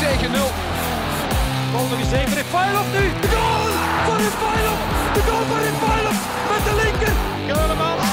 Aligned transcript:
4 0.00 0.08
tegen 0.08 0.32
0. 0.32 0.40
Bal 1.72 1.86
nog 1.88 1.98
eens 1.98 2.10
nu. 2.10 3.04
De 3.20 3.28
goal 3.34 3.64
van 4.06 4.16
Refailov. 4.24 4.80
De 5.16 5.22
goal 5.28 5.44
van 5.50 5.60
Refailov 5.66 6.18
met 6.50 6.62
de 6.68 6.74
linker. 6.82 7.14
Keulemans. 7.50 8.06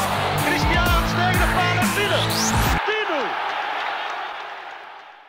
Christiaans 0.45 1.11
tegen 1.19 1.39
de 1.43 1.49
paal 1.57 1.77
en 1.83 1.91
binnen. 1.97 2.25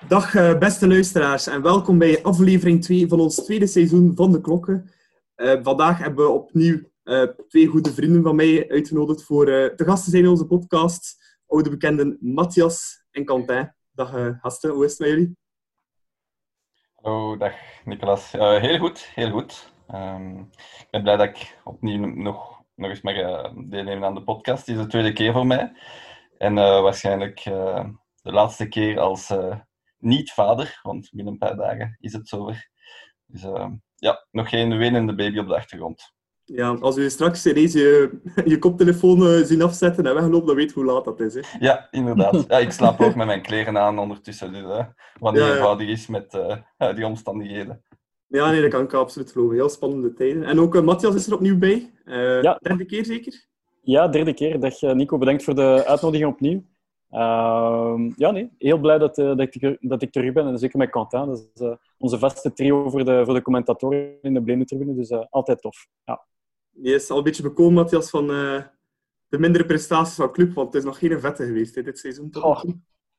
10-0. 0.02 0.08
Dag 0.08 0.34
eh, 0.34 0.58
beste 0.58 0.88
luisteraars 0.88 1.46
en 1.46 1.62
welkom 1.62 1.98
bij 1.98 2.22
aflevering 2.22 2.82
2 2.82 3.08
van 3.08 3.20
ons 3.20 3.34
tweede 3.34 3.66
seizoen 3.66 4.12
van 4.14 4.32
De 4.32 4.40
Klokken. 4.40 4.90
Eh, 5.34 5.58
vandaag 5.62 5.98
hebben 5.98 6.24
we 6.24 6.30
opnieuw 6.30 6.80
eh, 7.02 7.22
twee 7.48 7.66
goede 7.66 7.92
vrienden 7.92 8.22
van 8.22 8.36
mij 8.36 8.68
uitgenodigd 8.68 9.24
voor 9.24 9.48
eh, 9.48 9.74
te 9.74 9.84
gast 9.84 10.04
te 10.04 10.10
zijn 10.10 10.22
in 10.22 10.30
onze 10.30 10.46
podcast. 10.46 11.16
Oude 11.46 11.70
bekenden 11.70 12.16
Matthias 12.20 13.04
en 13.10 13.24
Quentin. 13.24 13.72
Dag 13.92 14.38
gasten, 14.40 14.70
hoe 14.70 14.84
is 14.84 14.90
het 14.90 15.00
met 15.00 15.08
jullie? 15.08 15.36
Hallo, 17.08 17.36
dag 17.36 17.54
Nicolas. 17.84 18.34
Eh, 18.34 18.60
heel 18.60 18.78
goed, 18.78 19.10
heel 19.14 19.30
goed. 19.30 19.72
Ehm, 19.86 20.38
ik 20.78 20.86
ben 20.90 21.02
blij 21.02 21.16
dat 21.16 21.28
ik 21.28 21.58
opnieuw 21.64 22.06
nog, 22.06 22.62
nog 22.74 22.90
eens 22.90 23.00
mag 23.00 23.14
eh, 23.14 23.50
deelnemen 23.56 24.04
aan 24.08 24.14
de 24.14 24.22
podcast. 24.22 24.66
Het 24.66 24.76
is 24.76 24.82
de 24.82 24.88
tweede 24.88 25.12
keer 25.12 25.32
voor 25.32 25.46
mij. 25.46 25.72
En 26.38 26.58
eh, 26.58 26.80
waarschijnlijk 26.80 27.42
de 28.22 28.32
laatste 28.32 28.68
keer 28.68 29.00
als 29.00 29.34
niet-vader, 29.98 30.80
want 30.82 31.10
binnen 31.12 31.32
een 31.32 31.38
paar 31.38 31.56
dagen 31.56 31.96
is 32.00 32.12
het 32.12 32.28
zover. 32.28 32.70
Dus 33.26 33.42
eh, 33.42 33.70
ja, 33.94 34.26
nog 34.30 34.48
geen 34.48 34.76
wenende 34.76 35.14
baby 35.14 35.38
op 35.38 35.48
de 35.48 35.56
achtergrond. 35.56 36.14
Ja, 36.54 36.68
als 36.80 36.96
we 36.96 37.08
straks 37.08 37.46
ineens 37.46 37.72
je, 37.72 38.10
je 38.44 38.58
koptelefoon 38.58 39.22
eh, 39.26 39.42
zien 39.42 39.62
afzetten 39.62 40.06
en 40.06 40.14
weglopen, 40.14 40.46
dan 40.46 40.56
weet 40.56 40.68
je 40.68 40.74
hoe 40.74 40.84
laat 40.84 41.04
dat 41.04 41.20
is. 41.20 41.34
Hè. 41.34 41.40
Ja, 41.58 41.88
inderdaad. 41.90 42.44
Ja, 42.48 42.58
ik 42.58 42.70
slaap 42.70 43.00
ook 43.00 43.14
met 43.14 43.26
mijn 43.26 43.42
kleren 43.42 43.78
aan 43.78 43.98
ondertussen, 43.98 44.52
dus 44.52 44.62
eh, 44.62 44.84
wat 45.20 45.32
niet 45.32 45.42
ja. 45.42 45.50
eenvoudig 45.52 45.88
is 45.88 46.06
met 46.06 46.34
eh, 46.78 46.94
die 46.96 47.06
omstandigheden. 47.06 47.82
Ja, 48.26 48.50
nee, 48.50 48.60
dat 48.60 48.70
kan 48.70 48.82
ik 48.84 48.92
absoluut 48.92 49.32
geloven. 49.32 49.54
Heel 49.56 49.68
spannende 49.68 50.12
tijden. 50.14 50.42
En 50.44 50.60
ook 50.60 50.74
eh, 50.74 50.82
Matthias 50.82 51.14
is 51.14 51.26
er 51.26 51.34
opnieuw 51.34 51.58
bij. 51.58 51.92
Eh 52.04 52.42
Ja. 52.42 52.58
Derde 52.62 52.84
keer 52.84 53.04
zeker? 53.04 53.46
Ja, 53.82 54.08
derde 54.08 54.34
keer. 54.34 54.60
Dag 54.60 54.82
eh, 54.82 54.92
Nico, 54.92 55.18
bedankt 55.18 55.44
voor 55.44 55.54
de 55.54 55.84
uitnodiging 55.86 56.30
opnieuw. 56.30 56.62
Ehm, 57.10 58.10
ja, 58.16 58.30
nee, 58.30 58.50
heel 58.58 58.78
blij 58.78 58.98
dat, 58.98 59.18
eh, 59.18 59.26
dat, 59.36 59.54
ik, 59.54 59.62
er- 59.62 59.76
dat 59.80 60.02
ik 60.02 60.12
terug 60.12 60.32
ben. 60.32 60.46
En 60.46 60.58
zeker 60.58 60.78
met 60.78 60.90
Quentin. 60.90 61.26
Dat 61.26 61.48
is 61.54 61.60
eh, 61.62 61.72
onze 61.98 62.18
vaste 62.18 62.52
trio 62.52 62.88
voor 62.90 63.04
de, 63.04 63.22
voor 63.24 63.34
de 63.34 63.42
commentatoren 63.42 64.18
in 64.22 64.34
de 64.34 64.42
Bleme 64.42 64.64
Tribune. 64.64 64.94
Dus 64.94 65.08
eh, 65.10 65.24
altijd 65.30 65.60
tof. 65.60 65.86
Ja. 66.04 66.24
Die 66.80 66.94
is 66.94 67.10
al 67.10 67.18
een 67.18 67.24
beetje 67.24 67.42
bekomen, 67.42 67.74
Matthias, 67.74 68.10
van 68.10 68.30
eh, 68.30 68.62
de 69.28 69.38
mindere 69.38 69.66
prestaties 69.66 70.14
van 70.14 70.32
club, 70.32 70.54
want 70.54 70.66
het 70.66 70.76
is 70.76 70.84
nog 70.84 70.98
geen 70.98 71.20
vette 71.20 71.44
geweest 71.46 71.74
hè, 71.74 71.82
dit 71.82 71.98
seizoen. 71.98 72.28
Goh. 72.30 72.62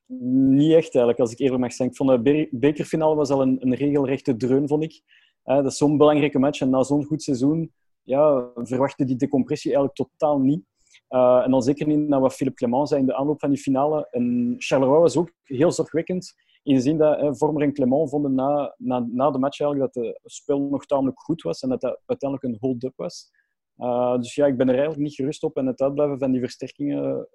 Niet 0.06 0.72
echt 0.72 0.94
eigenlijk, 0.96 1.20
als 1.20 1.32
ik 1.32 1.40
eerlijk 1.40 1.62
mag 1.62 1.74
zijn. 1.74 1.90
Ik 1.90 1.96
vond 1.96 2.10
de 2.10 2.22
be- 2.22 2.48
bekerfinale 2.52 3.16
was 3.16 3.30
al 3.30 3.42
een, 3.42 3.58
een 3.60 3.76
regelrechte 3.76 4.36
dreun, 4.36 4.68
vond 4.68 4.84
ik. 4.84 5.02
Eh, 5.44 5.56
dat 5.56 5.66
is 5.66 5.78
zo'n 5.78 5.98
belangrijke 5.98 6.40
match. 6.40 6.62
En 6.62 6.70
na 6.70 6.84
zo'n 6.84 7.06
goed 7.06 7.24
seizoen 7.24 7.74
ja, 8.04 8.52
verwachtte 8.56 9.06
die 9.06 9.16
decompressie 9.16 9.74
eigenlijk 9.74 10.10
totaal 10.10 10.40
niet. 10.40 10.64
Eh, 11.08 11.42
en 11.44 11.52
dan 11.52 11.62
zeker 11.62 11.88
niet 11.88 12.08
naar 12.08 12.20
wat 12.20 12.34
Philippe 12.34 12.58
Clement 12.58 12.88
zei 12.88 13.02
in 13.02 13.08
de 13.08 13.16
aanloop 13.16 13.40
van 13.40 13.50
die 13.50 13.60
finale. 13.60 14.08
En 14.12 14.56
Charleroi 14.58 15.00
was 15.00 15.18
ook 15.18 15.32
heel 15.44 15.72
zorgwekkend. 15.72 16.34
In 16.64 16.76
de 16.76 16.82
zin 16.82 16.98
dat 16.98 17.20
eh, 17.20 17.30
Vormer 17.32 17.62
en 17.62 17.74
Clement 17.74 18.10
vonden 18.10 18.34
na, 18.34 18.76
na, 18.78 19.08
na 19.12 19.32
de 19.32 19.40
match 19.40 19.60
eigenlijk 19.60 19.94
dat 19.94 20.04
het 20.04 20.20
spel 20.24 20.60
nog 20.60 20.86
tamelijk 20.86 21.20
goed 21.20 21.42
was. 21.42 21.62
En 21.62 21.70
dat 21.70 21.82
dat 21.82 22.02
uiteindelijk 22.06 22.54
een 22.54 22.60
hold-up 22.60 22.94
was. 22.96 23.32
Eh, 23.80 24.18
dus 24.18 24.36
ja, 24.36 24.46
ik 24.46 24.58
ben 24.58 24.68
er 24.68 24.74
eigenlijk 24.74 25.04
niet 25.04 25.16
gerust 25.16 25.44
op. 25.44 25.58
En 25.58 25.66
het 25.66 25.82
uitblijven 25.82 26.20
van 26.20 26.32
die 26.32 26.42
versterkingen 26.42 27.28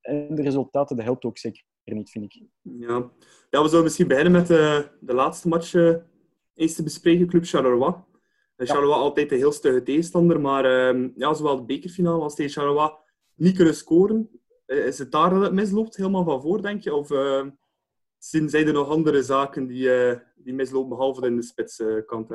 en 0.00 0.34
de 0.34 0.42
resultaten, 0.42 0.96
dat 0.96 1.04
helpt 1.04 1.24
ook 1.24 1.38
zeker 1.38 1.64
niet, 1.84 2.10
vind 2.10 2.24
ik. 2.24 2.42
Ja. 2.62 3.10
ja, 3.50 3.62
we 3.62 3.68
zullen 3.68 3.84
misschien 3.84 4.08
beginnen 4.08 4.32
met 4.32 4.50
eh, 4.50 4.80
de 5.00 5.14
laatste 5.14 5.48
match 5.48 5.74
eh, 5.74 5.94
eens 6.54 6.74
te 6.74 6.82
bespreken, 6.82 7.26
Club 7.26 7.44
Charleroi. 7.44 7.94
En 8.56 8.66
Charleroi 8.66 9.00
altijd 9.00 9.32
een 9.32 9.38
heel 9.38 9.52
stugge 9.52 9.82
tegenstander, 9.82 10.40
maar 10.40 10.64
ehm, 10.64 11.08
ja, 11.14 11.34
zowel 11.34 11.56
de 11.56 11.64
bekerfinale 11.64 12.22
als 12.22 12.34
tegen 12.34 12.52
Charleroi 12.52 12.90
niet 13.34 13.56
kunnen 13.56 13.74
scoren. 13.74 14.30
Eh, 14.66 14.86
is 14.86 14.98
het 14.98 15.12
daar 15.12 15.30
dat 15.30 15.42
het 15.42 15.52
misloopt, 15.52 15.96
helemaal 15.96 16.24
van 16.24 16.40
voor, 16.40 16.62
denk 16.62 16.82
je? 16.82 16.94
Of 16.94 17.10
eh, 17.10 17.46
zijn 18.18 18.66
er 18.66 18.72
nog 18.72 18.88
andere 18.88 19.22
zaken 19.22 19.66
die, 19.66 19.92
eh, 19.92 20.18
die 20.36 20.54
mislopen, 20.54 20.88
behalve 20.88 21.26
in 21.26 21.36
de 21.36 21.42
spitskant? 21.42 22.28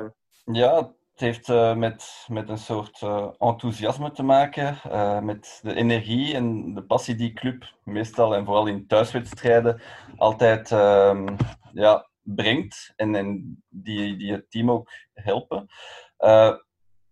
Ja, 0.44 0.94
het 1.18 1.26
heeft 1.26 1.48
eh, 1.48 1.74
met, 1.74 2.26
met 2.28 2.48
een 2.48 2.58
soort 2.58 3.02
eh, 3.02 3.28
enthousiasme 3.38 4.10
te 4.10 4.22
maken, 4.22 4.78
eh, 4.82 5.20
met 5.20 5.60
de 5.62 5.74
energie 5.74 6.34
en 6.34 6.74
de 6.74 6.82
passie 6.82 7.14
die 7.14 7.32
club 7.32 7.74
meestal 7.84 8.34
en 8.34 8.44
vooral 8.44 8.66
in 8.66 8.86
thuiswedstrijden 8.86 9.80
altijd 10.16 10.72
ehm, 10.72 11.36
ja, 11.72 12.08
brengt 12.22 12.92
en, 12.96 13.14
en 13.14 13.58
die, 13.68 14.16
die 14.16 14.32
het 14.32 14.50
team 14.50 14.70
ook 14.70 14.90
helpen. 15.12 15.66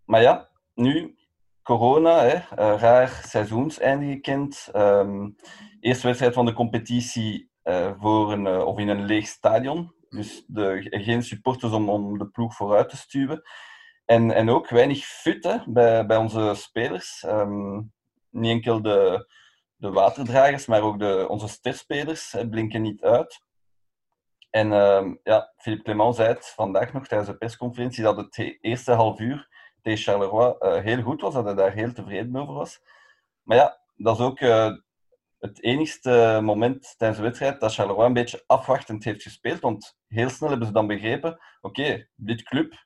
Maar 0.04 0.22
ja, 0.22 0.48
nu 0.74 1.16
corona, 1.62 2.22
hè, 2.22 2.38
raar 2.76 3.08
seizoenseinde 3.08 4.06
gekend. 4.06 4.68
Ehm, 4.72 5.30
eerste 5.80 6.06
wedstrijd 6.06 6.34
van 6.34 6.46
de 6.46 6.52
competitie 6.52 7.50
voor 7.98 8.32
een, 8.32 8.46
of 8.48 8.78
in 8.78 8.88
een 8.88 9.04
leeg 9.04 9.26
stadion. 9.26 9.94
Dus 10.08 10.44
de, 10.46 10.86
geen 10.90 11.22
supporters 11.22 11.72
om, 11.72 11.88
om 11.88 12.18
de 12.18 12.28
ploeg 12.28 12.54
vooruit 12.54 12.88
te 12.88 12.96
stuwen. 12.96 13.42
En, 14.06 14.30
en 14.30 14.50
ook 14.50 14.68
weinig 14.68 15.04
fut 15.04 15.44
hè, 15.44 15.58
bij, 15.66 16.06
bij 16.06 16.16
onze 16.16 16.54
spelers. 16.54 17.22
Ehm, 17.24 17.76
niet 18.30 18.50
enkel 18.50 18.82
de, 18.82 19.28
de 19.76 19.90
waterdragers, 19.90 20.66
maar 20.66 20.82
ook 20.82 20.98
de, 20.98 21.26
onze 21.28 21.48
sterspelers 21.48 22.34
blinken 22.50 22.82
niet 22.82 23.02
uit. 23.02 23.44
En 24.50 24.72
ehm, 24.72 25.14
ja, 25.22 25.52
Philippe 25.56 25.84
Clement 25.84 26.14
zei 26.14 26.28
het 26.28 26.46
vandaag 26.46 26.92
nog 26.92 27.06
tijdens 27.06 27.30
de 27.30 27.36
persconferentie 27.36 28.02
dat 28.02 28.16
het 28.16 28.36
he- 28.36 28.58
eerste 28.60 28.92
half 28.92 29.20
uur 29.20 29.48
tegen 29.82 30.02
Charleroi 30.02 30.54
eh, 30.58 30.82
heel 30.82 31.02
goed 31.02 31.20
was, 31.20 31.34
dat 31.34 31.44
hij 31.44 31.54
daar 31.54 31.72
heel 31.72 31.92
tevreden 31.92 32.36
over 32.36 32.54
was. 32.54 32.80
Maar 33.42 33.56
ja, 33.56 33.80
dat 33.96 34.18
is 34.18 34.24
ook 34.24 34.40
eh, 34.40 34.72
het 35.38 35.62
enigste 35.62 36.40
moment 36.42 36.94
tijdens 36.96 37.20
de 37.20 37.26
wedstrijd 37.26 37.60
dat 37.60 37.74
Charleroi 37.74 38.06
een 38.06 38.12
beetje 38.12 38.44
afwachtend 38.46 39.04
heeft 39.04 39.22
gespeeld. 39.22 39.60
Want 39.60 39.98
heel 40.06 40.28
snel 40.28 40.48
hebben 40.48 40.66
ze 40.66 40.72
dan 40.72 40.86
begrepen, 40.86 41.40
oké, 41.60 42.08
dit 42.14 42.42
club, 42.42 42.85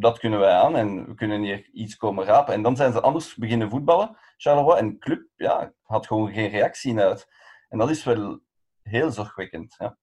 dat 0.00 0.18
kunnen 0.18 0.38
wij 0.38 0.52
aan 0.52 0.76
en 0.76 1.06
we 1.06 1.14
kunnen 1.14 1.42
hier 1.42 1.68
iets 1.72 1.96
komen 1.96 2.24
rapen. 2.24 2.54
En 2.54 2.62
dan 2.62 2.76
zijn 2.76 2.92
ze 2.92 3.00
anders 3.00 3.34
beginnen 3.34 3.70
voetballen, 3.70 4.16
Charleroi. 4.36 4.78
En 4.78 4.88
de 4.88 4.98
club 4.98 5.28
ja, 5.36 5.72
had 5.82 6.06
gewoon 6.06 6.32
geen 6.32 6.48
reactie 6.48 6.98
uit. 6.98 7.28
En 7.68 7.78
dat 7.78 7.90
is 7.90 8.04
wel 8.04 8.40
heel 8.82 9.10
zorgwekkend. 9.10 9.74
Ja. 9.78 9.98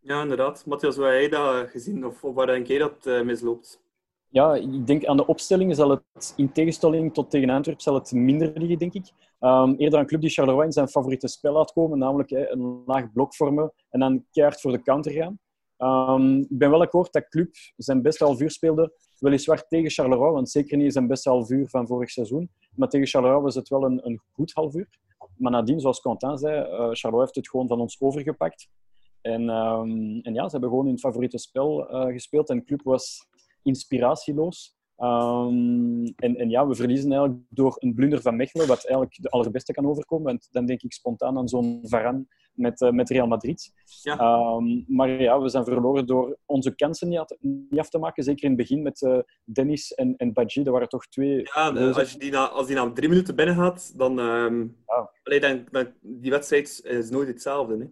Ja, 0.00 0.22
inderdaad. 0.22 0.66
Matthias, 0.66 0.96
hoe 0.96 1.04
heb 1.04 1.14
jij 1.14 1.28
dat 1.28 1.70
gezien? 1.70 2.06
Of, 2.06 2.24
of 2.24 2.34
waar 2.34 2.46
denk 2.46 2.66
jij 2.66 2.78
dat 2.78 3.04
het 3.04 3.24
misloopt? 3.24 3.82
Ja, 4.30 4.54
ik 4.54 4.86
denk 4.86 5.04
aan 5.04 5.16
de 5.16 5.26
opstelling 5.26 5.74
zal 5.74 5.90
het, 5.90 6.34
in 6.36 6.52
tegenstelling 6.52 7.14
tot 7.14 7.30
tegen 7.30 7.50
Antwerpen, 7.50 7.82
zal 7.82 7.94
het 7.94 8.12
minder 8.12 8.52
liggen, 8.54 8.78
denk 8.78 8.92
ik. 8.92 9.10
Ehm, 9.38 9.74
eerder 9.76 9.98
een 9.98 10.06
club 10.06 10.20
die 10.20 10.30
Charleroi 10.30 10.64
in 10.66 10.72
zijn 10.72 10.88
favoriete 10.88 11.28
spel 11.28 11.52
laat 11.52 11.72
komen, 11.72 11.98
namelijk 11.98 12.30
hè, 12.30 12.50
een 12.50 12.82
laag 12.86 13.12
blok 13.12 13.34
vormen 13.34 13.72
en 13.90 14.00
dan 14.00 14.24
keihard 14.30 14.60
voor 14.60 14.72
de 14.72 14.82
counter 14.82 15.12
gaan. 15.12 15.38
Ehm, 15.78 16.38
ik 16.38 16.58
ben 16.58 16.70
wel 16.70 16.80
akkoord 16.80 17.12
dat 17.12 17.28
Club 17.28 17.54
zijn 17.76 18.02
beste 18.02 18.24
half 18.24 18.40
uur 18.40 18.50
speelde, 18.50 18.92
weliswaar 19.18 19.66
tegen 19.68 19.90
Charleroi, 19.90 20.32
want 20.32 20.50
zeker 20.50 20.76
niet 20.76 20.92
zijn 20.92 21.06
beste 21.06 21.28
half 21.28 21.50
uur 21.50 21.68
van 21.68 21.86
vorig 21.86 22.10
seizoen. 22.10 22.50
Maar 22.74 22.88
tegen 22.88 23.06
Charleroi 23.06 23.42
was 23.42 23.54
het 23.54 23.68
wel 23.68 23.84
een, 23.84 24.06
een 24.06 24.20
goed 24.32 24.52
half 24.52 24.74
uur. 24.74 24.88
Maar 25.36 25.52
nadien, 25.52 25.80
zoals 25.80 26.00
Quentin 26.00 26.38
zei, 26.38 26.56
eh 26.56 26.88
Charleroi 26.92 27.20
heeft 27.24 27.34
het 27.34 27.48
gewoon 27.48 27.68
van 27.68 27.80
ons 27.80 28.00
overgepakt. 28.00 28.68
En, 29.20 29.48
ehm, 29.48 30.18
en 30.22 30.34
ja, 30.34 30.44
ze 30.44 30.50
hebben 30.50 30.68
gewoon 30.70 30.86
hun 30.86 30.98
favoriete 30.98 31.38
spel 31.38 31.88
eh, 31.88 32.12
gespeeld 32.12 32.50
en 32.50 32.64
Club 32.64 32.82
was 32.82 33.26
inspiratieloos. 33.62 34.76
Ehm, 34.96 36.04
en, 36.16 36.36
en 36.36 36.50
ja, 36.50 36.66
we 36.66 36.74
verliezen 36.74 37.10
eigenlijk 37.12 37.40
door 37.48 37.76
een 37.78 37.94
blunder 37.94 38.22
van 38.22 38.36
Mechelen, 38.36 38.66
wat 38.66 38.84
eigenlijk 38.84 39.16
de 39.22 39.30
allerbeste 39.30 39.72
kan 39.72 39.86
overkomen. 39.86 40.26
Want 40.26 40.48
dan 40.50 40.66
denk 40.66 40.82
ik 40.82 40.92
spontaan 40.92 41.38
aan 41.38 41.48
zo'n 41.48 41.78
Varane 41.82 42.26
met, 42.58 42.80
eh, 42.80 42.90
met 42.90 43.10
Real 43.10 43.26
Madrid. 43.26 43.72
Ja. 44.02 44.18
Ehm, 44.18 44.82
maar 44.96 45.08
ja, 45.10 45.40
we 45.40 45.48
zijn 45.48 45.64
verloren 45.64 46.06
door 46.06 46.38
onze 46.46 46.74
kansen 46.74 47.08
niet, 47.08 47.18
af- 47.18 47.36
niet 47.40 47.78
af 47.78 47.88
te 47.88 47.98
maken. 47.98 48.22
Zeker 48.24 48.42
in 48.44 48.48
het 48.50 48.58
begin 48.58 48.82
met 48.82 49.02
eh, 49.02 49.18
Dennis 49.44 49.92
en, 49.94 50.14
en 50.16 50.32
Badji. 50.32 50.62
Dat 50.62 50.72
waren 50.72 50.88
toch 50.88 51.06
twee... 51.06 51.40
Ja, 51.54 51.70
de- 51.72 51.94
als, 51.94 52.12
je 52.12 52.18
die 52.18 52.30
na, 52.30 52.48
als 52.48 52.66
die 52.66 52.76
na 52.76 52.92
drie 52.92 53.08
minuten 53.08 53.36
binnen 53.36 53.54
gaat, 53.54 53.98
dan, 53.98 54.14
Ja. 54.16 55.10
allee, 55.22 55.40
dan, 55.40 55.64
dan... 55.70 55.92
Die 56.00 56.30
wedstrijd 56.30 56.80
is 56.84 57.10
nooit 57.10 57.28
hetzelfde. 57.28 57.76
Hè? 57.76 57.84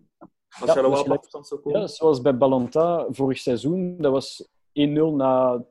Als 0.60 0.66
Ja, 0.66 0.66
Charleroi 0.66 0.90
dus 0.90 0.98
op 1.00 1.04
gelijk- 1.04 1.20
afstand 1.22 1.46
zou 1.46 1.60
komen. 1.60 1.80
Ja, 1.80 1.86
zoals 1.86 2.20
bij 2.20 2.36
Ballonta 2.36 3.06
vorig 3.10 3.38
seizoen. 3.38 3.96
Dat 3.98 4.12
was 4.12 4.48
1-0 4.72 5.14
na 5.16 5.64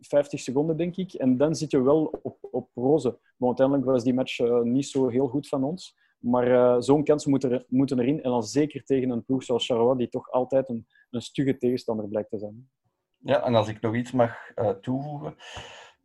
50 0.00 0.40
seconden, 0.40 0.76
denk 0.76 0.96
ik. 0.96 1.12
En 1.12 1.36
dan 1.36 1.54
zit 1.54 1.70
je 1.70 1.82
wel 1.82 2.18
op, 2.22 2.36
op 2.40 2.68
roze. 2.74 3.18
Maar 3.36 3.48
uiteindelijk 3.48 3.86
was 3.86 4.04
die 4.04 4.14
match 4.14 4.38
eh, 4.38 4.60
niet 4.60 4.86
zo 4.86 5.08
heel 5.08 5.26
goed 5.26 5.48
van 5.48 5.64
ons. 5.64 5.96
Maar 6.24 6.50
eh, 6.50 6.80
zo'n 6.80 7.04
kansen 7.04 7.30
moeten, 7.30 7.52
er, 7.52 7.64
moeten 7.68 7.98
erin. 7.98 8.22
En 8.22 8.30
dan 8.30 8.42
zeker 8.42 8.84
tegen 8.84 9.10
een 9.10 9.24
ploeg 9.24 9.42
zoals 9.42 9.66
Charleroi, 9.66 9.96
die 9.96 10.08
toch 10.08 10.30
altijd 10.30 10.68
een, 10.68 10.86
een 11.10 11.22
stugge 11.22 11.56
tegenstander 11.56 12.08
blijkt 12.08 12.30
te 12.30 12.38
zijn. 12.38 12.70
Ja, 13.18 13.42
en 13.42 13.54
als 13.54 13.68
ik 13.68 13.80
nog 13.80 13.94
iets 13.94 14.12
mag 14.12 14.50
eh, 14.54 14.68
toevoegen. 14.68 15.36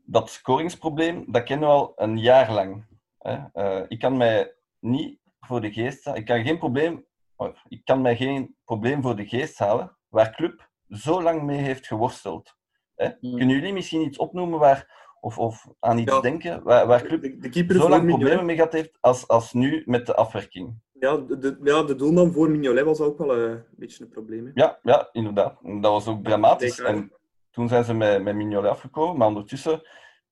Dat 0.05 0.29
scoringsprobleem, 0.29 1.31
dat 1.31 1.43
kennen 1.43 1.67
we 1.67 1.73
al 1.73 1.91
een 1.95 2.17
jaar 2.17 2.53
lang. 2.53 2.85
Hè. 3.17 3.37
Eh, 3.53 3.85
ik 3.87 3.99
kan 3.99 4.17
mij 4.17 4.55
niet 4.79 5.19
voor 5.39 5.61
de 5.61 5.71
geest 5.71 6.05
halen. 6.05 6.19
Ik 6.19 6.25
kan 6.25 6.43
geen 6.43 6.57
probleem... 6.57 7.05
oh, 7.35 7.55
Ik 7.67 7.85
kan 7.85 8.01
mij 8.01 8.15
geen 8.15 8.55
probleem 8.63 9.01
voor 9.01 9.15
de 9.15 9.27
geest 9.27 9.59
halen 9.59 9.97
waar 10.07 10.35
club 10.35 10.69
zo 10.89 11.21
lang 11.21 11.43
mee 11.43 11.57
heeft 11.57 11.87
geworsteld. 11.87 12.55
Hè? 12.95 13.07
Mm. 13.07 13.37
Kunnen 13.37 13.55
jullie 13.55 13.73
misschien 13.73 14.01
iets 14.01 14.17
opnoemen 14.17 14.59
waar, 14.59 14.98
of, 15.21 15.37
of 15.37 15.67
aan 15.79 15.97
iets 15.97 16.13
Ja. 16.13 16.21
denken 16.21 16.63
waar, 16.63 16.87
waar 16.87 17.01
club 17.01 17.21
De, 17.21 17.37
de 17.37 17.49
keeper 17.49 17.75
zo 17.75 17.89
lang 17.89 18.07
problemen 18.07 18.45
mee 18.45 18.55
gehad 18.55 18.73
heeft 18.73 18.97
als, 18.99 19.27
als 19.27 19.53
nu 19.53 19.83
met 19.85 20.05
de 20.05 20.15
afwerking? 20.15 20.73
Ja, 20.99 21.17
de, 21.17 21.59
ja, 21.63 21.83
de 21.83 21.95
doelman 21.95 22.31
voor 22.31 22.49
Mignolet 22.49 22.85
was 22.85 22.99
ook 22.99 23.17
wel 23.17 23.35
eh, 23.35 23.41
een 23.41 23.63
beetje 23.77 24.03
een 24.03 24.09
probleem. 24.09 24.45
Hè. 24.45 24.51
Ja, 24.53 24.79
ja, 24.83 25.09
inderdaad. 25.11 25.59
Dat 25.63 25.91
was 25.91 26.07
ook 26.07 26.23
dramatisch. 26.23 26.79
En 26.79 27.11
toen 27.51 27.67
zijn 27.67 27.83
ze 27.83 27.93
met, 27.93 28.23
met 28.23 28.35
Mignolet 28.35 28.71
afgekomen, 28.71 29.17
maar 29.17 29.27
ondertussen 29.27 29.81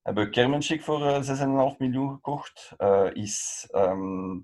hebben 0.02 0.24
we 0.24 0.30
Kermenschik 0.30 0.82
voor 0.84 1.06
eh, 1.06 1.72
6,5 1.72 1.78
miljoen 1.78 2.12
gekocht. 2.12 2.74
Eh, 2.78 3.06
is 3.14 3.68
ehm 3.72 4.38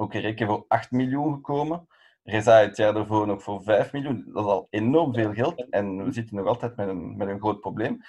ook 0.00 0.14
Reke 0.14 0.46
voor 0.46 0.64
8 0.68 0.90
miljoen 0.90 1.34
gekomen. 1.34 1.86
Reza 2.22 2.60
het 2.60 2.76
jaar 2.76 2.94
daarvoor 2.94 3.26
nog 3.26 3.42
voor 3.42 3.62
5 3.62 3.92
miljoen. 3.92 4.24
Dat 4.32 4.44
is 4.44 4.50
al 4.50 4.66
enorm 4.70 5.14
veel 5.14 5.32
geld. 5.32 5.68
En 5.70 6.04
we 6.04 6.12
zitten 6.12 6.36
nog 6.36 6.46
altijd 6.46 6.76
met 6.76 6.88
een, 6.88 7.16
met 7.16 7.28
een 7.28 7.38
groot 7.40 7.60
probleem. 7.60 8.00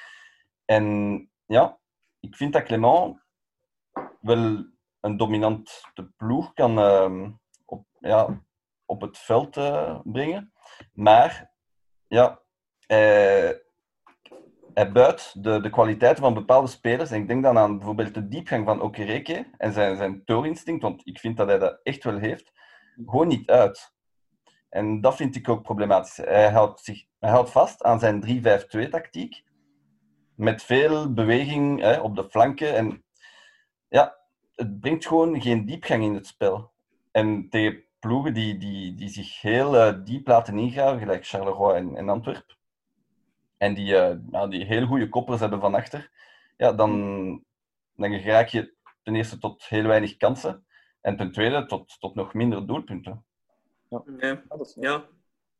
En 0.69 1.29
ja, 1.45 1.79
ik 2.19 2.35
vind 2.35 2.53
dat 2.53 2.63
Clement 2.63 3.17
wel 4.21 4.65
een 4.99 5.17
dominante 5.17 6.11
ploeg 6.17 6.53
kan 6.53 6.79
ehm, 6.79 7.31
op, 7.65 7.85
ja, 7.99 8.43
op 8.85 9.01
het 9.01 9.17
veld 9.17 9.57
eh, 9.57 9.99
brengen. 10.03 10.53
Maar 10.93 11.51
ja, 12.07 12.41
hij, 12.87 13.61
hij 14.73 14.91
buit 14.91 15.43
de, 15.43 15.61
de 15.61 15.69
kwaliteiten 15.69 16.23
van 16.23 16.33
bepaalde 16.33 16.67
spelers. 16.67 17.11
En 17.11 17.21
ik 17.21 17.27
denk 17.27 17.43
dan 17.43 17.57
aan 17.57 17.77
bijvoorbeeld 17.77 18.13
de 18.13 18.27
diepgang 18.27 18.65
van 18.65 18.81
Okereke 18.81 19.49
en 19.57 19.73
zijn, 19.73 19.97
zijn 19.97 20.23
toorinstinct, 20.25 20.83
want 20.83 21.01
ik 21.07 21.19
vind 21.19 21.37
dat 21.37 21.47
hij 21.47 21.59
dat 21.59 21.79
echt 21.83 22.03
wel 22.03 22.17
heeft, 22.17 22.51
gewoon 23.05 23.27
niet 23.27 23.49
uit. 23.49 23.93
En 24.69 25.01
dat 25.01 25.15
vind 25.15 25.35
ik 25.35 25.49
ook 25.49 25.63
problematisch. 25.63 26.17
Hij 26.17 26.51
houdt, 26.51 26.79
zich, 26.79 27.05
hij 27.19 27.29
houdt 27.29 27.51
vast 27.51 27.83
aan 27.83 27.99
zijn 27.99 28.43
3-5-2-tactiek, 28.43 29.47
met 30.39 30.63
veel 30.63 31.13
beweging 31.13 31.81
hè, 31.81 31.99
op 31.99 32.15
de 32.15 32.29
flanken. 32.29 32.75
En 32.75 33.03
ja, 33.87 34.15
het 34.55 34.79
brengt 34.79 35.07
gewoon 35.07 35.41
geen 35.41 35.65
diepgang 35.65 36.03
in 36.03 36.13
het 36.13 36.27
spel. 36.27 36.71
En 37.11 37.49
tegen 37.49 37.83
ploegen 37.99 38.33
die, 38.33 38.57
die, 38.57 38.95
die 38.95 39.09
zich 39.09 39.41
heel 39.41 39.77
eh, 39.77 39.93
diep 40.03 40.27
laten 40.27 40.57
ingraven, 40.57 40.99
gelijk 40.99 41.27
Charleroi 41.27 41.75
en, 41.77 41.95
en 41.95 42.09
Antwerpen, 42.09 42.55
en 43.57 43.73
die, 43.73 43.97
eh, 43.97 44.17
nou, 44.29 44.49
die 44.49 44.65
heel 44.65 44.85
goede 44.85 45.09
koppers 45.09 45.39
hebben 45.39 45.59
van 45.59 45.75
achter, 45.75 46.11
ja, 46.57 46.73
dan, 46.73 47.43
dan 47.95 48.13
raak 48.13 48.47
je 48.47 48.73
ten 49.03 49.15
eerste 49.15 49.37
tot 49.37 49.63
heel 49.65 49.83
weinig 49.87 50.17
kansen 50.17 50.65
en 51.01 51.17
ten 51.17 51.31
tweede 51.31 51.65
tot, 51.65 51.99
tot 51.99 52.15
nog 52.15 52.33
minder 52.33 52.67
doelpunten. 52.67 53.25
Ja, 54.19 54.41
dat 54.47 54.59
is- 54.61 54.77
ja. 54.79 55.05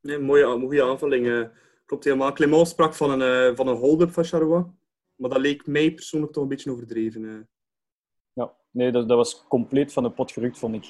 Nee, 0.01 0.19
mooie, 0.19 0.57
mooie 0.57 0.83
aanvulling. 0.83 1.51
Klopt 1.89 2.03
helemaal. 2.03 2.33
Clement 2.33 2.67
sprak 2.67 2.93
van 2.93 3.21
een, 3.21 3.49
eh, 3.49 3.55
van 3.55 3.67
een 3.67 3.77
hold-up 3.77 4.11
van 4.11 4.23
Charleroi. 4.23 4.65
Maar 5.15 5.29
dat 5.29 5.39
leek 5.39 5.67
mij 5.67 5.93
persoonlijk 5.93 6.33
toch 6.33 6.43
een 6.43 6.49
beetje 6.49 6.71
overdreven. 6.71 7.25
eh. 7.25 7.39
Ja, 8.33 8.55
nee, 8.71 8.91
dat, 8.91 9.07
dat 9.07 9.17
was 9.17 9.47
compleet 9.47 9.93
van 9.93 10.03
de 10.03 10.11
pot 10.11 10.31
gerukt, 10.31 10.57
vond 10.57 10.75
ik. 10.75 10.85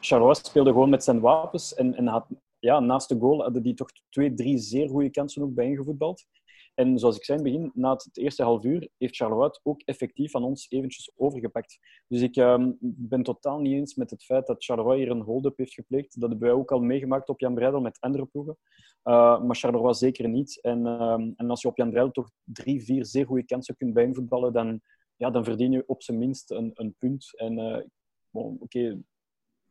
Charleroi 0.00 0.34
speelde 0.34 0.70
gewoon 0.70 0.90
met 0.90 1.04
zijn 1.04 1.20
wapens 1.20 1.74
en, 1.74 1.94
en 1.94 2.06
had, 2.06 2.26
ja, 2.58 2.80
naast 2.80 3.08
de 3.08 3.18
goal 3.18 3.42
hadden 3.42 3.62
die 3.62 3.74
toch 3.74 3.88
twee, 4.08 4.34
drie 4.34 4.58
zeer 4.58 4.88
goede 4.88 5.10
kansen 5.10 5.42
ook 5.42 5.54
bij 5.54 5.66
ingevoetbald. 5.66 6.26
En 6.74 6.98
zoals 6.98 7.16
ik 7.16 7.24
zei 7.24 7.38
in 7.38 7.44
het 7.44 7.54
begin, 7.54 7.70
na 7.74 7.92
het 7.92 8.16
eerste 8.16 8.42
half 8.42 8.64
uur 8.64 8.88
heeft 8.98 9.16
Charleroi 9.16 9.50
ook 9.62 9.82
effectief 9.84 10.30
van 10.30 10.44
ons 10.44 10.66
eventjes 10.68 11.12
overgepakt. 11.16 11.78
Dus 12.08 12.20
ik 12.20 12.36
ehm, 12.36 12.72
ben 12.80 13.22
totaal 13.22 13.58
niet 13.60 13.72
eens 13.72 13.94
met 13.94 14.10
het 14.10 14.24
feit 14.24 14.46
dat 14.46 14.64
Charleroi 14.64 14.98
hier 14.98 15.10
een 15.10 15.20
hold-up 15.20 15.56
heeft 15.56 15.74
gepleegd. 15.74 16.20
Dat 16.20 16.30
hebben 16.30 16.48
wij 16.48 16.56
ook 16.58 16.72
al 16.72 16.80
meegemaakt 16.80 17.28
op 17.28 17.40
Jan 17.40 17.54
Breidel 17.54 17.80
met 17.80 18.00
andere 18.00 18.26
ploegen. 18.26 18.58
Uh, 19.04 19.42
maar 19.42 19.56
Charleroi 19.56 19.94
zeker 19.94 20.28
niet. 20.28 20.60
En, 20.60 20.86
ehm, 20.86 21.30
en 21.36 21.50
als 21.50 21.62
je 21.62 21.68
op 21.68 21.76
Jan 21.76 21.90
Breidel 21.90 22.12
toch 22.12 22.30
drie, 22.44 22.84
vier 22.84 23.04
zeer 23.04 23.26
goede 23.26 23.44
kansen 23.44 23.76
kunt 23.76 23.94
bijinvoetballen, 23.94 24.52
dan, 24.52 24.80
ja, 25.16 25.30
dan 25.30 25.44
verdien 25.44 25.72
je 25.72 25.84
op 25.86 26.02
zijn 26.02 26.18
minst 26.18 26.50
een, 26.50 26.70
een 26.74 26.94
punt. 26.98 27.38
En 27.38 27.58
eh, 27.58 27.82
bon, 28.30 28.56
oké, 28.60 29.02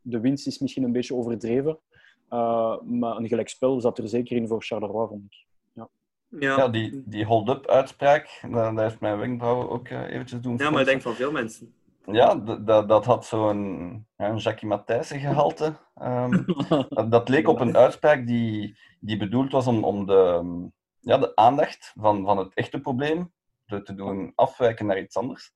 de 0.02 0.20
winst 0.20 0.48
is 0.48 0.60
misschien 0.60 0.84
een 0.84 0.92
beetje 0.92 1.16
overdreven. 1.16 1.80
Uh, 2.30 2.82
maar 2.82 3.18
een 3.18 3.28
gelijkspel 3.28 3.82
zat 3.82 3.98
er 3.98 4.08
zeker 4.08 4.38
in 4.38 4.48
voor 4.48 4.64
Charleroi, 4.64 5.08
vond 5.08 5.24
ik. 5.24 5.46
Ja, 5.74 5.90
Ja, 6.28 6.58
Ja, 6.58 6.68
die, 6.68 7.04
die 7.06 7.26
hold-up 7.26 7.68
uitspraak, 7.68 8.40
dat, 8.42 8.76
dat 8.76 8.80
heeft 8.80 9.00
mijn 9.00 9.18
wenkbrauwen 9.18 9.70
ook 9.70 9.88
eh, 9.88 10.10
eventjes 10.10 10.42
doen 10.42 10.58
ja 10.58 10.70
maar 10.70 10.80
ik 10.80 10.88
denk 10.88 11.02
van 11.02 11.14
veel 11.14 11.32
mensen. 11.32 11.74
Ja, 12.06 12.36
dat, 12.36 12.88
dat 12.88 13.06
had 13.06 13.26
zo'n 13.26 14.08
een 14.18 14.38
Jackie 14.38 14.68
Matthijssen 14.68 15.20
gehalte. 15.20 15.74
Ehm, 15.96 16.44
dat, 16.90 17.12
dat 17.12 17.30
leek 17.30 17.48
op 17.48 17.60
een 17.60 17.78
uitspraak 17.78 18.28
die, 18.28 18.78
die 19.00 19.18
bedoeld 19.18 19.52
was 19.52 19.68
om, 19.68 19.84
om 19.84 20.06
de, 20.06 20.44
ja, 21.00 21.18
de 21.18 21.36
aandacht 21.36 21.94
van, 22.00 22.26
van 22.26 22.38
het 22.38 22.54
echte 22.54 22.80
probleem 22.80 23.32
te, 23.66 23.82
te 23.82 23.96
doen 23.96 24.32
afwijken 24.36 24.86
naar 24.86 25.00
iets 25.00 25.18
anders. 25.18 25.54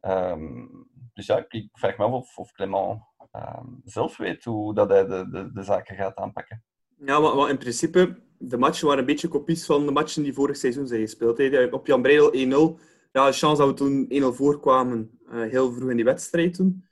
Ehm, 0.00 0.66
dus 1.14 1.26
ja, 1.26 1.38
ik, 1.38 1.52
ik 1.52 1.68
vraag 1.72 1.96
me 1.96 2.04
af 2.04 2.12
of, 2.12 2.38
of 2.38 2.52
Clement 2.52 3.00
ehm, 3.30 3.66
zelf 3.84 4.16
weet 4.16 4.44
hoe 4.44 4.74
dat 4.74 4.88
hij 4.88 5.06
de, 5.06 5.28
de, 5.30 5.52
de 5.52 5.62
zaken 5.62 5.96
gaat 5.96 6.16
aanpakken. 6.16 6.62
Ja, 6.98 7.20
maar, 7.20 7.36
maar 7.36 7.50
in 7.50 7.58
principe, 7.58 8.16
de 8.38 8.58
matchen 8.58 8.86
waren 8.86 9.00
een 9.00 9.06
beetje 9.06 9.28
kopies 9.28 9.66
van 9.66 9.86
de 9.86 9.92
matchen 9.92 10.22
die 10.22 10.34
vorig 10.34 10.56
seizoen 10.56 10.86
zijn 10.86 11.00
gespeeld. 11.00 11.38
hè. 11.38 11.64
Op 11.64 11.86
Jan 11.86 12.02
Breidel 12.02 12.76
1-0. 12.76 12.80
Ja, 13.14 13.26
de 13.26 13.32
chance 13.32 13.62
dat 13.62 13.68
we 13.68 13.74
toen 13.74 14.32
1-0 14.32 14.36
voorkwamen, 14.36 15.18
uh, 15.28 15.50
heel 15.50 15.72
vroeg 15.72 15.90
in 15.90 15.96
die 15.96 16.04
wedstrijd 16.04 16.54
toen. 16.54 16.84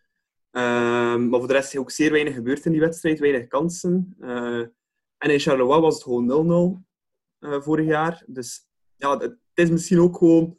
Uh, 0.53 1.17
maar 1.17 1.39
voor 1.39 1.47
de 1.47 1.53
rest 1.53 1.73
is 1.73 1.79
ook 1.79 1.91
zeer 1.91 2.11
weinig 2.11 2.35
gebeurd 2.35 2.65
in 2.65 2.73
die 2.73 2.81
wedstrijd, 2.81 3.19
weinig 3.19 3.47
kansen. 3.47 4.17
Uh, 4.21 4.59
en 5.19 5.31
in 5.31 5.39
Charleroi 5.39 5.81
was 5.81 5.95
het 5.95 6.03
gewoon 6.03 6.83
0-0 7.41 7.49
uh, 7.49 7.61
vorig 7.61 7.87
jaar. 7.87 8.25
Dus 8.27 8.67
ja, 8.97 9.19
het 9.19 9.37
is 9.55 9.71
misschien 9.71 10.01
ook 10.01 10.17
gewoon... 10.17 10.57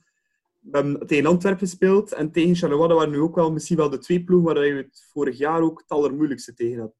We 0.60 0.78
hebben 0.78 1.08
tegen 1.08 1.26
Antwerpen 1.26 1.68
gespeeld 1.68 2.14
en 2.14 2.32
tegen 2.32 2.56
Charleroi, 2.56 2.94
waren 2.94 3.12
nu 3.12 3.20
ook 3.20 3.36
wel 3.36 3.52
misschien 3.52 3.78
wel 3.78 3.90
de 3.90 3.98
twee 3.98 4.24
ploegen 4.24 4.54
waar 4.54 4.66
je 4.66 4.76
het 4.76 5.08
vorig 5.12 5.38
jaar 5.38 5.62
ook 5.62 5.80
het 5.80 5.90
allermoeilijkste 5.90 6.54
tegen 6.54 6.80
had. 6.80 6.94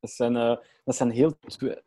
Dat 0.00 0.10
zijn, 0.10 0.32
dat, 0.84 0.96
zijn 0.96 1.10
heel, 1.10 1.38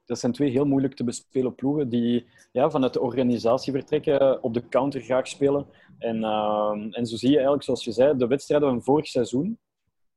dat 0.05 0.19
zijn 0.19 0.31
twee 0.31 0.49
heel 0.49 0.65
moeilijk 0.65 0.95
te 0.95 1.03
bespelen 1.03 1.55
ploegen 1.55 1.89
die 1.89 2.27
ja, 2.51 2.69
vanuit 2.69 2.93
de 2.93 3.01
organisatie 3.01 3.73
vertrekken, 3.73 4.43
op 4.43 4.53
de 4.53 4.67
counter 4.67 5.01
graag 5.01 5.27
spelen. 5.27 5.67
En, 6.03 6.17
uh, 6.17 6.97
en 6.97 7.05
zo 7.05 7.15
zie 7.15 7.29
je 7.29 7.35
eigenlijk, 7.35 7.63
zoals 7.63 7.83
je 7.83 7.91
zei, 7.91 8.17
de 8.17 8.27
wedstrijden 8.27 8.69
van 8.69 8.83
vorig 8.83 9.07
seizoen 9.07 9.59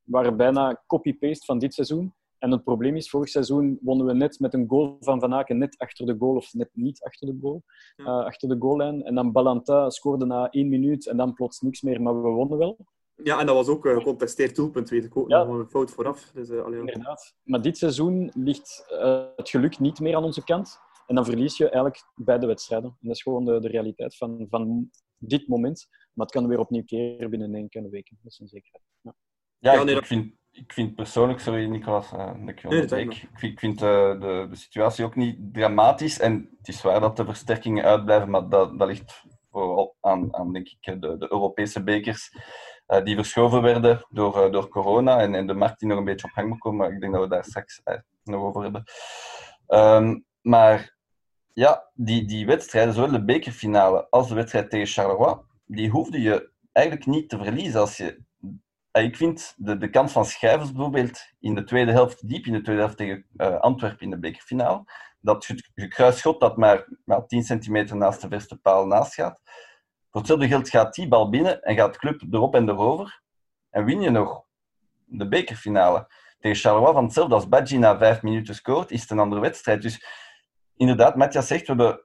waren 0.03 0.37
bijna 0.37 0.83
copy-paste 0.87 1.45
van 1.45 1.59
dit 1.59 1.75
seizoen. 1.75 2.15
En 2.39 2.51
het 2.51 2.65
probleem 2.65 2.97
is, 2.97 3.11
vorig 3.11 3.29
seizoen 3.29 3.79
wonnen 3.83 4.07
we 4.07 4.15
net 4.15 4.41
met 4.41 4.55
een 4.55 4.69
goal 4.69 4.97
van 5.01 5.21
Van 5.21 5.35
Aken 5.35 5.59
net 5.59 5.79
achter 5.79 6.07
de 6.07 6.17
goal, 6.19 6.37
of 6.37 6.53
net 6.53 6.69
niet 6.73 7.03
achter 7.03 7.27
de 7.27 7.39
goal, 7.41 7.63
uh, 7.97 8.07
achter 8.07 8.49
de 8.49 8.57
goallijn. 8.59 9.03
En 9.03 9.15
dan 9.15 9.33
Balanta 9.33 9.91
scoorde 9.91 10.27
na 10.27 10.51
één 10.51 10.69
minuut 10.69 11.07
en 11.07 11.17
dan 11.17 11.35
plots 11.35 11.61
niks 11.61 11.83
meer, 11.83 12.03
maar 12.03 12.23
we 12.23 12.29
wonnen 12.29 12.59
wel. 12.59 12.79
Ja, 13.23 13.41
en 13.41 13.47
dat 13.47 13.55
was 13.55 13.69
ook 13.69 13.85
een 13.85 13.97
gecontesteerd 13.97 14.57
doelpunt, 14.57 14.89
weet 14.89 15.05
ik 15.05 15.17
ook. 15.17 15.29
Ja. 15.29 15.45
Nog 15.45 15.59
een 15.59 15.69
fout 15.69 15.91
vooraf. 15.91 16.31
Dus, 16.35 16.49
uh, 16.49 16.65
allee, 16.65 16.79
Inderdaad. 16.79 17.35
Maar 17.43 17.63
dit 17.63 17.79
seizoen 17.79 18.31
ligt 18.35 18.85
het 19.37 19.49
geluk 19.49 19.79
niet 19.79 20.01
meer 20.01 20.17
aan 20.17 20.25
onze 20.25 20.45
kant. 20.45 20.79
En 21.07 21.15
dan 21.15 21.25
verlies 21.25 21.57
je 21.57 21.65
eigenlijk 21.65 22.05
beide 22.15 22.47
wedstrijden. 22.47 22.89
En 22.89 23.07
dat 23.07 23.17
is 23.17 23.23
gewoon 23.23 23.45
de, 23.45 23.61
de 23.61 23.69
realiteit 23.69 24.17
van, 24.17 24.47
van 24.51 24.91
dit 25.19 25.49
moment. 25.49 25.89
Maar 26.13 26.27
het 26.27 26.35
kan 26.35 26.49
weer 26.49 26.59
opnieuw 26.59 26.85
keren 26.85 27.31
binnen 27.31 27.55
enkele 27.55 27.89
weken. 27.89 28.19
Dat 28.23 28.33
is 28.33 28.39
een 28.39 28.49
zekerheid. 28.49 28.85
Ja, 29.01 29.15
ja, 29.59 29.73
ja 29.73 29.83
nee, 29.83 29.97
ik, 29.97 30.07
vind, 30.07 30.35
ik 30.51 30.73
vind 30.73 30.95
persoonlijk, 30.95 31.41
sorry 31.41 31.67
Nicolas, 31.67 32.13
uh, 32.13 32.33
ik, 32.47 32.63
nee, 32.63 32.83
ik, 32.83 32.91
ik 32.93 33.31
vind, 33.35 33.53
ik 33.53 33.59
vind 33.59 33.83
uh, 33.83 34.21
de, 34.21 34.47
de 34.51 34.57
situatie 34.57 35.05
ook 35.05 35.17
niet 35.17 35.39
dramatisch. 35.53 36.21
En 36.21 36.57
het 36.59 36.69
is 36.69 36.83
waar 36.83 37.01
dat 37.01 37.17
de 37.17 37.25
versterkingen 37.25 37.85
uitblijven, 37.85 38.31
maar 38.31 38.49
dat, 38.49 38.79
dat 38.79 38.89
ligt 38.89 39.25
vooral 39.51 39.97
aan, 40.01 40.35
aan 40.35 40.53
denk 40.53 40.69
ik, 40.69 41.01
de, 41.01 41.17
de 41.17 41.33
Europese 41.33 41.83
bekers. 41.83 42.33
Uh, 42.87 43.05
die 43.05 43.15
verschoven 43.15 43.63
werden 43.63 44.07
door, 44.09 44.45
uh, 44.45 44.53
door 44.53 44.69
corona 44.69 45.21
en, 45.21 45.35
en 45.35 45.47
de 45.47 45.55
markt 45.55 45.79
die 45.79 45.89
nog 45.89 45.99
een 45.99 46.05
beetje 46.05 46.27
op 46.27 46.33
gang 46.33 46.49
moet 46.49 46.59
komen. 46.59 46.79
Maar 46.79 46.93
ik 46.93 47.01
denk 47.01 47.13
dat 47.13 47.23
we 47.23 47.29
daar 47.29 47.45
straks 47.45 47.81
uh, 47.85 47.99
nog 48.25 48.43
over 48.43 48.63
hebben. 48.63 48.85
Um, 49.69 50.25
maar 50.41 50.96
ja, 51.57 51.91
die, 51.95 52.25
die 52.25 52.47
wedstrijden, 52.47 52.95
zowel 52.95 53.11
de 53.11 53.25
bekerfinale 53.25 54.07
als 54.11 54.29
de 54.29 54.35
wedstrijd 54.35 54.71
tegen 54.71 54.87
Charleroi, 54.87 55.37
die 55.67 55.91
hoefde 55.91 56.21
je 56.21 56.51
eigenlijk 56.73 57.07
niet 57.07 57.29
te 57.29 57.39
verliezen. 57.39 57.81
Als 57.81 57.97
je, 57.97 58.23
ik 58.93 59.17
vind 59.17 59.55
de, 59.57 59.79
de 59.79 59.91
kans 59.91 60.13
van 60.13 60.25
Schijvers 60.25 60.73
bijvoorbeeld 60.73 61.21
in 61.41 61.55
de 61.55 61.65
tweede 61.65 61.93
helft, 61.93 62.29
diep 62.29 62.47
in 62.47 62.53
de 62.53 62.61
tweede 62.61 62.81
helft 62.81 62.97
tegen 62.97 63.27
Antwerpen 63.61 64.01
in 64.01 64.11
de 64.11 64.19
bekerfinale, 64.19 64.85
dat 65.21 65.49
gekruist 65.75 66.19
schot 66.19 66.41
dat 66.41 66.57
maar, 66.57 66.89
maar 67.05 67.27
10 67.27 67.43
centimeter 67.43 67.97
naast 67.97 68.21
de 68.21 68.29
verste 68.29 68.57
paal 68.57 68.87
naast 68.87 69.15
gaat. 69.15 69.41
Voor 70.11 70.21
hetzelfde 70.21 70.49
geld 70.49 70.69
gaat 70.69 70.95
die 70.95 71.09
bal 71.09 71.29
binnen 71.29 71.63
en 71.63 71.77
gaat 71.77 71.99
club 71.99 72.23
erop 72.31 72.55
en 72.55 72.69
erover. 72.69 73.23
En 73.71 73.85
win 73.85 74.01
je 74.01 74.11
nog 74.11 74.45
de 75.05 75.29
bekerfinale. 75.29 76.11
Tegen 76.39 76.57
Charleroi 76.57 76.93
van 76.93 77.05
hetzelfde 77.05 77.35
als 77.35 77.49
Badji 77.49 77.79
na 77.79 77.99
vijf 77.99 78.23
minuten 78.23 78.55
scoort, 78.55 78.91
is 78.91 79.01
het 79.01 79.11
een 79.11 79.19
andere 79.19 79.41
wedstrijd. 79.41 79.83
Dus 79.83 80.26
inderdaad, 80.77 81.17
Matthias 81.17 81.47
zegt, 81.47 81.67
we 81.67 81.75
hebben 81.75 82.01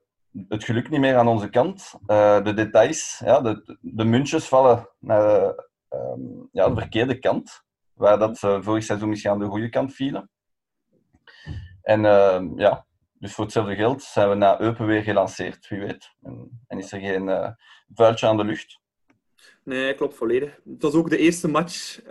het 0.47 0.63
geluk 0.63 0.89
niet 0.89 0.99
meer 0.99 1.15
aan 1.15 1.27
onze 1.27 1.49
kant. 1.49 1.93
Uh, 2.07 2.43
de 2.43 2.53
details, 2.53 3.21
ja, 3.25 3.41
de, 3.41 3.77
de 3.81 4.03
muntjes 4.03 4.47
vallen 4.47 4.89
naar 4.99 5.41
uh, 5.89 6.13
ja, 6.51 6.69
de 6.69 6.75
verkeerde 6.75 7.19
kant. 7.19 7.63
Waar 7.93 8.19
dat 8.19 8.41
uh, 8.41 8.61
vorig 8.61 8.83
seizoen 8.83 9.09
misschien 9.09 9.31
aan 9.31 9.39
de 9.39 9.45
goede 9.45 9.69
kant 9.69 9.93
vielen. 9.93 10.29
En 11.81 12.01
ja, 12.55 12.85
dus 13.13 13.33
voor 13.33 13.43
hetzelfde 13.43 13.75
geld 13.75 14.03
zijn 14.03 14.29
we 14.29 14.35
na 14.35 14.59
Eupen 14.59 14.85
weer 14.85 15.03
gelanceerd, 15.03 15.67
wie 15.67 15.79
weet. 15.79 16.15
En, 16.21 16.63
en 16.67 16.77
is 16.77 16.91
er 16.91 16.99
geen 16.99 17.27
uh, 17.27 17.49
vuiltje 17.93 18.27
aan 18.27 18.37
de 18.37 18.43
lucht. 18.43 18.79
Nee, 19.63 19.93
klopt 19.93 20.15
volledig. 20.15 20.59
Het 20.63 20.81
was 20.81 20.93
ook 20.93 21.09
de 21.09 21.17
eerste 21.17 21.47
match 21.47 22.01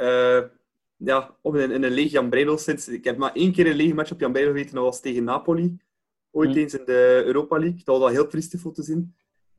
ja, 0.96 1.36
op 1.40 1.56
in 1.56 1.82
een 1.82 1.90
leeg 1.90 2.10
Jan 2.10 2.30
Breidel 2.30 2.58
sinds... 2.58 2.88
Ik 2.88 3.04
heb 3.04 3.16
maar 3.16 3.32
één 3.32 3.52
keer 3.52 3.66
een 3.66 3.76
lege 3.76 3.94
match 3.94 4.12
op 4.12 4.20
Jan 4.20 4.32
Breidel 4.32 4.54
geweten, 4.54 4.74
dat 4.74 4.84
was 4.84 5.00
tegen 5.00 5.24
Napoli. 5.24 5.78
Ooit 6.30 6.50
mm. 6.50 6.56
eens 6.56 6.74
in 6.74 6.84
de 6.84 7.22
Europa 7.24 7.58
League. 7.58 7.80
Dat 7.84 7.98
was 7.98 8.00
al 8.00 8.14
heel 8.14 8.26
triestig 8.26 8.60
voor 8.60 8.72
te 8.72 8.82
zien. 8.82 9.14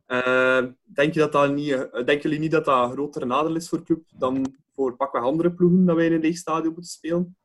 Uh, 0.07 0.65
denk 0.83 1.13
je 1.13 1.19
dat 1.19 1.31
dat 1.31 1.53
niet, 1.53 1.69
denken 1.91 2.21
jullie 2.21 2.39
niet 2.39 2.51
dat 2.51 2.65
dat 2.65 2.85
een 2.85 2.91
grotere 2.91 3.25
nadeel 3.25 3.55
is 3.55 3.69
voor 3.69 3.77
de 3.77 3.83
club 3.83 4.03
dan 4.17 4.55
voor 4.73 4.95
pakweg 4.95 5.23
andere 5.23 5.53
ploegen 5.53 5.85
dat 5.85 5.95
wij 5.95 6.05
in 6.05 6.13
een 6.13 6.21
leeg 6.21 6.37
stadion 6.37 6.73
moeten 6.73 6.91
spelen? 6.91 7.37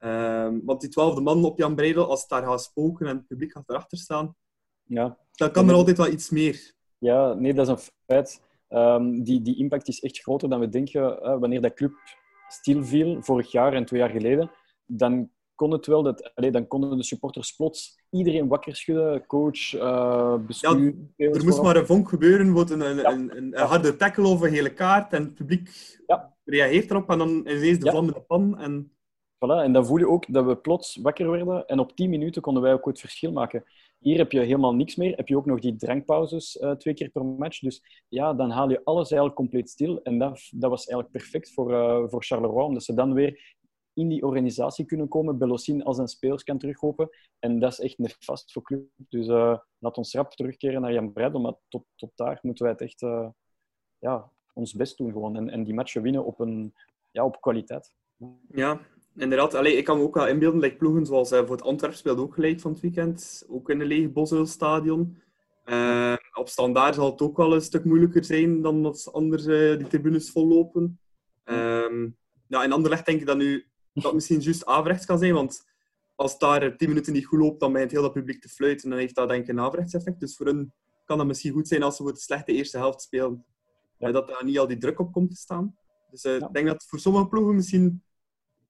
Uh, 0.00 0.48
want 0.62 0.80
die 0.80 0.90
twaalfde 0.90 1.20
man 1.20 1.44
op 1.44 1.58
Jan 1.58 1.74
Breidel, 1.74 2.08
als 2.08 2.20
het 2.20 2.28
daar 2.28 2.42
gaat 2.42 2.62
spoken 2.62 3.06
en 3.06 3.16
het 3.16 3.26
publiek 3.26 3.52
gaat 3.52 3.68
erachter 3.68 3.98
staan, 3.98 4.36
ja. 4.82 5.18
dan 5.32 5.50
kan 5.50 5.68
er 5.68 5.74
altijd 5.74 5.96
wel 5.96 6.12
iets 6.12 6.30
meer. 6.30 6.74
Ja, 6.98 7.32
nee, 7.34 7.54
dat 7.54 7.66
is 7.66 7.72
een 7.72 7.92
feit. 8.06 8.42
Um, 8.68 9.22
die, 9.22 9.42
die 9.42 9.56
impact 9.56 9.88
is 9.88 10.00
echt 10.00 10.18
groter 10.18 10.48
dan 10.48 10.60
we 10.60 10.68
denken. 10.68 11.02
Uh, 11.02 11.38
wanneer 11.38 11.60
dat 11.60 11.74
club 11.74 11.92
stilviel, 12.48 13.22
vorig 13.22 13.52
jaar 13.52 13.72
en 13.72 13.84
twee 13.84 14.00
jaar 14.00 14.10
geleden, 14.10 14.50
dan 14.86 15.30
kon 15.54 15.70
het 15.70 15.86
wel 15.86 16.02
dat, 16.02 16.34
allez, 16.34 16.52
dan 16.52 16.66
konden 16.66 16.96
de 16.96 17.04
supporters 17.04 17.52
plots 17.52 18.02
iedereen 18.10 18.48
wakker 18.48 18.76
schudden, 18.76 19.26
coach, 19.26 19.72
uh, 19.74 20.36
bestuur. 20.46 20.94
Ja, 21.16 21.28
er 21.28 21.44
moest 21.44 21.62
maar 21.62 21.76
een 21.76 21.86
vonk 21.86 22.08
gebeuren, 22.08 22.52
wordt 22.52 22.70
een, 22.70 22.80
een, 22.80 22.96
ja. 22.96 23.12
een, 23.12 23.36
een, 23.36 23.54
harde 23.54 23.96
tackle 23.96 24.26
of 24.26 24.40
een 24.40 24.52
hele 24.52 24.72
kaart 24.72 25.12
en 25.12 25.22
het 25.22 25.34
publiek 25.34 25.70
ja. 26.06 26.34
reageert 26.44 26.90
erop 26.90 27.10
en 27.10 27.18
dan 27.18 27.46
is 27.46 27.78
de 27.78 27.90
vlam 27.90 28.06
in 28.06 28.12
de 28.12 28.20
pan. 28.20 28.58
En... 28.58 28.88
Voilà, 29.34 29.62
en 29.62 29.72
dan 29.72 29.86
voel 29.86 29.98
je 29.98 30.08
ook 30.08 30.32
dat 30.32 30.44
we 30.44 30.56
plots 30.56 30.98
wakker 31.02 31.30
werden 31.30 31.66
en 31.66 31.78
op 31.78 31.96
10 31.96 32.10
minuten 32.10 32.42
konden 32.42 32.62
wij 32.62 32.72
ook 32.72 32.86
het 32.86 33.00
verschil 33.00 33.32
maken. 33.32 33.64
Hier 33.98 34.18
heb 34.18 34.32
je 34.32 34.40
helemaal 34.40 34.74
niks 34.74 34.96
meer. 34.96 35.16
Heb 35.16 35.28
je 35.28 35.36
ook 35.36 35.46
nog 35.46 35.60
die 35.60 35.76
drankpauzes 35.76 36.56
uh, 36.56 36.70
twee 36.70 36.94
keer 36.94 37.08
per 37.08 37.24
match. 37.24 37.60
Dus 37.60 38.02
ja, 38.08 38.34
dan 38.34 38.50
haal 38.50 38.70
je 38.70 38.80
alles 38.84 39.10
eigenlijk 39.10 39.34
compleet 39.34 39.70
stil. 39.70 40.02
En 40.02 40.18
dat, 40.18 40.48
dat 40.50 40.70
was 40.70 40.86
eigenlijk 40.86 41.10
perfect 41.10 41.52
voor, 41.52 41.70
uh, 41.70 42.02
voor 42.06 42.24
Charleroi, 42.24 42.64
omdat 42.64 42.82
ze 42.82 42.94
dan 42.94 43.12
weer 43.12 43.56
in 43.94 44.08
die 44.08 44.22
organisatie 44.22 44.84
kunnen 44.84 45.08
komen. 45.08 45.38
Belossin 45.38 45.82
als 45.82 45.98
een 45.98 46.08
spelers 46.08 46.42
kan 46.42 46.58
terugkopen. 46.58 47.08
En 47.38 47.58
dat 47.58 47.72
is 47.72 47.80
echt 47.80 47.98
nefast 47.98 48.52
voor 48.52 48.62
club. 48.62 48.84
Dus 48.96 49.26
uh, 49.26 49.58
laat 49.78 49.96
ons 49.96 50.14
rap 50.14 50.32
terugkeren 50.32 50.80
naar 50.80 50.92
Jan 50.92 51.12
Breidel. 51.12 51.40
Maar 51.40 51.54
tot, 51.68 51.84
tot 51.96 52.10
daar 52.14 52.38
moeten 52.42 52.64
wij 52.64 52.72
het 52.72 52.82
echt 52.82 53.00
ja, 53.98 54.30
ons 54.52 54.74
best 54.74 54.96
doen 54.96 55.12
gewoon. 55.12 55.36
En, 55.36 55.50
en 55.50 55.64
die 55.64 55.74
matchen 55.74 56.02
winnen 56.02 56.24
op, 56.24 56.40
een, 56.40 56.74
ja, 57.10 57.24
op 57.24 57.40
kwaliteit. 57.40 57.94
Ja, 58.48 58.80
inderdaad. 59.16 59.54
Allee, 59.54 59.76
ik 59.76 59.84
kan 59.84 59.98
me 59.98 60.02
ook 60.02 60.14
wel 60.14 60.28
inbeelden, 60.28 60.60
like 60.60 60.76
ploegen 60.76 61.06
zoals 61.06 61.32
uh, 61.32 61.38
voor 61.38 61.56
het 61.56 61.62
Antwerp 61.62 61.94
speelde 61.94 62.22
ook 62.22 62.34
gelijk 62.34 62.60
van 62.60 62.72
het 62.72 62.80
weekend. 62.80 63.46
Ook 63.48 63.70
in 63.70 63.80
een 63.80 63.86
leeg 63.86 64.12
Boswil-stadion. 64.12 65.22
Op 66.34 66.48
standaard 66.48 66.94
zal 66.94 67.10
het 67.10 67.22
ook 67.22 67.36
wel 67.36 67.54
een 67.54 67.60
stuk 67.60 67.84
moeilijker 67.84 68.24
zijn 68.24 68.62
dan 68.62 68.84
als 68.84 69.12
anders 69.12 69.44
die 69.78 69.86
tribunes 69.86 70.30
vollopen. 70.30 71.00
Um, 71.44 72.16
ja, 72.48 72.64
in 72.64 72.72
Anderlecht 72.72 73.06
denk 73.06 73.20
ik 73.20 73.26
dat 73.26 73.36
nu 73.36 73.66
dat 74.02 74.14
misschien 74.14 74.40
juist 74.40 74.66
averechts 74.66 75.06
kan 75.06 75.18
zijn, 75.18 75.34
want 75.34 75.64
als 76.14 76.38
daar 76.38 76.76
10 76.76 76.88
minuten 76.88 77.12
niet 77.12 77.26
goed 77.26 77.38
loopt, 77.38 77.60
dan 77.60 77.72
begint 77.72 77.90
heel 77.90 78.02
dat 78.02 78.12
publiek 78.12 78.40
te 78.40 78.48
fluiten 78.48 78.84
en 78.84 78.90
dan 78.90 78.98
heeft 78.98 79.14
dat 79.14 79.28
denk 79.28 79.42
ik 79.42 79.48
een 79.48 79.60
averechtseffect. 79.60 80.20
Dus 80.20 80.36
voor 80.36 80.46
hen 80.46 80.72
kan 81.04 81.18
dat 81.18 81.26
misschien 81.26 81.52
goed 81.52 81.68
zijn 81.68 81.82
als 81.82 81.96
ze 81.96 82.02
voor 82.02 82.12
de 82.12 82.18
slechte 82.18 82.52
eerste 82.52 82.78
helft 82.78 83.02
spelen. 83.02 83.44
Ja. 83.98 84.12
dat 84.12 84.28
daar 84.28 84.44
niet 84.44 84.58
al 84.58 84.66
die 84.66 84.78
druk 84.78 84.98
op 84.98 85.12
komt 85.12 85.30
te 85.30 85.36
staan. 85.36 85.76
Dus 86.10 86.24
ik 86.24 86.40
ja. 86.40 86.48
denk 86.48 86.66
dat 86.66 86.84
voor 86.88 86.98
sommige 86.98 87.28
ploegen 87.28 87.54
misschien 87.54 88.02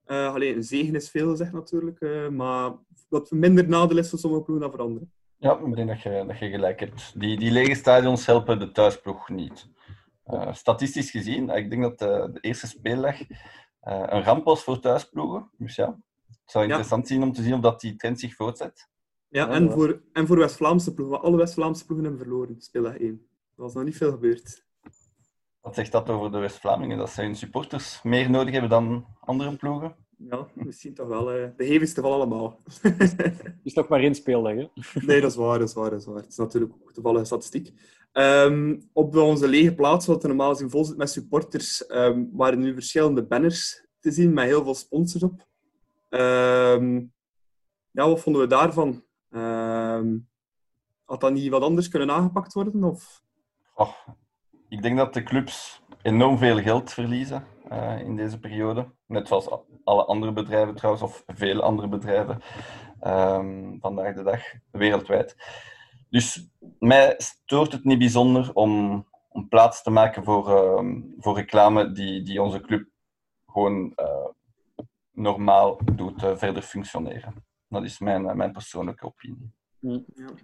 uh, 0.07 0.35
allee, 0.35 0.55
een 0.55 0.63
zegen 0.63 0.95
is 0.95 1.11
veel 1.11 1.31
gezegd 1.31 1.53
natuurlijk, 1.53 2.01
uh, 2.01 2.29
maar 2.29 2.73
wat 3.09 3.31
minder 3.31 3.69
nadeel 3.69 3.99
is 3.99 4.11
voor 4.11 4.19
sommige 4.19 4.43
ploegen 4.43 4.69
dan 4.69 4.77
voor 4.77 4.87
anderen. 4.87 5.13
Ja, 5.39 5.59
ik 5.59 5.75
denk 5.75 5.89
dat 5.89 6.03
je, 6.03 6.25
dat 6.27 6.39
je 6.39 6.51
gelijk 6.51 6.81
hebt. 6.81 7.21
Die, 7.21 7.39
die 7.39 7.51
lege 7.51 7.75
stadions 7.75 8.27
helpen 8.27 8.59
de 8.59 8.73
thuisploeg 8.73 9.29
niet. 9.29 9.69
Statistisch 10.51 11.11
gezien, 11.11 11.49
ik 11.49 11.71
denk 11.71 11.83
dat 11.83 11.99
de, 11.99 12.31
de 12.33 12.41
eerste 12.41 12.67
speeldag 12.67 13.17
een 13.85 14.23
ramp 14.23 14.45
was 14.45 14.63
voor 14.63 14.81
thuisploegen. 14.81 15.51
Dus 15.57 15.75
ja, 15.75 15.87
het 16.27 16.51
zou 16.51 16.65
interessant 16.65 17.03
ja. 17.03 17.09
zijn 17.09 17.23
om 17.23 17.33
te 17.33 17.43
zien 17.43 17.55
of 17.55 17.61
dat 17.61 17.81
die 17.81 17.97
trend 17.97 18.21
zich 18.21 18.35
voortzet. 18.35 18.89
Ja, 19.29 19.49
en 19.49 19.71
voor, 19.71 20.03
en 20.13 20.27
voor 20.27 20.39
West-Vlaamse 20.39 20.95
ploegen. 20.95 21.21
Alle 21.21 21.37
West-Vlaamse 21.37 21.85
ploegen 21.85 22.07
hebben 22.07 22.27
verloren, 22.27 22.61
speeldag 22.61 22.97
1. 22.97 23.09
Er 23.57 23.63
was 23.63 23.75
nog 23.75 23.85
niet 23.85 23.97
veel 23.97 24.11
gebeurd. 24.11 24.65
Wat 25.61 25.75
zegt 25.75 25.93
dat 25.93 26.11
over 26.11 26.31
de 26.31 26.39
West-Vlamingen? 26.39 26.99
Dat 26.99 27.11
zij 27.11 27.25
hun 27.25 27.37
supporters 27.37 28.03
meer 28.03 28.31
nodig 28.31 28.53
hebben 28.53 28.71
dan 28.71 29.07
andere 29.21 29.57
ploegen? 29.57 29.97
Ja, 30.17 30.47
misschien 30.55 30.95
toch 30.95 31.09
wel. 31.09 31.37
Uh, 31.37 31.49
de 31.57 31.65
hevigste 31.65 32.01
van 32.01 32.13
allemaal. 32.13 32.59
is 33.63 33.75
nog 33.75 33.89
maar 33.89 34.01
één 34.01 34.15
speeldag, 34.15 34.53
hè? 34.53 34.67
nee, 35.07 35.21
dat 35.21 35.31
is 35.31 35.37
waar, 35.37 35.59
dat 35.59 35.69
is 35.69 35.75
waar, 35.75 35.91
dat 35.91 36.01
is 36.01 36.07
waar. 36.07 36.17
Het 36.17 36.29
is 36.29 36.37
natuurlijk 36.37 36.73
ook 36.73 36.93
toevallige 36.93 37.25
statistiek. 37.25 37.73
Um, 38.17 38.91
op 38.93 39.17
onze 39.17 39.49
lege 39.49 39.75
plaats, 39.75 40.07
wat 40.07 40.23
er 40.23 40.29
normaal 40.29 40.51
gezien 40.51 40.71
vol 40.71 40.85
zit 40.85 40.97
met 40.97 41.11
supporters, 41.11 41.91
um, 41.91 42.31
waren 42.33 42.59
nu 42.59 42.75
verschillende 42.75 43.27
banners 43.27 43.87
te 44.01 44.11
zien 44.11 44.33
met 44.33 44.45
heel 44.45 44.65
veel 44.65 44.75
sponsors 44.75 45.23
op. 45.23 45.47
Um, 46.09 47.13
ja, 47.91 48.09
wat 48.09 48.21
vonden 48.21 48.43
we 48.43 48.49
daarvan? 48.49 49.03
had 51.05 51.21
dat 51.21 51.33
niet 51.33 51.51
wat 51.51 51.63
anders 51.63 51.89
kunnen 51.89 52.11
aangepakt 52.11 52.53
worden? 52.53 52.85
Of? 52.85 53.23
Ik 54.69 54.83
denk 54.83 54.97
dat 54.97 55.15
de 55.15 55.23
clubs 55.23 55.83
enorm 56.03 56.39
veel 56.39 56.59
geld 56.59 56.93
verliezen 56.93 57.47
uh, 57.73 58.01
in 58.01 58.17
deze 58.17 58.39
periode. 58.39 58.87
Net 59.07 59.29
zoals 59.29 59.49
alle 59.85 60.05
andere 60.05 60.33
bedrijven 60.33 60.75
trouwens, 60.75 61.05
of 61.05 61.25
veel 61.27 61.63
andere 61.63 61.89
bedrijven 61.89 62.43
vandaag 63.81 64.15
de 64.15 64.23
dag 64.23 64.43
wereldwijd. 64.71 65.37
Dus 66.15 66.49
mij 66.79 67.15
stoort 67.17 67.73
het 67.73 67.85
niet 67.85 67.99
bijzonder 67.99 68.51
om, 68.53 69.05
om 69.29 69.49
plaats 69.49 69.83
te 69.83 69.91
maken 69.91 70.25
voor, 70.25 70.49
uh, 70.49 71.03
voor 71.19 71.37
reclame 71.37 71.93
die, 71.93 72.23
die 72.23 72.43
onze 72.43 72.61
club 72.61 72.89
gewoon 73.47 73.93
uh, 73.97 74.29
normaal 75.13 75.81
doet 75.95 76.23
uh, 76.23 76.37
verder 76.37 76.63
functioneren. 76.63 77.35
Dat 77.69 77.85
is 77.85 77.99
mijn, 77.99 78.37
mijn 78.37 78.53
persoonlijke 78.53 79.07
opinie. 79.07 79.53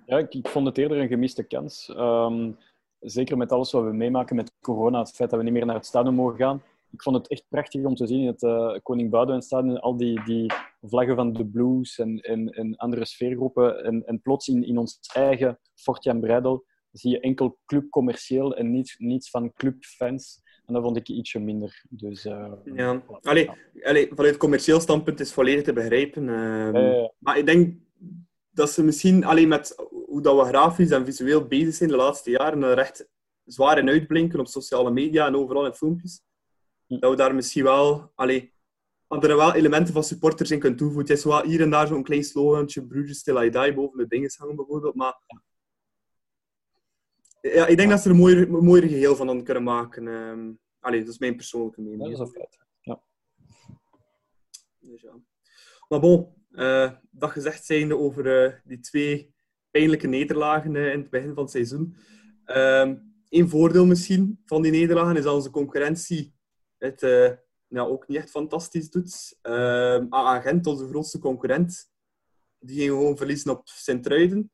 Ja, 0.07 0.19
ik, 0.19 0.35
ik, 0.35 0.49
vond 0.49 0.67
het 0.67 0.79
eerder 0.79 0.99
een 0.99 1.09
gemiste 1.09 1.43
kans. 1.43 1.89
Um, 1.97 2.57
zeker 3.01 3.37
met 3.37 3.53
alles 3.53 3.73
wat 3.73 3.85
we 3.85 3.93
meemaken 3.93 4.37
met 4.37 4.53
corona, 4.61 4.99
het 4.99 5.15
feit 5.15 5.31
dat 5.31 5.39
we 5.39 5.45
niet 5.45 5.55
meer 5.55 5.67
naar 5.67 5.75
het 5.75 5.87
stadion 5.87 6.15
mogen 6.15 6.39
gaan. 6.39 6.63
Ik 6.91 7.03
vond 7.03 7.17
het 7.17 7.29
echt 7.29 7.45
prachtig 7.49 7.85
om 7.85 7.95
te 7.95 8.07
zien 8.07 8.21
in 8.21 8.27
het 8.27 8.43
uh, 8.43 8.77
Koning 8.83 9.11
Boudewijn 9.11 9.43
stadion, 9.43 9.81
al 9.81 9.97
die, 9.97 10.25
die 10.25 10.53
vlaggen 10.81 11.17
van 11.17 11.33
de 11.33 11.47
Blues 11.47 11.99
en, 11.99 12.21
en, 12.21 12.49
en 12.49 12.77
andere 12.77 13.05
sfeergroepen. 13.05 13.85
En, 13.85 14.07
en 14.07 14.23
plots 14.23 14.49
in, 14.49 14.65
in 14.65 14.79
ons 14.79 14.99
eigen 15.15 15.59
Fortjan 15.75 16.21
Breidel 16.21 16.65
zie 16.93 17.11
je 17.11 17.21
enkel 17.21 17.59
club 17.67 17.91
commercieel 17.91 18.57
en 18.57 18.71
niet, 18.71 18.95
niets 18.99 19.31
van 19.31 19.53
clubfans. 19.53 20.43
En 20.67 20.75
dat 20.75 20.83
vond 20.83 20.97
ik 20.97 21.09
ietsje 21.09 21.39
minder. 21.39 21.85
Dus, 21.89 22.27
uh, 22.27 22.53
ja, 22.65 23.03
allee, 23.23 23.51
allee, 23.83 24.09
vanuit 24.15 24.37
commercieel 24.37 24.81
standpunt 24.81 25.21
is 25.21 25.33
volledig 25.33 25.65
te 25.65 25.73
begrijpen. 25.73 26.23
Uh, 26.23 27.07
maar 27.19 27.39
ik 27.39 27.47
denk 27.47 27.79
dat 28.51 28.71
ze 28.71 28.83
misschien 28.83 29.25
alleen 29.25 29.49
met 29.49 29.75
hoe 30.07 30.23
dat 30.23 30.37
we 30.37 30.45
grafisch 30.45 30.91
en 30.91 31.05
visueel 31.05 31.47
bezig 31.47 31.75
zijn 31.75 31.91
de 31.91 31.97
laatste 31.97 32.31
jaren, 32.31 32.63
er 32.63 32.79
echt 32.79 33.09
zwaar 33.45 33.79
in 33.79 33.89
uitblinken 33.89 34.41
op 34.41 34.47
sociale 34.47 34.91
media 34.91 35.27
en 35.27 35.37
overal 35.37 35.67
in 35.67 35.75
filmpjes, 35.75 36.23
hm. 36.87 36.99
dat 36.99 37.11
we 37.11 37.17
daar 37.17 37.35
misschien 37.35 37.65
wel, 37.65 38.13
allee, 38.15 38.53
dat 39.19 39.31
er 39.31 39.37
wel 39.37 39.55
elementen 39.55 39.95
van 39.95 40.05
supporters 40.05 40.51
in 40.51 40.59
kunnen 40.59 40.79
toevoegen. 40.79 41.09
Het 41.09 41.19
is 41.19 41.25
wel 41.25 41.43
hier 41.43 41.61
en 41.61 41.71
daar 41.71 41.87
zo'n 41.87 42.03
klein 42.03 42.25
slogantje, 42.25 42.87
Bruges 42.87 43.23
till 43.23 43.43
I 43.43 43.51
die, 43.51 43.75
boven 43.75 43.99
de 43.99 44.07
dingen 44.07 44.31
hangen 44.37 44.57
bijvoorbeeld, 44.57 44.95
maar 44.95 45.21
ja, 47.41 47.67
ik 47.67 47.77
denk 47.77 47.91
dat 47.91 48.01
ze 48.01 48.09
er 48.09 48.15
een 48.15 48.21
mooier, 48.21 48.51
mooier 48.51 48.89
geheel 48.89 49.17
van 49.17 49.27
kunnen 49.43 49.63
maken. 49.63 50.07
Um, 50.07 50.59
allee, 50.81 51.01
dat 51.01 51.09
is 51.09 51.19
mijn 51.19 51.37
persoonlijke 51.37 51.81
mening. 51.81 52.17
Dat 52.17 52.35
is. 52.35 52.59
Ja. 52.81 53.03
Dus 54.79 55.01
ja. 55.01 55.13
Maar 55.89 56.01
bon, 56.01 56.35
uh, 56.51 56.91
dat 57.11 57.31
gezegd 57.31 57.65
zijnde 57.65 57.97
over 57.97 58.45
uh, 58.45 58.53
die 58.65 58.81
twee 58.81 59.35
pijnlijke 59.71 60.07
nederlagen 60.07 60.75
uh, 60.75 60.93
in 60.93 61.01
het 61.01 61.11
begin 61.11 61.35
van 61.35 61.43
het 61.43 61.53
seizoen. 61.53 61.97
Een 62.45 63.03
ehm, 63.29 63.49
voordeel 63.49 63.87
misschien 63.87 64.41
van 64.45 64.63
die 64.63 64.73
nederlagen 64.73 65.17
is 65.17 65.23
dat 65.23 65.35
onze 65.35 65.51
concurrentie 65.51 66.35
het 66.79 67.03
ja, 67.71 67.83
ook 67.83 68.09
niet 68.09 68.19
echt 68.19 68.31
fantastisch 68.31 68.91
doet. 68.91 69.39
Uh, 69.43 70.07
Agent, 70.11 70.67
onze 70.67 70.89
grootste 70.89 71.19
concurrent, 71.19 71.91
die 72.59 72.79
ging 72.79 72.91
gewoon 72.91 73.17
verliezen 73.17 73.51
op 73.51 73.69
Sint-Truiden. 73.69 74.51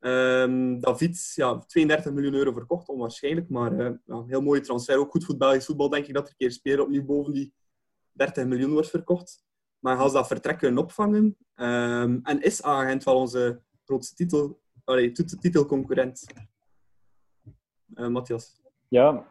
Um, 0.00 0.80
David, 0.80 1.32
ja, 1.34 1.58
32 1.58 2.12
miljoen 2.12 2.34
euro 2.34 2.52
verkocht, 2.52 2.88
onwaarschijnlijk. 2.88 3.48
Maar 3.48 3.72
uh, 3.72 3.90
ja, 4.04 4.24
heel 4.26 4.40
mooie 4.40 4.60
transfer. 4.60 4.98
Ook 4.98 5.10
goed 5.10 5.24
voor 5.24 5.36
Belgisch 5.36 5.64
voetbal, 5.64 5.88
denk 5.88 6.06
ik, 6.06 6.14
dat 6.14 6.24
er 6.24 6.30
een 6.30 6.36
keer 6.36 6.52
spelen 6.52 6.84
opnieuw 6.84 7.04
boven 7.04 7.32
die 7.32 7.54
30 8.12 8.46
miljoen 8.46 8.72
wordt 8.72 8.90
verkocht. 8.90 9.44
Maar 9.78 9.96
gaan 9.96 10.08
ze 10.08 10.14
dat 10.14 10.26
vertrek 10.26 10.58
kunnen 10.58 10.82
opvangen? 10.82 11.36
Um, 11.54 12.20
en 12.22 12.40
is 12.42 12.62
Agent 12.62 13.04
wel 13.04 13.16
onze 13.16 13.62
grootste 13.84 14.14
titel, 14.14 14.60
allee, 14.84 15.12
titelconcurrent? 15.12 16.26
Uh, 17.94 18.08
Matthias? 18.08 18.59
Ja, 18.90 19.26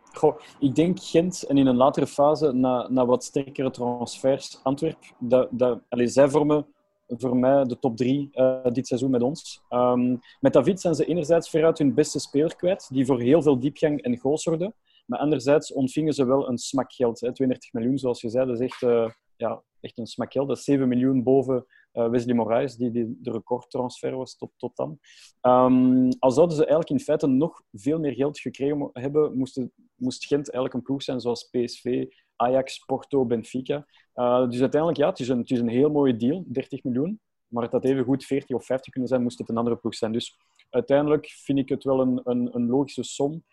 ik 0.59 0.75
denk 0.75 0.99
Gent 1.01 1.43
en 1.43 1.57
in 1.57 1.67
een 1.67 1.75
latere 1.75 2.07
fase, 2.07 2.51
na, 2.51 2.87
na 2.89 3.05
wat 3.05 3.23
sterkere 3.23 3.71
transfers, 3.71 4.59
Antwerp, 4.63 4.97
dat, 5.19 5.47
dat, 5.51 5.81
allee, 5.89 6.07
zij 6.07 6.29
vormen 6.29 6.65
voor 7.07 7.37
mij 7.37 7.63
de 7.63 7.79
top 7.79 7.97
drie 7.97 8.29
uh, 8.33 8.65
dit 8.71 8.87
seizoen 8.87 9.11
met 9.11 9.21
ons. 9.21 9.61
Um, 9.69 10.19
met 10.39 10.53
David 10.53 10.81
zijn 10.81 10.95
ze 10.95 11.05
enerzijds 11.05 11.49
veruit 11.49 11.77
hun 11.77 11.93
beste 11.93 12.19
speler 12.19 12.55
kwijt, 12.55 12.87
die 12.91 13.05
voor 13.05 13.19
heel 13.19 13.41
veel 13.41 13.59
diepgang 13.59 14.01
en 14.01 14.17
goals 14.17 14.43
zorgde. 14.43 14.73
Maar 15.05 15.19
anderzijds 15.19 15.73
ontvingen 15.73 16.13
ze 16.13 16.25
wel 16.25 16.49
een 16.49 16.57
smak 16.57 16.91
geld. 16.93 17.19
Hè. 17.19 17.33
32 17.33 17.73
miljoen, 17.73 17.97
zoals 17.97 18.21
je 18.21 18.29
zei, 18.29 18.45
dat 18.45 18.59
is 18.59 18.65
echt, 18.67 18.81
uh, 18.81 19.09
ja, 19.37 19.61
echt 19.81 19.97
een 19.97 20.07
smak 20.07 20.31
geld. 20.31 20.47
Dat 20.47 20.57
is 20.57 20.63
7 20.63 20.87
miljoen 20.87 21.23
boven 21.23 21.65
uh, 21.93 22.09
Wesley 22.09 22.35
Moraes, 22.35 22.75
die, 22.75 22.91
die 22.91 23.17
de 23.21 23.31
recordtransfer 23.31 24.15
was 24.15 24.37
tot, 24.37 24.51
tot 24.57 24.75
dan. 24.75 24.99
Um, 25.41 26.09
al 26.19 26.31
zouden 26.31 26.55
ze 26.55 26.61
eigenlijk 26.61 26.89
in 26.89 26.99
feite 26.99 27.27
nog 27.27 27.61
veel 27.71 27.99
meer 27.99 28.13
geld 28.13 28.39
gekregen 28.39 28.89
hebben, 28.93 29.37
moest, 29.37 29.61
moest 29.95 30.25
Gent 30.25 30.51
eigenlijk 30.51 30.73
een 30.73 30.81
ploeg 30.81 31.03
zijn 31.03 31.19
zoals 31.19 31.43
PSV, 31.43 32.05
Ajax, 32.35 32.79
Porto, 32.85 33.25
Benfica. 33.25 33.85
Uh, 34.15 34.49
dus 34.49 34.61
uiteindelijk, 34.61 35.01
ja, 35.01 35.09
het 35.09 35.19
is, 35.19 35.29
een, 35.29 35.39
het 35.39 35.51
is 35.51 35.59
een 35.59 35.69
heel 35.69 35.89
mooie 35.89 36.15
deal, 36.15 36.43
30 36.47 36.83
miljoen. 36.83 37.19
Maar 37.47 37.63
het 37.63 37.71
had 37.71 37.85
even 37.85 38.03
goed 38.03 38.25
40 38.25 38.55
of 38.55 38.65
50 38.65 38.91
kunnen 38.91 39.09
zijn, 39.09 39.21
moest 39.23 39.39
het 39.39 39.49
een 39.49 39.57
andere 39.57 39.75
ploeg 39.75 39.95
zijn. 39.95 40.11
Dus 40.11 40.37
uiteindelijk 40.69 41.27
vind 41.27 41.59
ik 41.59 41.69
het 41.69 41.83
wel 41.83 42.01
een, 42.01 42.21
een, 42.23 42.55
een 42.55 42.67
logische 42.67 43.03
som. 43.03 43.43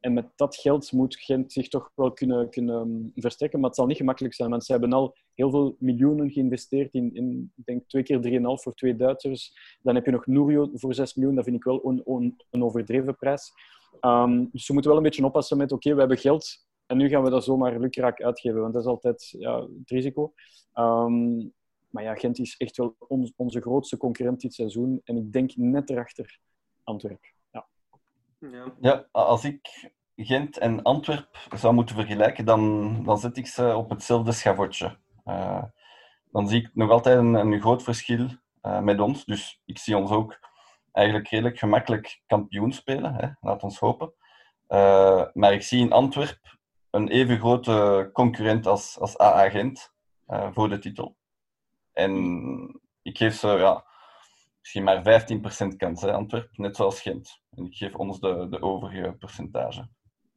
En 0.00 0.12
met 0.12 0.26
dat 0.36 0.56
geld 0.56 0.92
moet 0.92 1.16
Gent 1.16 1.52
zich 1.52 1.68
toch 1.68 1.92
wel 1.94 2.12
kunnen, 2.12 2.50
kunnen 2.50 3.12
versterken. 3.14 3.60
Maar 3.60 3.68
het 3.68 3.78
zal 3.78 3.86
niet 3.86 3.96
gemakkelijk 3.96 4.34
zijn, 4.34 4.50
want 4.50 4.64
ze 4.64 4.72
hebben 4.72 4.92
al 4.92 5.16
heel 5.40 5.50
veel 5.50 5.76
miljoenen 5.78 6.30
geïnvesteerd 6.30 6.94
in, 6.94 7.14
in 7.14 7.52
ik 7.56 7.64
denk 7.64 7.88
twee 7.88 8.02
keer 8.02 8.40
3,5 8.40 8.42
voor 8.42 8.74
twee 8.74 8.96
Duitsers. 8.96 9.54
Dan 9.82 9.94
heb 9.94 10.04
je 10.04 10.10
nog 10.10 10.26
Nurio 10.26 10.70
voor 10.72 10.94
6 10.94 11.14
miljoen. 11.14 11.34
Dat 11.34 11.44
vind 11.44 11.56
ik 11.56 11.64
wel 11.64 11.86
een, 11.88 12.02
een, 12.04 12.36
een 12.50 12.64
overdreven 12.64 13.16
prijs. 13.16 13.52
Um, 14.00 14.48
dus 14.52 14.64
ze 14.64 14.72
moeten 14.72 14.90
wel 14.90 15.00
een 15.00 15.06
beetje 15.06 15.24
oppassen 15.24 15.56
met, 15.56 15.72
oké, 15.72 15.74
okay, 15.74 15.92
we 15.92 15.98
hebben 15.98 16.18
geld 16.18 16.66
en 16.86 16.96
nu 16.96 17.08
gaan 17.08 17.22
we 17.22 17.30
dat 17.30 17.44
zomaar 17.44 17.78
lukraak 17.78 18.22
uitgeven. 18.22 18.60
Want 18.60 18.72
dat 18.72 18.82
is 18.82 18.88
altijd 18.88 19.34
ja, 19.38 19.60
het 19.60 19.90
risico. 19.90 20.32
Um, 20.74 21.52
maar 21.88 22.02
ja, 22.02 22.14
Gent 22.14 22.38
is 22.38 22.56
echt 22.56 22.76
wel 22.76 22.96
on, 22.98 23.32
onze 23.36 23.60
grootste 23.60 23.96
concurrent 23.96 24.40
dit 24.40 24.54
seizoen. 24.54 25.00
En 25.04 25.16
ik 25.16 25.32
denk 25.32 25.56
net 25.56 25.90
erachter 25.90 26.38
Antwerpen. 26.84 27.28
Ja. 28.40 28.74
ja, 28.80 29.06
als 29.12 29.44
ik 29.44 29.90
Gent 30.16 30.58
en 30.58 30.82
Antwerp 30.82 31.48
zou 31.56 31.74
moeten 31.74 31.94
vergelijken, 31.94 32.44
dan, 32.44 33.04
dan 33.04 33.18
zet 33.18 33.36
ik 33.36 33.46
ze 33.46 33.76
op 33.76 33.90
hetzelfde 33.90 34.32
schavotje. 34.32 34.96
Uh, 35.30 35.62
dan 36.32 36.48
zie 36.48 36.60
ik 36.60 36.70
nog 36.74 36.90
altijd 36.90 37.18
een, 37.18 37.34
een 37.34 37.60
groot 37.60 37.82
verschil 37.82 38.28
uh, 38.62 38.80
met 38.80 39.00
ons. 39.00 39.24
Dus 39.24 39.62
ik 39.64 39.78
zie 39.78 39.96
ons 39.96 40.10
ook 40.10 40.38
eigenlijk 40.92 41.28
redelijk 41.28 41.58
gemakkelijk 41.58 42.20
kampioen 42.26 42.72
spelen. 42.72 43.14
Hè? 43.14 43.28
Laat 43.40 43.62
ons 43.62 43.78
hopen. 43.78 44.12
Uh, 44.68 45.24
maar 45.32 45.52
ik 45.52 45.62
zie 45.62 45.80
in 45.80 45.92
Antwerp 45.92 46.58
een 46.90 47.08
even 47.08 47.38
grote 47.38 48.10
concurrent 48.12 48.66
als, 48.66 48.98
als 48.98 49.18
AA 49.18 49.50
Gent 49.50 49.92
voor 50.52 50.68
de 50.68 50.78
titel. 50.78 51.16
En 51.92 52.80
ik 53.02 53.16
geef 53.16 53.34
ze 53.34 53.48
ja, 53.48 53.84
misschien 54.60 54.84
maar 54.84 55.22
15% 55.72 55.76
kans, 55.76 56.02
hè, 56.02 56.12
Antwerpen, 56.12 56.62
net 56.62 56.76
zoals 56.76 57.00
Gent. 57.00 57.40
En 57.50 57.64
ik 57.64 57.74
geef 57.74 57.94
ons 57.94 58.20
de, 58.20 58.46
de 58.50 58.62
overige 58.62 59.16
percentage. 59.18 59.88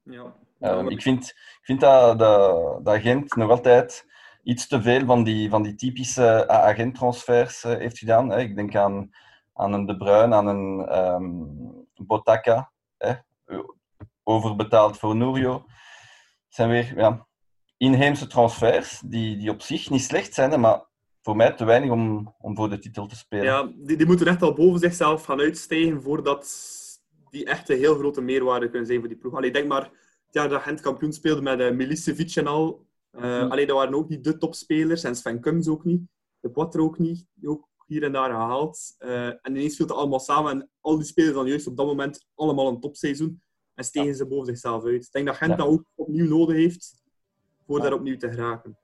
Ja. 0.04 0.36
Um, 0.60 0.90
ik 0.90 1.02
vind, 1.02 1.26
ik 1.30 1.60
vind 1.62 1.80
dat, 1.80 2.20
dat, 2.20 2.86
dat 2.86 3.02
Gent 3.02 3.36
nog 3.36 3.50
altijd 3.50 4.06
iets 4.44 4.68
te 4.68 4.82
veel 4.82 5.06
van 5.06 5.24
die, 5.24 5.50
van 5.50 5.64
die 5.64 5.76
typische 5.76 6.48
agent-transfers 6.48 7.64
uh, 7.64 7.78
heeft 7.78 7.98
gedaan. 7.98 8.30
Hè. 8.30 8.40
Ik 8.40 8.56
denk 8.56 8.76
aan, 8.76 9.10
aan 9.54 9.74
een 9.74 9.86
De 9.86 9.98
Bruyne, 9.98 10.36
aan 10.36 10.48
een 10.48 10.98
um, 10.98 11.88
Botaka, 11.96 12.72
hè. 12.98 13.14
overbetaald 14.24 14.98
voor 14.98 15.16
Nurio. 15.16 15.54
Het 15.54 16.56
zijn 16.56 16.70
weer 16.70 16.98
ja, 16.98 17.28
inheemse 17.78 18.28
transfers 18.28 19.02
die, 19.06 19.38
die 19.38 19.50
op 19.50 19.62
zich 19.62 19.90
niet 19.90 20.02
slecht 20.02 20.34
zijn, 20.34 20.60
maar 20.60 20.86
voor 21.22 21.36
mij 21.36 21.52
te 21.52 21.66
weinig 21.66 21.90
om, 21.90 22.36
om 22.40 22.56
voor 22.56 22.70
de 22.70 22.80
titel 22.80 23.08
te 23.08 23.16
spelen. 23.16 23.46
Ja, 23.46 23.72
die, 23.76 23.98
die 23.98 24.06
moeten 24.06 24.28
echt 24.28 24.42
al 24.42 24.54
boven 24.54 24.80
zichzelf 24.80 25.26
gaan 25.26 25.40
uitstijgen 25.40 26.02
voordat 26.02 26.72
die 27.30 27.46
echt 27.46 27.70
een 27.70 27.78
heel 27.78 27.96
grote 27.96 28.22
meerwaarde 28.22 28.70
kunnen 28.70 28.88
zijn 28.88 29.00
voor 29.00 29.08
die 29.08 29.18
ploeg. 29.18 29.36
Allee, 29.36 29.52
denk 29.52 29.68
maar, 29.68 29.90
ja, 30.30 30.48
dat 30.48 30.62
Gent 30.62 30.82
kampioen 30.82 31.14
speelde 31.14 31.42
met 31.42 31.60
uh, 31.60 31.72
Milicevic 31.72 32.36
en 32.36 32.48
al. 32.48 32.86
Uh, 33.18 33.50
Alleen 33.50 33.68
dat 33.68 33.78
waren 33.78 33.94
ook 33.94 34.10
niet 34.10 34.24
de 34.24 34.38
topspelers. 34.38 35.04
En 35.04 35.16
Sven 35.16 35.40
Kums 35.40 35.68
ook 35.68 35.84
niet. 35.84 36.02
De 36.40 36.50
Poitre 36.50 36.82
ook 36.82 37.00
niet. 37.00 37.26
Die 37.34 37.50
ook 37.50 37.68
hier 37.86 38.04
en 38.04 38.12
daar 38.12 38.30
gehaald. 38.30 38.96
Uh, 39.00 39.28
en 39.28 39.40
ineens 39.44 39.76
viel 39.76 39.86
het 39.86 39.96
allemaal 39.96 40.20
samen. 40.20 40.52
En 40.52 40.70
al 40.80 40.96
die 40.96 41.06
spelers 41.06 41.34
dan 41.34 41.48
juist 41.48 41.68
op 41.68 41.78
dat 41.78 41.86
moment 41.86 42.26
allemaal 42.36 42.68
een 42.68 42.80
topseizoen. 42.80 43.42
En 43.74 43.84
stegen 43.84 44.10
ja. 44.10 44.16
ze 44.16 44.28
boven 44.28 44.46
zichzelf 44.46 44.86
uit. 44.86 45.06
Ik 45.06 45.12
denk 45.12 45.26
dat 45.26 45.36
Gent 45.36 45.52
ja. 45.52 45.58
dat 45.58 45.68
ook 45.68 45.84
opnieuw 45.96 46.28
nodig 46.28 46.56
heeft 46.56 47.04
voor 47.66 47.78
ja. 47.78 47.84
daar 47.84 47.94
opnieuw 47.94 48.18
te 48.18 48.32
geraken. 48.32 48.78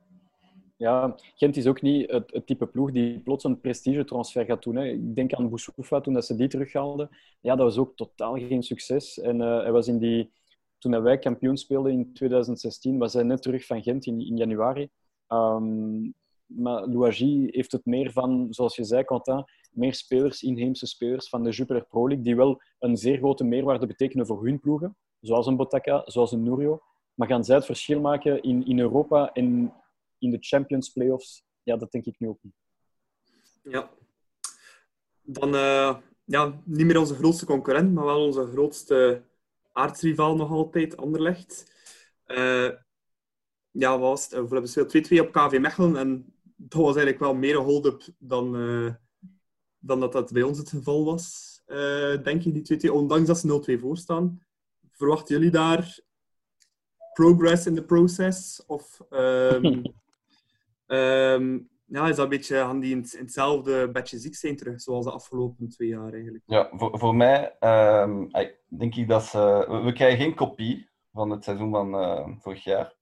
Ja, 0.77 1.15
Gent 1.35 1.57
is 1.57 1.67
ook 1.67 1.81
niet 1.81 2.11
het, 2.11 2.31
het, 2.33 2.45
type 2.45 2.67
ploeg 2.67 2.91
die 2.91 3.19
plots 3.19 3.43
een 3.43 3.59
prestigetransfer 3.59 4.45
gaat 4.45 4.63
doen. 4.63 4.75
Hè. 4.75 4.85
Ik 4.85 5.15
denk 5.15 5.33
aan 5.33 5.49
Boussoufa 5.49 6.01
toen 6.01 6.13
dat 6.13 6.25
ze 6.25 6.35
die 6.35 6.47
terughaalden. 6.47 7.09
Ja, 7.41 7.55
dat 7.55 7.65
was 7.65 7.77
ook 7.77 7.95
totaal 7.95 8.33
geen 8.33 8.63
succes. 8.63 9.19
En 9.19 9.35
uh, 9.41 9.61
hij 9.61 9.71
was 9.71 9.87
in 9.87 9.99
die, 9.99 10.31
toen 10.79 11.01
wij 11.01 11.19
kampioen 11.19 11.57
speelden 11.57 11.91
in 11.91 12.13
2016, 12.13 12.97
was 12.97 13.13
hij 13.13 13.23
net 13.23 13.41
terug 13.41 13.65
van 13.65 13.83
Gent 13.83 14.05
in, 14.05 14.37
januari. 14.37 14.89
Um, 15.27 16.13
maar 16.45 16.85
Louagie 16.85 17.47
heeft 17.51 17.71
het 17.71 17.85
meer 17.85 18.11
van, 18.11 18.47
zoals 18.49 18.75
je 18.75 18.83
zei, 18.83 19.03
Quentin, 19.03 19.43
meer 19.71 19.93
spelers, 19.93 20.43
inheemse 20.43 20.85
spelers 20.85 21.29
van 21.29 21.43
de 21.43 21.49
Jupiler 21.49 21.85
Pro 21.85 22.07
League, 22.07 22.23
die 22.23 22.35
wel 22.35 22.61
een 22.79 22.97
zeer 22.97 23.17
grote 23.17 23.43
meerwaarde 23.43 23.87
betekenen 23.87 24.25
voor 24.25 24.45
hun 24.45 24.59
ploegen. 24.59 24.97
Zoals 25.19 25.47
een 25.47 25.55
Botaka, 25.55 26.01
zoals 26.05 26.31
een 26.31 26.43
Nurio. 26.43 26.81
Maar 27.13 27.27
gaan 27.27 27.43
zij 27.43 27.55
het 27.55 27.65
verschil 27.65 27.99
maken 27.99 28.41
in, 28.41 28.65
in 28.65 28.79
Europa 28.79 29.31
en 29.33 29.73
in 30.17 30.31
de 30.31 30.37
Champions 30.39 30.89
Playoffs, 30.89 31.43
ja, 31.63 31.77
dat 31.77 31.91
denk 31.91 32.05
ik 32.05 32.19
nu 32.19 32.27
ook 32.27 32.39
niet. 32.41 32.53
Ja. 33.63 33.89
Dan 35.21 35.53
uh, 35.53 35.97
ja, 36.23 36.61
niet 36.63 36.85
meer 36.85 36.99
onze 36.99 37.15
grootste 37.15 37.45
concurrent, 37.45 37.93
maar 37.93 38.05
wel 38.05 38.25
onze 38.25 38.45
grootste 38.45 39.23
aardsrivaal 39.71 40.35
nog 40.35 40.51
altijd, 40.51 40.97
Anderlecht. 40.97 41.71
Uh, 42.27 42.69
ja, 43.71 43.99
was 43.99 44.23
het? 44.29 44.49
We 44.49 44.55
hebben 44.55 45.05
2-2 45.07 45.27
op 45.27 45.31
KV 45.31 45.57
Mechelen 45.59 45.95
en 45.95 46.33
dat 46.55 46.81
was 46.81 46.95
eigenlijk 46.95 47.19
wel 47.19 47.33
meer 47.33 47.55
een 47.55 47.63
hold-up 47.63 48.03
dan, 48.17 48.55
uh, 48.55 48.93
dan 49.79 49.99
dat 49.99 50.11
dat 50.11 50.31
bij 50.31 50.41
ons 50.41 50.57
het 50.57 50.69
geval 50.69 51.05
was, 51.05 51.57
uh, 51.67 52.23
denk 52.23 52.43
ik, 52.43 52.65
die 52.65 52.89
2-2. 52.89 52.93
Ondanks 52.93 53.27
dat 53.27 53.39
ze 53.39 53.77
0-2 53.77 53.79
voorstaan. 53.79 54.41
Verwachten 54.91 55.35
jullie 55.35 55.51
daar 55.51 55.99
progress 57.13 57.65
in 57.65 57.75
the 57.75 57.83
process? 57.83 58.65
Of 58.65 59.01
um, 59.09 59.81
um, 60.87 61.69
ja, 61.89 62.07
is 62.07 62.15
dat 62.15 62.19
een 62.19 62.29
beetje 62.29 62.79
die 62.79 62.95
in, 62.95 63.05
hetzelfde 63.17 63.91
bedje 63.91 64.17
ziek 64.19 64.35
zijn 64.35 64.55
terug, 64.55 64.81
zoals 64.81 65.05
de 65.05 65.11
afgelopen 65.11 65.69
twee 65.69 65.87
jaar 65.87 66.13
eigenlijk? 66.13 66.43
Ja, 66.45 66.69
voor, 66.71 66.99
voor 66.99 67.15
mij 67.15 67.55
um, 67.59 68.29
denk 68.67 68.95
ik 68.95 69.07
dat 69.07 69.23
ze... 69.23 69.65
We 69.83 69.93
krijgen 69.93 70.19
geen 70.19 70.35
kopie 70.35 70.89
van 71.11 71.29
het 71.29 71.43
seizoen 71.43 71.71
van 71.71 71.95
uh, 71.95 72.27
vorig 72.37 72.63
jaar. 72.63 72.97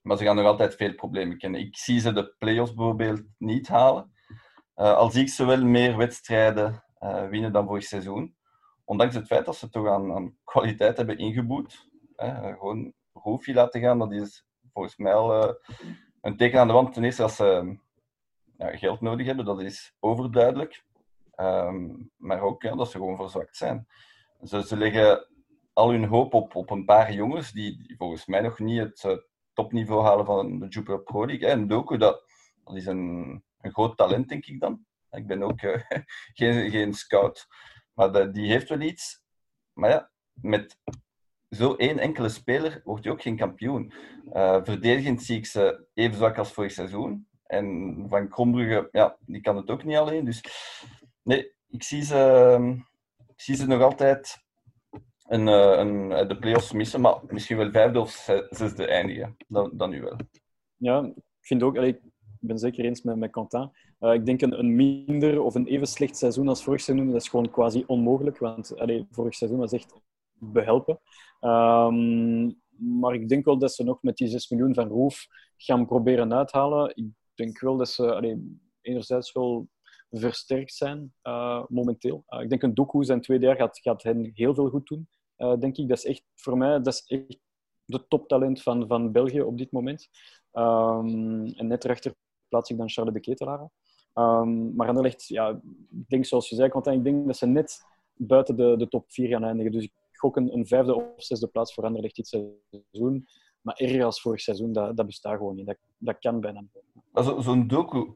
Maar 0.00 0.16
ze 0.16 0.24
gaan 0.24 0.36
nog 0.36 0.46
altijd 0.46 0.74
veel 0.74 0.94
problemen 0.94 1.38
kennen. 1.38 1.60
Ik 1.60 1.76
zie 1.76 2.00
ze 2.00 2.12
de 2.12 2.34
play-offs 2.38 2.74
bijvoorbeeld 2.74 3.22
niet 3.38 3.68
halen. 3.68 4.12
Uh, 4.76 4.96
al 4.96 5.10
zie 5.10 5.22
ik 5.22 5.28
ze 5.28 5.44
wel 5.44 5.64
meer 5.64 5.96
wedstrijden 5.96 6.84
uh, 7.00 7.28
winnen 7.28 7.52
dan 7.52 7.66
vorig 7.66 7.84
seizoen. 7.84 8.36
Ondanks 8.84 9.14
het 9.14 9.26
feit 9.26 9.44
dat 9.44 9.56
ze 9.56 9.68
toch 9.68 9.88
aan, 9.88 10.12
aan 10.12 10.36
kwaliteit 10.44 10.96
hebben 10.96 11.18
ingeboet. 11.18 11.88
gewoon 12.16 12.92
Roefje 13.12 13.54
laten 13.54 13.80
gaan, 13.80 13.98
dat 13.98 14.12
is 14.12 14.46
volgens 14.72 14.96
mij 14.96 15.14
al 15.14 15.56
een 16.20 16.36
teken 16.36 16.60
aan 16.60 16.66
de 16.66 16.72
wand. 16.72 16.92
Ten 16.92 17.04
eerste 17.04 17.22
dat 17.22 17.32
ze 17.32 17.78
ja, 18.60 18.76
geld 18.76 19.00
nodig 19.00 19.26
hebben, 19.26 19.44
dat 19.44 19.60
is 19.62 19.94
overduidelijk. 20.00 20.84
Um, 21.36 22.10
maar 22.16 22.40
ook 22.40 22.62
dat 22.62 22.90
ze 22.90 22.96
gewoon 22.96 23.16
verzwakt 23.16 23.56
zijn. 23.56 23.86
Ze, 24.42 24.66
ze 24.66 24.76
leggen 24.76 25.26
al 25.72 25.90
hun 25.90 26.04
hoop 26.04 26.34
op, 26.34 26.54
op 26.54 26.70
een 26.70 26.84
paar 26.84 27.12
jongens 27.12 27.52
die, 27.52 27.94
volgens 27.98 28.26
mij 28.26 28.40
nog 28.40 28.58
niet 28.58 28.78
het 28.78 29.24
topniveau 29.52 30.04
halen 30.04 30.26
van 30.26 30.58
de 30.58 30.68
Jupiter 30.68 31.02
Pro 31.02 31.26
League. 31.26 31.48
En 31.48 31.66
Doku, 31.66 31.96
dat, 31.96 32.24
dat 32.64 32.76
is 32.76 32.86
een, 32.86 33.42
een 33.60 33.72
groot 33.72 33.96
talent, 33.96 34.28
denk 34.28 34.46
ik 34.46 34.60
dan. 34.60 34.84
Ik 35.10 35.26
ben 35.26 35.42
ook 35.42 35.62
uh, 35.62 35.80
geen, 36.38 36.70
geen 36.70 36.94
scout. 36.94 37.46
Maar 37.94 38.32
die 38.32 38.50
heeft 38.50 38.68
wel 38.68 38.80
iets. 38.80 39.22
Maar 39.72 39.90
ja, 39.90 40.10
met 40.32 40.78
zo 41.50 41.74
één 41.74 41.98
enkele 41.98 42.28
speler 42.28 42.80
wordt 42.84 43.04
je 43.04 43.10
ook 43.10 43.22
geen 43.22 43.36
kampioen. 43.36 43.92
Uh, 44.32 44.64
verdedigend 44.64 45.22
zie 45.22 45.36
ik 45.36 45.46
ze 45.46 45.86
even 45.94 46.16
zwak 46.16 46.38
als 46.38 46.52
vorig 46.52 46.72
seizoen. 46.72 47.28
En 47.50 47.96
Van 48.08 48.28
Krombrugge, 48.28 48.88
ja, 48.92 49.16
die 49.26 49.40
kan 49.40 49.56
het 49.56 49.70
ook 49.70 49.84
niet 49.84 49.96
alleen. 49.96 50.24
Dus 50.24 50.42
nee, 51.22 51.52
ik 51.68 51.82
zie 51.82 52.02
ze, 52.02 52.16
ehm, 52.16 52.70
ik 53.26 53.40
zie 53.40 53.56
ze 53.56 53.66
nog 53.66 53.82
altijd 53.82 54.36
een, 55.26 55.48
eh, 55.48 55.78
een, 55.78 56.12
eh, 56.12 56.28
de 56.28 56.38
play-offs 56.38 56.72
missen, 56.72 57.00
maar 57.00 57.18
misschien 57.26 57.56
wel 57.56 57.70
vijfde 57.70 58.00
of 58.00 58.10
zesde 58.50 58.86
eindigen. 58.86 59.36
Dan, 59.48 59.70
dan 59.74 59.90
nu 59.90 60.00
wel. 60.00 60.16
Ja, 60.76 61.02
ik 61.14 61.46
vind 61.46 61.62
ook, 61.62 61.76
ik 61.76 62.00
ben 62.40 62.58
zeker 62.58 62.84
eens 62.84 63.02
met, 63.02 63.16
met 63.16 63.30
Quentin. 63.30 63.70
Uh, 64.00 64.14
ik 64.14 64.26
denk 64.26 64.40
een, 64.40 64.58
een, 64.58 64.76
minder 64.76 65.42
of 65.42 65.54
een 65.54 65.66
even 65.66 65.86
slecht 65.86 66.16
seizoen 66.16 66.48
als 66.48 66.64
vorig 66.64 66.80
seizoen, 66.80 67.06
dat 67.06 67.20
is 67.20 67.28
gewoon 67.28 67.50
quasi 67.50 67.84
onmogelijk. 67.86 68.38
Want 68.38 68.78
allee, 68.78 69.06
vorig 69.10 69.34
seizoen 69.34 69.58
was 69.58 69.72
echt 69.72 70.00
behelpen. 70.32 71.00
Um, 71.40 72.60
maar 72.80 73.14
ik 73.14 73.28
denk 73.28 73.44
wel 73.44 73.58
dat 73.58 73.72
ze 73.72 73.84
nog 73.84 74.02
met 74.02 74.16
die 74.16 74.28
6 74.28 74.48
miljoen 74.48 74.74
van 74.74 74.88
Roef 74.88 75.26
gaan 75.56 75.86
proberen 75.86 76.34
uithalen. 76.34 77.14
Denk 77.42 77.60
wel 77.60 77.76
dat 77.76 77.88
ze 77.88 78.38
enerzijds 78.80 79.32
wel 79.32 79.68
versterkt 80.10 80.74
zijn 80.74 81.14
uh, 81.22 81.64
momenteel. 81.68 82.24
Uh, 82.28 82.40
ik 82.40 82.48
denk 82.48 82.62
een 82.62 82.74
Doku 82.74 83.04
zijn 83.04 83.20
tweede 83.20 83.46
jaar 83.46 83.56
gaat, 83.56 83.78
gaat 83.78 84.02
hen 84.02 84.30
heel 84.34 84.54
veel 84.54 84.68
goed 84.68 84.86
doen. 84.86 85.08
Uh, 85.38 85.56
denk 85.58 85.76
ik. 85.76 85.88
Dat 85.88 85.98
is 85.98 86.04
echt 86.04 86.22
voor 86.34 86.56
mij 86.56 86.82
dat 86.82 86.94
is 86.94 87.04
echt 87.06 87.38
de 87.84 88.06
toptalent 88.08 88.62
van, 88.62 88.86
van 88.86 89.12
België 89.12 89.42
op 89.42 89.58
dit 89.58 89.72
moment. 89.72 90.08
Um, 90.52 91.46
en 91.46 91.66
net 91.66 91.84
erachter 91.84 92.14
plaats 92.48 92.70
ik 92.70 92.76
dan 92.76 92.90
Charles 92.90 93.14
de 93.14 93.20
Ketelaar. 93.20 93.70
Um, 94.14 94.74
maar 94.74 94.88
Anderlecht, 94.88 95.26
ja, 95.26 95.48
ik 95.90 96.08
denk 96.08 96.24
zoals 96.24 96.48
je 96.48 96.54
zei, 96.54 96.68
want 96.68 96.86
ik 96.86 97.04
denk 97.04 97.26
dat 97.26 97.36
ze 97.36 97.46
net 97.46 97.84
buiten 98.14 98.56
de, 98.56 98.74
de 98.76 98.88
top 98.88 99.04
4 99.12 99.28
gaan 99.28 99.44
eindigen. 99.44 99.72
Dus 99.72 99.84
ik 99.84 99.92
gok 100.12 100.36
een, 100.36 100.52
een 100.52 100.66
vijfde 100.66 100.94
of 100.94 101.02
zesde 101.16 101.46
plaats 101.46 101.74
voor 101.74 101.84
Anderlecht 101.84 102.16
dit 102.16 102.28
seizoen. 102.28 103.26
Maar 103.60 103.74
erger 103.74 104.04
als 104.04 104.20
vorig 104.20 104.40
seizoen, 104.40 104.72
dat, 104.72 104.96
dat 104.96 105.06
bestaat 105.06 105.36
gewoon 105.36 105.54
niet. 105.54 105.66
Dat, 105.66 105.76
dat 105.98 106.18
kan 106.18 106.40
bijna 106.40 106.60
niet. 106.60 107.44
Zo'n 107.44 107.66
doku, 107.66 108.06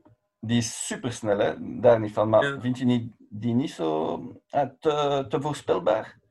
die 0.41 0.57
is 0.57 0.87
supersnel, 0.87 1.39
hè? 1.39 1.81
daar 1.81 2.01
niet 2.01 2.13
van. 2.13 2.29
Maar 2.29 2.61
vind 2.61 2.79
je 2.79 2.85
niet, 2.85 3.13
die 3.29 3.55
niet 3.55 3.71
zo 3.71 4.17
uh, 4.51 4.63
te, 4.81 5.25
te 5.29 5.41
voorspelbaar? 5.41 6.23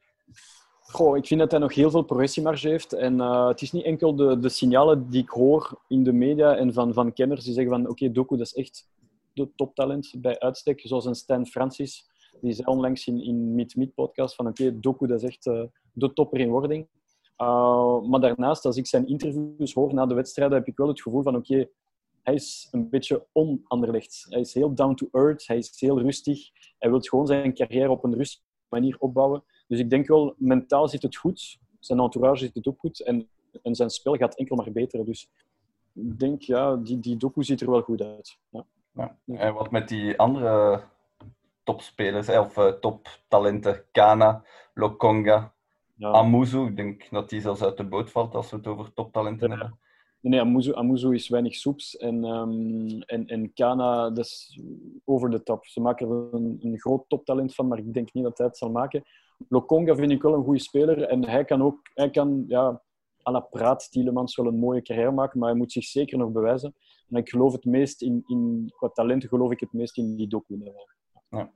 Goh, 0.80 1.18
ik 1.18 1.28
vind 1.28 1.40
dat 1.40 1.52
hij 1.52 1.60
nog 1.60 1.74
heel 1.74 1.92
veel 1.92 2.02
progressiemarge 2.02 2.68
heeft. 2.68 2.94
En 2.94 3.14
uh, 3.14 3.48
het 3.48 3.62
is 3.62 3.72
niet 3.72 3.86
enkel 3.86 4.16
de, 4.16 4.40
de 4.40 4.50
signalen 4.50 5.10
die 5.10 5.22
ik 5.22 5.30
hoor 5.30 5.82
in 5.88 6.04
de 6.04 6.14
media 6.14 6.56
en 6.56 6.74
van, 6.74 6.94
van 6.94 7.14
kenners 7.14 7.44
die 7.44 7.54
zeggen 7.54 7.72
van 7.72 7.82
oké, 7.82 7.92
okay, 7.92 8.12
Doku, 8.12 8.38
dat 8.38 8.46
is 8.46 8.54
echt 8.54 8.90
de 9.34 9.50
toptalent 9.56 10.14
bij 10.18 10.40
uitstek. 10.40 10.82
Zoals 10.84 11.06
een 11.06 11.16
Stan 11.16 11.46
Francis, 11.46 12.10
die 12.42 12.54
zei 12.54 12.68
onlangs 12.68 13.08
in, 13.08 13.24
in 13.24 13.56
Meet 13.56 13.76
Meet 13.76 13.94
podcast 13.94 14.36
van 14.36 14.48
oké, 14.48 14.64
okay, 14.64 14.80
Doku, 14.80 15.08
dat 15.08 15.24
is 15.24 15.30
echt 15.30 15.46
uh, 15.46 15.64
de 15.94 16.14
topper 16.14 16.40
in 16.40 16.50
wording. 16.50 16.88
Uh, 17.38 18.02
maar 18.02 18.20
daarnaast, 18.20 18.66
als 18.66 18.78
ik 18.78 18.88
zijn 18.88 19.08
interviews 19.08 19.74
hoor 19.74 19.94
na 19.94 20.06
de 20.06 20.14
wedstrijden, 20.14 20.58
heb 20.58 20.68
ik 20.68 20.78
wel 20.78 20.88
het 20.88 21.02
gevoel 21.02 21.24
van 21.24 21.36
oké, 21.36 21.68
hij 22.24 22.34
is 22.34 22.68
een 22.72 22.90
beetje 22.90 23.26
on-anderlecht. 23.32 24.26
Hij 24.30 24.40
is 24.40 24.54
heel 24.54 24.74
down 24.74 24.94
to 24.94 25.08
earth, 25.12 25.48
hij 25.48 25.58
is 25.58 25.80
heel 25.80 26.00
rustig. 26.02 26.50
Hij 26.80 26.90
wil 26.90 27.00
gewoon 27.00 27.28
zijn 27.28 27.54
carrière 27.54 27.90
op 27.90 28.04
een 28.04 28.16
rustige 28.16 28.46
manier 28.70 28.96
opbouwen. 29.00 29.44
Dus 29.68 29.80
ik 29.80 29.90
denk 29.90 30.08
wel, 30.08 30.36
mentaal 30.38 30.88
zit 30.88 31.02
het 31.02 31.16
goed. 31.16 31.60
Zijn 31.80 32.00
entourage 32.00 32.38
zit 32.38 32.56
het 32.56 32.68
ook 32.68 32.80
goed. 32.80 33.00
En, 33.00 33.30
en 33.62 33.76
zijn 33.76 33.90
spel 33.90 34.16
gaat 34.16 34.36
enkel 34.36 34.56
maar 34.56 34.72
beter. 34.72 35.06
Dus 35.06 35.30
ik 35.94 36.20
denk, 36.20 36.42
ja, 36.42 36.76
die, 36.76 37.00
die 37.00 37.18
doku 37.18 37.44
ziet 37.44 37.62
er 37.62 37.70
wel 37.70 37.82
goed 37.82 38.02
uit. 38.02 38.38
Ja. 38.50 38.66
Ja. 38.94 39.18
En 39.26 39.54
wat 39.54 39.72
met 39.72 39.88
die 39.88 40.20
andere 40.20 40.84
topspelers, 41.64 42.30
of 42.30 42.58
uh, 42.58 42.68
toptalenten, 42.68 43.86
Kana, 43.92 44.44
Lokonga, 44.74 45.54
ja. 45.96 46.12
Amuzu, 46.12 46.66
ik 46.66 46.76
denk 46.76 47.10
dat 47.10 47.30
die 47.30 47.42
zelfs 47.42 47.62
uit 47.62 47.78
de 47.78 47.88
boot 47.88 48.12
valt 48.12 48.36
als 48.36 48.52
we 48.52 48.58
het 48.58 48.68
over 48.68 48.94
toptalenten 48.94 49.50
ja. 49.50 49.56
hebben. 49.58 49.80
Nee, 50.20 50.40
Amuzu, 50.40 50.74
Amuzu 50.74 51.14
is 51.14 51.30
weinig 51.30 51.56
soeps 51.56 51.98
en, 51.98 52.24
um, 52.24 53.02
en, 53.02 53.28
en 53.28 53.54
Kana, 53.54 54.10
dat 54.10 54.26
is 54.26 54.60
over 55.06 55.30
de 55.30 55.44
top. 55.44 55.66
Ze 55.66 55.82
maken 55.82 56.10
er 56.10 56.34
een, 56.34 56.58
een 56.62 56.80
groot 56.80 57.06
toptalent 57.08 57.56
van, 57.56 57.68
maar 57.68 57.78
ik 57.78 57.94
denk 57.94 58.14
niet 58.14 58.24
dat 58.24 58.38
hij 58.38 58.48
het 58.48 58.58
zal 58.58 58.72
maken. 58.72 59.04
Lokonga 59.50 59.96
vind 59.96 60.12
ik 60.12 60.22
wel 60.22 60.34
een 60.34 60.44
goede 60.44 60.60
speler 60.60 61.02
en 61.02 61.28
hij 61.28 61.46
kan 61.46 61.62
ook, 61.62 61.80
hij 61.94 62.10
kan, 62.10 62.44
ja, 62.48 62.82
à 63.28 63.32
la 63.32 63.40
Praat, 63.40 63.92
Tielemans 63.92 64.36
wel 64.36 64.46
een 64.46 64.60
mooie 64.60 64.82
carrière 64.82 65.12
maken, 65.12 65.40
maar 65.40 65.50
hij 65.50 65.58
moet 65.58 65.72
zich 65.72 65.84
zeker 65.84 66.18
nog 66.18 66.32
bewijzen. 66.32 66.76
En 67.10 67.18
ik 67.18 67.30
geloof 67.30 67.54
het 67.54 67.66
meest 67.66 68.02
in, 68.02 68.24
in 68.28 68.72
qua 68.76 68.90
talenten 68.90 69.30
geloof 69.30 69.52
ik 69.52 69.60
het 69.60 69.74
meest 69.74 69.98
in 69.98 70.16
die 70.16 70.28
docu. 70.28 70.58
Ja. 71.30 71.52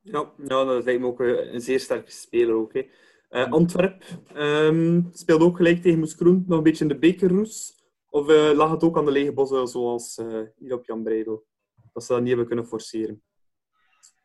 Ja, 0.00 0.32
ja, 0.36 0.64
dat 0.64 0.84
lijkt 0.84 1.00
me 1.00 1.06
ook 1.06 1.20
een 1.20 1.60
zeer 1.60 1.80
sterke 1.80 2.10
speler. 2.10 2.54
Ook, 2.54 2.72
hè. 2.72 2.86
Uh, 3.34 3.50
Antwerp 3.50 4.04
um, 4.34 5.08
speelde 5.12 5.44
ook 5.44 5.56
gelijk 5.56 5.82
tegen 5.82 5.98
Moes 5.98 6.14
Kroen, 6.14 6.44
nog 6.46 6.58
een 6.58 6.64
beetje 6.64 6.84
in 6.84 6.88
de 6.88 6.98
bekerroes. 6.98 7.82
Of 8.08 8.28
uh, 8.28 8.52
lag 8.52 8.70
het 8.70 8.82
ook 8.84 8.98
aan 8.98 9.04
de 9.04 9.10
lege 9.10 9.32
bossen, 9.32 9.68
zoals 9.68 10.18
uh, 10.18 10.42
hier 10.56 10.74
op 10.74 10.84
Jan 10.84 11.02
Breidel? 11.02 11.46
Dat 11.92 12.04
ze 12.04 12.12
dat 12.12 12.20
niet 12.20 12.28
hebben 12.28 12.46
kunnen 12.46 12.66
forceren. 12.66 13.22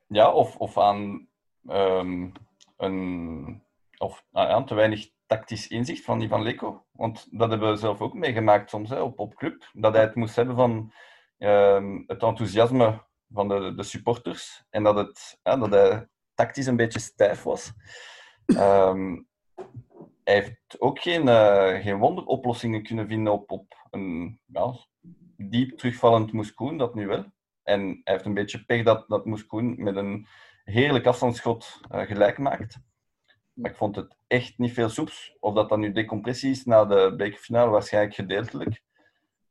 Ja, 0.07 0.33
of, 0.33 0.57
of 0.57 0.77
aan, 0.77 1.27
um, 1.67 2.31
een, 2.77 3.63
of, 3.97 4.25
nou 4.31 4.49
aan 4.49 4.65
te 4.65 4.75
weinig 4.75 5.09
tactisch 5.25 5.67
inzicht 5.67 6.03
van 6.03 6.21
Ivan 6.21 6.43
Leko. 6.43 6.85
Want 6.91 7.27
dat 7.31 7.49
hebben 7.49 7.71
we 7.71 7.77
zelf 7.77 8.01
ook 8.01 8.13
meegemaakt 8.13 8.69
soms 8.69 8.89
hè, 8.89 9.01
op, 9.01 9.19
op 9.19 9.35
club. 9.35 9.69
Dat 9.73 9.93
hij 9.93 10.03
het 10.03 10.15
moest 10.15 10.35
hebben 10.35 10.55
van 10.55 10.93
uh, 11.37 11.99
het 12.05 12.23
enthousiasme 12.23 13.05
van 13.29 13.47
de, 13.47 13.73
de 13.75 13.83
supporters. 13.83 14.63
En 14.69 14.83
dat, 14.83 14.95
het, 14.95 15.39
dat 15.43 15.71
hij 15.71 16.07
tactisch 16.33 16.65
een 16.65 16.75
beetje 16.75 16.99
stijf 16.99 17.43
was. 17.43 17.73
Um, 18.57 19.27
hij 20.23 20.33
heeft 20.33 20.75
ook 20.79 20.99
geen, 20.99 21.27
uh, 21.27 21.81
geen 21.81 21.97
wonderoplossingen 21.97 22.83
kunnen 22.83 23.07
vinden 23.07 23.33
op, 23.33 23.51
op 23.51 23.87
een 23.89 24.39
ja, 24.45 24.73
diep 25.37 25.77
terugvallend 25.77 26.31
Moeskoen, 26.31 26.77
dat 26.77 26.95
nu 26.95 27.07
wel. 27.07 27.25
En 27.63 27.81
hij 27.81 28.13
heeft 28.13 28.25
een 28.25 28.33
beetje 28.33 28.65
pech 28.65 28.83
dat, 28.83 29.07
dat 29.07 29.25
Moeskoen 29.25 29.83
met 29.83 29.95
een 29.95 30.27
heerlijk 30.63 31.05
afstandsschot 31.05 31.79
uh, 31.91 32.01
gelijk 32.01 32.37
maakt. 32.37 32.79
Maar 33.53 33.71
ik 33.71 33.77
vond 33.77 33.95
het 33.95 34.15
echt 34.27 34.57
niet 34.57 34.73
veel 34.73 34.89
soeps. 34.89 35.35
Of 35.39 35.53
dat 35.53 35.69
dan 35.69 35.79
nu 35.79 35.91
decompressie 35.91 36.51
is 36.51 36.65
na 36.65 36.85
de 36.85 37.13
bekerfinale, 37.17 37.71
waarschijnlijk 37.71 38.15
gedeeltelijk. 38.15 38.81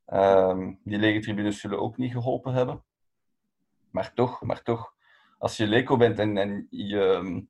Um, 0.07 0.81
die 0.85 0.99
lege 0.99 1.21
tribunes 1.21 1.61
zullen 1.61 1.81
ook 1.81 1.97
niet 1.97 2.13
geholpen 2.13 2.53
hebben. 2.53 2.85
Maar 3.91 4.15
toch, 4.15 4.43
maar 4.43 4.63
toch 4.63 4.95
als 5.39 5.57
je 5.57 5.67
Leco 5.67 5.97
bent 5.97 6.19
en, 6.19 6.37
en 6.37 6.67
je, 6.71 7.47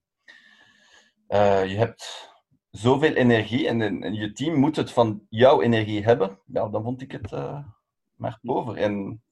je 1.29 1.75
hebt 1.77 2.31
zoveel 2.71 3.15
energie 3.15 3.69
en, 3.69 4.03
en, 4.03 4.15
je 4.15 4.33
team 4.33 4.55
moet 4.55 4.77
het 4.77 4.93
van 4.93 5.27
jouw 5.29 5.63
energie 5.63 6.05
hebben, 6.05 6.39
ja, 6.47 6.69
dan 6.69 6.83
vond 6.83 7.03
ik 7.03 7.13
het 7.13 7.33
uh, 7.33 7.65
maar 8.15 8.39
boven. 8.43 8.77
En 8.77 9.23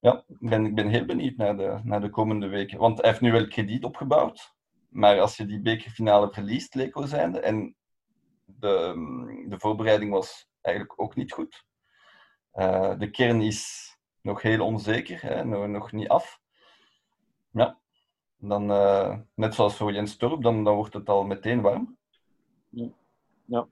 ja, 0.00 0.24
ik 0.26 0.48
ben, 0.48 0.64
ik 0.64 0.74
ben 0.74 0.88
heel 0.88 1.04
benieuwd 1.04 1.36
naar 1.36 1.56
de, 1.56 1.80
naar 1.82 2.00
de 2.00 2.10
komende 2.10 2.46
weken. 2.46 2.78
Want 2.78 3.00
hij 3.00 3.08
heeft 3.08 3.20
nu 3.20 3.32
wel 3.32 3.46
krediet 3.48 3.84
opgebouwd. 3.84 4.54
Maar 4.88 5.20
als 5.20 5.36
je 5.36 5.46
die 5.46 5.60
bekerfinale 5.60 6.32
verliest, 6.32 6.74
Leco 6.74 7.06
zijnde, 7.06 7.40
en 7.40 7.76
de, 8.44 8.94
de 9.48 9.58
voorbereiding 9.58 10.10
was 10.10 10.48
eigenlijk 10.60 11.00
ook 11.02 11.16
niet 11.16 11.32
goed. 11.32 11.64
Uh, 12.54 12.98
de 12.98 13.10
kern 13.10 13.40
is 13.40 13.90
nog 14.20 14.42
heel 14.42 14.64
onzeker, 14.64 15.22
hè, 15.22 15.44
nog, 15.44 15.66
nog 15.66 15.92
niet 15.92 16.08
af. 16.08 16.40
Ja, 17.50 17.78
dan, 18.40 18.70
uh, 18.70 19.18
net 19.34 19.54
zoals 19.54 19.76
voor 19.76 19.92
Jens 19.92 20.16
Torp, 20.16 20.42
dan, 20.42 20.64
dan 20.64 20.74
wordt 20.74 20.94
het 20.94 21.08
al 21.08 21.24
meteen 21.24 21.60
warm. 21.60 21.96
Ja, 23.44 23.68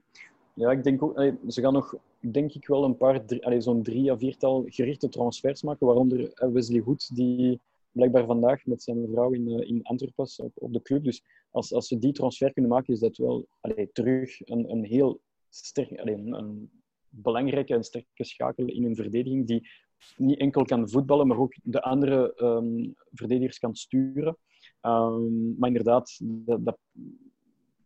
ja 0.54 0.70
ik 0.70 0.84
denk 0.84 1.02
ook, 1.02 1.32
ze 1.48 1.60
gaan 1.60 1.72
nog, 1.72 1.94
denk 2.20 2.52
ik 2.52 2.66
wel, 2.66 2.84
een 2.84 2.96
paar, 2.96 3.22
zo'n 3.58 3.82
drie 3.82 4.12
à 4.12 4.16
viertal 4.16 4.64
gerichte 4.66 5.08
transfers 5.08 5.62
maken, 5.62 5.86
waaronder 5.86 6.32
eh, 6.32 6.48
Wesley 6.48 6.80
Goed, 6.80 7.16
die 7.16 7.60
blijkbaar 7.92 8.26
vandaag 8.26 8.66
met 8.66 8.82
zijn 8.82 9.08
vrouw 9.10 9.30
in, 9.30 9.48
uh, 9.48 9.68
in 9.68 9.82
Antwerpen 9.82 10.28
op, 10.36 10.52
op 10.54 10.72
de 10.72 10.82
club. 10.82 11.04
Dus 11.04 11.22
als, 11.50 11.72
als 11.72 11.88
ze 11.88 11.98
die 11.98 12.12
transfer 12.12 12.52
kunnen 12.52 12.70
maken, 12.70 12.94
is 12.94 13.00
dat 13.00 13.16
wel 13.16 13.46
allee, 13.60 13.90
terug 13.92 14.48
een, 14.48 14.70
een 14.70 14.84
heel 14.84 15.20
sterk, 15.48 15.98
allee, 15.98 16.14
een, 16.14 16.70
belangrijke 17.10 17.74
en 17.74 17.84
sterke 17.84 18.24
schakel 18.24 18.66
in 18.66 18.82
hun 18.82 18.96
verdediging, 18.96 19.46
die 19.46 19.68
niet 20.16 20.38
enkel 20.38 20.64
kan 20.64 20.88
voetballen, 20.88 21.26
maar 21.26 21.38
ook 21.38 21.54
de 21.62 21.82
andere 21.82 22.42
um, 22.42 22.94
verdedigers 23.12 23.58
kan 23.58 23.74
sturen. 23.74 24.36
Um, 24.82 25.56
maar 25.58 25.68
inderdaad, 25.68 26.18
dat, 26.22 26.64
dat, 26.64 26.78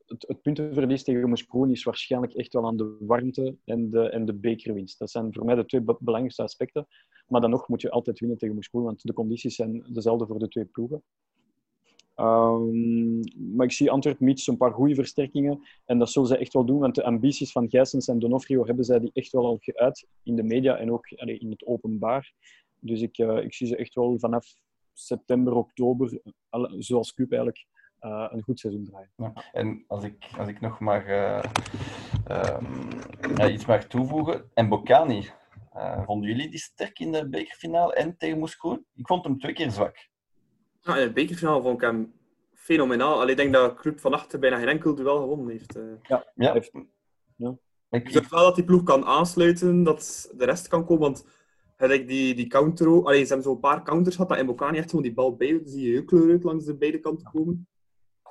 het, 0.07 0.25
het 0.29 0.43
puntenverlies 0.43 1.05
tegen 1.05 1.29
Moeskroen 1.29 1.71
is 1.71 1.85
waarschijnlijk 1.85 2.35
echt 2.35 2.53
wel 2.53 2.67
aan 2.67 2.77
de 2.77 2.97
warmte 3.01 3.57
en 3.65 3.91
de, 3.91 4.09
en 4.09 4.25
de 4.25 4.35
bekerwinst. 4.35 4.99
Dat 4.99 5.11
zijn 5.11 5.33
voor 5.33 5.45
mij 5.45 5.55
de 5.55 5.65
twee 5.65 5.81
belangrijkste 5.81 6.43
aspecten. 6.43 6.87
Maar 7.29 7.41
dan 7.41 7.51
nog 7.51 7.69
moet 7.69 7.81
je 7.81 7.91
altijd 7.91 8.19
winnen 8.19 8.39
tegen 8.39 8.55
Moeskroen, 8.55 8.83
want 8.83 9.03
de 9.03 9.13
condities 9.13 9.55
zijn 9.55 9.85
dezelfde 9.93 10.27
voor 10.27 10.39
de 10.39 10.49
twee 10.49 10.65
ploegen. 10.65 11.03
Um, 12.17 13.21
maar 13.55 13.67
ik 13.67 13.73
zie 13.73 13.91
Antwerpen 13.91 14.25
Miets 14.25 14.47
een 14.47 14.57
paar 14.57 14.73
goede 14.73 14.95
versterkingen. 14.95 15.61
En 15.85 15.99
dat 15.99 16.11
zullen 16.11 16.29
ze 16.29 16.37
echt 16.37 16.53
wel 16.53 16.65
doen, 16.65 16.79
want 16.79 16.95
de 16.95 17.05
ambities 17.05 17.53
van 17.53 17.71
Gijsens 17.71 18.09
en 18.09 18.19
Donofrio 18.19 18.67
hebben 18.67 18.85
zij 18.85 18.99
die 18.99 19.11
echt 19.13 19.33
wel 19.33 19.47
al 19.47 19.59
geuit 19.61 20.07
in 20.23 20.37
de 20.37 20.43
media 20.43 20.77
en 20.77 20.93
ook 20.93 21.11
in 21.11 21.51
het 21.51 21.67
openbaar. 21.67 22.33
Dus 22.79 23.01
ik, 23.01 23.19
uh, 23.19 23.45
ik 23.45 23.55
zie 23.55 23.67
ze 23.67 23.77
echt 23.77 23.95
wel 23.95 24.19
vanaf 24.19 24.47
september, 24.93 25.53
oktober, 25.53 26.21
zoals 26.79 27.15
Cup 27.15 27.31
eigenlijk, 27.31 27.67
uh, 28.01 28.29
een 28.31 28.43
goed 28.43 28.61
seizoen 28.61 28.85
draaien. 28.85 29.11
Ja. 29.17 29.33
En 29.53 29.85
als 29.87 30.05
ik, 30.05 30.31
als 30.39 30.49
ik 30.49 30.61
nog 30.61 30.81
maar 30.81 31.09
uh, 31.09 31.43
um, 33.41 33.51
iets 33.51 33.67
mag 33.67 33.85
toevoegen. 33.85 34.51
En 34.55 34.69
Bocani, 34.69 35.29
vonden 36.05 36.29
jullie 36.29 36.51
die 36.51 36.59
sterk 36.59 36.99
in 36.99 37.13
de 37.13 37.29
bekerfinale 37.29 37.95
en 37.95 38.17
tegen 38.17 38.39
Moeskroen? 38.39 38.87
Ik 38.95 39.07
vond 39.07 39.25
hem 39.25 39.39
twee 39.39 39.53
keer 39.53 39.71
zwak. 39.71 40.09
Ja, 40.81 40.97
in 40.97 41.07
de 41.07 41.13
bekerfinale 41.13 41.63
vond 41.63 41.75
ik 41.75 41.81
hem 41.81 42.13
fenomenaal. 42.53 43.15
Allee, 43.15 43.31
ik 43.31 43.37
denk 43.37 43.53
dat 43.53 43.75
Club 43.75 44.01
van 44.01 44.13
achter 44.13 44.39
bijna 44.39 44.59
geen 44.59 44.69
enkel 44.69 44.95
duel 44.95 45.19
gewonnen 45.19 45.49
heeft. 45.49 45.79
Ja, 46.03 46.33
ja. 46.35 46.53
Heeft... 46.53 46.73
ja. 47.37 47.57
Ik 47.91 48.13
denk 48.13 48.29
wel 48.29 48.45
dat 48.45 48.55
die 48.55 48.65
ploeg 48.65 48.83
kan 48.83 49.05
aansluiten, 49.05 49.83
dat 49.83 50.33
de 50.37 50.45
rest 50.45 50.69
kan 50.69 50.85
komen. 50.85 51.03
Want 51.03 51.27
like, 51.89 52.05
die, 52.05 52.35
die 52.35 52.47
counter... 52.47 53.05
Allee, 53.05 53.23
ze 53.23 53.27
hebben 53.27 53.43
zo'n 53.43 53.61
paar 53.61 53.83
counters 53.83 54.15
gehad, 54.15 54.31
dat 54.31 54.39
in 54.39 54.47
Bocani 54.47 54.79
echt 54.79 54.91
gewoon 54.91 55.05
die 55.05 55.15
bal 55.15 55.37
bij 55.37 55.61
zie 55.65 55.87
je 55.87 55.91
heel 55.91 56.05
kleurig 56.05 56.43
langs 56.43 56.65
de 56.65 56.77
beide 56.77 56.99
kanten 56.99 57.31
komen. 57.33 57.67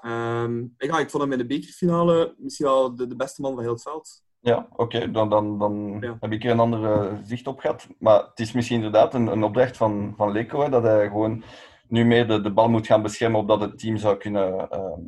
Um, 0.06 0.74
ja, 0.78 1.00
ik 1.00 1.10
vond 1.10 1.24
hem 1.24 1.32
in 1.32 1.38
de 1.38 1.46
bekerfinale 1.46 2.36
misschien 2.38 2.66
wel 2.66 2.96
de, 2.96 3.08
de 3.08 3.16
beste 3.16 3.42
man 3.42 3.54
van 3.54 3.64
heel 3.64 3.74
het 3.74 3.82
veld. 3.82 4.24
Ja, 4.40 4.68
oké, 4.72 4.82
okay. 4.82 5.12
dan, 5.12 5.30
dan, 5.30 5.60
dan 5.60 5.98
ja. 6.00 6.18
heb 6.20 6.32
ik 6.32 6.44
er 6.44 6.52
een 6.52 6.60
andere 6.60 7.20
zicht 7.24 7.48
op 7.48 7.60
gehad. 7.60 7.88
Maar 8.00 8.24
het 8.24 8.40
is 8.40 8.52
misschien 8.52 8.76
inderdaad 8.76 9.14
een, 9.14 9.28
een 9.28 9.44
opdracht 9.44 9.78
van, 9.78 10.14
van 10.18 10.32
Leko, 10.32 10.62
hè, 10.62 10.70
dat 10.70 10.84
hij 10.84 11.08
gewoon 11.08 11.44
nu 11.88 12.06
meer 12.06 12.28
de, 12.28 12.42
de 12.42 12.52
bal 12.52 12.70
moet 12.70 12.88
gaan 12.88 13.02
beschermen 13.02 13.40
opdat 13.40 13.62
het 13.62 13.80
team 13.80 13.98
zou 13.98 14.18
kunnen 14.18 14.70
ehm, 14.70 15.02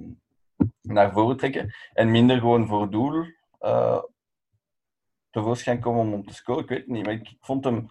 naar 0.82 1.12
voren 1.12 1.38
trekken. 1.38 1.74
En 1.94 2.12
minder 2.12 2.38
gewoon 2.38 2.68
voor 2.68 2.90
doel 2.90 3.26
uh, 3.62 4.04
tevoorschijn 5.30 5.80
komen 5.80 6.14
om 6.14 6.26
te 6.26 6.34
scoren. 6.34 6.64
Ik 6.64 6.70
weet 6.70 6.80
het 6.80 6.88
niet, 6.88 7.06
maar 7.06 7.14
ik, 7.14 7.36
vond 7.40 7.64
hem 7.64 7.90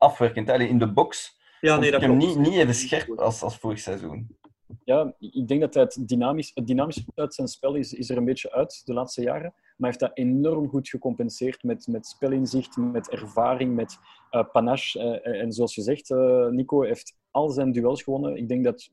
afwerkend. 0.00 0.50
Allee, 0.50 0.68
in 0.68 0.78
de 0.78 0.92
box 0.92 1.38
ja, 1.60 1.76
nee, 1.76 1.90
dat 1.90 2.02
ik 2.02 2.08
hem 2.08 2.16
niet, 2.16 2.38
niet 2.38 2.54
even 2.54 2.74
scherp 2.74 3.18
als, 3.18 3.42
als 3.42 3.58
vorig 3.58 3.78
seizoen. 3.78 4.38
Ja, 4.84 5.14
ik 5.18 5.48
denk 5.48 5.60
dat 5.60 5.74
hij 5.74 5.82
het 5.82 6.08
dynamisch, 6.08 6.50
het 6.54 6.66
dynamisch 6.66 7.04
uit 7.14 7.34
zijn 7.34 7.48
spel 7.48 7.74
is, 7.74 7.92
is 7.92 8.10
er 8.10 8.16
een 8.16 8.24
beetje 8.24 8.52
uit 8.52 8.82
de 8.84 8.92
laatste 8.92 9.22
jaren. 9.22 9.52
Maar 9.52 9.90
hij 9.90 9.98
heeft 9.98 9.98
dat 9.98 10.10
enorm 10.14 10.68
goed 10.68 10.88
gecompenseerd 10.88 11.62
met, 11.62 11.86
met 11.86 12.06
spelinzicht, 12.06 12.76
met 12.76 13.10
ervaring, 13.10 13.74
met 13.74 13.98
uh, 14.30 14.44
panache. 14.52 15.20
Uh, 15.24 15.40
en 15.40 15.52
zoals 15.52 15.74
je 15.74 15.82
zegt, 15.82 16.10
uh, 16.10 16.46
Nico 16.46 16.82
heeft 16.82 17.16
al 17.30 17.50
zijn 17.50 17.72
duels 17.72 18.02
gewonnen. 18.02 18.36
Ik 18.36 18.48
denk 18.48 18.64
dat 18.64 18.90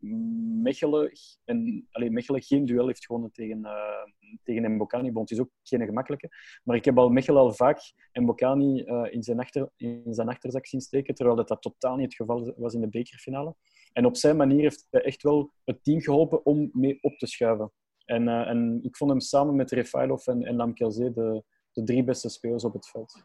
Mechelen, 0.00 1.12
en, 1.44 1.88
Mechelen 1.90 2.42
geen 2.42 2.64
duel 2.64 2.86
heeft 2.86 3.06
gewonnen 3.06 3.32
tegen, 3.32 3.58
uh, 3.58 4.34
tegen 4.42 4.74
Mbokani. 4.74 5.12
Bon, 5.12 5.22
het 5.22 5.30
is 5.30 5.40
ook 5.40 5.50
geen 5.62 5.84
gemakkelijke. 5.84 6.28
Maar 6.64 6.76
ik 6.76 6.84
heb 6.84 6.98
al 6.98 7.08
Mechelen 7.08 7.40
al 7.40 7.52
vaak 7.52 7.78
Mbokani 8.12 8.82
uh, 8.82 9.06
in, 9.10 9.22
zijn 9.22 9.38
achter, 9.38 9.70
in 9.76 10.14
zijn 10.14 10.28
achterzak 10.28 10.66
zien 10.66 10.80
steken, 10.80 11.14
terwijl 11.14 11.36
dat, 11.36 11.48
dat 11.48 11.62
totaal 11.62 11.96
niet 11.96 12.04
het 12.04 12.14
geval 12.14 12.54
was 12.56 12.74
in 12.74 12.80
de 12.80 12.88
bekerfinale. 12.88 13.54
En 13.92 14.06
op 14.06 14.16
zijn 14.16 14.36
manier 14.36 14.60
heeft 14.60 14.86
hij 14.90 15.02
echt 15.02 15.22
wel 15.22 15.52
het 15.64 15.84
team 15.84 16.00
geholpen 16.00 16.44
om 16.44 16.70
mee 16.72 16.98
op 17.00 17.18
te 17.18 17.26
schuiven. 17.26 17.72
En, 18.04 18.26
uh, 18.26 18.48
en 18.48 18.78
ik 18.82 18.96
vond 18.96 19.10
hem 19.10 19.20
samen 19.20 19.56
met 19.56 19.70
Refailov 19.70 20.26
en, 20.26 20.42
en 20.42 20.56
Lamkelzee 20.56 21.12
de, 21.12 21.44
de 21.72 21.82
drie 21.82 22.04
beste 22.04 22.28
spelers 22.28 22.64
op 22.64 22.72
het 22.72 22.88
veld. 22.88 23.24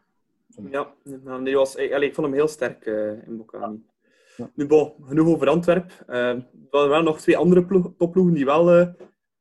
Ja, 0.69 0.93
nou, 1.03 1.55
was, 1.55 1.75
ik 1.75 2.13
vond 2.13 2.27
hem 2.27 2.35
heel 2.35 2.47
sterk 2.47 2.85
in 2.85 3.33
Mbokani. 3.33 3.83
Ja. 4.37 4.51
Nu, 4.55 4.67
bon, 4.67 4.93
genoeg 5.01 5.27
over 5.27 5.49
Antwerp. 5.49 6.05
Uh, 6.07 6.15
er 6.15 6.47
waren 6.69 6.89
wel 6.89 7.03
nog 7.03 7.19
twee 7.19 7.37
andere 7.37 7.93
topploegen 7.97 8.33
die 8.33 8.45
wel 8.45 8.79
uh, 8.79 8.87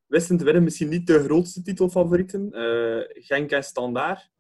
wisten 0.07 0.37
te 0.37 0.45
winnen. 0.45 0.63
Misschien 0.63 0.89
niet 0.89 1.07
de 1.07 1.23
grootste 1.23 1.63
titelfavorieten. 1.63 2.49
Uh, 2.53 3.05
Genk 3.09 3.51
en 3.51 3.63
Standaard. 3.65 4.31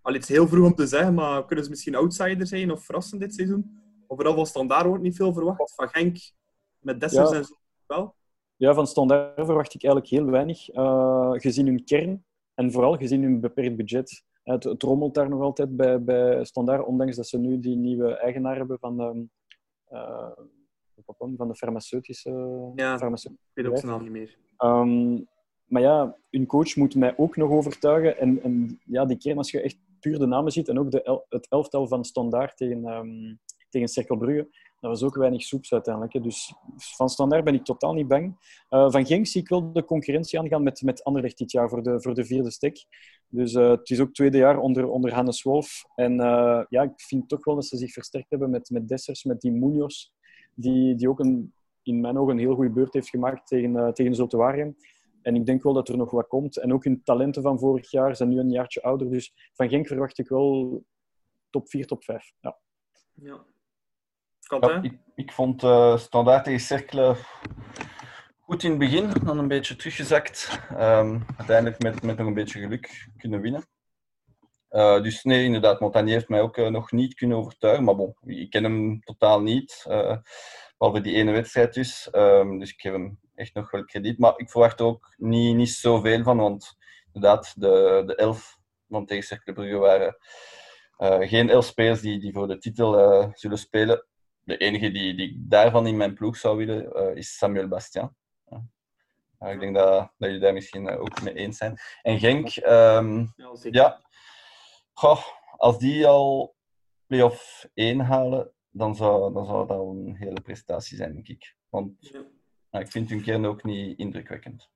Al 0.00 0.14
iets 0.14 0.28
heel 0.28 0.48
vroeg 0.48 0.66
om 0.66 0.74
te 0.74 0.86
zeggen, 0.86 1.14
maar 1.14 1.46
kunnen 1.46 1.64
ze 1.64 1.70
misschien 1.70 1.94
outsider 1.94 2.46
zijn 2.46 2.70
of 2.70 2.84
verrassen 2.84 3.18
dit 3.18 3.34
seizoen? 3.34 3.80
Overal 4.06 4.34
van 4.34 4.46
Standaard 4.46 4.86
wordt 4.86 5.02
niet 5.02 5.16
veel 5.16 5.32
verwacht. 5.32 5.74
Van 5.74 5.88
Genk 5.88 6.16
met 6.78 7.00
Dessers 7.00 7.30
ja. 7.30 7.36
en 7.36 7.44
zo 7.44 7.54
wel. 7.86 8.14
Ja, 8.56 8.74
van 8.74 8.86
Standaard 8.86 9.34
verwacht 9.34 9.74
ik 9.74 9.84
eigenlijk 9.84 10.14
heel 10.14 10.30
weinig. 10.30 10.64
gezien 11.42 11.66
hun 11.66 11.84
kern 11.84 12.24
en 12.54 12.72
vooral 12.72 12.96
gezien 12.96 13.22
hun 13.22 13.40
beperkt 13.40 13.76
budget. 13.76 14.24
Het, 14.42 14.64
het 14.64 14.82
rommelt 14.82 15.14
daar 15.14 15.28
nog 15.28 15.40
altijd 15.40 15.76
bij, 15.76 16.02
bij 16.02 16.44
Standaard, 16.44 16.86
ondanks 16.86 17.16
dat 17.16 17.26
ze 17.26 17.38
nu 17.38 17.60
die 17.60 17.76
nieuwe 17.76 18.16
eigenaar 18.16 18.56
hebben 18.56 18.78
van... 18.78 19.00
Um, 19.00 19.16
uh, 19.18 19.41
van 21.36 21.48
de 21.48 21.54
farmaceutische... 21.54 22.30
Ja, 22.74 22.98
farmaceutische 22.98 23.48
ik 23.54 23.62
weet 23.62 23.66
ook 23.66 23.78
zijn 23.78 23.90
naam 23.92 24.02
niet 24.02 24.10
meer. 24.10 24.38
Um, 24.58 25.28
maar 25.72 25.82
ja, 25.82 26.16
een 26.30 26.46
coach 26.46 26.76
moet 26.76 26.94
mij 26.94 27.14
ook 27.16 27.36
nog 27.36 27.50
overtuigen. 27.50 28.18
En, 28.18 28.42
en 28.42 28.80
ja, 28.84 29.04
die 29.04 29.16
keer 29.16 29.36
als 29.36 29.50
je 29.50 29.60
echt 29.60 29.78
puur 30.00 30.18
de 30.18 30.26
namen 30.26 30.52
ziet 30.52 30.68
en 30.68 30.78
ook 30.78 30.90
de 30.90 31.02
el 31.02 31.26
het 31.28 31.48
elftal 31.48 31.88
van 31.88 32.04
Standaard 32.04 32.56
tegen, 32.56 32.84
um, 32.84 33.40
tegen 33.68 33.88
Cerkelbrugge, 33.88 34.48
dat 34.82 34.90
was 34.90 35.02
ook 35.02 35.16
weinig 35.16 35.42
soeps 35.42 35.72
uiteindelijk. 35.72 36.22
Dus 36.22 36.54
van 36.76 37.08
Standaard 37.08 37.44
ben 37.44 37.54
ik 37.54 37.64
totaal 37.64 37.92
niet 37.94 38.08
bang. 38.08 38.36
Uh, 38.70 38.90
van 38.90 39.06
Genk 39.06 39.26
zie 39.26 39.40
ik 39.40 39.48
wel 39.48 39.72
de 39.72 39.84
concurrentie 39.84 40.38
aangaan 40.38 40.62
met, 40.62 40.82
met 40.82 41.04
Anderlecht 41.04 41.38
dit 41.38 41.52
jaar 41.52 41.68
voor 41.68 41.82
de, 41.82 42.00
voor 42.00 42.14
de 42.14 42.24
vierde 42.24 42.50
stek. 42.50 42.84
Dus 43.28 43.54
uh, 43.54 43.70
het 43.70 43.90
is 43.90 44.00
ook 44.00 44.12
tweede 44.12 44.38
jaar 44.38 44.58
onder, 44.58 44.88
onder 44.88 45.14
Hannes 45.14 45.42
Wolf. 45.42 45.84
En 45.94 46.12
uh, 46.12 46.62
ja, 46.68 46.82
ik 46.82 47.00
vind 47.00 47.28
toch 47.28 47.44
wel 47.44 47.54
dat 47.54 47.66
ze 47.66 47.76
zich 47.76 47.92
versterkt 47.92 48.30
hebben 48.30 48.50
met, 48.50 48.70
met 48.70 48.88
Dessers, 48.88 49.24
met 49.24 49.40
die 49.40 49.52
Munoz, 49.52 50.10
die, 50.54 50.94
die 50.94 51.08
ook 51.08 51.20
een, 51.20 51.54
in 51.82 52.00
mijn 52.00 52.18
ogen 52.18 52.32
een 52.32 52.38
heel 52.38 52.54
goede 52.54 52.72
beurt 52.72 52.92
heeft 52.92 53.08
gemaakt 53.08 53.46
tegen, 53.46 53.94
tegen 53.94 54.14
Zoltuarium. 54.14 54.76
En 55.22 55.34
ik 55.34 55.46
denk 55.46 55.62
wel 55.62 55.72
dat 55.72 55.88
er 55.88 55.96
nog 55.96 56.10
wat 56.10 56.28
komt. 56.28 56.56
En 56.56 56.72
ook 56.72 56.84
hun 56.84 57.02
talenten 57.02 57.42
van 57.42 57.58
vorig 57.58 57.90
jaar 57.90 58.16
zijn 58.16 58.28
nu 58.28 58.38
een 58.38 58.50
jaartje 58.50 58.82
ouder. 58.82 59.10
Dus 59.10 59.34
van 59.52 59.68
Genk 59.68 59.86
verwacht 59.86 60.18
ik 60.18 60.28
wel 60.28 60.82
top 61.50 61.68
4, 61.68 61.86
top 61.86 62.04
5. 62.04 62.32
Ja. 62.40 62.58
ja. 63.14 63.44
Ja, 64.48 64.82
ik, 64.82 64.98
ik, 65.14 65.32
vond 65.32 65.62
uh, 65.62 65.96
standaard 65.96 66.44
tegen 66.44 66.60
Cercle 66.60 67.16
goed 68.40 68.62
in 68.62 68.70
het 68.70 68.78
begin, 68.78 69.10
dan 69.24 69.38
een 69.38 69.48
beetje 69.48 69.76
teruggezakt. 69.76 70.60
Um, 70.72 71.24
uiteindelijk 71.36 71.82
met, 71.82 72.02
met 72.02 72.16
nog 72.16 72.26
een 72.26 72.34
beetje 72.34 72.60
geluk 72.60 73.08
kunnen 73.16 73.40
winnen. 73.40 73.66
Uh, 74.70 75.02
dus 75.02 75.22
nee, 75.22 75.44
inderdaad, 75.44 75.80
Montagnier 75.80 76.14
heeft 76.14 76.28
mij 76.28 76.40
ook 76.40 76.56
uh, 76.56 76.68
nog 76.68 76.92
niet 76.92 77.14
kunnen 77.14 77.36
overtuigen. 77.36 77.84
Maar 77.84 77.96
bon, 77.96 78.16
ik 78.24 78.50
ken 78.50 78.62
hem 78.62 79.00
totaal 79.00 79.40
niet. 79.40 79.84
behalve 80.78 81.00
die 81.00 81.14
ene 81.14 81.32
wedstrijd 81.32 81.74
dus. 81.74 82.08
Um, 82.12 82.58
dus 82.58 82.70
ik 82.70 82.80
geef 82.80 82.92
hem 82.92 83.18
echt 83.34 83.54
nog 83.54 83.70
wel 83.70 83.84
krediet. 83.84 84.18
Maar 84.18 84.32
ik 84.36 84.50
verwacht 84.50 84.80
er 84.80 84.86
ook 84.86 85.14
niet, 85.16 85.56
niet 85.56 85.70
zoveel 85.70 86.22
van. 86.22 86.36
Want 86.36 86.76
inderdaad, 87.12 87.60
de, 87.60 88.02
de 88.06 88.14
elf 88.14 88.58
van 88.88 89.06
tegen 89.06 89.24
Cercle 89.24 89.52
Brugge 89.52 89.76
waren 89.76 90.16
geen 91.28 91.50
elf 91.50 91.64
spelers 91.64 92.00
die, 92.00 92.20
die 92.20 92.32
voor 92.32 92.48
de 92.48 92.58
titel 92.58 92.92
zullen 93.34 93.58
spelen 93.58 94.06
de 94.44 94.56
enige 94.56 94.90
die, 94.90 95.14
die 95.14 95.30
ik 95.30 95.36
daarvan 95.38 95.86
in 95.86 95.96
mijn 95.96 96.14
ploeg 96.14 96.36
zou 96.36 96.56
willen, 96.56 96.96
uh, 96.96 97.16
is 97.16 97.36
Samuel 97.36 97.68
Bastian. 97.68 98.14
Ja. 99.38 99.48
ik 99.48 99.60
denk 99.60 99.74
dat, 99.74 99.98
dat 99.98 100.12
jullie 100.18 100.40
daar 100.40 100.52
misschien 100.52 100.86
uh, 100.86 101.00
ook 101.00 101.22
mee 101.22 101.34
eens 101.34 101.56
zijn. 101.56 101.78
En 102.02 102.18
Genk, 102.18 102.56
um, 102.56 103.32
ja, 103.36 103.52
ja 103.70 104.00
goh, 104.92 105.22
als 105.56 105.78
die 105.78 106.06
al 106.06 106.56
play-off 107.06 107.68
1 107.74 108.00
halen, 108.00 108.52
dan 108.70 108.96
zou, 108.96 109.32
dan 109.32 109.46
zou 109.46 109.66
dat 109.66 109.80
een 109.80 110.16
hele 110.16 110.40
prestatie 110.40 110.96
zijn, 110.96 111.12
denk 111.12 111.28
ik. 111.28 111.56
Want 111.68 111.92
ja. 112.70 112.78
ik 112.80 112.90
vind 112.90 113.08
hun 113.08 113.22
kern 113.22 113.46
ook 113.46 113.62
niet 113.62 113.98
indrukwekkend. 113.98 114.70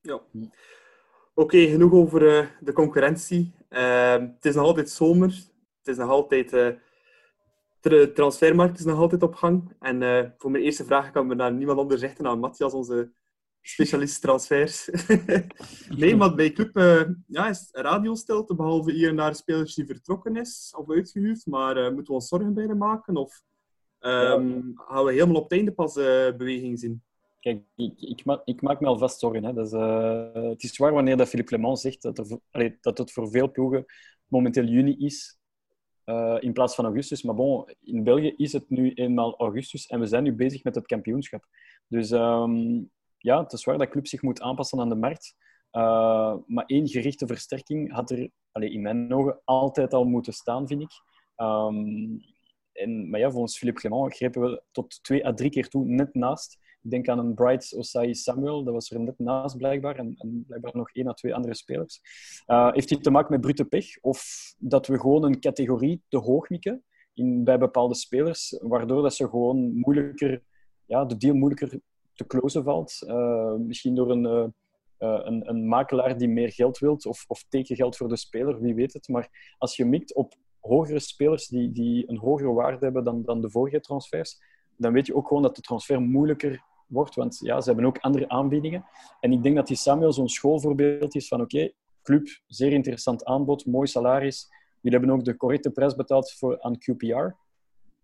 Ja. 0.00 0.14
Oké, 0.14 0.28
okay, 1.34 1.66
genoeg 1.66 1.92
over 1.92 2.22
uh, 2.22 2.46
de 2.60 2.72
concurrentie. 2.72 3.54
Ehm, 3.68 4.22
het 4.22 4.44
is 4.44 4.54
nog 4.54 4.64
altijd 4.64 4.90
zomer. 4.90 5.28
Het 5.78 5.88
is 5.88 5.96
nog 5.96 6.08
altijd 6.08 6.52
de 7.80 8.12
transfermarkt 8.14 8.78
is 8.78 8.84
nog 8.84 8.98
altijd 8.98 9.22
op 9.22 9.34
gang. 9.34 9.72
En 9.78 10.02
uh, 10.02 10.24
voor 10.38 10.50
mijn 10.50 10.64
eerste 10.64 10.84
vraag 10.84 11.10
kan 11.10 11.28
we 11.28 11.34
naar 11.34 11.52
niemand 11.52 11.78
anders 11.78 12.00
richten 12.00 12.24
dan 12.24 12.38
Matthias, 12.38 12.72
onze 12.72 13.12
specialist 13.60 14.20
transfers. 14.20 14.90
nee, 15.96 16.16
maar 16.16 16.34
bij 16.34 16.52
club 16.52 16.76
uh, 16.76 17.02
ja, 17.26 17.48
is 17.48 17.68
radiostilte, 17.72 18.54
behalve 18.54 18.92
hier 18.92 19.08
en 19.08 19.16
daar 19.16 19.34
spelers 19.34 19.74
die 19.74 19.86
vertrokken 19.86 20.36
is 20.36 20.74
of 20.76 20.90
uitgehuurd. 20.90 21.46
Maar 21.46 21.76
uh, 21.76 21.84
moeten 21.84 22.06
we 22.06 22.12
ons 22.12 22.28
zorgen 22.28 22.54
bij 22.54 22.66
maken? 22.66 23.16
Of 23.16 23.42
um, 24.00 24.72
gaan 24.74 25.04
we 25.04 25.12
helemaal 25.12 25.36
op 25.36 25.42
het 25.42 25.52
einde 25.52 25.72
pas 25.72 25.94
beweging 26.36 26.78
zien? 26.78 27.02
Kijk, 27.40 27.62
ik, 27.76 28.00
ik, 28.00 28.24
maak, 28.24 28.40
ik, 28.44 28.62
maak 28.62 28.80
me 28.80 28.86
alvast 28.86 29.18
zorgen. 29.18 29.44
Hè. 29.44 29.52
Dus, 29.52 29.70
het 30.50 30.62
is 30.62 30.76
waar 30.76 30.92
wanneer 30.92 31.16
dat 31.16 31.28
Philippe 31.28 31.50
Clement 31.50 31.78
zegt 31.78 32.02
dat, 32.02 32.18
er, 32.18 32.38
allee, 32.50 32.78
dat 32.80 32.98
het 32.98 33.12
voor 33.12 33.30
veel 33.30 33.50
ploegen 33.50 33.84
momenteel 34.26 34.64
juni 34.64 34.96
is 34.98 35.39
uh, 36.10 36.36
in 36.40 36.52
plaats 36.52 36.74
van 36.74 36.84
augustus. 36.84 37.22
Maar 37.22 37.34
bon, 37.34 37.64
in 37.80 38.04
België 38.04 38.34
is 38.36 38.52
het 38.52 38.70
nu 38.70 38.92
eenmaal 38.92 39.36
augustus 39.36 39.86
en 39.86 40.00
we 40.00 40.06
zijn 40.06 40.22
nu 40.22 40.32
bezig 40.32 40.64
met 40.64 40.74
het 40.74 40.86
kampioenschap. 40.86 41.44
Dus 41.88 42.10
um, 42.10 42.90
ja, 43.18 43.42
het 43.42 43.52
is 43.52 43.64
waar 43.64 43.78
dat 43.78 43.88
club 43.88 44.06
zich 44.06 44.22
moet 44.22 44.40
aanpassen 44.40 44.80
aan 44.80 44.88
de 44.88 44.94
markt. 44.94 45.34
Uh, 45.72 46.34
maar 46.46 46.64
één 46.66 46.88
gerichte 46.88 47.26
versterking 47.26 47.92
had 47.92 48.10
er 48.10 48.30
allez, 48.52 48.72
in 48.72 48.82
mijn 48.82 49.14
ogen 49.14 49.40
altijd 49.44 49.94
al 49.94 50.04
moeten 50.04 50.32
staan, 50.32 50.66
vind 50.66 50.82
ik. 50.82 50.90
Um, 51.36 52.20
en, 52.72 53.10
maar 53.10 53.20
ja, 53.20 53.30
volgens 53.30 53.58
Philippe 53.58 53.80
Clement 53.80 54.16
grepen 54.16 54.42
we 54.42 54.62
tot 54.70 55.02
twee 55.02 55.26
à 55.26 55.34
drie 55.34 55.50
keer 55.50 55.68
toe 55.68 55.84
net 55.84 56.14
naast. 56.14 56.58
Ik 56.82 56.90
denk 56.90 57.08
aan 57.08 57.18
een 57.18 57.34
Bright 57.34 57.74
Osai 57.76 58.14
Samuel, 58.14 58.64
dat 58.64 58.74
was 58.74 58.90
er 58.90 59.00
net 59.00 59.18
naast 59.18 59.56
blijkbaar. 59.56 59.96
En, 59.96 60.14
en 60.18 60.44
blijkbaar 60.46 60.76
nog 60.76 60.90
één 60.92 61.08
à 61.08 61.12
twee 61.12 61.34
andere 61.34 61.54
spelers. 61.54 62.00
Uh, 62.46 62.72
heeft 62.72 62.88
dit 62.88 63.02
te 63.02 63.10
maken 63.10 63.32
met 63.32 63.40
brute 63.40 63.64
pech? 63.64 64.00
Of 64.00 64.24
dat 64.58 64.86
we 64.86 65.00
gewoon 65.00 65.24
een 65.24 65.40
categorie 65.40 66.02
te 66.08 66.16
hoog 66.16 66.48
mikken 66.48 66.84
in, 67.14 67.44
bij 67.44 67.58
bepaalde 67.58 67.94
spelers, 67.94 68.58
waardoor 68.62 69.02
dat 69.02 69.14
ze 69.14 69.28
gewoon 69.28 69.74
moeilijker, 69.74 70.42
ja, 70.84 71.04
de 71.04 71.16
deal 71.16 71.34
moeilijker 71.34 71.80
te 72.14 72.26
closen 72.26 72.64
valt? 72.64 73.02
Uh, 73.06 73.54
misschien 73.54 73.94
door 73.94 74.10
een, 74.10 74.24
uh, 74.24 74.46
een, 74.98 75.48
een, 75.48 75.68
makelaar 75.68 76.18
die 76.18 76.28
meer 76.28 76.52
geld 76.52 76.78
wilt 76.78 77.06
of, 77.06 77.24
of 77.28 77.44
tekengeld 77.48 77.96
voor 77.96 78.08
de 78.08 78.16
speler, 78.16 78.60
wie 78.60 78.74
weet 78.74 78.92
het. 78.92 79.08
Maar 79.08 79.54
als 79.58 79.76
je 79.76 79.84
mikt 79.84 80.14
op 80.14 80.34
hogere 80.60 81.00
spelers 81.00 81.46
die, 81.46 81.72
die 81.72 82.08
een 82.08 82.18
hogere 82.18 82.52
waarde 82.52 82.84
hebben 82.84 83.04
dan, 83.04 83.22
dan 83.22 83.40
de 83.40 83.50
vorige 83.50 83.80
transfers, 83.80 84.38
dan 84.76 84.92
weet 84.92 85.06
je 85.06 85.14
ook 85.14 85.28
gewoon 85.28 85.42
dat 85.42 85.56
de 85.56 85.62
transfer 85.62 86.00
moeilijker 86.00 86.68
wordt. 86.90 87.14
Want 87.14 87.38
ja, 87.42 87.60
ze 87.60 87.68
hebben 87.68 87.86
ook 87.86 87.98
andere 87.98 88.28
aanbiedingen. 88.28 88.84
En 89.20 89.32
ik 89.32 89.42
denk 89.42 89.56
dat 89.56 89.66
die 89.66 89.76
Samuel 89.76 90.12
zo'n 90.12 90.28
schoolvoorbeeld 90.28 91.14
is 91.14 91.28
van 91.28 91.40
oké, 91.40 91.72
club, 92.02 92.28
zeer 92.46 92.72
interessant 92.72 93.24
aanbod, 93.24 93.66
mooi 93.66 93.86
salaris. 93.86 94.48
Jullie 94.80 94.98
hebben 94.98 95.16
ook 95.16 95.24
de 95.24 95.36
correcte 95.36 95.70
prijs 95.70 95.94
betaald 95.94 96.32
voor, 96.32 96.62
aan 96.62 96.78
QPR. 96.78 97.34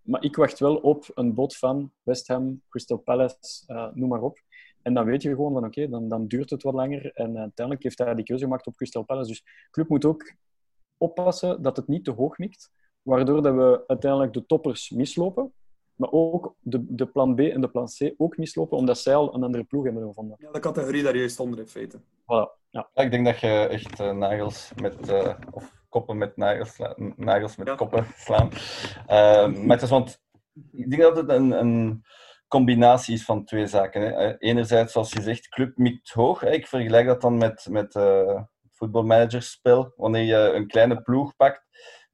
Maar 0.03 0.23
ik 0.23 0.37
wacht 0.37 0.59
wel 0.59 0.77
op 0.77 1.11
een 1.15 1.35
bod 1.35 1.57
van 1.57 1.93
West 2.03 2.29
Ham, 2.29 2.63
Crystal 2.69 2.99
Palace, 2.99 3.65
uh, 3.67 3.89
noem 3.95 4.09
maar 4.09 4.23
op. 4.23 4.39
En 4.83 4.95
dan 4.95 5.05
weet 5.05 5.23
je 5.23 5.29
gewoon 5.29 5.53
van 5.53 5.65
oké, 5.65 5.89
dan, 5.89 6.09
dan 6.09 6.27
duurt 6.27 6.51
het 6.51 6.63
wat 6.63 6.75
langer. 6.75 7.13
En 7.15 7.39
uiteindelijk 7.39 7.83
heeft 7.83 7.99
hij 7.99 8.15
die 8.15 8.25
keuze 8.25 8.45
gemaakt 8.45 8.67
op 8.67 8.77
Crystal 8.77 9.05
Palace. 9.05 9.29
Dus 9.29 9.45
club 9.71 9.89
moet 9.89 10.05
ook 10.05 10.35
oppassen 10.97 11.63
dat 11.63 11.77
het 11.77 11.89
niet 11.89 12.05
te 12.05 12.11
hoog 12.11 12.39
mikt. 12.39 12.71
Waardoor 13.03 13.43
dat 13.43 13.55
we 13.55 13.85
uiteindelijk 13.87 14.33
de 14.33 14.47
toppers 14.47 14.91
mislopen 14.91 15.53
maar 15.97 16.09
ook 16.13 16.55
de, 16.61 16.85
de 16.89 17.07
plan 17.07 17.35
B 17.35 17.41
en 17.41 17.61
de 17.61 17.69
plan 17.69 17.87
C 17.87 18.15
ook 18.17 18.37
mislopen, 18.37 18.79
omdat 18.79 18.99
zij 18.99 19.15
al 19.15 19.35
een 19.35 19.43
andere 19.43 19.65
ploeg 19.65 19.85
hebben 19.85 20.03
gevonden. 20.07 20.37
Ja, 20.41 20.51
de 20.51 20.59
categorie 20.59 21.03
daar 21.03 21.17
juist 21.17 21.41
onder 21.41 21.59
in 21.59 21.67
feite. 21.67 21.99
Voilà, 21.99 22.65
ja. 22.71 22.89
Ja, 22.95 23.03
ik 23.03 23.11
denk 23.11 23.25
dat 23.27 23.41
je 23.41 23.49
echt 23.49 24.01
uh, 24.01 24.13
nagels 24.13 24.73
met, 24.81 25.11
uh, 25.11 25.35
of 25.51 25.73
koppen 25.89 26.19
met 26.19 26.37
nagels, 26.37 26.79
nagels 27.17 27.57
met 27.57 27.67
Ja. 27.67 27.75
koppen 27.75 28.07
slaan. 28.17 28.49
Uh, 28.53 29.65
maar 29.65 29.77
het 29.77 29.83
is, 29.83 29.91
want 29.91 30.23
ik 30.73 30.91
denk 30.91 31.03
dat 31.03 31.17
het 31.17 31.29
een, 31.29 31.51
een 31.51 32.05
combinatie 32.49 33.15
is 33.15 33.25
van 33.25 33.45
twee 33.45 33.67
zaken. 33.67 34.03
Hè. 34.03 34.09
Eh, 34.09 34.35
Enerzijds, 34.39 34.93
zoals 34.93 35.13
je 35.13 35.23
zegt, 35.23 35.49
club 35.49 35.77
mikt 35.77 36.11
hoog. 36.11 36.41
Hè. 36.41 36.51
Ik 36.51 36.67
vergelijk 36.67 37.07
dat 37.07 37.21
dan 37.21 37.39
met, 37.39 37.67
met 37.71 37.95
uh, 37.95 38.27
het 38.35 38.77
voetbalmanagerspel. 38.77 39.93
Wanneer 39.97 40.23
je 40.23 40.53
een 40.55 40.67
kleine 40.67 41.03
ploeg 41.03 41.37
pakt, 41.37 41.63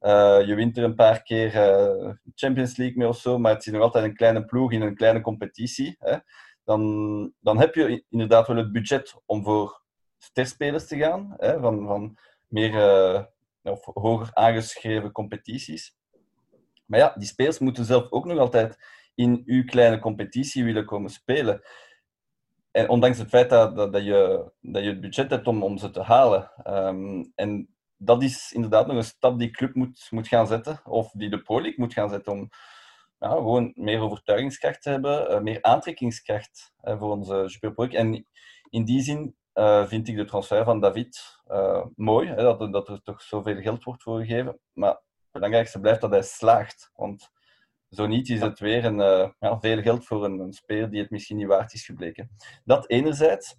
uh, 0.02 0.46
je 0.46 0.54
wint 0.54 0.76
er 0.76 0.84
een 0.84 0.94
paar 0.94 1.22
keer 1.22 1.54
uh, 1.54 2.12
Champions 2.34 2.76
League 2.76 2.96
mee 2.98 3.08
of 3.08 3.16
zo, 3.16 3.38
maar 3.38 3.52
het 3.52 3.66
is 3.66 3.72
nog 3.72 3.82
altijd 3.82 4.04
een 4.04 4.16
kleine 4.16 4.44
ploeg 4.44 4.72
in 4.72 4.82
een 4.82 4.94
kleine 4.94 5.20
competitie. 5.20 5.96
Hè. 5.98 6.16
Dan, 6.64 7.32
dan 7.40 7.58
heb 7.58 7.74
je 7.74 8.04
inderdaad 8.08 8.46
wel 8.46 8.56
het 8.56 8.72
budget 8.72 9.14
om 9.26 9.44
voor 9.44 9.82
sterspelers 10.18 10.86
te 10.86 10.96
gaan, 10.96 11.34
hè, 11.36 11.60
van, 11.60 11.86
van 11.86 12.18
meer 12.48 12.72
uh, 12.72 13.22
of 13.62 13.84
hoger 13.84 14.30
aangeschreven 14.32 15.12
competities. 15.12 15.96
Maar 16.86 16.98
ja, 16.98 17.14
die 17.16 17.28
spelers 17.28 17.58
moeten 17.58 17.84
zelf 17.84 18.10
ook 18.10 18.24
nog 18.24 18.38
altijd 18.38 18.78
in 19.14 19.42
uw 19.46 19.64
kleine 19.64 19.98
competitie 19.98 20.64
willen 20.64 20.84
komen 20.84 21.10
spelen. 21.10 21.62
En 22.70 22.88
ondanks 22.88 23.18
het 23.18 23.28
feit 23.28 23.50
dat, 23.50 23.76
dat, 23.76 24.04
je, 24.04 24.50
dat 24.60 24.82
je 24.82 24.88
het 24.88 25.00
budget 25.00 25.30
hebt 25.30 25.46
om, 25.46 25.62
om 25.62 25.78
ze 25.78 25.90
te 25.90 26.02
halen. 26.02 26.50
Um, 26.66 27.32
en 27.34 27.68
dat 28.04 28.22
is 28.22 28.52
inderdaad 28.52 28.86
nog 28.86 28.96
een 28.96 29.04
stap 29.04 29.38
die 29.38 29.50
club 29.50 29.74
moet, 29.74 30.06
moet 30.10 30.28
gaan 30.28 30.46
zetten, 30.46 30.80
of 30.84 31.10
die 31.10 31.30
de 31.30 31.42
Pro 31.42 31.72
moet 31.76 31.92
gaan 31.92 32.08
zetten, 32.08 32.32
om 32.32 32.48
ja, 33.18 33.28
gewoon 33.28 33.72
meer 33.74 34.00
overtuigingskracht 34.00 34.82
te 34.82 34.90
hebben, 34.90 35.30
uh, 35.30 35.40
meer 35.40 35.62
aantrekkingskracht 35.62 36.72
uh, 36.82 36.98
voor 36.98 37.10
onze 37.10 37.44
Super. 37.46 37.94
En 37.94 38.26
in 38.70 38.84
die 38.84 39.02
zin 39.02 39.36
uh, 39.54 39.86
vind 39.86 40.08
ik 40.08 40.16
de 40.16 40.24
transfer 40.24 40.64
van 40.64 40.80
David 40.80 41.40
mooi, 41.94 42.28
hè, 42.28 42.42
dat, 42.42 42.72
dat 42.72 42.88
er 42.88 43.02
toch 43.02 43.22
zoveel 43.22 43.60
geld 43.60 43.84
wordt 43.84 44.02
voor 44.02 44.20
gegeven. 44.20 44.58
Maar 44.72 44.90
het 44.90 45.32
belangrijkste 45.32 45.80
blijft 45.80 46.00
dat 46.00 46.10
hij 46.10 46.22
slaagt. 46.22 46.90
Want 46.94 47.30
zo 47.88 48.06
niet 48.06 48.28
is 48.28 48.40
het 48.40 48.58
weer 48.58 48.84
een, 48.84 48.96
ja, 49.38 49.60
veel 49.60 49.82
geld 49.82 50.04
voor 50.04 50.24
een, 50.24 50.38
een, 50.38 50.52
speler 50.52 50.90
die 50.90 51.00
het 51.00 51.10
misschien 51.10 51.36
niet 51.36 51.46
waard 51.46 51.72
is 51.72 51.84
gebleken. 51.84 52.30
Dat 52.64 52.88
enerzijds. 52.88 53.56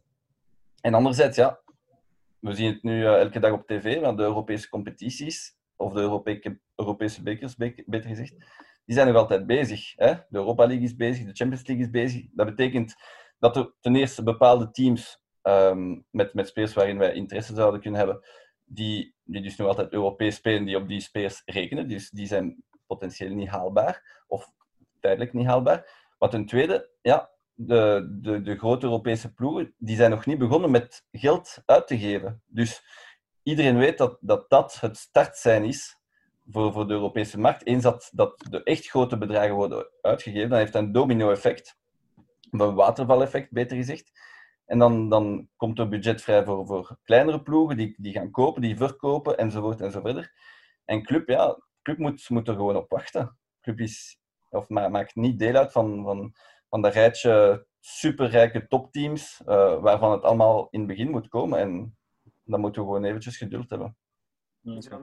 En 0.82 0.93
anderzijds, 0.93 1.38
ja, 1.38 1.62
we 2.43 2.53
zien 2.53 2.73
het 2.73 2.84
nu 2.84 3.06
elke 3.06 3.39
dag 3.39 3.51
op 3.51 3.67
tv, 3.67 4.01
maar 4.01 4.15
de 4.15 4.23
Europese 4.23 4.69
competities, 4.69 5.56
of 5.75 5.93
de 5.93 5.99
Europese, 5.99 6.60
Europese 6.75 7.23
bekers, 7.23 7.56
beter 7.56 8.10
gezegd, 8.10 8.36
die 8.86 8.95
zijn 8.95 9.08
nog 9.08 9.15
altijd 9.15 9.45
bezig. 9.45 9.93
Hè? 9.95 10.13
De 10.13 10.38
Europa 10.38 10.65
League 10.65 10.86
is 10.86 10.95
bezig, 10.95 11.25
de 11.25 11.34
Champions 11.34 11.67
League 11.67 11.86
is 11.86 11.91
bezig. 11.91 12.25
Dat 12.32 12.45
betekent 12.45 12.95
dat 13.39 13.58
er 13.58 13.73
ten 13.79 13.95
eerste 13.95 14.23
bepaalde 14.23 14.71
teams 14.71 15.21
Um, 15.47 16.06
met, 16.10 16.34
met 16.34 16.47
spelers 16.47 16.73
waarin 16.73 16.97
wij 16.97 17.13
interesse 17.13 17.53
zouden 17.53 17.82
kunnen 17.82 17.99
hebben, 17.99 18.23
die, 18.65 19.15
die 19.23 19.41
dus 19.41 19.56
nog 19.56 19.67
altijd 19.67 19.91
Europees 19.91 20.36
spelen, 20.36 20.65
die 20.65 20.75
op 20.75 20.88
die 20.88 21.01
spelers 21.01 21.41
rekenen. 21.45 21.88
Dus 21.88 22.10
die 22.10 22.27
zijn 22.27 22.63
potentieel 22.88 23.34
niet 23.34 23.49
haalbaar, 23.49 24.23
of 24.27 24.51
tijdelijk 24.99 25.34
niet 25.34 25.45
haalbaar. 25.45 26.12
Maar 26.19 26.29
ten 26.29 26.45
tweede, 26.45 26.89
ja, 27.01 27.29
de, 27.53 28.07
de, 28.21 28.41
de 28.41 28.57
grote 28.57 28.85
Europese 28.85 29.33
ploegen, 29.33 29.73
die 29.77 29.95
zijn 29.95 30.09
nog 30.09 30.25
niet 30.25 30.37
begonnen 30.37 30.71
met 30.71 31.05
geld 31.11 31.61
uit 31.65 31.87
te 31.87 31.99
geven. 31.99 32.41
Dus 32.45 32.83
iedereen 33.43 33.77
weet 33.77 33.97
dat 33.97 34.17
dat, 34.21 34.49
dat 34.49 34.77
het 34.79 34.97
startsein 34.97 35.63
is 35.63 36.01
voor, 36.49 36.73
voor 36.73 36.87
de 36.87 36.93
Europese 36.93 37.39
markt. 37.39 37.65
Eens 37.65 37.83
dat, 37.83 38.09
dat 38.13 38.45
de 38.49 38.63
echt 38.63 38.87
grote 38.87 39.17
bedragen 39.17 39.55
worden 39.55 39.89
uitgegeven, 40.01 40.49
dan 40.49 40.59
heeft 40.59 40.73
dat 40.73 40.83
een 40.83 40.91
domino-effect, 40.91 41.77
of 42.51 42.59
een 42.59 42.75
watervaleffect, 42.75 43.51
beter 43.51 43.77
gezegd. 43.77 44.11
En 44.65 44.79
dan, 44.79 45.09
dan 45.09 45.49
komt 45.55 45.79
er 45.79 45.89
budget 45.89 46.21
vrij 46.21 46.45
voor, 46.45 46.65
voor 46.65 46.97
kleinere 47.03 47.41
ploegen 47.41 47.77
die, 47.77 47.95
die 47.97 48.13
gaan 48.13 48.31
kopen, 48.31 48.61
die 48.61 48.77
verkopen, 48.77 49.37
enzovoort 49.37 49.81
enzovoort. 49.81 50.33
En 50.85 51.03
club, 51.03 51.29
ja, 51.29 51.57
club 51.81 51.97
moet, 51.97 52.29
moet 52.29 52.47
er 52.47 52.55
gewoon 52.55 52.75
op 52.75 52.89
wachten. 52.89 53.37
Club 53.61 53.79
is, 53.79 54.19
of 54.49 54.69
ma 54.69 54.87
maakt 54.87 55.15
niet 55.15 55.39
deel 55.39 55.55
uit 55.55 55.71
van, 55.71 56.03
van, 56.03 56.35
van 56.73 56.81
dat 56.81 56.93
rijtje 56.93 57.65
superrijke 57.79 58.67
topteams, 58.67 59.41
uh, 59.41 59.81
waarvan 59.81 60.12
het 60.12 60.23
allemaal 60.23 60.67
in 60.71 60.79
het 60.79 60.88
begin 60.88 61.09
moet 61.09 61.27
komen. 61.27 61.59
En 61.59 61.97
dan 62.43 62.59
moeten 62.59 62.81
we 62.81 62.88
gewoon 62.88 63.03
eventjes 63.03 63.38
geduld 63.38 63.69
hebben. 63.69 63.97
Ja. 64.59 65.01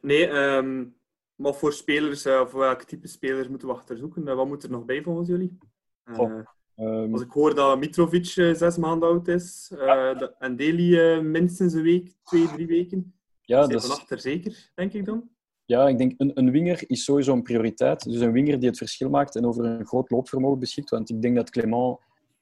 Nee, 0.00 0.28
um, 0.28 0.96
wat 1.34 1.58
voor 1.58 1.72
spelers, 1.72 2.26
uh, 2.26 2.46
voor 2.46 2.60
welke 2.60 2.84
type 2.84 3.08
spelers 3.08 3.48
moeten 3.48 3.68
we 3.68 3.74
achterzoeken? 3.74 4.28
Uh, 4.28 4.34
wat 4.34 4.46
moet 4.46 4.62
er 4.62 4.70
nog 4.70 4.84
bij 4.84 5.02
volgens 5.02 5.28
jullie? 5.28 5.58
Um, 6.04 7.12
Als 7.12 7.22
ik 7.22 7.30
hoor 7.30 7.54
dat 7.54 7.78
Mitrovic 7.78 8.36
uh, 8.36 8.54
zes 8.54 8.76
maanden 8.76 9.08
oud 9.08 9.28
is 9.28 9.70
uh, 9.72 9.78
ja. 9.78 10.34
en 10.38 10.56
Deli 10.56 11.16
uh, 11.16 11.22
minstens 11.22 11.72
een 11.72 11.82
week, 11.82 12.14
twee, 12.22 12.48
drie 12.48 12.66
weken, 12.66 13.18
ja, 13.40 13.66
dat 13.66 13.84
is 13.84 13.90
achter 13.90 14.18
zeker, 14.18 14.70
denk 14.74 14.92
ik 14.92 15.04
dan. 15.04 15.30
Ja, 15.68 15.88
ik 15.88 15.98
denk 15.98 16.14
een, 16.16 16.30
een 16.34 16.50
winger 16.50 16.84
is 16.86 17.04
sowieso 17.04 17.32
een 17.32 17.42
prioriteit. 17.42 18.04
Dus 18.04 18.20
een 18.20 18.32
winger 18.32 18.58
die 18.58 18.68
het 18.68 18.78
verschil 18.78 19.10
maakt 19.10 19.36
en 19.36 19.46
over 19.46 19.64
een 19.64 19.86
groot 19.86 20.10
loopvermogen 20.10 20.58
beschikt. 20.58 20.90
Want 20.90 21.10
ik 21.10 21.22
denk 21.22 21.36
dat 21.36 21.50
Clement 21.50 21.98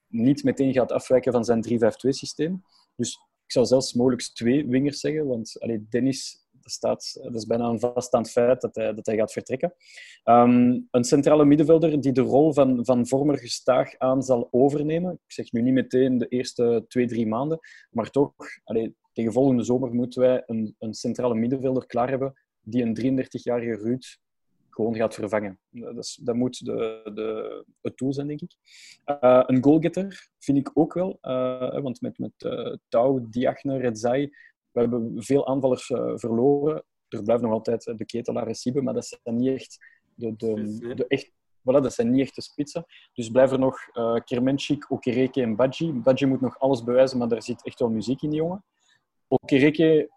niet 0.08 0.44
meteen 0.44 0.72
gaat 0.72 0.92
afwijken 0.92 1.32
van 1.32 1.44
zijn 1.44 1.64
3-5-2-systeem. 1.68 2.62
Dus 2.96 3.12
ik 3.44 3.52
zou 3.52 3.66
zelfs 3.66 3.94
mogelijk 3.94 4.22
twee 4.22 4.66
wingers 4.66 5.00
zeggen. 5.00 5.26
Want 5.26 5.56
allee, 5.58 5.86
Dennis 5.88 6.46
dat, 6.52 6.72
staat, 6.72 7.18
dat 7.22 7.34
is 7.34 7.46
bijna 7.46 7.68
een 7.68 7.80
vaststaand 7.80 8.30
feit 8.30 8.60
dat 8.60 8.74
hij, 8.74 8.94
dat 8.94 9.06
hij 9.06 9.16
gaat 9.16 9.32
vertrekken. 9.32 9.74
Um, 10.24 10.88
een 10.90 11.04
centrale 11.04 11.44
middenvelder 11.44 12.00
die 12.00 12.12
de 12.12 12.20
rol 12.20 12.52
van, 12.52 12.84
van 12.84 13.06
Vormer 13.06 13.38
gestaag 13.38 13.98
aan 13.98 14.22
zal 14.22 14.48
overnemen. 14.50 15.12
Ik 15.12 15.32
zeg 15.32 15.52
nu 15.52 15.62
niet 15.62 15.74
meteen 15.74 16.18
de 16.18 16.28
eerste 16.28 16.84
twee, 16.88 17.06
drie 17.06 17.26
maanden, 17.26 17.58
maar 17.90 18.10
toch, 18.10 18.34
tegen 19.12 19.32
volgende 19.32 19.62
zomer 19.62 19.94
moeten 19.94 20.20
wij 20.20 20.42
een, 20.46 20.74
een 20.78 20.94
centrale 20.94 21.34
middenvelder 21.34 21.86
klaar 21.86 22.08
hebben 22.08 22.34
die 22.66 22.82
een 22.82 23.24
33-jarige 23.24 23.76
Ruud 23.76 24.04
gewoon 24.70 24.94
gaat 24.94 25.14
vervangen. 25.14 25.58
Dat, 25.70 25.96
is, 25.96 26.18
dat 26.22 26.34
moet 26.34 26.64
de, 26.64 27.10
de, 27.14 27.64
het 27.82 27.96
doel 27.96 28.12
zijn, 28.12 28.26
denk 28.26 28.40
ik. 28.40 28.52
Uh, 29.06 29.42
een 29.46 29.62
goalgetter 29.64 30.30
vind 30.38 30.58
ik 30.58 30.70
ook 30.74 30.94
wel, 30.94 31.18
uh, 31.22 31.80
want 31.80 32.00
met, 32.00 32.18
met 32.18 32.32
uh, 32.38 32.74
Touw, 32.88 33.26
Diagne, 33.30 33.78
Redzai, 33.78 34.30
we 34.70 34.80
hebben 34.80 35.22
veel 35.22 35.46
aanvallers 35.46 35.86
verloren. 36.14 36.84
Er 37.08 37.22
blijft 37.22 37.42
nog 37.42 37.52
altijd 37.52 37.84
de 37.84 38.04
ketelaar 38.04 38.54
Siebe, 38.54 38.82
maar 38.82 38.94
dat 38.94 39.18
zijn 39.22 39.36
niet 39.36 39.48
echt 39.48 39.78
de, 40.14 40.36
de, 40.36 40.94
de 40.94 41.06
echt, 41.06 41.30
voilà, 41.60 41.80
dat 41.82 41.94
zijn 41.94 42.10
niet 42.10 42.20
echt 42.20 42.34
de 42.34 42.42
spitsen. 42.42 42.84
Dus 43.12 43.30
blijven 43.30 43.56
er 43.56 43.62
nog 43.62 43.78
uh, 43.92 44.16
Kermenchik, 44.24 44.90
Okereke 44.90 45.42
en 45.42 45.56
Badji. 45.56 45.92
Badji 45.92 46.26
moet 46.26 46.40
nog 46.40 46.58
alles 46.58 46.84
bewijzen, 46.84 47.18
maar 47.18 47.28
daar 47.28 47.42
zit 47.42 47.64
echt 47.64 47.78
wel 47.78 47.90
muziek 47.90 48.22
in, 48.22 48.30
die 48.30 48.38
jongen. 48.38 48.64
Okereke 49.28 50.10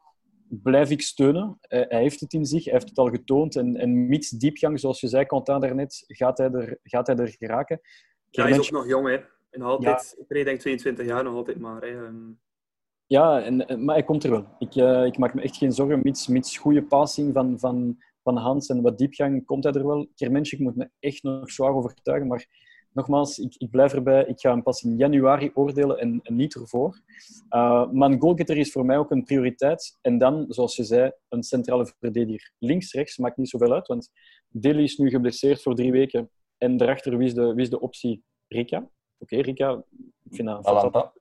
blijf 0.50 0.90
ik 0.90 1.02
steunen. 1.02 1.58
Hij, 1.62 1.86
hij 1.90 2.02
heeft 2.02 2.20
het 2.20 2.34
in 2.34 2.46
zich, 2.46 2.64
hij 2.64 2.74
heeft 2.74 2.90
het 2.90 2.98
al 2.98 3.10
getoond. 3.10 3.56
En, 3.56 3.76
en 3.76 4.08
mits 4.08 4.30
diepgang, 4.30 4.80
zoals 4.80 5.02
je 5.02 5.08
zei, 5.08 5.26
Quentin 5.26 5.60
daarnet, 5.60 6.04
gaat 6.08 6.38
hij 6.38 6.52
er, 6.52 6.80
gaat 6.84 7.08
hij 7.08 7.16
er 7.16 7.28
geraken. 7.28 7.82
Ja, 8.30 8.44
hij 8.44 8.52
is 8.52 8.58
ook 8.58 8.72
nog 8.72 8.88
jong, 8.88 9.08
hè. 9.08 9.18
En 9.50 9.62
altijd, 9.62 10.16
ja. 10.28 10.38
Ik 10.38 10.46
denk 10.46 10.60
22 10.60 11.06
jaar 11.06 11.24
nog 11.24 11.36
altijd 11.36 11.60
maar. 11.60 11.82
Hè. 11.82 12.06
Um... 12.06 12.40
Ja, 13.06 13.42
en, 13.42 13.86
maar 13.86 13.96
hij 13.96 14.04
komt 14.04 14.24
er 14.24 14.30
wel. 14.30 14.46
Ik, 14.60 14.76
uh, 14.76 15.06
ik 15.06 15.18
maak 15.18 15.34
me 15.34 15.42
echt 15.42 15.58
geen 15.58 15.72
zorgen. 15.72 16.00
Mits, 16.04 16.28
mits 16.28 16.58
goede 16.58 16.84
passing 16.84 17.34
van, 17.34 17.60
van, 17.60 17.98
van 18.24 18.38
Hans 18.38 18.70
en 18.70 18.82
wat 18.82 18.98
diepgang 18.98 19.46
komt 19.46 19.64
hij 19.64 19.74
er 19.74 19.88
wel. 19.88 20.08
Kermenschik 20.16 20.60
moet 20.60 20.76
me 20.76 20.90
echt 21.00 21.24
nog 21.24 21.52
zwaar 21.52 21.74
overtuigen. 21.74 22.28
Maar 22.28 22.48
nogmaals, 22.94 23.38
ik, 23.38 23.56
ik 23.58 23.70
blijf 23.70 23.94
erbij. 23.94 24.26
Ik 24.26 24.40
ga 24.40 24.52
hem 24.52 24.64
pas 24.64 24.84
in 24.84 24.96
januari 24.98 25.52
oordelen 25.54 25.98
en, 25.98 26.20
en 26.24 26.36
niet 26.36 26.56
ervoor. 26.56 27.02
Uh, 27.50 27.92
maar 27.92 28.12
een 28.12 28.20
goalgetter 28.20 28.58
is 28.58 28.72
voor 28.72 28.86
mij 28.86 28.98
ook 28.98 29.12
een 29.12 29.24
prioriteit. 29.24 29.98
En 30.02 30.18
dan, 30.18 30.46
zoals 30.48 30.76
je 30.76 30.84
zei, 30.84 31.12
een 31.30 31.44
centrale 31.44 31.94
verdediger. 32.00 32.54
Links-rechts 32.58 33.18
maakt 33.18 33.38
niet 33.38 33.50
zoveel 33.50 33.74
uit, 33.74 33.88
want 33.88 34.10
Deli 34.48 34.84
is 34.84 34.98
nu 34.98 35.10
geblesseerd 35.10 35.62
voor 35.62 35.76
drie 35.76 35.92
weken. 35.92 36.30
En 36.58 36.78
daarachter, 36.78 37.18
wie 37.18 37.28
is 37.28 37.34
de, 37.34 37.54
wie 37.54 37.64
is 37.64 37.70
de 37.70 37.80
optie? 37.80 38.24
Rika. 38.48 38.78
Oké, 38.78 38.90
okay, 39.20 39.40
Rika. 39.40 39.84
Ik 40.24 40.36
vind 40.36 40.48
dat 40.48 40.62
Balanta. 40.62 41.14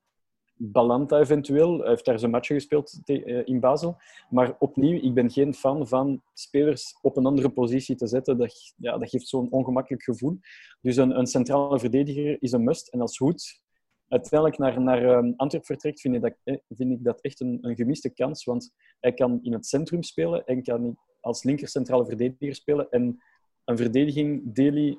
Balanta 0.59 1.19
eventueel. 1.19 1.79
Hij 1.79 1.89
heeft 1.89 2.05
daar 2.05 2.19
zijn 2.19 2.31
match 2.31 2.47
gespeeld 2.47 3.01
in 3.45 3.61
Basel. 3.61 3.97
Maar 4.31 4.57
opnieuw, 4.59 5.03
ik 5.03 5.15
ben 5.15 5.31
geen 5.31 5.55
fan 5.55 5.89
van 5.89 6.23
spelers 6.35 6.99
op 7.03 7.17
een 7.17 7.27
andere 7.27 7.49
positie 7.49 7.97
te 7.97 8.07
zetten. 8.07 8.39
Dat, 8.39 8.75
ja, 8.77 8.99
dat 8.99 9.11
geeft 9.11 9.29
zo'n 9.29 9.51
ongemakkelijk 9.51 10.03
gevoel. 10.03 10.39
Dus 10.81 10.97
een, 10.97 11.19
een, 11.19 11.27
centrale 11.27 11.79
verdediger 11.79 12.43
is 12.43 12.53
een 12.53 12.65
must. 12.65 12.89
En 12.89 13.01
als 13.01 13.19
Hoed 13.19 13.61
uiteindelijk 14.09 14.59
naar, 14.59 14.81
naar 14.81 15.19
um, 15.19 15.35
Antwerp 15.37 15.65
vertrekt, 15.65 16.01
vind 16.01 16.15
ik, 16.15 16.21
dat, 16.21 16.61
vind 16.69 16.93
ik 16.93 17.05
dat 17.05 17.21
echt 17.21 17.41
een, 17.41 17.59
een 17.61 17.77
gemiste 17.77 18.11
kans. 18.11 18.45
Want 18.45 18.75
hij 19.01 19.13
kan 19.13 19.39
in 19.43 19.53
het 19.53 19.67
centrum 19.67 20.03
spelen 20.03 20.45
en 20.45 20.63
kan 20.63 20.99
als 21.21 21.43
linker 21.43 21.69
centrale 21.69 22.07
verdediger 22.07 22.55
spelen. 22.55 22.91
En 22.91 23.23
een 23.65 23.77
verdediging, 23.77 24.55
Deli, 24.55 24.99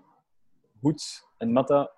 Hoed 0.80 1.28
en 1.38 1.52
Matta, 1.52 1.92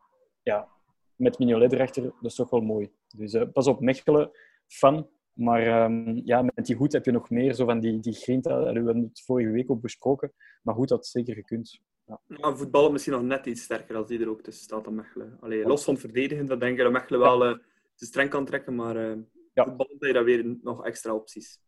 ja, 0.43 0.67
met 1.15 1.39
Mignolet 1.39 1.73
erachter, 1.73 2.03
dat 2.03 2.31
is 2.31 2.35
toch 2.35 2.49
wel 2.49 2.61
mooi. 2.61 2.91
Dus 3.17 3.33
uh, 3.33 3.43
pas 3.53 3.67
op, 3.67 3.79
Mechelen, 3.79 4.31
fan. 4.67 5.09
Maar 5.33 5.83
um, 5.83 6.21
ja, 6.25 6.41
met 6.41 6.65
die 6.65 6.75
goed 6.75 6.91
heb 6.91 7.05
je 7.05 7.11
nog 7.11 7.29
meer 7.29 7.53
zo 7.53 7.65
van 7.65 7.79
die, 7.79 7.99
die 7.99 8.13
grinta. 8.13 8.59
We 8.59 8.65
hebben 8.65 9.01
het 9.01 9.21
vorige 9.25 9.49
week 9.49 9.71
ook 9.71 9.81
besproken. 9.81 10.33
Maar 10.61 10.75
goed 10.75 10.89
had 10.89 11.07
zeker 11.07 11.35
gekund. 11.35 11.79
Ja, 12.27 12.55
voetbal 12.55 12.91
misschien 12.91 13.13
nog 13.13 13.23
net 13.23 13.45
iets 13.45 13.63
sterker 13.63 13.95
als 13.95 14.07
die 14.07 14.19
er 14.19 14.29
ook 14.29 14.41
tussen 14.41 14.63
staat 14.63 14.83
dan 14.83 14.95
Mechelen. 14.95 15.37
Allee, 15.39 15.65
los 15.65 15.83
van 15.83 15.97
verdedigen, 15.97 16.45
dat 16.45 16.59
denk 16.59 16.77
ik 16.77 16.83
dat 16.83 16.91
Mechelen 16.91 17.19
wel 17.19 17.49
uh, 17.49 17.57
de 17.95 18.05
streng 18.05 18.29
kan 18.29 18.45
trekken, 18.45 18.75
maar 18.75 18.95
uh, 18.95 19.17
Ja. 19.53 19.63
voetbal 19.63 19.87
heb 19.89 20.01
je 20.01 20.13
daar 20.13 20.23
weer 20.23 20.57
nog 20.61 20.85
extra 20.85 21.13
opties. 21.13 21.59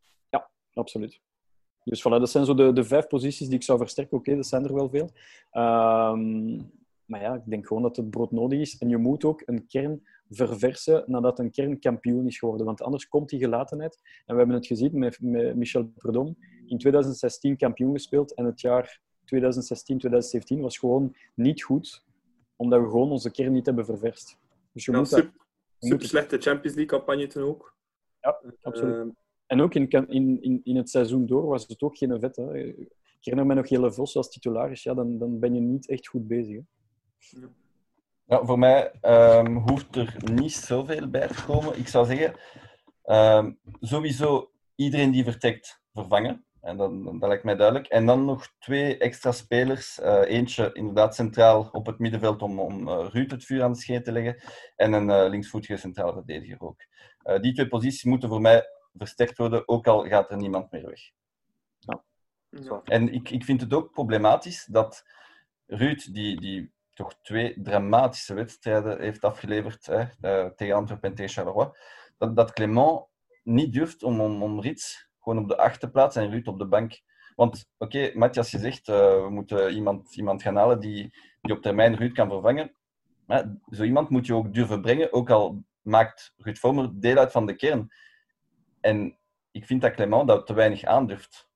Absoluut. 0.74 1.22
Dus 1.84 2.02
voilà, 2.02 2.20
dat 2.20 2.30
zijn 2.30 2.46
zo 2.46 2.54
de, 2.54 2.74
de 2.74 2.84
vijf 2.84 3.08
posities 3.08 3.48
die 3.48 3.56
ik 3.56 3.64
zou 3.64 3.80
versterken. 3.80 4.18
Oké, 4.18 4.36
dat 4.36 4.46
zijn 4.46 4.64
er 4.64 4.74
wel 4.74 4.89
veel. 4.89 5.10
Ehm, 5.52 6.56
maar 7.06 7.22
ja, 7.22 7.34
ik 7.34 7.46
denk 7.46 7.68
gewoon 7.68 7.84
dat 7.84 7.96
het 7.96 8.10
brood 8.10 8.32
nodig 8.32 8.60
is. 8.60 8.78
En 8.78 8.89
je 8.89 8.98
moet 8.98 9.24
ook 9.24 9.41
een 9.46 9.68
kern 9.68 10.08
verversen 10.36 11.03
nadat 11.07 11.39
een 11.39 11.51
kern 11.51 11.79
kampioen 11.79 12.27
is 12.27 12.39
geworden. 12.39 12.65
Want 12.65 12.81
anders 12.81 13.07
komt 13.07 13.29
die 13.29 13.39
gelatenheid. 13.39 13.99
En 14.25 14.34
we 14.34 14.38
hebben 14.38 14.55
het 14.55 14.67
gezien 14.67 14.99
met, 14.99 15.17
met 15.21 15.55
Michel 15.55 15.86
Prudhomme. 15.95 16.36
In 16.65 16.77
2016 16.77 17.57
kampioen 17.57 17.93
gespeeld. 17.93 18.34
En 18.34 18.45
het 18.45 18.61
jaar 18.61 19.01
2016, 19.25 19.97
2017 19.97 20.61
was 20.61 20.77
gewoon 20.77 21.15
niet 21.36 21.63
goed. 21.63 22.05
Omdat 22.55 22.79
we 22.81 22.86
gewoon 22.89 23.11
onze 23.11 23.31
kern 23.31 23.51
niet 23.53 23.65
hebben 23.65 23.86
ververst. 23.86 24.38
Dus 24.71 24.86
je 24.86 24.91
Ja, 24.91 24.97
moet 24.97 25.09
dat- 25.09 25.19
super, 25.19 25.36
moet 25.79 25.89
super 25.91 26.05
slechte 26.07 26.38
Champions 26.38 26.75
League 26.77 26.97
campagne 26.97 27.27
toen 27.27 27.43
ook. 27.43 27.75
Ja, 28.21 28.41
absoluut. 28.61 28.95
Eh, 28.95 29.13
En 29.45 29.61
ook 29.61 29.73
in, 29.75 29.89
in, 29.89 30.41
in, 30.41 30.61
in 30.63 30.75
het 30.75 30.89
seizoen 30.89 31.25
door 31.25 31.45
was 31.45 31.67
het 31.67 31.81
ook 31.81 31.97
geen 31.97 32.19
vet. 32.19 32.36
Hè. 32.36 32.57
Ik 32.57 32.89
herinner 33.19 33.45
me 33.45 33.53
nog 33.53 33.67
Jelle 33.67 33.91
Vos 33.91 34.15
als 34.17 34.29
titularis. 34.29 34.84
Ja, 34.84 34.93
dan, 34.93 35.17
dan 35.17 35.39
ben 35.39 35.53
je 35.53 35.59
niet 35.61 35.89
echt 35.89 36.07
goed 36.07 36.27
bezig. 36.27 36.55
Hè. 36.55 36.61
Ja, 37.39 37.49
voor 38.28 38.59
mij 38.59 38.91
ehm, 39.01 39.55
hoeft 39.55 39.95
er 39.95 40.15
niet 40.32 40.53
zoveel 40.53 41.09
bij 41.09 41.28
te 41.28 41.43
komen. 41.45 41.78
Ik 41.78 41.88
zou 41.88 42.05
zeggen, 42.05 42.36
ehm, 43.03 43.51
sowieso 43.80 44.51
iedereen 44.76 45.11
die 45.11 45.24
vertrekt 45.24 45.82
vervangen. 45.93 46.45
En 46.61 46.78
dat, 46.78 47.03
dat 47.03 47.30
lijkt 47.30 47.43
mij 47.43 47.55
duidelijk. 47.55 47.88
En 47.88 48.05
dan 48.05 48.26
nog 48.26 48.53
twee 48.59 48.97
extra 48.97 49.32
spelers. 49.32 49.99
Eh, 49.99 50.21
eentje 50.26 50.69
inderdaad 50.74 51.15
centraal 51.15 51.69
op 51.71 51.86
het 51.86 51.99
middenveld 51.99 52.41
om, 52.41 52.59
om 52.59 52.88
eh, 52.88 53.07
Ruud 53.09 53.32
het 53.32 53.45
vuur 53.45 53.63
aan 53.63 53.71
de 53.71 53.80
scheen 53.80 54.03
te 54.03 54.11
leggen. 54.11 54.43
En 54.76 54.93
een 54.93 55.09
eh, 55.09 55.30
linksvoetige 55.30 55.78
centrale 55.78 56.13
verdediger 56.13 56.61
ook. 56.61 56.82
Eh, 57.24 57.41
die 57.41 57.53
twee 57.53 57.67
posities 57.67 58.03
moeten 58.03 58.30
voor 58.30 58.41
mij 58.41 58.63
versterkt 58.93 59.38
worden, 59.38 59.67
ook 59.67 59.88
al 59.88 60.07
gaat 60.07 60.32
er 60.32 60.38
niemand 60.38 60.71
meer 60.71 60.86
weg. 60.86 61.01
ja. 62.49 62.82
En 62.84 63.13
ik, 63.13 63.30
ik 63.30 63.43
vind 63.43 63.61
het 63.61 63.74
ook 63.74 63.91
problematisch 63.91 64.65
dat 64.65 65.03
Ruud, 65.65 66.13
die, 66.13 66.39
die 66.39 66.72
toch 66.94 67.20
twee 67.22 67.62
dramatische 67.62 68.34
wedstrijden 68.34 69.00
heeft 69.00 69.24
afgeleverd 69.24 69.86
hè, 69.86 70.04
eh, 70.22 70.50
tegen 70.56 70.76
Antwerpen 70.76 71.10
en 71.10 71.16
tegen 71.16 71.34
Charleroi, 71.34 71.70
dat, 72.18 72.36
dat 72.36 72.54
Clement 72.54 73.06
niet 73.44 73.74
durft 73.74 74.04
om, 74.04 74.22
om, 74.22 74.44
om 74.44 74.62
Rits 74.62 75.10
gewoon 75.20 75.44
op 75.44 75.48
de 75.48 75.58
achterplaats 75.58 76.16
en 76.16 76.30
Ruud 76.30 76.48
op 76.48 76.60
de 76.60 76.68
bank. 76.68 77.02
Want 77.36 77.70
oké, 77.78 78.12
Matthias, 78.14 78.52
je 78.52 78.60
zegt 78.60 78.88
eh, 78.88 79.24
we 79.24 79.30
moeten 79.30 79.74
iemand, 79.74 80.16
iemand 80.16 80.41
gaan 80.41 80.56
halen 80.56 80.80
die, 80.80 81.16
die 81.41 81.56
op 81.56 81.62
termijn 81.62 81.96
Ruud 81.96 82.14
kan 82.14 82.30
vervangen. 82.30 82.76
Zo 83.70 83.84
iemand 83.84 84.10
moet 84.10 84.26
je 84.26 84.34
ook 84.34 84.54
durven 84.54 84.82
brengen, 84.82 85.14
ook 85.14 85.30
al 85.30 85.64
maakt 85.82 86.34
Ruud 86.38 86.58
Vormer 86.58 86.89
deel 86.94 87.18
uit 87.18 87.32
van 87.32 87.46
de 87.46 87.56
kern. 87.56 87.94
En 88.82 89.18
ik 89.52 89.66
vind 89.66 89.82
dat 89.82 89.94
Clement 89.94 90.28
dat 90.28 90.46
te 90.46 90.54
weinig 90.54 90.84
aandurft. 90.84 91.50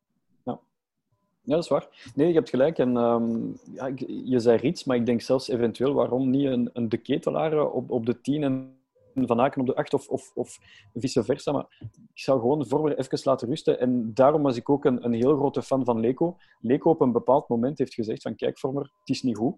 Ja, 1.48 1.54
dat 1.54 1.64
is 1.64 1.70
waar. 1.70 2.12
Nee, 2.16 2.28
je 2.28 2.34
hebt 2.34 2.50
gelijk. 2.50 2.78
En, 2.78 2.98
ehm, 2.98 3.52
ja, 3.74 3.92
je 4.08 4.40
zei 4.40 4.58
Riets, 4.58 4.84
maar 4.84 4.96
ik 4.96 5.06
denk 5.06 5.22
zelfs 5.22 5.48
eventueel 5.48 5.94
waarom 5.94 6.30
niet 6.30 6.46
een, 6.46 6.70
een 6.74 6.90
De 6.90 6.98
Ketelaar 6.98 7.72
op, 7.72 7.92
op 7.92 8.06
de 8.06 8.22
10 8.22 8.44
en 8.44 8.76
Van 9.14 9.40
Aken 9.40 9.62
op 9.62 9.68
de 9.68 9.76
8 9.76 9.94
of, 9.94 10.08
of, 10.08 10.32
of 10.36 10.58
vice 10.94 11.24
versa. 11.24 11.52
Maar 11.52 11.66
ik 12.14 12.20
zou 12.20 12.40
gewoon 12.40 12.68
Vormer 12.68 12.98
even 12.98 13.20
laten 13.24 13.48
rusten. 13.48 13.80
En 13.80 14.14
daarom 14.14 14.42
was 14.42 14.58
ik 14.58 14.70
ook 14.70 14.86
een, 14.86 15.06
een 15.06 15.14
heel 15.14 15.38
grote 15.38 15.62
fan 15.62 15.86
van 15.86 16.00
Leko. 16.00 16.38
Leko 16.60 16.90
op 16.90 17.02
een 17.02 17.12
bepaald 17.12 17.48
moment 17.48 17.78
heeft 17.78 17.94
gezegd 17.94 18.22
van 18.22 18.36
kijk 18.36 18.60
Vormer, 18.60 18.84
het 18.84 19.10
is 19.10 19.22
niet 19.22 19.38
goed. 19.38 19.56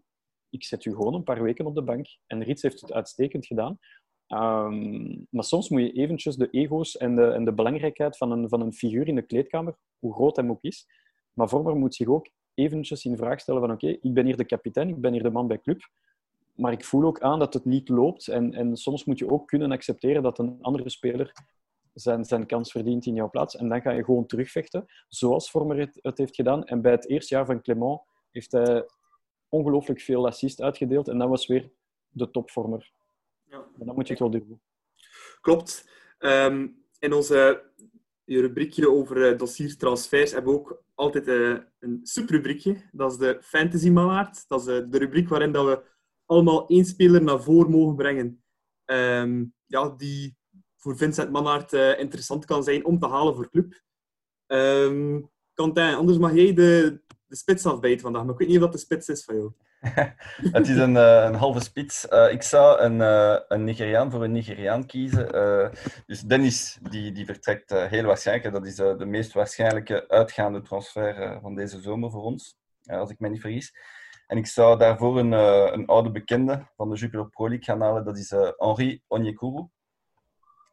Ik 0.50 0.64
zet 0.64 0.86
u 0.86 0.92
gewoon 0.92 1.14
een 1.14 1.24
paar 1.24 1.44
weken 1.44 1.66
op 1.66 1.76
de 1.76 1.84
bank. 1.84 2.08
En 2.28 2.44
Riets 2.44 2.62
heeft 2.62 2.82
het 2.82 2.94
uitstekend 2.94 3.46
gedaan. 3.46 3.78
Ehm, 4.28 5.16
maar 5.30 5.44
soms 5.44 5.70
moet 5.70 5.82
je 5.82 5.92
eventjes 5.92 6.36
de 6.36 6.50
ego's 6.50 6.98
en 6.98 7.16
de, 7.16 7.26
en 7.26 7.46
de 7.46 7.54
belangrijkheid 7.54 8.18
van 8.18 8.32
een, 8.32 8.50
van 8.50 8.62
een 8.62 8.74
figuur 8.74 9.08
in 9.08 9.16
de 9.16 9.26
kleedkamer, 9.26 9.76
hoe 10.00 10.14
groot 10.14 10.36
hem 10.36 10.50
ook 10.50 10.62
is, 10.62 10.88
maar 11.40 11.50
Vormer 11.50 11.76
moet 11.76 11.96
zich 11.96 12.08
ook 12.08 12.30
eventjes 12.54 13.06
in 13.06 13.18
vraag 13.18 13.40
stellen 13.40 13.62
van 13.62 13.72
oké, 13.72 13.88
ik 13.88 14.14
ben 14.14 14.26
hier 14.26 14.38
de 14.38 14.46
kapitein, 14.46 14.90
ik 14.90 15.02
ben 15.02 15.14
hier 15.14 15.24
de 15.24 15.32
man 15.32 15.48
bij 15.48 15.60
club, 15.60 15.90
maar 16.56 16.72
ik 16.72 16.86
voel 16.86 17.04
ook 17.04 17.22
aan 17.22 17.40
dat 17.40 17.54
het 17.54 17.66
niet 17.66 17.90
loopt. 17.90 18.28
En, 18.28 18.54
en 18.54 18.78
soms 18.78 19.06
moet 19.06 19.20
je 19.20 19.30
ook 19.30 19.48
kunnen 19.48 19.72
accepteren 19.72 20.24
dat 20.24 20.40
een 20.40 20.58
andere 20.62 20.90
speler 20.90 21.32
zijn, 21.94 22.26
zijn 22.26 22.46
kans 22.46 22.72
verdient 22.72 23.06
in 23.06 23.14
jouw 23.14 23.30
plaats. 23.30 23.56
En 23.56 23.70
dan 23.70 23.82
ga 23.82 23.92
je 23.92 24.04
gewoon 24.04 24.26
terugvechten, 24.26 24.86
zoals 25.08 25.52
Vormer 25.52 25.80
het, 25.80 26.00
het 26.02 26.18
heeft 26.18 26.36
gedaan. 26.36 26.64
En 26.64 26.82
bij 26.82 26.92
het 26.92 27.10
eerste 27.10 27.36
jaar 27.36 27.46
van 27.46 27.62
Clement 27.62 28.02
heeft 28.32 28.52
hij 28.52 28.86
ongelooflijk 29.50 30.02
veel 30.02 30.28
assist 30.28 30.62
uitgedeeld. 30.62 31.08
En 31.08 31.18
dat 31.18 31.30
was 31.30 31.48
weer 31.48 31.72
de 32.10 32.32
topvormer. 32.32 32.92
Ja. 33.46 33.66
En 33.80 33.86
dan 33.86 33.96
moet 33.96 34.08
je 34.08 34.14
het 34.14 34.22
wel 34.22 34.32
durven. 34.32 34.62
Klopt. 35.42 35.90
Ehm, 36.18 36.68
in 37.00 37.14
onze 37.14 37.68
rubriekje 38.38 38.92
over 38.92 39.32
eh, 39.32 39.38
dossiers 39.38 39.78
transfers 39.78 40.32
hebben 40.32 40.54
we 40.54 40.60
ook 40.60 40.84
altijd 40.96 41.28
eh, 41.28 41.58
een 41.80 42.00
subrubriekje. 42.04 42.82
Dat 42.92 43.12
is 43.12 43.18
de 43.18 43.38
Fantasy 43.42 43.90
Mannaard. 43.90 44.48
Dat 44.48 44.62
is 44.62 44.68
eh, 44.68 44.86
de 44.90 44.98
rubriek 44.98 45.30
waarin 45.30 45.52
dat 45.52 45.66
we 45.66 45.84
allemaal 46.26 46.68
één 46.68 46.86
speler 46.86 47.24
naar 47.24 47.44
voren 47.44 47.72
mogen 47.72 47.96
brengen. 47.96 48.44
Ehm, 48.86 49.46
ja, 49.66 49.90
die 49.90 50.38
voor 50.76 50.98
Vincent 50.98 51.32
Mannaert 51.32 51.74
interessant 52.00 52.46
kan 52.46 52.64
zijn 52.64 52.86
om 52.86 53.00
te 53.00 53.08
halen 53.08 53.36
voor 53.36 53.50
club. 53.50 53.82
Quentin, 55.54 55.94
anders 55.94 56.18
mag 56.18 56.34
jij 56.34 56.54
de, 56.54 57.02
de 57.26 57.36
spits 57.36 57.66
afbijten 57.66 58.02
vandaag. 58.02 58.24
Maar 58.24 58.34
ik 58.34 58.40
weet 58.40 58.48
niet 58.48 58.58
of 58.58 58.64
dat 58.64 58.72
de 58.72 58.80
spits 58.80 59.10
is 59.10 59.24
van 59.24 59.36
jou. 59.36 59.52
Het 60.52 60.68
is 60.68 60.78
een, 60.78 60.98
eh, 60.98 61.24
een 61.24 61.36
halve 61.36 61.60
spits. 61.60 62.08
Eh, 62.08 62.32
ik 62.32 62.44
zou 62.44 62.80
een, 62.80 63.02
eh, 63.02 63.40
een 63.48 63.64
Nigeriaan 63.64 64.12
voor 64.12 64.24
een 64.24 64.32
Nigeriaan 64.32 64.86
kiezen. 64.86 65.28
Dus 66.06 66.22
Dennis 66.22 66.78
die, 66.90 67.12
die 67.12 67.26
vertrekt 67.26 67.70
heel 67.70 68.04
waarschijnlijk. 68.04 68.54
Dat 68.54 68.66
is 68.66 68.76
de 68.76 69.06
meest 69.06 69.34
waarschijnlijke 69.34 70.08
uitgaande 70.08 70.62
transfer 70.62 71.40
van 71.42 71.56
deze 71.56 71.82
zomer 71.82 72.12
voor 72.12 72.24
ons, 72.24 72.58
als 72.86 73.10
ik 73.10 73.20
me 73.20 73.30
niet 73.30 73.42
vergis. 73.42 73.74
En 74.28 74.38
ik 74.38 74.48
zou 74.48 74.78
daarvoor 74.78 75.20
een, 75.20 75.32
een 75.74 75.86
oude 75.86 76.12
bekende 76.12 76.68
van 76.76 76.90
de 76.90 76.96
Jupiler 76.96 77.30
Pro 77.30 77.48
League 77.48 77.66
gaan 77.66 77.82
halen. 77.82 78.06
Dat 78.06 78.18
is 78.18 78.30
Henri 78.58 79.02
Onyekuru. 79.08 79.68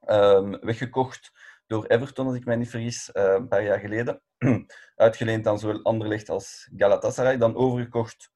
Ehm, 0.00 0.50
weggekocht 0.60 1.32
door 1.66 1.86
Everton, 1.86 2.26
als 2.26 2.36
ik 2.36 2.44
mij 2.44 2.56
niet 2.56 2.70
vergis, 2.70 3.10
een 3.12 3.48
paar 3.48 3.62
jaar 3.62 3.78
geleden. 3.78 4.22
Uitgeleend 4.96 5.46
aan 5.46 5.58
zowel 5.58 5.82
Anderlecht 5.82 6.28
als 6.28 6.70
Galatasaray. 6.76 7.38
Dan 7.38 7.56
overgekocht 7.56 8.34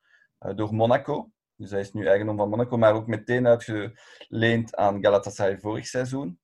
door 0.54 0.74
Monaco. 0.74 1.30
Dus 1.56 1.70
hij 1.70 1.80
is 1.80 1.92
nu 1.92 2.06
eigendom 2.06 2.36
van 2.36 2.48
Monaco, 2.48 2.76
maar 2.76 2.94
ook 2.94 3.06
meteen 3.06 3.46
uitgeleend 3.46 4.76
aan 4.76 5.02
Galatasaray 5.02 5.58
vorig 5.58 5.86
seizoen. 5.86 6.38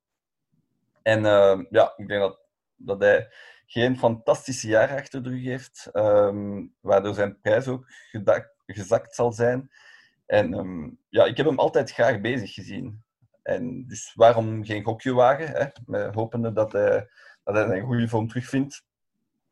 En 1.02 1.24
eh, 1.24 1.60
ja, 1.70 1.92
ik 1.96 2.08
denk 2.08 2.20
dat, 2.20 2.40
dat 2.76 3.00
hij 3.00 3.28
geen 3.66 3.98
fantastische 3.98 4.68
jaren 4.68 4.96
achter 4.96 5.22
de 5.22 5.28
rug 5.28 5.44
heeft, 5.44 5.88
ehm, 5.92 6.66
waardoor 6.80 7.14
zijn 7.14 7.40
prijs 7.40 7.68
ook 7.68 7.86
gezakt 8.66 9.14
zal 9.14 9.32
zijn. 9.32 9.70
En 10.26 10.54
ehm, 10.54 10.90
ja, 11.08 11.24
ik 11.24 11.36
heb 11.36 11.46
hem 11.46 11.58
altijd 11.58 11.92
graag 11.92 12.20
bezig 12.20 12.54
gezien. 12.54 13.04
En 13.42 13.86
dus 13.86 14.12
waarom 14.14 14.64
geen 14.64 14.84
gokje 14.84 15.14
wagen? 15.14 15.72
Hè? 15.86 16.10
Hopende 16.10 16.52
dat 16.52 16.72
hij, 16.72 17.08
dat 17.44 17.66
hij 17.66 17.78
een 17.78 17.86
goede 17.86 18.08
vorm 18.08 18.28
terugvindt 18.28 18.84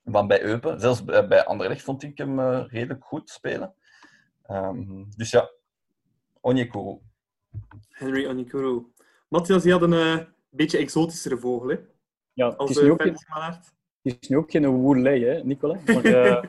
van 0.05 0.26
bij 0.26 0.42
Eupen. 0.42 0.80
Zelfs 0.80 1.05
bij 1.05 1.28
bij 1.28 1.45
Anderlecht 1.45 1.82
vond 1.82 2.03
ik 2.03 2.18
hem 2.18 2.40
eh, 2.40 2.64
redelijk 2.68 3.05
goed 3.05 3.30
spelen. 3.30 3.74
Ehm, 4.47 5.05
dus 5.16 5.30
ja, 5.30 5.51
Onyekuru. 6.40 6.99
Henry 7.88 8.26
Onyekuru. 8.26 8.82
Matthias, 9.28 9.62
die 9.62 9.72
had 9.72 9.82
een 9.82 9.92
eh, 9.92 10.18
beetje 10.51 10.78
exotischere 10.78 11.38
vogel, 11.38 11.68
hè? 11.68 11.76
Ja, 12.32 12.49
het 12.49 12.59
Als 12.59 12.70
is 12.70 12.76
eh, 12.76 12.82
nu 12.82 12.90
ook 12.90 13.03
geen, 13.03 13.16
het 14.05 14.22
is 14.22 14.28
nu 14.28 14.36
ook 14.36 14.51
geen 14.51 14.66
woelei, 14.66 15.24
hè, 15.24 15.45
Nicola? 15.45 15.78
Maar, 15.86 16.05
eh, 16.05 16.42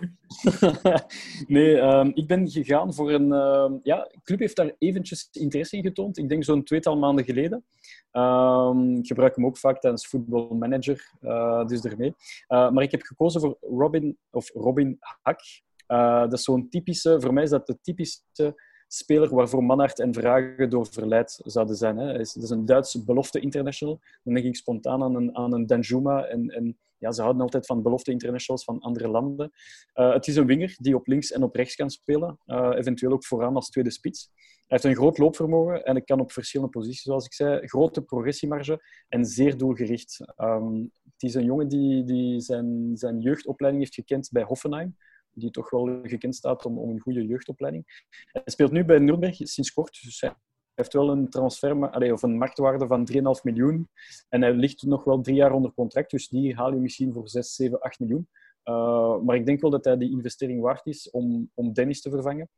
nee, 1.48 1.80
ehm, 1.80 2.12
ik 2.14 2.28
ben 2.28 2.50
gegaan 2.50 2.94
voor 2.94 3.12
een... 3.12 3.32
ehm, 3.32 3.74
ja, 3.84 4.04
de 4.04 4.20
club 4.24 4.40
heeft 4.40 4.56
daar 4.56 4.76
eventjes 4.78 5.30
interesse 5.32 5.78
in 5.78 5.84
getoond. 5.84 6.18
Ik 6.18 6.30
denk 6.30 6.44
zo'n 6.44 6.64
tweetal 6.64 6.98
maanden 6.98 7.26
geleden. 7.26 7.66
Ehm, 8.12 8.96
ik 8.96 9.08
gebruik 9.08 9.36
hem 9.36 9.46
ook 9.46 9.58
vaak 9.58 9.80
tijdens 9.80 10.08
Football 10.08 10.48
Manager, 10.58 11.12
eh, 11.22 11.66
dus 11.66 11.82
daarmee. 11.82 12.14
Eh, 12.48 12.72
maar 12.72 12.84
ik 12.84 12.92
heb 12.92 13.02
gekozen 13.02 13.42
voor 13.42 13.58
Robin, 13.62 14.18
of 14.30 14.50
Robin 14.54 14.98
Hak. 15.22 15.42
Eh, 15.88 16.20
dat 16.20 16.34
is 16.34 16.44
zo'n 16.44 16.70
typische... 16.70 17.22
Voor 17.22 17.34
mij 17.34 17.44
is 17.44 17.50
dat 17.50 17.68
de 17.68 17.78
typische 17.82 18.56
speler 18.88 19.36
waarvoor 19.36 19.64
Manhart 19.64 20.00
en 20.00 20.14
Vragen 20.14 20.70
door 20.70 20.88
verleid 20.92 21.40
zouden 21.44 21.76
zijn. 21.76 21.98
Hè. 21.98 22.14
Dat 22.14 22.36
is 22.36 22.50
een 22.50 22.66
Duitse 22.66 23.04
belofte 23.04 23.40
international. 23.40 24.00
Dan 24.24 24.34
denk 24.34 24.46
ik 24.46 24.56
spontaan 24.56 25.04
aan 25.04 25.16
een, 25.16 25.36
aan 25.36 25.54
een 25.54 25.66
Danjuma. 25.66 26.26
En, 26.26 26.50
en 26.50 26.78
ja, 26.98 27.12
ze 27.12 27.22
houden 27.22 27.42
altijd 27.42 27.66
van 27.66 27.82
belofte 27.82 28.12
internationals 28.12 28.64
van 28.64 28.80
andere 28.80 29.08
landen. 29.08 29.52
Eh, 29.94 30.14
het 30.14 30.28
is 30.28 30.36
een 30.36 30.46
winger 30.46 30.76
die 30.78 30.96
op 30.96 31.08
links 31.08 31.32
en 31.32 31.44
op 31.44 31.56
rechts 31.56 31.76
kan 31.76 31.90
spelen. 31.90 32.40
Eh, 32.46 32.72
eventueel 32.76 33.12
ook 33.12 33.26
vooraan 33.26 33.56
als 33.56 33.70
tweede 33.70 33.92
spits. 33.92 34.30
Hij 34.34 34.78
heeft 34.78 34.84
een 34.84 35.02
groot 35.02 35.18
loopvermogen 35.18 35.84
en 35.84 35.96
hij 35.96 36.04
kan 36.04 36.20
op 36.20 36.32
verschillende 36.32 36.72
posities, 36.72 37.02
zoals 37.02 37.26
ik 37.26 37.34
zei. 37.34 37.68
Grote 37.68 38.02
progressiemarge 38.02 38.82
en 39.08 39.26
zeer 39.26 39.58
doelgericht. 39.58 40.34
Ehm, 40.36 40.82
het 41.04 41.24
is 41.24 41.34
een 41.34 41.44
jongen 41.44 41.68
die, 41.68 42.04
die 42.04 42.40
zijn, 42.40 42.92
zijn 42.94 43.20
jeugdopleiding 43.20 43.84
heeft 43.84 43.96
gekend 43.96 44.30
bij 44.32 44.44
Hoffenheim. 44.44 44.96
Die 45.36 45.52
toch 45.52 45.70
wel 45.70 46.00
gekend 46.04 46.36
staat 46.36 46.66
om, 46.66 46.78
om 46.78 46.90
een 46.90 47.00
goede 47.00 47.26
jeugdopleiding. 47.26 48.06
Hij 48.32 48.42
speelt 48.46 48.72
nu 48.72 48.86
bij 48.86 49.00
Nürnberg 49.00 49.36
sinds 49.36 49.74
kort, 49.74 50.02
dus 50.04 50.22
hij 50.22 50.36
heeft 50.74 50.94
wel 50.94 51.10
een 51.10 51.30
transfer, 51.30 52.12
of 52.14 52.24
een 52.24 52.38
marktwaarde 52.38 52.88
van 52.88 53.08
3,5 53.12 53.20
miljoen. 53.44 53.90
En 54.30 54.42
hij 54.42 54.54
ligt 54.54 54.84
nog 54.84 55.04
wel 55.04 55.22
drie 55.22 55.36
jaar 55.36 55.52
onder 55.52 55.74
contract, 55.74 56.12
dus 56.12 56.28
die 56.28 56.56
haal 56.56 56.74
je 56.74 56.80
misschien 56.80 57.14
voor 57.14 57.30
6, 57.30 57.56
7, 57.56 57.80
8 57.80 58.00
miljoen. 58.00 58.28
Uh, 58.66 59.22
maar 59.22 59.36
ik 59.36 59.46
denk 59.46 59.62
wel 59.62 59.70
dat 59.70 59.86
hij 59.86 59.98
die 59.98 60.12
investering 60.12 60.62
waard 60.62 60.86
is 60.86 61.10
om, 61.10 61.52
om 61.54 61.74
Dennis 61.74 62.02
te 62.02 62.10
vervangen. 62.10 62.50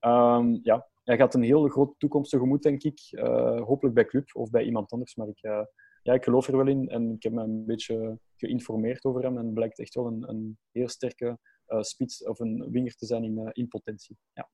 Um, 0.00 0.60
ja, 0.62 0.88
hij 1.04 1.16
gaat 1.16 1.34
een 1.34 1.42
heel 1.42 1.68
grote 1.68 1.94
toekomst 1.98 2.30
tegemoet, 2.30 2.62
denk 2.62 2.82
ik. 2.82 3.00
Uh, 3.10 3.62
hopelijk 3.62 3.94
bij 3.94 4.04
Club 4.04 4.30
of 4.32 4.50
bij 4.50 4.64
iemand 4.64 4.92
anders. 4.92 5.14
Maar 5.14 5.28
ik, 5.28 5.42
uh, 5.42 5.62
ja, 6.02 6.12
ik 6.12 6.24
geloof 6.24 6.48
er 6.48 6.56
wel 6.56 6.66
in 6.66 6.88
en 6.88 7.12
ik 7.12 7.22
heb 7.22 7.32
me 7.32 7.42
een 7.42 7.64
beetje 7.64 8.18
geïnformeerd 8.36 9.04
over 9.04 9.22
hem. 9.22 9.38
En 9.38 9.44
het 9.44 9.54
blijkt 9.54 9.78
echt 9.78 9.94
wel 9.94 10.06
een, 10.06 10.28
een 10.28 10.58
heel 10.72 10.88
sterke 10.88 11.38
spits 11.80 12.24
of 12.24 12.38
een 12.38 12.70
winger 12.70 12.96
te 12.96 13.06
zijn 13.06 13.24
in, 13.24 13.50
in 13.52 13.68
potentie. 13.68 14.18
Ja. 14.32 14.48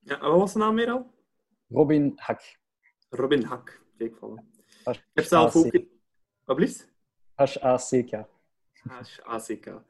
ja, 0.00 0.20
wat 0.20 0.38
was 0.38 0.52
de 0.52 0.58
naam 0.58 0.74
meer 0.74 0.90
al? 0.90 1.14
Robin 1.68 2.12
Hak. 2.16 2.58
Robin 3.08 3.42
Hak, 3.42 3.82
kijk 3.96 4.16
vallen. 4.16 4.50
Ik 4.84 5.02
heb 5.12 5.24
zelf 5.24 5.56
ook... 5.56 5.84
Wat 6.44 6.56
blieft? 6.56 6.88
H-A-C-K. 7.34 8.26
H-A-C-K. 8.88 9.82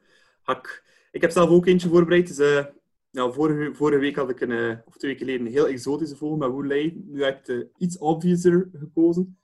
Hak. 0.42 0.84
Ik 1.10 1.20
heb 1.20 1.30
zelf 1.30 1.50
ook 1.50 1.66
eentje 1.66 1.88
voorbereid. 1.88 2.26
Dus, 2.26 2.38
uh, 2.38 2.64
nou, 3.10 3.32
vorige, 3.32 3.74
vorige 3.74 4.00
week 4.00 4.16
had 4.16 4.30
ik 4.30 4.40
een, 4.40 4.50
uh, 4.50 4.78
of 4.84 4.96
twee 4.96 5.10
weken 5.10 5.26
geleden 5.26 5.46
een 5.46 5.52
heel 5.52 5.66
exotische 5.66 6.16
vogel 6.16 6.36
met 6.36 6.50
Woelei. 6.50 7.02
Nu 7.06 7.24
heb 7.24 7.48
ik 7.48 7.68
iets 7.76 7.98
obviouser 7.98 8.70
gekozen. 8.72 9.38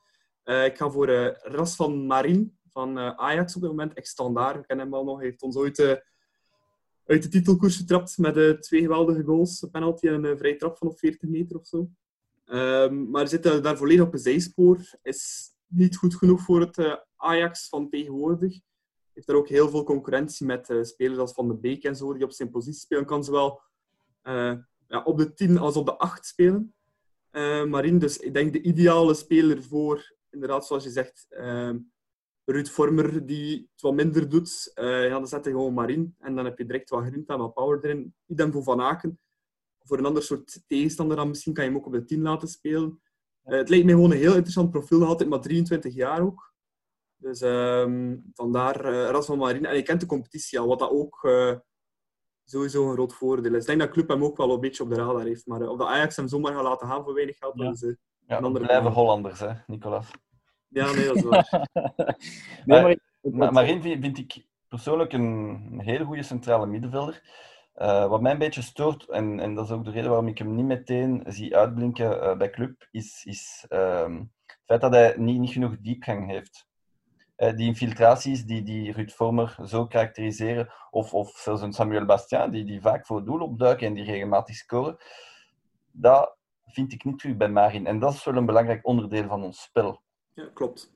Ik 0.44 0.76
ga 0.76 0.90
voor 0.90 1.10
Ras 1.42 1.76
van 1.76 2.06
Marin 2.06 2.58
van 2.68 2.98
Ajax 2.98 3.54
op 3.54 3.60
dit 3.60 3.70
moment. 3.70 3.92
Ex-standaard, 3.92 4.56
we 4.56 4.66
kennen 4.66 4.86
hem 4.86 4.94
al 4.94 5.04
nog. 5.04 5.16
Hij 5.16 5.26
heeft 5.26 5.42
ons 5.42 5.56
ooit 5.56 6.02
uit 7.12 7.22
de 7.22 7.28
titelkoers 7.28 7.76
getrapt 7.76 8.18
met 8.18 8.62
twee 8.62 8.80
geweldige 8.80 9.22
goals. 9.22 9.62
Een 9.62 9.70
penalty 9.70 10.06
en 10.06 10.24
een 10.24 10.38
vrije 10.38 10.56
trap 10.56 10.78
van 10.78 10.88
op 10.88 10.98
40 10.98 11.28
meter 11.28 11.58
of 11.58 11.66
zo. 11.66 11.90
Um, 12.46 13.10
maar 13.10 13.28
zit 13.28 13.42
daar 13.42 13.76
volledig 13.76 14.06
op 14.06 14.12
een 14.12 14.18
zijspoor. 14.18 14.98
Is 15.02 15.50
niet 15.66 15.96
goed 15.96 16.14
genoeg 16.14 16.40
voor 16.40 16.60
het 16.60 17.04
Ajax 17.16 17.68
van 17.68 17.88
tegenwoordig 17.88 18.60
heeft 19.14 19.28
er 19.28 19.34
ook 19.34 19.48
heel 19.48 19.68
veel 19.68 19.84
concurrentie 19.84 20.46
met 20.46 20.70
uh, 20.70 20.82
spelers 20.82 21.18
als 21.18 21.32
Van 21.32 21.48
de 21.48 21.54
Beek 21.54 21.84
en 21.84 21.96
zo, 21.96 22.12
die 22.12 22.24
op 22.24 22.32
zijn 22.32 22.50
positie 22.50 22.80
spelen. 22.80 23.06
Kan 23.06 23.24
zowel 23.24 23.60
uh, 24.24 24.54
ja, 24.88 25.02
op 25.04 25.18
de 25.18 25.34
10 25.34 25.58
als 25.58 25.76
op 25.76 25.86
de 25.86 25.96
8 25.96 26.26
spelen. 26.26 26.74
Uh, 27.32 27.64
Marien, 27.64 27.98
dus 27.98 28.18
ik 28.18 28.34
denk 28.34 28.52
de 28.52 28.62
ideale 28.62 29.14
speler 29.14 29.62
voor, 29.62 30.14
inderdaad, 30.30 30.66
zoals 30.66 30.84
je 30.84 30.90
zegt, 30.90 31.26
Ruud 32.44 32.68
Vormer, 32.68 33.26
die 33.26 33.68
het 33.72 33.80
wat 33.80 33.94
minder 33.94 34.28
doet. 34.28 34.70
ja, 34.74 35.08
dan 35.08 35.26
zet 35.26 35.44
je 35.44 35.50
gewoon 35.50 35.74
Marien 35.74 36.14
en 36.18 36.34
dan 36.34 36.44
heb 36.44 36.58
je 36.58 36.66
direct 36.66 36.90
wat 36.90 37.04
grinta 37.04 37.34
en 37.34 37.40
wat 37.40 37.54
power 37.54 37.84
erin. 37.84 38.14
Idem 38.26 38.52
voor 38.52 38.62
Van 38.62 38.80
Aken. 38.80 39.20
Voor 39.82 39.98
een 39.98 40.06
ander 40.06 40.22
soort 40.22 40.62
tegenstander 40.66 41.16
dan 41.16 41.28
misschien 41.28 41.52
kan 41.52 41.64
je 41.64 41.70
hem 41.70 41.78
ook 41.78 41.86
op 41.86 41.92
de 41.92 42.04
10 42.04 42.22
laten 42.22 42.48
spelen. 42.48 43.00
het 43.42 43.68
lijkt 43.68 43.84
mij 43.84 43.94
gewoon 43.94 44.10
een 44.10 44.16
heel 44.16 44.34
interessant 44.34 44.70
profiel, 44.70 45.04
altijd 45.04 45.28
maar 45.28 45.40
23 45.40 45.94
jaar 45.94 46.22
ook. 46.22 46.52
Dus 47.22 47.40
um, 47.40 48.30
vandaar 48.34 48.92
uh, 48.92 49.10
Ras 49.10 49.26
van 49.26 49.38
Marine. 49.38 49.68
En 49.68 49.76
je 49.76 49.82
kent 49.82 50.00
de 50.00 50.06
competitie 50.06 50.58
al, 50.58 50.68
wat 50.68 50.78
dat 50.78 50.90
ook 50.90 51.22
uh, 51.22 51.54
sowieso 52.44 52.88
een 52.88 52.92
groot 52.92 53.14
voordeel 53.14 53.54
is. 53.54 53.60
Ik 53.60 53.66
denk 53.66 53.78
dat 53.78 53.88
de 53.88 53.94
club 53.94 54.08
hem 54.08 54.24
ook 54.24 54.36
wel 54.36 54.50
een 54.50 54.60
beetje 54.60 54.82
op 54.82 54.88
de 54.88 54.96
radar 54.96 55.24
heeft. 55.24 55.46
Maar 55.46 55.68
of 55.68 55.78
de 55.78 55.86
Ajax 55.86 56.16
hem 56.16 56.28
zomaar 56.28 56.52
gaat 56.52 56.62
laten 56.62 56.88
gaan 56.88 57.04
voor 57.04 57.14
weinig 57.14 57.38
geld, 57.38 57.58
ja. 57.58 57.64
dat 57.64 57.82
is 57.82 57.96
ja, 58.26 58.38
een 58.38 58.44
andere 58.44 58.64
blijven 58.64 58.92
Hollanders, 58.92 59.40
hè, 59.40 59.52
Nicolas. 59.66 60.10
Ja, 60.72 60.92
nee, 60.92 61.06
dat 61.06 61.16
is 61.16 61.22
waar. 61.22 61.68
nee, 62.64 62.82
maar, 62.82 62.96
maar, 63.32 63.52
Marine 63.52 63.80
vind, 63.80 64.00
vind, 64.00 64.18
ik 64.18 64.46
persoonlijk 64.68 65.12
een, 65.12 65.68
een 65.72 65.80
hele 65.80 66.04
goede 66.04 66.22
centrale 66.22 66.66
middenvelder. 66.66 67.22
Uh, 67.76 68.06
wat 68.06 68.20
mij 68.20 68.32
een 68.32 68.38
beetje 68.38 68.62
stoort, 68.62 69.08
en, 69.08 69.40
en 69.40 69.54
dat 69.54 69.64
is 69.64 69.70
ook 69.70 69.84
de 69.84 69.90
reden 69.90 70.08
waarom 70.08 70.28
ik 70.28 70.38
hem 70.38 70.54
niet 70.54 70.64
meteen 70.64 71.22
zie 71.26 71.56
uitblinken 71.56 72.16
uh, 72.16 72.36
bij 72.36 72.50
club, 72.50 72.88
is, 72.90 73.24
is 73.24 73.66
um, 73.68 74.32
het 74.46 74.58
feit 74.64 74.80
dat 74.80 74.92
hij 74.92 75.14
niet, 75.16 75.38
niet 75.38 75.52
genoeg 75.52 75.76
diepgang 75.80 76.30
heeft. 76.30 76.66
Uh, 77.36 77.56
die 77.56 77.66
infiltraties 77.66 78.44
die, 78.44 78.62
die 78.62 78.92
Ruud 78.92 79.10
Vormer 79.10 79.56
zo 79.64 79.86
karakteriseren, 79.86 80.72
of, 80.90 81.14
of 81.14 81.30
zelfs 81.30 81.62
een 81.62 81.72
Samuel 81.72 82.04
Bastien, 82.04 82.50
die, 82.50 82.64
die 82.64 82.80
vaak 82.80 83.06
voor 83.06 83.16
het 83.16 83.26
doel 83.26 83.40
opduiken 83.40 83.86
en 83.86 83.94
die 83.94 84.04
regelmatig 84.04 84.54
scoren, 84.54 84.96
dat 85.90 86.36
vind 86.66 86.92
ik 86.92 87.04
niet 87.04 87.18
terug 87.18 87.36
bij 87.36 87.48
Marin. 87.48 87.86
En 87.86 87.98
dat 87.98 88.12
is 88.12 88.24
wel 88.24 88.36
een 88.36 88.46
belangrijk 88.46 88.86
onderdeel 88.86 89.28
van 89.28 89.42
ons 89.42 89.62
spel. 89.62 90.02
Ja, 90.34 90.50
klopt. 90.54 90.92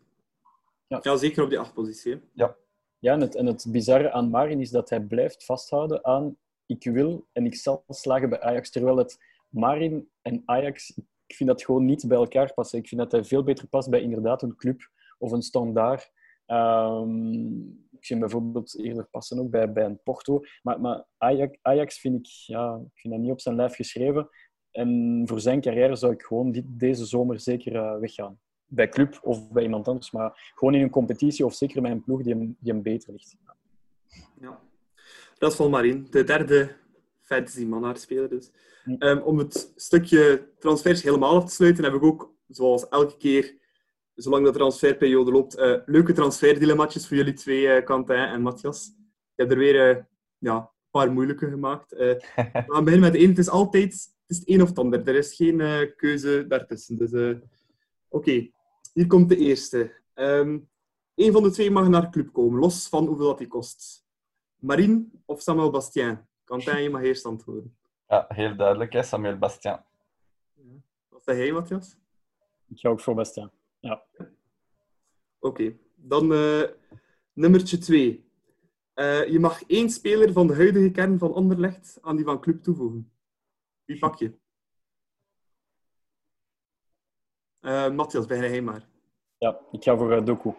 Ja, 0.87 0.99
ja 1.03 1.17
zeker 1.17 1.43
op 1.43 1.49
die 1.49 1.59
achtpositie. 1.59 2.21
Ja. 2.33 2.57
Ja, 2.99 3.13
en 3.13 3.21
het, 3.21 3.35
en 3.35 3.47
het 3.47 3.67
bizarre 3.69 4.11
aan 4.11 4.31
Marin 4.31 4.61
is 4.61 4.71
dat 4.71 4.91
hij 4.91 5.01
blijft 5.01 5.45
vasthouden 5.45 6.05
aan 6.05 6.37
ik 6.67 6.85
wil 6.85 7.27
en 7.33 7.47
ik 7.47 7.55
zal 7.55 7.85
slagen 7.89 8.29
bij 8.29 8.41
Ajax. 8.41 8.71
Terwijl 8.71 8.97
het 8.97 9.19
Marin 9.49 10.11
en 10.23 10.43
Ajax, 10.45 10.97
ik 11.27 11.37
vind 11.37 11.49
dat 11.49 11.65
gewoon 11.65 11.85
niet 11.85 12.09
bij 12.09 12.17
elkaar 12.17 12.55
passen. 12.55 12.79
Ik 12.79 12.89
vind 12.89 13.01
dat 13.01 13.13
hij 13.13 13.25
veel 13.25 13.43
beter 13.43 13.69
past 13.69 13.91
bij 13.91 14.01
inderdaad 14.01 14.43
een 14.43 14.57
club 14.57 14.91
of 15.19 15.33
een 15.33 15.43
standaard. 15.43 16.13
Um, 16.47 17.89
ik 17.91 18.05
zie 18.05 18.17
hem 18.17 18.21
bijvoorbeeld 18.21 18.79
eerder 18.79 19.07
passen 19.11 19.39
ook 19.39 19.51
bij, 19.51 19.73
bij 19.73 19.85
een 19.85 20.03
Porto. 20.03 20.41
Maar, 20.63 20.81
maar 20.81 21.05
Ajax, 21.17 21.59
Ajax 21.63 21.99
vind 21.99 22.19
ik, 22.19 22.27
ja, 22.27 22.75
ik 22.75 23.01
vind 23.01 23.15
dat 23.15 23.23
niet 23.23 23.33
op 23.33 23.41
zijn 23.41 23.57
lijf 23.57 23.75
geschreven. 23.75 24.29
En 24.71 25.23
voor 25.25 25.41
zijn 25.41 25.61
carrière 25.61 25.97
zou 25.97 26.13
ik 26.13 26.23
gewoon 26.23 26.53
dit, 26.53 26.65
deze 26.67 27.05
zomer 27.05 27.41
zeker 27.41 27.75
uh, 27.75 27.99
weggaan. 27.99 28.41
Bij 28.67 28.89
club 28.89 29.19
of 29.23 29.51
bij 29.51 29.63
iemand 29.63 29.89
anders. 29.89 30.11
Maar 30.11 30.53
gewoon 30.55 30.75
in 30.75 30.83
een 30.83 30.91
competitie 30.91 31.45
of 31.45 31.55
zeker 31.55 31.83
met 31.83 31.91
een 31.91 32.03
ploeg 32.03 32.23
die 32.23 32.33
hem, 32.35 32.57
die 32.61 32.73
hem 32.73 32.83
beter 32.83 33.13
ligt. 33.13 33.37
Ja. 34.41 34.61
Dat 35.39 35.51
is 35.51 35.57
van 35.57 35.71
Marien, 35.71 36.07
de 36.11 36.25
derde 36.25 36.77
fantasy 37.21 37.65
man 37.65 37.97
speler 37.97 38.29
dus. 38.29 38.51
Hm. 38.85 38.97
Um, 38.99 39.19
om 39.19 39.39
het 39.39 39.73
stukje 39.77 40.49
transfers 40.59 41.03
helemaal 41.03 41.35
af 41.35 41.45
te 41.45 41.55
sluiten, 41.55 41.85
heb 41.85 41.95
ik 41.95 42.03
ook, 42.03 42.35
zoals 42.49 42.89
elke 42.89 43.17
keer, 43.17 43.59
zolang 44.15 44.45
de 44.45 44.53
transferperiode 44.53 45.31
loopt, 45.31 45.59
uh, 45.59 45.77
leuke 45.87 46.13
transferdilemma's 46.13 47.09
voor 47.09 47.17
jullie 47.17 47.33
twee, 47.33 47.63
uh, 47.63 47.85
Quentin 47.85 48.17
en 48.17 48.43
Matthias. 48.43 48.87
Ik 49.35 49.43
heb 49.43 49.51
er 49.51 49.59
weer 49.59 49.97
uh, 49.97 50.03
ja, 50.39 50.57
een 50.57 50.69
paar 50.91 51.13
moeilijke 51.13 51.49
gemaakt. 51.49 51.91
we 51.97 52.65
gaan 52.67 52.85
beginnen 52.85 53.11
met 53.11 53.21
één. 53.21 53.29
Het 53.29 53.39
is 53.39 53.49
altijd 53.49 53.93
het 53.93 54.37
is 54.37 54.39
het 54.39 54.49
een 54.49 54.63
of 54.63 54.69
het 54.69 54.79
ander. 54.79 55.09
Er 55.09 55.15
is 55.15 55.35
geen 55.35 55.93
keuze 55.97 56.45
daartussen. 56.49 56.97
Dus, 56.97 57.13
Oké, 57.13 57.41
okay. 58.09 58.53
Hier 58.97 59.07
komt 59.07 59.29
de 59.29 59.37
eerste. 59.37 60.01
Um, 60.15 60.69
Eén 61.15 61.33
van 61.33 61.43
de 61.43 61.51
twee 61.51 61.71
mag 61.71 61.89
naar 61.89 62.01
de 62.01 62.11
club 62.11 62.33
komen, 62.33 62.61
los 62.61 62.89
van 62.89 63.07
hoeveel 63.07 63.27
dat 63.27 63.39
die 63.39 63.47
kost. 63.47 64.07
Marine 64.57 65.05
of 65.25 65.43
Samuel 65.43 65.71
Bastien? 65.71 66.27
Quentin, 66.45 66.83
je 66.83 66.91
mag 66.91 67.03
eerst 67.03 67.25
antwoorden. 67.25 67.77
Ja, 68.09 68.25
heel 68.29 68.57
duidelijk, 68.57 68.93
hè? 68.93 69.03
Samuel 69.03 69.39
Bastien. 69.39 69.71
Ja. 69.71 69.87
Wat 71.09 71.23
zeg 71.25 71.37
jij, 71.37 71.53
Matthias? 71.53 71.97
Ik 72.69 72.79
ga 72.79 72.89
ook 72.89 73.01
voor 73.01 73.15
Bastien. 73.15 73.51
Ja. 73.79 74.05
Oké, 74.13 74.29
okay. 75.39 75.79
dan 75.95 76.33
uh, 76.33 76.63
nummertje 77.33 77.79
twee. 77.79 78.31
Uh, 78.95 79.29
je 79.29 79.39
mag 79.41 79.63
één 79.63 79.91
speler 79.91 80.33
van 80.33 80.47
de 80.47 80.55
huidige 80.55 80.91
kern 80.91 81.19
van 81.19 81.35
Anderlecht 81.35 81.99
aan 82.01 82.17
die 82.17 82.25
van 82.25 82.41
club 82.41 82.63
toevoegen. 82.63 83.13
Wie 83.85 83.99
pak 83.99 84.19
je? 84.19 84.39
Uh, 87.67 87.91
Matthias, 87.91 88.27
begin 88.27 88.51
jij 88.51 88.63
maar. 88.63 88.89
Ja, 89.39 89.61
ik 89.71 89.83
ga 89.83 89.97
voor 89.97 90.13
uh, 90.13 90.25
Doku. 90.25 90.55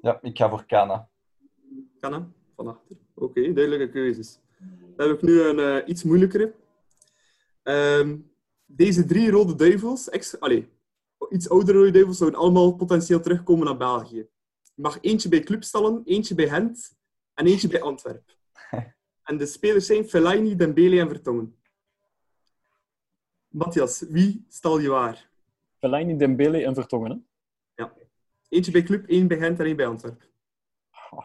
Ja, 0.00 0.18
ik 0.22 0.36
ga 0.36 0.48
voor 0.48 0.64
Kana. 0.64 1.08
Kana, 2.00 2.28
van 2.56 2.68
achter. 2.68 2.96
Oké, 3.14 3.24
okay, 3.24 3.52
duidelijke 3.52 3.92
keuzes. 3.92 4.40
Dan 4.96 5.08
heb 5.08 5.16
ik 5.16 5.22
nu 5.22 5.42
een 5.42 5.58
uh, 5.58 5.88
iets 5.88 6.02
moeilijkere. 6.02 6.54
Um, 7.62 8.30
deze 8.66 9.04
drie 9.04 9.30
rode 9.30 9.54
duivels, 9.54 10.08
ex, 10.08 10.40
allez, 10.40 10.64
iets 11.30 11.48
oudere 11.48 11.78
rode 11.78 11.90
duivels, 11.90 12.18
zouden 12.18 12.40
allemaal 12.40 12.74
potentieel 12.74 13.20
terugkomen 13.20 13.64
naar 13.64 13.76
België. 13.76 14.28
Je 14.74 14.82
mag 14.82 14.98
eentje 15.00 15.28
bij 15.28 15.40
Club 15.40 15.64
stellen, 15.64 16.02
eentje 16.04 16.34
bij 16.34 16.48
Gent 16.48 16.96
en 17.34 17.46
eentje 17.46 17.68
bij 17.68 17.82
Antwerpen. 17.82 18.34
En 19.22 19.36
de 19.36 19.46
spelers 19.46 19.86
zijn 19.86 20.08
Fellaini, 20.08 20.56
Dembele 20.56 21.00
en 21.00 21.08
Vertongen. 21.08 21.58
Matthias, 23.48 24.00
wie 24.08 24.44
stal 24.48 24.78
je 24.78 24.88
waar? 24.88 25.30
Fellaini, 25.78 26.16
Dembele 26.16 26.64
en 26.64 26.74
Vertongen, 26.74 27.10
hè? 27.10 27.16
Ja. 27.82 27.92
Eentje 28.48 28.72
bij 28.72 28.82
Club, 28.82 29.08
één 29.08 29.28
bij 29.28 29.38
Gent 29.38 29.58
en 29.58 29.66
één 29.66 29.76
bij 29.76 29.86
Antwerpen. 29.86 30.26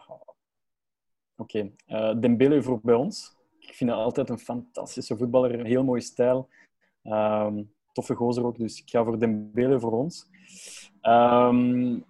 Oké, 1.36 1.58
okay. 1.58 1.74
uh, 1.86 2.20
Dembele 2.20 2.62
voor 2.62 2.80
bij 2.82 2.94
ons. 2.94 3.36
Ik 3.58 3.74
vind 3.74 3.90
hem 3.90 3.98
altijd 3.98 4.28
een 4.28 4.38
fantastische 4.38 5.16
voetballer, 5.16 5.58
een 5.58 5.66
heel 5.66 5.84
mooie 5.84 6.00
stijl. 6.00 6.48
Um, 7.02 7.72
toffe 7.92 8.14
gozer 8.14 8.44
ook, 8.44 8.58
dus 8.58 8.80
ik 8.80 8.90
ga 8.90 9.04
voor 9.04 9.18
Dembele 9.18 9.80
voor 9.80 9.92
ons. 9.92 10.30
Um, 11.02 12.04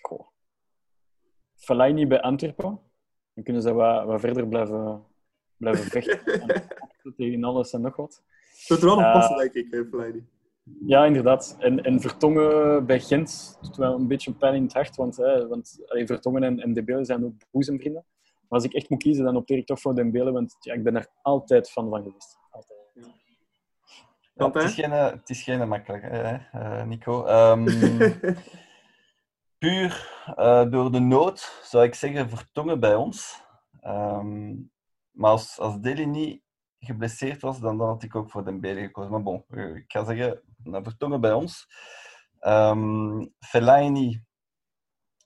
goh. 0.00 0.26
Fellaini 1.54 2.06
bij 2.06 2.20
Antwerpen. 2.20 2.80
Dan 3.34 3.44
kunnen 3.44 3.62
ze 3.62 3.72
wat, 3.72 4.04
wat 4.04 4.20
verder 4.20 4.48
blijven, 4.48 5.04
blijven 5.56 5.84
vechten. 5.84 6.22
tegen 7.16 7.44
alles 7.44 7.72
en 7.72 7.80
nog 7.80 7.96
wat. 7.96 8.22
Dat 8.66 8.78
er 8.78 8.84
wel 8.84 9.00
nog 9.00 9.12
passen, 9.12 9.36
denk 9.36 9.52
ik, 9.52 9.86
Fellaini. 9.90 10.26
Ja, 10.86 11.04
inderdaad. 11.04 11.56
En, 11.58 11.82
en 11.84 12.00
Vertongen 12.00 12.86
bij 12.86 13.00
Gent 13.00 13.58
doet 13.60 13.76
wel 13.76 13.94
een 13.94 14.06
beetje 14.06 14.32
pijn 14.32 14.54
in 14.54 14.62
het 14.62 14.72
hart, 14.72 14.96
want, 14.96 15.16
hè, 15.16 15.48
want 15.48 15.78
allee, 15.86 16.06
Vertongen 16.06 16.42
en, 16.42 16.60
en 16.60 16.72
Debele 16.72 17.04
zijn 17.04 17.24
ook 17.24 17.32
boezemvrienden. 17.50 18.04
Maar 18.48 18.58
als 18.58 18.64
ik 18.64 18.72
echt 18.72 18.90
moet 18.90 19.02
kiezen, 19.02 19.24
dan 19.24 19.36
opteer 19.36 19.58
ik 19.58 19.66
toch 19.66 19.80
voor 19.80 19.94
Dembele, 19.94 20.32
want 20.32 20.56
ja, 20.60 20.74
ik 20.74 20.82
ben 20.82 20.96
er 20.96 21.06
altijd 21.22 21.70
fan 21.70 21.88
van 21.88 22.02
geweest. 22.02 22.38
Altijd. 22.50 22.78
Ja, 24.34 24.50
het, 24.50 24.62
is 24.62 24.74
geen, 24.74 24.90
het 24.90 25.30
is 25.30 25.42
geen 25.42 25.68
makkelijke, 25.68 26.06
hè, 26.06 26.86
Nico. 26.86 27.26
Um, 27.26 27.64
puur 29.58 30.10
uh, 30.36 30.70
door 30.70 30.92
de 30.92 31.00
nood 31.00 31.60
zou 31.62 31.84
ik 31.84 31.94
zeggen 31.94 32.28
Vertongen 32.28 32.80
bij 32.80 32.94
ons. 32.94 33.42
Um, 33.86 34.70
maar 35.10 35.30
als, 35.30 35.58
als 35.58 35.80
Deli 35.80 36.06
niet 36.06 36.42
geblesseerd 36.78 37.42
was, 37.42 37.60
dan, 37.60 37.78
dan 37.78 37.88
had 37.88 38.02
ik 38.02 38.14
ook 38.14 38.30
voor 38.30 38.44
Dembele 38.44 38.80
gekozen. 38.80 39.10
Maar 39.10 39.22
bon, 39.22 39.44
ik 39.76 39.84
ga 39.92 40.04
zeggen, 40.04 40.42
nou, 40.62 40.82
Vertongen 40.82 41.20
bij 41.20 41.32
ons. 41.32 41.68
Um, 42.40 43.34
Fellaini, 43.38 44.22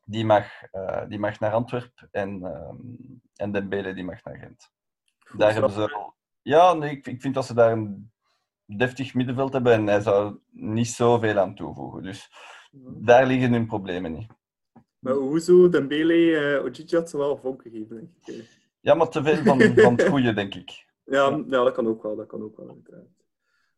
die 0.04 0.24
mag, 0.24 0.46
uh, 0.72 1.08
die 1.08 1.18
mag 1.18 1.40
naar 1.40 1.52
Antwerpen 1.52 2.08
en, 2.10 2.42
um, 2.42 3.20
en 3.34 3.52
Dembele 3.52 3.94
die 3.94 4.04
mag 4.04 4.24
naar 4.24 4.36
Gent. 4.36 4.72
Goed, 5.18 5.40
daar 5.40 5.52
hebben 5.52 5.70
ze... 5.70 6.10
Ja, 6.42 6.72
nee, 6.72 6.90
ik, 6.90 7.06
ik 7.06 7.20
vind 7.20 7.34
dat 7.34 7.46
ze 7.46 7.54
daar 7.54 7.72
een 7.72 8.12
deftig 8.64 9.14
middenveld 9.14 9.52
hebben 9.52 9.72
en 9.72 9.86
hij 9.86 10.00
zou 10.00 10.38
niet 10.50 10.88
zoveel 10.88 11.38
aan 11.38 11.54
toevoegen. 11.54 12.02
Dus 12.02 12.30
daar 13.00 13.26
liggen 13.26 13.52
hun 13.52 13.66
problemen 13.66 14.12
niet. 14.12 14.30
Maar 14.98 15.14
hoezo? 15.14 15.68
Dembele, 15.68 16.14
uh, 16.14 16.90
had 16.90 17.10
ze 17.10 17.16
wel 17.16 17.36
vonk 17.36 17.62
gegeven, 17.62 17.96
denk 17.96 18.38
ik. 18.38 18.60
Ja, 18.80 18.94
maar 18.94 19.08
te 19.08 19.22
veel 19.22 19.36
van, 19.36 19.60
van 19.60 19.96
het 19.96 20.08
goede, 20.08 20.32
denk 20.32 20.54
ik. 20.54 20.90
Ja, 21.12 21.44
ja, 21.46 21.64
dat 21.64 21.72
kan 21.72 21.86
ook 21.86 22.02
wel. 22.02 22.16
Dat 22.16 22.26
kan 22.26 22.42
ook 22.42 22.56
wel, 22.56 22.68
Oké, 22.68 23.06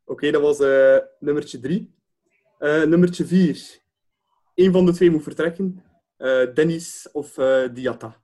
okay, 0.05 0.31
dat 0.31 0.43
was 0.43 0.61
uh, 0.61 0.99
nummertje 1.19 1.61
drie. 1.61 1.95
Uh, 2.59 2.85
nummertje 2.85 3.27
vier. 3.27 3.83
Eén 4.55 4.73
van 4.73 4.87
de 4.87 4.93
twee 4.93 5.11
moet 5.11 5.23
vertrekken. 5.23 5.85
Uh, 6.19 6.55
Dennis 6.55 7.09
of 7.13 7.35
Diatta. 7.73 8.23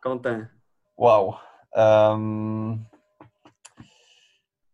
Quentin. 0.00 0.50
Wauw. 0.94 1.38
Um... 1.70 2.88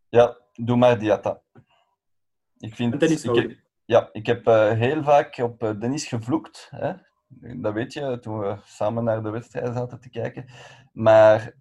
Ja, 0.08 0.38
doe 0.52 0.76
maar 0.76 0.98
Diatta. 0.98 1.42
Ik 2.58 2.74
vind... 2.74 3.00
Dennis 3.00 3.24
ik 3.24 3.34
heb, 3.34 3.58
ja, 3.84 4.08
ik 4.12 4.26
heb 4.26 4.44
heel 4.78 5.02
vaak 5.02 5.38
op 5.38 5.58
Dennis 5.58 6.06
gevloekt. 6.06 6.68
Hè? 6.70 6.92
Dat 7.60 7.72
weet 7.72 7.92
je, 7.92 8.18
toen 8.18 8.38
we 8.38 8.56
samen 8.64 9.04
naar 9.04 9.22
de 9.22 9.30
wedstrijd 9.30 9.74
zaten 9.74 10.00
te 10.00 10.10
kijken. 10.10 10.50
Maar 10.92 11.54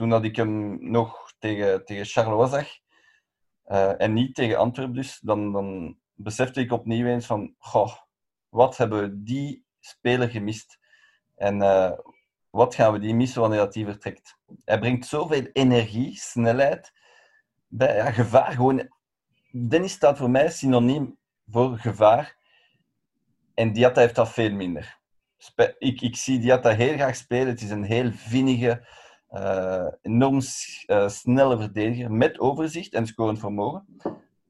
toen 0.00 0.08
dat 0.08 0.24
ik 0.24 0.36
hem 0.36 0.78
nog 0.90 1.32
tegen, 1.38 1.84
tegen 1.84 2.06
zag, 2.06 2.66
en 3.98 4.12
niet 4.12 4.34
tegen 4.34 4.58
Antwerpen 4.58 4.94
dus, 4.94 5.18
dan, 5.18 5.52
dan 5.52 5.98
besefte 6.14 6.60
ik 6.60 6.72
opnieuw 6.72 7.06
eens 7.06 7.26
van, 7.26 7.54
goh, 7.58 7.92
wat 8.48 8.76
hebben 8.76 9.24
die 9.24 9.64
speler 9.80 10.30
gemist? 10.30 10.78
En 11.36 11.56
uh, 11.56 11.92
wat 12.50 12.74
gaan 12.74 12.92
we 12.92 12.98
die 12.98 13.14
missen 13.14 13.40
wanneer 13.40 13.58
dat 13.58 13.72
die 13.72 13.84
vertrekt? 13.84 14.38
Hij 14.64 14.78
brengt 14.78 15.06
zoveel 15.06 15.44
energie, 15.52 16.16
snelheid, 16.16 16.92
ja, 17.68 18.10
gevaar. 18.10 18.52
Gewoon, 18.52 18.88
Dennis 19.68 19.92
staat 19.92 20.18
voor 20.18 20.30
mij 20.30 20.50
synoniem 20.50 21.18
voor 21.46 21.78
gevaar. 21.78 22.36
En 23.54 23.72
Diatta 23.72 24.00
heeft 24.00 24.14
dat 24.14 24.32
veel 24.32 24.52
minder. 24.52 24.98
Ik, 25.78 26.00
ik 26.00 26.16
zie 26.16 26.38
Diatta 26.38 26.70
heel 26.70 26.94
graag 26.94 27.16
spelen. 27.16 27.48
Het 27.48 27.60
is 27.62 27.70
een 27.70 27.84
heel 27.84 28.12
vinnige, 28.12 28.86
enorm 30.02 30.34
uh, 30.86 31.08
snelle 31.08 31.56
verdediger 31.56 32.12
met 32.12 32.38
overzicht 32.38 32.94
en 32.94 33.06
scorend 33.06 33.38
vermogen. 33.38 33.86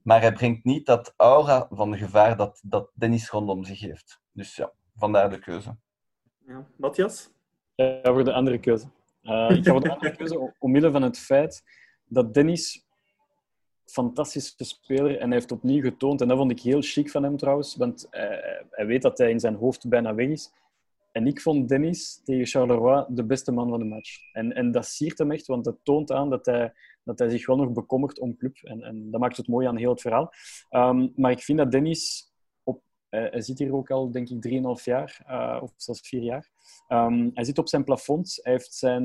Maar 0.03 0.20
hij 0.20 0.33
brengt 0.33 0.64
niet 0.64 0.87
dat 0.87 1.14
aura 1.16 1.66
van 1.70 1.97
gevaar 1.97 2.37
dat, 2.37 2.61
dat 2.64 2.91
Dennis 2.95 3.31
rondom 3.31 3.64
zich 3.64 3.81
heeft. 3.81 4.20
Dus 4.33 4.57
ja, 4.57 4.72
vandaar 4.97 5.31
de 5.31 5.39
keuze. 5.39 5.76
Ja. 6.47 6.66
Matthias? 6.76 7.31
Ja, 7.74 8.01
voor 8.03 8.24
de 8.24 8.33
andere 8.33 8.59
keuze. 8.59 8.87
Uh, 9.22 9.51
ik 9.51 9.64
ga 9.64 9.70
voor 9.70 9.81
de 9.81 9.93
andere 9.93 10.16
keuze 10.16 10.55
omwille 10.59 10.91
van 10.91 11.03
het 11.03 11.18
feit 11.18 11.62
dat 12.05 12.35
Dennis 12.35 12.85
fantastische 13.85 14.64
speler 14.64 15.18
en 15.18 15.26
hij 15.26 15.39
heeft 15.39 15.53
opnieuw 15.53 15.83
getoond, 15.83 16.20
en 16.20 16.28
dat 16.28 16.37
vond 16.37 16.51
ik 16.51 16.61
heel 16.61 16.81
chic 16.83 17.11
van 17.11 17.22
hem 17.22 17.37
trouwens, 17.37 17.76
want 17.76 18.07
hij, 18.11 18.64
hij 18.70 18.87
weet 18.87 19.03
dat 19.03 19.18
hij 19.18 19.31
in 19.31 19.41
zijn 19.41 19.55
hoofd 19.55 19.89
bijna 19.89 20.14
weg 20.14 20.28
is. 20.28 20.53
En 21.13 21.27
ik 21.27 21.41
vond 21.41 21.69
Dennis 21.69 22.21
tegen 22.25 22.47
Charleroi 22.47 23.05
de 23.09 23.25
beste 23.25 23.53
man 23.53 23.69
van 23.69 23.79
de 23.79 23.85
match. 23.85 24.33
En, 24.33 24.53
en 24.53 24.71
dat 24.73 24.87
siert 24.87 25.19
hem 25.19 25.31
echt, 25.31 25.47
want 25.47 25.65
dat 25.65 25.79
toont 25.83 26.13
aan 26.13 26.31
dat 26.31 26.47
hij, 26.47 26.73
dat 27.05 27.19
hij 27.19 27.29
zich 27.29 27.47
wel 27.47 27.57
nog 27.57 27.73
bekommert 27.73 28.19
om 28.19 28.37
club. 28.37 28.57
En, 28.57 28.83
en 28.83 29.11
dat 29.11 29.21
maakt 29.21 29.37
het 29.37 29.49
mooi 29.49 29.67
aan 29.67 29.77
heel 29.77 29.91
het 29.91 30.01
verhaal. 30.01 30.33
Um, 30.71 31.13
maar 31.17 31.31
ik 31.31 31.43
vind 31.43 31.59
dat 31.59 31.71
Dennis... 31.71 32.33
Op, 32.63 32.83
uh, 33.11 33.31
hij 33.31 33.41
zit 33.41 33.59
hier 33.59 33.75
ook 33.75 33.91
al, 33.91 34.11
denk 34.11 34.29
ik, 34.29 34.63
3,5 34.79 34.85
jaar. 34.85 35.25
Uh, 35.29 35.59
of 35.63 35.73
zelfs 35.77 36.09
4 36.09 36.23
jaar. 36.23 36.51
Um, 36.89 37.31
hij 37.35 37.45
zit 37.45 37.59
op 37.59 37.69
zijn 37.69 37.85
plafond. 37.85 38.39
Hij 38.43 38.53
heeft 38.53 38.75
zijn 38.75 39.05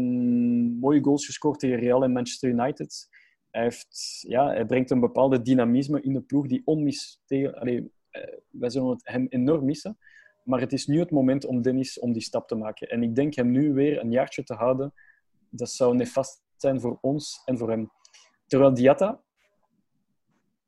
mooie 0.79 1.03
goals 1.03 1.25
gescoord 1.25 1.59
tegen 1.59 1.79
Real 1.79 2.03
en 2.03 2.11
Manchester 2.11 2.49
United. 2.49 3.07
Hij, 3.51 3.63
heeft, 3.63 4.23
ja, 4.27 4.47
hij 4.47 4.65
brengt 4.65 4.91
een 4.91 4.99
bepaalde 4.99 5.41
dynamisme 5.41 6.01
in 6.01 6.13
de 6.13 6.21
ploeg 6.21 6.47
die 6.47 6.61
onmis... 6.65 7.21
Tegen, 7.25 7.59
allee, 7.59 7.91
uh, 8.11 8.23
wij 8.49 8.69
zullen 8.69 8.99
hem 9.03 9.25
enorm 9.29 9.65
missen. 9.65 9.97
Maar 10.45 10.59
het 10.59 10.73
is 10.73 10.87
nu 10.87 10.99
het 10.99 11.11
moment 11.11 11.45
om 11.45 11.61
Dennis 11.61 11.99
om 11.99 12.13
die 12.13 12.21
stap 12.21 12.47
te 12.47 12.55
maken. 12.55 12.89
En 12.89 13.03
ik 13.03 13.15
denk 13.15 13.33
hem 13.33 13.51
nu 13.51 13.73
weer 13.73 13.99
een 13.99 14.11
jaartje 14.11 14.43
te 14.43 14.53
houden, 14.53 14.93
dat 15.49 15.69
zou 15.69 15.95
nefast 15.95 16.43
zijn 16.55 16.81
voor 16.81 16.97
ons 17.01 17.41
en 17.45 17.57
voor 17.57 17.69
hem. 17.69 17.91
Terwijl 18.47 18.73
Diatta, 18.73 19.21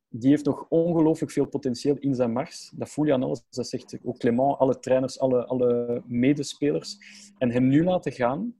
die 0.09 0.29
heeft 0.29 0.45
nog 0.45 0.65
ongelooflijk 0.69 1.31
veel 1.31 1.45
potentieel 1.45 1.97
in 1.97 2.15
zijn 2.15 2.31
mars. 2.31 2.71
Dat 2.75 2.89
voel 2.89 3.05
je 3.05 3.13
aan 3.13 3.23
alles. 3.23 3.43
Dat 3.49 3.67
zegt 3.67 3.97
ook 4.03 4.17
Clement, 4.17 4.57
alle 4.57 4.79
trainers, 4.79 5.19
alle, 5.19 5.45
alle 5.45 6.03
medespelers. 6.05 6.97
En 7.37 7.51
hem 7.51 7.67
nu 7.67 7.83
laten 7.83 8.11
gaan, 8.11 8.55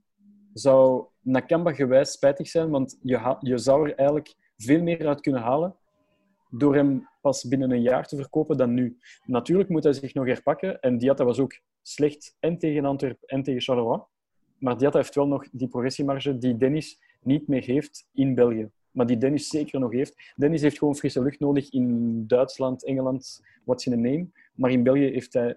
zou 0.52 1.06
Nakamba 1.20 1.72
gewijs 1.72 2.12
spijtig 2.12 2.48
zijn, 2.48 2.70
want 2.70 2.98
je, 3.02 3.36
je 3.40 3.58
zou 3.58 3.88
er 3.88 3.94
eigenlijk 3.94 4.34
veel 4.56 4.82
meer 4.82 5.06
uit 5.06 5.20
kunnen 5.20 5.42
halen 5.42 5.76
door 6.50 6.74
hem 6.74 7.08
pas 7.20 7.48
binnen 7.48 7.70
een 7.70 7.82
jaar 7.82 8.06
te 8.06 8.16
verkopen 8.16 8.56
dan 8.56 8.74
nu. 8.74 8.98
Natuurlijk 9.24 9.68
moet 9.68 9.84
hij 9.84 9.92
zich 9.92 10.14
nog 10.14 10.26
herpakken. 10.26 10.80
En 10.80 10.98
Diatta 10.98 11.24
was 11.24 11.38
ook 11.38 11.60
slecht 11.82 12.36
en 12.40 12.58
tegen 12.58 12.84
Antwerpen 12.84 13.28
en 13.28 13.42
tegen 13.42 13.60
Charleroi. 13.60 14.00
Maar 14.58 14.78
Diatta 14.78 14.98
heeft 14.98 15.14
wel 15.14 15.26
nog 15.26 15.48
die 15.52 15.68
progressiemarge 15.68 16.38
die 16.38 16.56
Dennis 16.56 16.98
niet 17.22 17.48
meer 17.48 17.64
heeft 17.64 18.08
in 18.12 18.34
België. 18.34 18.70
Maar 18.90 19.06
die 19.06 19.18
Dennis 19.18 19.48
zeker 19.48 19.80
nog 19.80 19.92
heeft. 19.92 20.32
Dennis 20.36 20.62
heeft 20.62 20.78
gewoon 20.78 20.96
frisse 20.96 21.22
lucht 21.22 21.40
nodig 21.40 21.70
in 21.70 22.26
Duitsland, 22.26 22.84
Engeland, 22.84 23.42
what's 23.64 23.86
in 23.86 23.92
the 23.92 24.08
name. 24.08 24.28
Maar 24.54 24.70
in 24.70 24.82
België 24.82 25.10
heeft 25.10 25.32
hij 25.32 25.56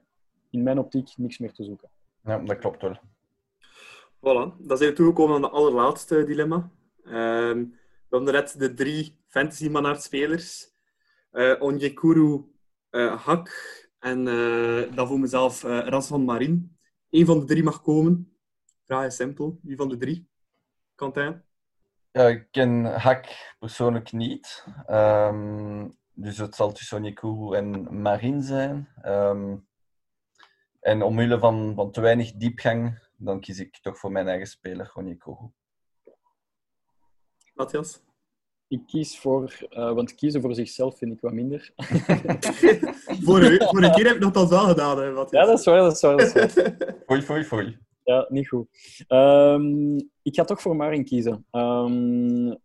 in 0.49 0.63
mijn 0.63 0.79
optiek 0.79 1.17
niks 1.17 1.37
meer 1.37 1.51
te 1.51 1.63
zoeken. 1.63 1.89
Ja, 2.23 2.37
dat 2.37 2.57
klopt 2.57 2.81
wel. 2.81 2.99
Voilà, 4.17 4.57
dan 4.57 4.77
zijn 4.77 4.89
we 4.89 4.95
toegekomen 4.95 5.35
aan 5.35 5.41
de 5.41 5.49
allerlaatste 5.49 6.23
dilemma. 6.23 6.71
Um, 7.05 7.79
we 8.09 8.17
hebben 8.17 8.33
net 8.33 8.59
de 8.59 8.73
drie 8.73 9.15
fantasy-manaard-spelers. 9.27 10.70
Uh, 11.31 11.61
Onyekuru, 11.61 12.43
uh, 12.91 13.25
Hak 13.25 13.49
en 13.99 14.27
uh, 14.27 14.95
dan 14.95 15.07
voor 15.07 15.19
mezelf 15.19 15.61
Ras 15.61 16.07
van 16.07 16.23
Marin. 16.23 16.77
Eén 17.09 17.25
van 17.25 17.39
de 17.39 17.45
drie 17.45 17.63
mag 17.63 17.81
komen. 17.81 18.37
Vraag 18.85 19.05
is 19.05 19.15
simpel. 19.15 19.59
Wie 19.61 19.75
van 19.75 19.89
de 19.89 19.97
drie? 19.97 20.29
Quentin? 20.95 21.41
Ja, 22.11 22.27
ik 22.27 22.47
ken 22.51 22.85
Hak 22.85 23.55
persoonlijk 23.59 24.11
niet. 24.11 24.65
Um, 24.89 25.97
dus 26.13 26.37
het 26.37 26.55
zal 26.55 26.71
tussen 26.71 26.97
Onyekuru 26.97 27.55
en 27.55 28.01
Marin 28.01 28.41
zijn. 28.41 28.89
Um, 29.05 29.67
en 30.79 31.01
omwille 31.01 31.39
van, 31.39 31.73
van 31.75 31.91
te 31.91 32.01
weinig 32.01 32.31
diepgang, 32.31 33.07
dan 33.17 33.39
kies 33.39 33.59
ik 33.59 33.77
toch 33.81 33.97
voor 33.97 34.11
mijn 34.11 34.27
eigen 34.27 34.47
speler, 34.47 34.91
Onyekuru. 34.93 35.49
Matthias? 37.53 38.01
Ik 38.71 38.81
kies 38.87 39.19
voor... 39.19 39.67
Uh, 39.69 39.93
want 39.93 40.15
kiezen 40.15 40.41
voor 40.41 40.55
zichzelf 40.55 40.97
vind 40.97 41.13
ik 41.13 41.21
wat 41.21 41.33
minder. 41.33 41.71
voor, 43.25 43.41
een, 43.41 43.67
voor 43.67 43.83
een 43.83 43.91
keer 43.91 44.05
heb 44.05 44.15
ik 44.15 44.21
dat 44.21 44.33
dan 44.33 44.49
wel 44.49 44.67
gedaan, 44.67 44.99
hè, 44.99 45.11
Matthias. 45.11 45.43
Ja, 45.43 45.49
dat 45.49 45.59
is 45.59 45.65
waar. 45.65 45.77
Dat 45.77 45.95
is 45.95 46.01
waar, 46.01 46.17
dat 46.17 46.35
is 46.35 46.53
waar. 46.53 46.75
Foei, 47.05 47.21
foei, 47.21 47.43
foei. 47.43 47.77
Ja, 48.03 48.25
niet 48.29 48.47
goed. 48.47 48.67
Um, 49.07 49.95
ik 50.21 50.35
ga 50.35 50.43
toch 50.43 50.61
voor 50.61 50.75
Marin 50.75 51.05
kiezen. 51.05 51.45
Um, 51.51 52.57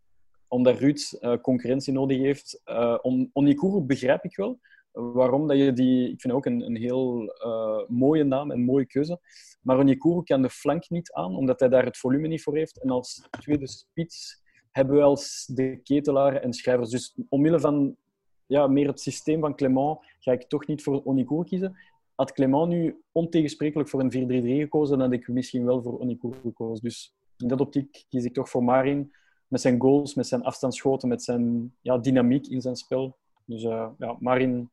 omdat 0.48 0.78
Ruud 0.78 1.18
uh, 1.20 1.36
concurrentie 1.36 1.92
nodig 1.92 2.18
heeft. 2.18 2.62
Uh, 2.64 2.98
on, 3.02 3.30
Onikuru 3.32 3.80
begrijp 3.80 4.24
ik 4.24 4.36
wel. 4.36 4.60
Waarom 4.92 5.46
dat 5.48 5.56
je 5.56 5.72
die... 5.72 6.10
Ik 6.10 6.20
vind 6.20 6.34
ook 6.34 6.46
een, 6.46 6.60
een 6.60 6.76
heel 6.76 7.34
uh, 7.46 7.88
mooie 7.88 8.24
naam 8.24 8.50
en 8.50 8.64
mooie 8.64 8.86
keuze. 8.86 9.20
Maar 9.62 9.78
Onikuru 9.78 10.22
kan 10.22 10.42
de 10.42 10.50
flank 10.50 10.88
niet 10.88 11.12
aan, 11.12 11.36
omdat 11.36 11.60
hij 11.60 11.68
daar 11.68 11.84
het 11.84 11.98
volume 11.98 12.28
niet 12.28 12.42
voor 12.42 12.56
heeft. 12.56 12.82
En 12.82 12.90
als 12.90 13.28
tweede 13.40 13.68
spits 13.68 14.44
hebben 14.76 14.96
we 14.96 15.02
als 15.02 15.46
de 15.54 15.80
ketelaren 15.82 16.42
en 16.42 16.52
schrijvers. 16.52 16.90
Dus 16.90 17.14
omwille 17.28 17.60
van 17.60 17.96
ja, 18.46 18.66
meer 18.66 18.86
het 18.86 19.00
systeem 19.00 19.40
van 19.40 19.54
Clement 19.54 19.98
ga 20.18 20.32
ik 20.32 20.42
toch 20.42 20.66
niet 20.66 20.82
voor 20.82 21.04
Onicour 21.04 21.44
kiezen. 21.44 21.76
Had 22.14 22.32
Clement 22.32 22.68
nu 22.68 23.02
ontegensprekelijk 23.12 23.88
voor 23.88 24.00
een 24.00 24.42
4-3-3 24.42 24.46
gekozen, 24.46 24.98
dan 24.98 25.06
had 25.06 25.20
ik 25.20 25.28
misschien 25.28 25.64
wel 25.64 25.82
voor 25.82 26.00
Onicour 26.00 26.34
gekozen. 26.42 26.84
Dus 26.84 27.14
in 27.38 27.48
dat 27.48 27.60
optiek 27.60 28.04
kies 28.08 28.24
ik 28.24 28.34
toch 28.34 28.48
voor 28.48 28.64
Marin. 28.64 29.12
Met 29.48 29.60
zijn 29.60 29.80
goals, 29.80 30.14
met 30.14 30.26
zijn 30.26 30.42
afstandsschoten, 30.42 31.08
met 31.08 31.22
zijn 31.22 31.74
ja, 31.80 31.98
dynamiek 31.98 32.46
in 32.46 32.60
zijn 32.60 32.76
spel. 32.76 33.16
Dus 33.44 33.62
uh, 33.62 33.88
ja, 33.98 34.16
Marin 34.18 34.70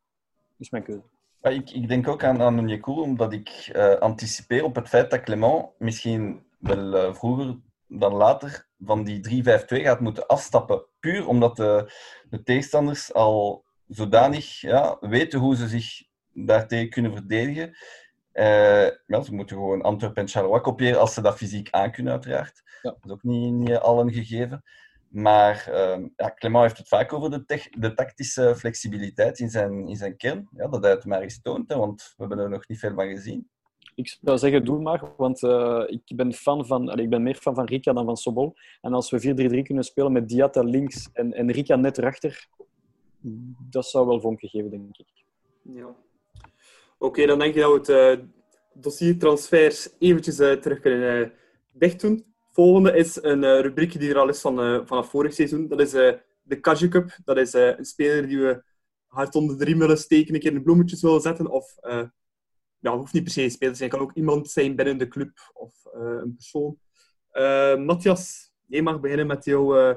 is 0.57 0.69
mijn 0.69 0.83
keuze. 0.83 1.03
Ik, 1.41 1.69
ik 1.69 1.87
denk 1.87 2.07
ook 2.07 2.23
aan, 2.23 2.41
aan 2.41 2.59
Onyekuru, 2.59 3.01
omdat 3.01 3.33
ik 3.33 3.71
uh, 3.75 3.93
anticipeer 3.93 4.63
op 4.63 4.75
het 4.75 4.87
feit 4.87 5.11
dat 5.11 5.23
Clement 5.23 5.65
misschien 5.77 6.43
wel 6.57 6.95
eh, 6.95 7.13
vroeger 7.13 7.57
dan 7.99 8.13
later 8.13 8.67
van 8.79 9.03
die 9.03 9.43
3-5-2 9.43 9.47
gaat 9.65 9.99
moeten 9.99 10.27
afstappen. 10.27 10.85
Puur 10.99 11.27
omdat 11.27 11.55
de, 11.55 11.91
de 12.29 12.43
tegenstanders 12.43 13.13
al 13.13 13.65
zodanig 13.87 14.61
ja, 14.61 14.97
weten 14.99 15.39
hoe 15.39 15.55
ze 15.55 15.67
zich 15.67 16.03
daartegen 16.33 16.89
kunnen 16.89 17.11
verdedigen. 17.13 17.77
Ja, 19.05 19.21
ze 19.21 19.33
moeten 19.33 19.55
gewoon 19.55 19.81
Antwerpen 19.81 20.21
en 20.21 20.29
Charleroi 20.29 20.61
kopiëren 20.61 20.99
als 20.99 21.13
ze 21.13 21.21
dat 21.21 21.37
fysiek 21.37 21.69
aankunnen, 21.71 22.13
uiteraard. 22.13 22.61
Ja. 22.81 22.89
Dat 22.89 23.05
is 23.05 23.11
ook 23.11 23.23
niet, 23.23 23.53
niet 23.53 23.75
allen 23.77 24.13
gegeven. 24.13 24.63
Maar 25.13 25.65
uh, 25.69 26.05
ja, 26.15 26.33
Clement 26.35 26.63
heeft 26.63 26.77
het 26.77 26.87
vaak 26.87 27.13
over 27.13 27.31
de, 27.31 27.45
tech- 27.45 27.69
de 27.69 27.93
tactische 27.93 28.55
flexibiliteit 28.55 29.39
in 29.39 29.49
zijn, 29.49 29.87
in 29.87 29.95
zijn 29.95 30.17
kern. 30.17 30.47
Ja, 30.51 30.67
dat 30.67 30.83
hij 30.83 30.91
het 30.91 31.05
maar 31.05 31.21
eens 31.21 31.41
toont, 31.41 31.69
hè, 31.69 31.77
want 31.77 32.13
we 32.17 32.25
hebben 32.25 32.39
er 32.43 32.49
nog 32.49 32.67
niet 32.67 32.79
veel 32.79 32.93
van 32.93 33.07
gezien. 33.07 33.49
Ik 33.95 34.17
zou 34.21 34.37
zeggen, 34.37 34.65
doe 34.65 34.81
maar, 34.81 35.11
want 35.17 35.43
eh, 35.43 35.83
ik, 35.85 36.01
ben 36.15 36.33
fan 36.33 36.65
van, 36.65 36.99
ik 36.99 37.09
ben 37.09 37.23
meer 37.23 37.35
fan 37.35 37.55
van 37.55 37.65
Rika 37.65 37.93
dan 37.93 38.05
van 38.05 38.17
Sobol. 38.17 38.55
En 38.81 38.93
als 38.93 39.09
we 39.09 39.59
4-3-3 39.59 39.61
kunnen 39.61 39.83
spelen 39.83 40.11
met 40.11 40.29
Diatta 40.29 40.61
links 40.61 41.09
en, 41.13 41.33
en 41.33 41.51
Rika 41.51 41.75
net 41.75 41.97
erachter, 41.97 42.47
dat 43.69 43.85
zou 43.85 44.07
wel 44.07 44.21
vonken 44.21 44.49
geven, 44.49 44.69
denk 44.69 44.97
ik. 44.97 45.07
Ja. 45.61 45.95
Oké, 46.97 47.25
dan 47.25 47.39
denk 47.39 47.55
ik 47.55 47.61
dat 47.61 47.71
we 47.71 47.77
het 47.77 48.19
eh, 48.19 48.25
dossier 48.73 49.17
transfers 49.17 49.89
eventjes 49.99 50.39
eh, 50.39 50.51
terug 50.51 50.79
kunnen 50.79 51.21
eh 51.21 51.29
dicht 51.73 52.01
doen. 52.01 52.25
Volgende 52.51 52.97
is 52.97 53.23
een 53.23 53.61
rubriekje 53.61 53.99
die 53.99 54.09
er 54.09 54.17
al 54.17 54.29
is 54.29 54.41
van, 54.41 54.87
vanaf 54.87 55.09
vorig 55.09 55.33
seizoen. 55.33 55.67
Dat 55.67 55.79
is 55.79 55.91
de 56.43 56.59
Kaju 56.61 56.87
Cup. 56.87 57.17
Dat 57.25 57.37
is 57.37 57.53
een 57.53 57.85
speler 57.85 58.27
die 58.27 58.37
we 58.37 58.63
hard 59.07 59.35
onder 59.35 59.57
de 59.57 59.63
riem 59.63 59.79
willen 59.79 59.97
steken, 59.97 60.33
een 60.33 60.39
keer 60.39 60.53
in 60.53 60.63
bloemetjes 60.63 61.01
willen 61.01 61.21
zetten. 61.21 61.49
Of, 61.49 61.75
ja, 62.83 62.91
het 62.91 62.99
hoeft 62.99 63.13
niet 63.13 63.23
per 63.23 63.31
se 63.31 63.43
een 63.43 63.51
speler 63.51 63.71
te 63.71 63.77
zijn. 63.77 63.89
Kan 63.89 63.99
ook 63.99 64.13
iemand 64.13 64.49
zijn 64.49 64.75
binnen 64.75 64.97
de 64.97 65.07
club 65.07 65.51
of 65.53 65.85
eh, 65.85 66.01
een 66.01 66.35
persoon. 66.35 66.77
Eh, 67.29 67.75
Matthias, 67.75 68.51
jij 68.67 68.81
mag 68.81 68.99
beginnen 68.99 69.27
met 69.27 69.45
jouw 69.45 69.77
eh 69.77 69.95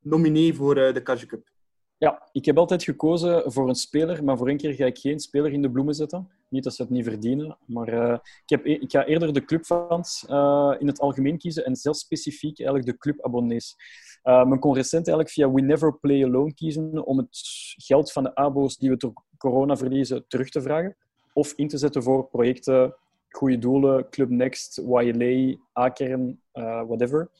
nominee 0.00 0.54
voor 0.54 0.74
de 0.74 1.02
Kaju 1.02 1.26
Cup. 1.26 1.52
Ja, 1.96 2.28
ik 2.32 2.44
heb 2.44 2.58
altijd 2.58 2.82
gekozen 2.82 3.52
voor 3.52 3.68
een 3.68 3.74
speler, 3.74 4.24
maar 4.24 4.36
voor 4.36 4.48
één 4.48 4.56
keer 4.56 4.74
ga 4.74 4.84
ik 4.84 4.98
geen 4.98 5.20
speler 5.20 5.52
in 5.52 5.62
de 5.62 5.70
bloemen 5.70 5.94
zetten. 5.94 6.28
Niet 6.48 6.64
dat 6.64 6.74
ze 6.74 6.82
het 6.82 6.90
niet 6.90 7.04
verdienen, 7.04 7.58
maar 7.66 7.88
ik, 8.14 8.48
heb, 8.48 8.66
e- 8.66 8.72
ik 8.72 8.90
ga 8.90 9.04
eerder 9.04 9.32
de 9.32 9.44
clubfans 9.44 10.26
eh, 10.26 10.74
in 10.78 10.86
het 10.86 11.00
algemeen 11.00 11.38
kiezen 11.38 11.64
en 11.64 11.76
zelfs 11.76 12.00
specifiek 12.00 12.58
eigenlijk 12.58 12.88
de 12.88 12.96
clubabonnees. 12.96 13.76
Eh, 14.22 14.44
men 14.44 14.58
kon 14.58 14.74
recent 14.74 15.08
eigenlijk 15.08 15.30
via 15.30 15.50
We 15.50 15.60
Never 15.60 15.98
Play 15.98 16.24
Alone 16.24 16.54
kiezen 16.54 17.06
om 17.06 17.18
het 17.18 17.38
geld 17.76 18.12
van 18.12 18.22
de 18.22 18.34
abo's 18.34 18.76
die 18.76 18.90
we 18.90 18.96
door 18.96 19.12
corona 19.36 19.76
verliezen 19.76 20.24
terug 20.28 20.48
te 20.48 20.62
vragen 20.62 20.96
of 21.34 21.52
in 21.56 21.68
te 21.68 21.78
zetten 21.78 22.02
voor 22.02 22.28
projecten, 22.28 22.96
goede 23.28 23.58
doelen, 23.58 24.08
Club 24.10 24.28
Next, 24.28 24.78
YLA, 24.78 25.56
A-kern, 25.78 26.40
eh, 26.52 26.82
whatever. 26.86 27.30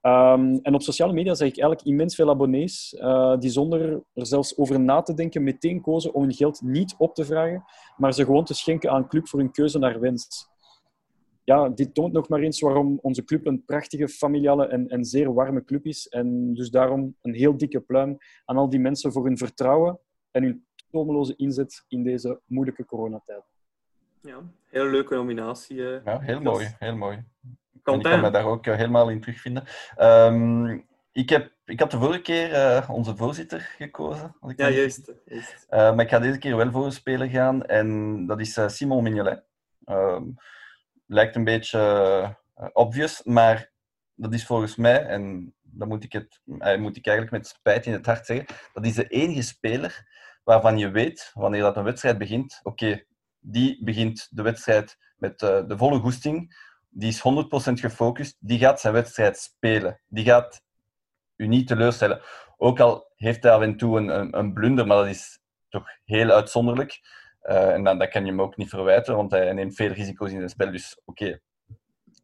Ehm, 0.00 0.58
en 0.62 0.74
op 0.74 0.82
sociale 0.82 1.12
media 1.12 1.34
zag 1.34 1.48
ik 1.48 1.58
eigenlijk 1.58 1.88
immens 1.88 2.14
veel 2.14 2.28
abonnees 2.28 2.94
eh, 2.94 3.38
die 3.38 3.50
zonder 3.50 4.02
er 4.14 4.26
zelfs 4.26 4.56
over 4.56 4.80
na 4.80 5.02
te 5.02 5.14
denken 5.14 5.42
meteen 5.42 5.80
kozen 5.80 6.14
om 6.14 6.22
hun 6.22 6.34
geld 6.34 6.62
niet 6.62 6.94
op 6.98 7.14
te 7.14 7.24
vragen, 7.24 7.64
maar 7.96 8.14
ze 8.14 8.24
gewoon 8.24 8.44
te 8.44 8.54
schenken 8.54 8.90
aan 8.90 9.08
club 9.08 9.28
voor 9.28 9.38
hun 9.38 9.50
keuze 9.50 9.78
naar 9.78 10.00
wens. 10.00 10.48
Ja, 11.44 11.68
dit 11.68 11.94
toont 11.94 12.12
nog 12.12 12.28
maar 12.28 12.40
eens 12.40 12.60
waarom 12.60 12.98
onze 13.02 13.24
club 13.24 13.46
een 13.46 13.64
prachtige, 13.64 14.08
familiale 14.08 14.66
en, 14.66 14.88
en 14.88 15.04
zeer 15.04 15.34
warme 15.34 15.64
club 15.64 15.86
is. 15.86 16.08
En 16.08 16.54
dus 16.54 16.70
daarom 16.70 17.16
een 17.22 17.34
heel 17.34 17.56
dikke 17.56 17.80
pluim 17.80 18.18
aan 18.44 18.56
al 18.56 18.68
die 18.68 18.80
mensen 18.80 19.12
voor 19.12 19.24
hun 19.24 19.38
vertrouwen 19.38 19.98
en 20.30 20.42
hun 20.42 20.64
tomeloze 20.90 21.36
inzet 21.36 21.84
in 21.88 22.02
deze 22.02 22.40
moeilijke 22.46 22.84
coronatijden. 22.84 23.44
Ja, 24.22 24.40
hele 24.64 24.90
leuke 24.90 25.14
nominatie. 25.14 25.94
eh. 25.94 26.04
Ja, 26.04 26.18
heel 26.20 26.40
mooi, 26.40 26.64
is- 26.64 26.74
heel 26.78 26.96
mooi. 26.96 27.24
Kan 27.82 27.96
ik 27.98 28.02
kan 28.02 28.20
me 28.20 28.30
daar 28.30 28.44
ook 28.44 28.66
eh, 28.66 28.76
helemaal 28.76 29.10
in 29.10 29.20
terugvinden. 29.20 29.64
Ehm, 29.96 30.78
ik, 31.12 31.28
heb, 31.28 31.52
ik 31.64 31.80
had 31.80 31.90
de 31.90 31.98
vorige 31.98 32.20
keer 32.22 32.52
eh, 32.52 32.90
onze 32.90 33.16
voorzitter 33.16 33.60
gekozen. 33.60 34.36
als 34.40 34.52
ik 34.52 34.58
Ja, 34.58 34.68
juist. 34.68 35.12
juist. 35.24 35.66
Uh, 35.70 35.78
maar 35.94 36.00
ik 36.04 36.08
ga 36.10 36.18
deze 36.18 36.38
keer 36.38 36.56
wel 36.56 36.70
voor 36.70 36.84
een 36.84 36.92
speler 36.92 37.28
gaan 37.28 37.64
en 37.66 38.26
dat 38.26 38.40
is 38.40 38.56
eh, 38.56 38.68
Simon 38.68 39.02
Mignolet. 39.02 39.44
Ehm, 39.84 40.24
lijkt 41.06 41.36
een 41.36 41.44
beetje 41.44 42.36
obvious, 42.72 43.22
maar 43.22 43.70
dat 44.14 44.34
is 44.34 44.46
volgens 44.46 44.76
mij, 44.76 45.04
en 45.06 45.54
dat 45.62 45.88
moet 45.88 46.04
ik, 46.04 46.12
het, 46.12 46.40
moet 46.78 46.96
ik 46.96 47.06
eigenlijk 47.06 47.30
met 47.30 47.46
spijt 47.46 47.86
in 47.86 47.92
het 47.92 48.06
hart 48.06 48.26
zeggen, 48.26 48.46
dat 48.72 48.84
is 48.86 48.94
de 48.94 49.06
enige 49.08 49.42
speler 49.42 50.08
waarvan 50.50 50.78
je 50.78 50.90
weet, 50.90 51.30
wanneer 51.34 51.60
dat 51.60 51.76
een 51.76 51.84
wedstrijd 51.84 52.18
begint, 52.18 52.60
oké, 52.62 53.04
die 53.40 53.84
begint 53.84 54.28
de 54.30 54.42
wedstrijd 54.42 54.98
met 55.16 55.42
eh, 55.42 55.66
de 55.66 55.76
volle 55.76 55.98
goesting, 55.98 56.68
die 56.88 57.08
is 57.08 57.18
100% 57.18 57.72
gefocust, 57.72 58.36
die 58.38 58.58
gaat 58.58 58.80
zijn 58.80 58.92
wedstrijd 58.92 59.38
spelen. 59.38 60.00
Die 60.08 60.24
gaat 60.24 60.62
u 61.36 61.46
niet 61.46 61.66
teleurstellen. 61.66 62.20
Ook 62.56 62.80
al 62.80 63.12
heeft 63.16 63.42
hij 63.42 63.52
af 63.52 63.62
en 63.62 63.76
toe 63.76 63.98
een, 63.98 64.38
een, 64.38 64.52
blunder, 64.52 64.86
maar 64.86 64.96
dat 64.96 65.06
is 65.06 65.38
toch 65.68 65.84
heel 66.04 66.30
uitzonderlijk. 66.30 67.00
Uh, 67.42 67.72
en 67.72 67.84
dan, 67.84 67.98
dat 67.98 68.08
kan 68.08 68.24
je 68.24 68.30
hem 68.30 68.40
ook 68.40 68.56
niet 68.56 68.68
verwijten, 68.68 69.16
want 69.16 69.30
hij 69.30 69.52
neemt 69.52 69.74
veel 69.74 69.92
risico's 69.92 70.30
in 70.30 70.36
zijn 70.36 70.48
spel. 70.48 70.70
Dus 70.70 71.00
oké. 71.04 71.40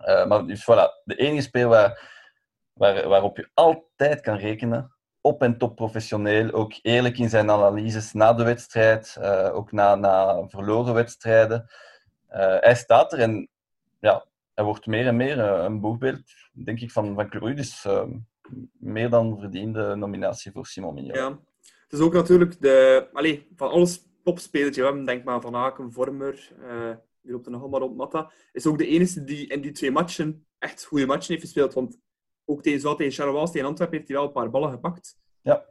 Uh, 0.06 0.26
maar 0.26 0.46
dus 0.46 0.62
voilà, 0.62 1.02
de 1.04 1.16
enige 1.16 1.42
speler 1.42 1.68
waar, 1.68 2.00
waar, 2.72 3.08
waarop 3.08 3.36
je 3.36 3.50
altijd 3.54 4.20
kan 4.20 4.36
rekenen. 4.36 4.95
Op 5.26 5.42
en 5.42 5.58
top 5.58 5.76
professioneel, 5.76 6.52
ook 6.52 6.78
eerlijk 6.82 7.18
in 7.18 7.28
zijn 7.28 7.50
analyses 7.50 8.12
na 8.12 8.32
de 8.32 8.44
wedstrijd, 8.44 9.16
uh, 9.18 9.50
ook 9.54 9.72
na, 9.72 9.94
na 9.94 10.48
verloren 10.48 10.94
wedstrijden. 10.94 11.66
Uh, 12.30 12.56
hij 12.60 12.74
staat 12.74 13.12
er 13.12 13.18
en 13.18 13.48
ja, 14.00 14.26
hij 14.54 14.64
wordt 14.64 14.86
meer 14.86 15.06
en 15.06 15.16
meer 15.16 15.38
een 15.38 15.80
boegbeeld, 15.80 16.22
denk 16.52 16.80
ik, 16.80 16.90
van, 16.90 17.14
van 17.14 17.28
Club. 17.28 17.56
Dus 17.56 17.84
ehm, 17.84 18.10
meer 18.78 19.10
dan 19.10 19.38
verdiende 19.40 19.94
nominatie 19.94 20.52
voor 20.52 20.66
Simon 20.66 20.94
Mignon. 20.94 21.16
Ja, 21.16 21.28
het 21.82 21.92
is 21.92 22.00
ook 22.00 22.12
natuurlijk 22.12 22.60
de, 22.60 23.08
allez, 23.12 23.40
van 23.56 23.70
alles 23.70 24.06
topspelers. 24.22 24.76
We 24.76 25.02
denk 25.04 25.24
maar 25.24 25.40
Van 25.40 25.56
Aken, 25.56 25.92
Vormer, 25.92 26.52
uh, 26.60 26.90
hier 27.22 27.34
op 27.34 27.44
de 27.44 27.50
nog 27.50 27.60
allemaal 27.60 27.80
rond 27.80 27.96
Matta, 27.96 28.32
is 28.52 28.66
ook 28.66 28.78
de 28.78 28.86
enige 28.86 29.24
die 29.24 29.46
in 29.46 29.60
die 29.60 29.72
twee 29.72 29.90
matchen 29.90 30.46
echt 30.58 30.84
goede 30.84 31.06
matchen 31.06 31.32
heeft 31.32 31.44
gespeeld. 31.44 31.74
Want 31.74 31.98
ook 32.46 32.62
tegen, 32.62 32.80
zowel 32.80 32.96
tegen 32.96 33.12
Charleroi 33.12 33.46
tegen 33.50 33.66
Antwerpen 33.66 33.96
heeft 33.96 34.08
hij 34.08 34.16
wel 34.16 34.26
een 34.26 34.32
paar 34.32 34.50
ballen 34.50 34.70
gepakt. 34.70 35.18
Ja. 35.42 35.64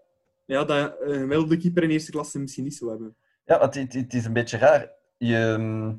Ja, 0.46 0.64
dat 0.64 0.96
een 1.00 1.14
gemiddelde 1.14 1.58
keeper 1.58 1.84
in 1.84 1.90
eerste 1.90 2.12
klasse 2.12 2.40
misschien 2.40 2.64
niet 2.64 2.76
zo 2.76 2.90
hebben. 2.90 3.16
Ja, 3.46 3.60
want 3.60 3.76
het, 3.76 3.94
het 3.94 4.14
is 4.14 4.26
een 4.26 4.34
beetje 4.34 4.58
raar. 4.58 4.92
Je, 5.18 5.98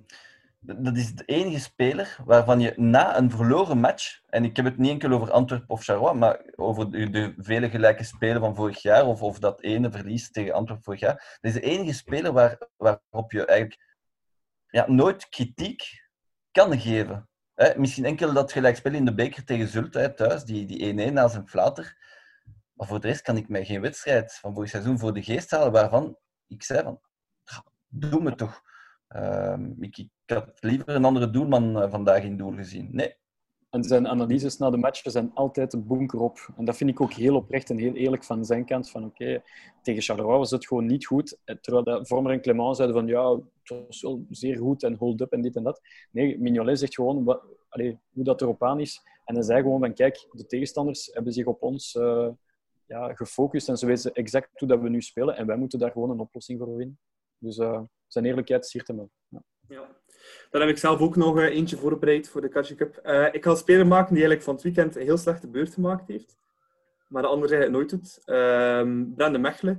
dat 0.61 0.97
is 0.97 1.15
de 1.15 1.25
enige 1.25 1.61
speler 1.61 2.17
waarvan 2.25 2.61
je 2.61 2.73
na 2.77 3.19
een 3.19 3.31
verloren 3.31 3.79
match, 3.79 4.21
en 4.27 4.45
ik 4.45 4.57
heb 4.57 4.65
het 4.65 4.79
niet 4.79 4.91
enkel 4.91 5.11
over 5.11 5.31
Antwerpen 5.31 5.69
of 5.69 5.85
Charleroi, 5.85 6.15
maar 6.15 6.43
over 6.57 6.91
de, 6.91 7.11
de 7.11 7.35
vele 7.39 7.71
gelijke 7.71 8.05
spelen 8.05 8.41
van 8.41 8.55
vorig 8.55 8.83
jaar, 8.83 9.07
of, 9.07 9.23
of 9.23 9.39
dat 9.39 9.63
ene 9.63 9.91
verlies 9.91 10.31
tegen 10.31 10.55
Antwerpen 10.55 10.85
vorig 10.85 11.01
jaar, 11.01 11.39
dat 11.41 11.55
is 11.55 11.61
de 11.61 11.61
enige 11.61 11.93
speler 11.93 12.33
waar, 12.33 12.59
waarop 12.77 13.33
je 13.33 13.45
eigenlijk 13.45 13.81
ja, 14.69 14.91
nooit 14.91 15.29
kritiek 15.29 15.83
kan 16.51 16.81
geven. 16.81 17.29
Hè, 17.57 17.79
misschien 17.79 18.05
enkel 18.05 18.33
dat 18.33 18.53
gelijkspel 18.53 18.93
in 18.93 19.05
de 19.05 19.15
beker 19.15 19.45
tegen 19.45 19.69
Zulte 19.69 20.13
thuis, 20.15 20.45
die, 20.45 20.67
die 20.67 21.11
1-1 21.11 21.13
na 21.13 21.29
zijn 21.29 21.49
flater. 21.49 21.97
Maar 22.73 22.87
voor 22.87 23.01
de 23.01 23.07
rest 23.07 23.23
kan 23.23 23.37
ik 23.37 23.49
mij 23.49 23.65
geen 23.65 23.81
wedstrijd 23.81 24.35
van 24.35 24.55
vorig 24.55 24.71
seizoen 24.71 24.99
voor 24.99 25.15
de 25.15 25.23
geest 25.23 25.51
halen 25.51 25.73
waarvan 25.73 26.19
ik 26.47 26.63
zei 26.63 26.83
van, 26.83 27.01
doe 27.89 28.23
me 28.23 28.35
toch. 28.35 28.63
Uh, 29.09 29.57
ik, 29.79 29.99
ik, 29.99 30.11
had 30.27 30.57
liever 30.61 30.89
een 30.89 31.05
andere 31.05 31.31
doelman 31.31 31.83
uh, 31.83 31.91
vandaag 31.91 32.23
in 32.23 32.37
doel 32.37 32.53
gezien. 32.53 32.89
Nee. 32.93 33.17
En 33.71 33.85
zijn 33.85 34.09
analyses 34.09 34.59
na 34.59 34.71
de 34.71 34.77
matchen 34.77 35.11
zijn 35.11 35.31
altijd 35.35 35.73
een 35.73 35.87
bunker 35.87 36.21
op. 36.21 36.49
En 36.57 36.65
dat 36.65 36.77
vind 36.77 36.91
ik 36.91 37.01
ook 37.01 37.13
heel 37.13 37.37
oprecht 37.37 37.71
en 37.71 37.79
heel 37.79 37.95
eerlijk 37.95 38.25
van 38.25 38.45
zijn 38.45 38.65
kant. 38.65 38.91
Van 38.91 39.05
oké, 39.05 39.43
tegen 39.83 40.03
Charleroi 40.03 40.39
was 40.39 40.51
het 40.51 40.67
gewoon 40.67 40.87
niet 40.87 41.07
goed. 41.07 41.39
Terwijl 41.61 42.05
Vormer 42.05 42.33
en 42.33 42.41
Clement 42.41 42.77
zeiden 42.77 42.97
van 42.97 43.07
ja, 43.07 43.35
het 43.63 43.87
was 43.87 44.03
wel 44.03 44.25
zeer 44.31 44.57
goed 44.57 44.83
en 44.83 44.95
hold 44.95 45.21
up 45.21 45.33
en 45.33 45.41
dit 45.43 45.57
en 45.57 45.63
dat. 45.63 45.81
Nee, 46.11 46.39
Mignolet 46.39 46.79
zegt 46.79 46.95
gewoon 46.95 47.25
wat, 47.25 47.43
allez, 47.69 47.95
hoe 48.13 48.25
dat 48.25 48.43
erop 48.43 48.63
aan 48.63 48.81
is. 48.81 49.03
En 49.25 49.35
hij 49.35 49.45
zei 49.45 49.63
gewoon 49.63 49.81
van 49.81 49.95
kijk, 49.95 50.27
de 50.31 50.47
tegenstanders 50.47 51.11
hebben 51.13 51.33
zich 51.33 51.47
op 51.47 51.63
ons 51.63 51.95
uh, 51.95 52.29
ja, 52.87 53.15
gefocust 53.15 53.69
en 53.69 53.77
ze 53.77 53.87
weten 53.87 54.13
exact 54.13 54.61
hoe 54.61 54.69
dat 54.69 54.81
we 54.81 54.89
nu 54.89 55.03
spelen. 55.03 55.37
En 55.37 55.47
wij 55.47 55.57
moeten 55.57 55.79
daar 55.79 55.91
gewoon 55.91 56.11
een 56.11 56.21
oplossing 56.21 56.59
voor 56.59 56.77
vinden. 56.77 56.99
Dus 57.39 57.59
uh, 57.59 57.81
zijn 58.07 58.25
eerlijkheid 58.25 58.67
siert 58.67 58.87
hem 58.87 58.97
wel. 58.97 59.11
Ja. 59.29 59.43
Ja. 59.69 59.97
Dan 60.51 60.61
heb 60.61 60.71
ik 60.71 60.79
zelf 60.79 61.01
ook 61.01 61.17
nog 61.17 61.37
uh, 61.37 61.45
eentje 61.45 61.77
voorbereid 61.77 62.29
voor 62.29 62.41
de 62.41 62.49
Kaji 62.49 62.75
Cup. 62.75 63.01
Uh, 63.05 63.29
ik 63.33 63.45
ga 63.45 63.51
een 63.51 63.57
speler 63.57 63.87
maken 63.87 64.15
die 64.15 64.25
eigenlijk 64.25 64.43
van 64.43 64.55
het 64.55 64.63
weekend 64.63 64.97
een 64.97 65.03
heel 65.03 65.17
slechte 65.17 65.49
beurt 65.49 65.75
gemaakt 65.75 66.09
heeft. 66.09 66.37
Maar 67.09 67.23
de 67.23 67.29
andere 67.29 67.57
het 67.57 67.71
nooit 67.71 67.91
doet. 67.91 68.23
Um, 68.27 69.15
Brande 69.15 69.39
Mechelen. 69.39 69.75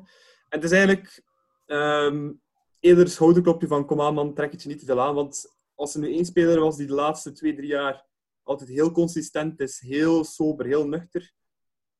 En 0.49 0.59
het 0.59 0.63
is 0.63 0.71
eigenlijk 0.71 1.23
um, 1.65 2.41
eerder 2.79 3.07
schouderklopje 3.07 3.67
van 3.67 3.85
kom 3.85 4.01
aan 4.01 4.13
man, 4.13 4.33
trek 4.33 4.51
het 4.51 4.63
je 4.63 4.69
niet 4.69 4.79
te 4.79 4.85
veel 4.85 5.01
aan. 5.01 5.15
Want 5.15 5.57
als 5.75 5.93
er 5.93 5.99
nu 5.99 6.13
één 6.13 6.25
speler 6.25 6.59
was 6.59 6.77
die 6.77 6.87
de 6.87 6.93
laatste 6.93 7.31
twee, 7.31 7.55
drie 7.55 7.67
jaar 7.67 8.05
altijd 8.43 8.69
heel 8.69 8.91
consistent 8.91 9.59
is, 9.59 9.79
heel 9.79 10.23
sober, 10.23 10.65
heel 10.65 10.87
nuchter. 10.87 11.31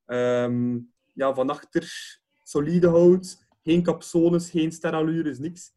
Um, 0.06 0.92
ja, 1.14 1.34
van 1.34 1.50
achter 1.50 2.18
solide 2.42 2.88
houdt. 2.88 3.46
Geen 3.62 3.82
capsones, 3.82 4.50
geen 4.50 4.72
sterallures, 4.72 5.38
niks. 5.38 5.72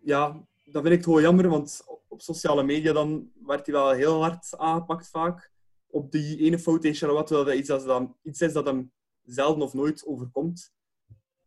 Ja, 0.00 0.46
dat 0.64 0.82
vind 0.82 0.94
ik 0.94 1.04
gewoon 1.04 1.22
jammer, 1.22 1.48
want 1.48 1.82
op 2.08 2.20
sociale 2.20 2.62
media 2.62 2.92
dan 2.92 3.30
werd 3.46 3.66
hij 3.66 3.74
wel 3.74 3.90
heel 3.90 4.22
hard 4.22 4.56
aangepakt 4.56 5.08
vaak. 5.08 5.50
Op 5.86 6.12
die 6.12 6.38
ene 6.38 6.58
fout 6.58 6.84
in 6.84 6.94
Charleroi, 6.94 7.24
terwijl 7.24 7.46
dat 7.46 7.56
iets, 7.56 7.68
dat 7.68 7.84
dan, 7.84 8.16
iets 8.22 8.40
is 8.40 8.52
dat 8.52 8.66
hem 8.66 8.92
zelden 9.24 9.62
of 9.62 9.74
nooit 9.74 10.06
overkomt. 10.06 10.72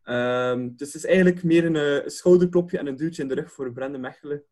Ehm, 0.02 0.70
dus 0.76 0.92
het 0.92 1.02
is 1.02 1.04
eigenlijk 1.04 1.42
meer 1.42 1.64
een, 1.64 1.76
eh, 1.76 2.04
een 2.04 2.10
schouderklopje 2.10 2.78
en 2.78 2.86
een 2.86 2.96
duwtje 2.96 3.22
in 3.22 3.28
de 3.28 3.34
rug 3.34 3.52
voor 3.52 3.72
Brende 3.72 3.98
Mechelen. 3.98 4.44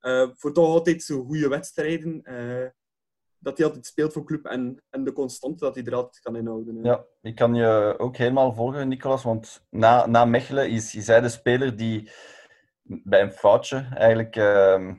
Uh, 0.00 0.28
voor 0.34 0.52
toch 0.52 0.66
altijd 0.66 1.02
zo'n 1.02 1.24
goede 1.24 1.48
wedstrijden. 1.48 2.20
Uh, 2.24 2.66
dat 3.38 3.58
hij 3.58 3.66
altijd 3.66 3.86
speelt 3.86 4.12
voor 4.12 4.24
club 4.24 4.44
en, 4.44 4.82
en 4.90 5.04
de 5.04 5.12
constante 5.12 5.64
dat 5.64 5.74
hij 5.74 5.84
er 5.84 5.94
altijd 5.94 6.20
kan 6.20 6.36
inhouden. 6.36 6.84
Ja, 6.84 7.04
ik 7.22 7.34
kan 7.34 7.54
je 7.54 7.94
ook 7.98 8.16
helemaal 8.16 8.54
volgen, 8.54 8.88
Nicolas. 8.88 9.22
Want 9.22 9.66
na, 9.70 10.06
na 10.06 10.24
Mechelen 10.24 10.70
is, 10.70 10.94
is 10.94 11.06
hij 11.06 11.20
de 11.20 11.28
speler 11.28 11.76
die 11.76 12.10
bij 12.86 13.20
een 13.20 13.32
foutje 13.32 13.88
eigenlijk... 13.94 14.36
Uh, 14.36 14.92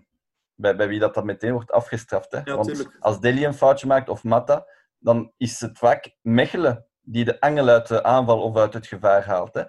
bij, 0.59 0.75
bij 0.75 0.87
wie 0.87 0.99
dat, 0.99 1.13
dat 1.13 1.23
meteen 1.23 1.51
wordt 1.51 1.71
afgestraft. 1.71 2.31
Hè? 2.31 2.41
Ja, 2.43 2.55
want 2.55 2.67
tuurlijk. 2.67 2.97
als 2.99 3.19
Deli 3.19 3.45
een 3.45 3.53
foutje 3.53 3.87
maakt 3.87 4.09
of 4.09 4.23
Matta, 4.23 4.67
dan 4.99 5.31
is 5.37 5.59
het 5.59 5.77
vaak 5.77 6.15
Mechelen 6.21 6.85
die 7.01 7.25
de 7.25 7.39
angel 7.39 7.67
uit 7.67 7.87
de 7.87 8.03
aanval 8.03 8.41
of 8.41 8.55
uit 8.57 8.73
het 8.73 8.87
gevaar 8.87 9.25
haalt. 9.25 9.53
Hè? 9.53 9.63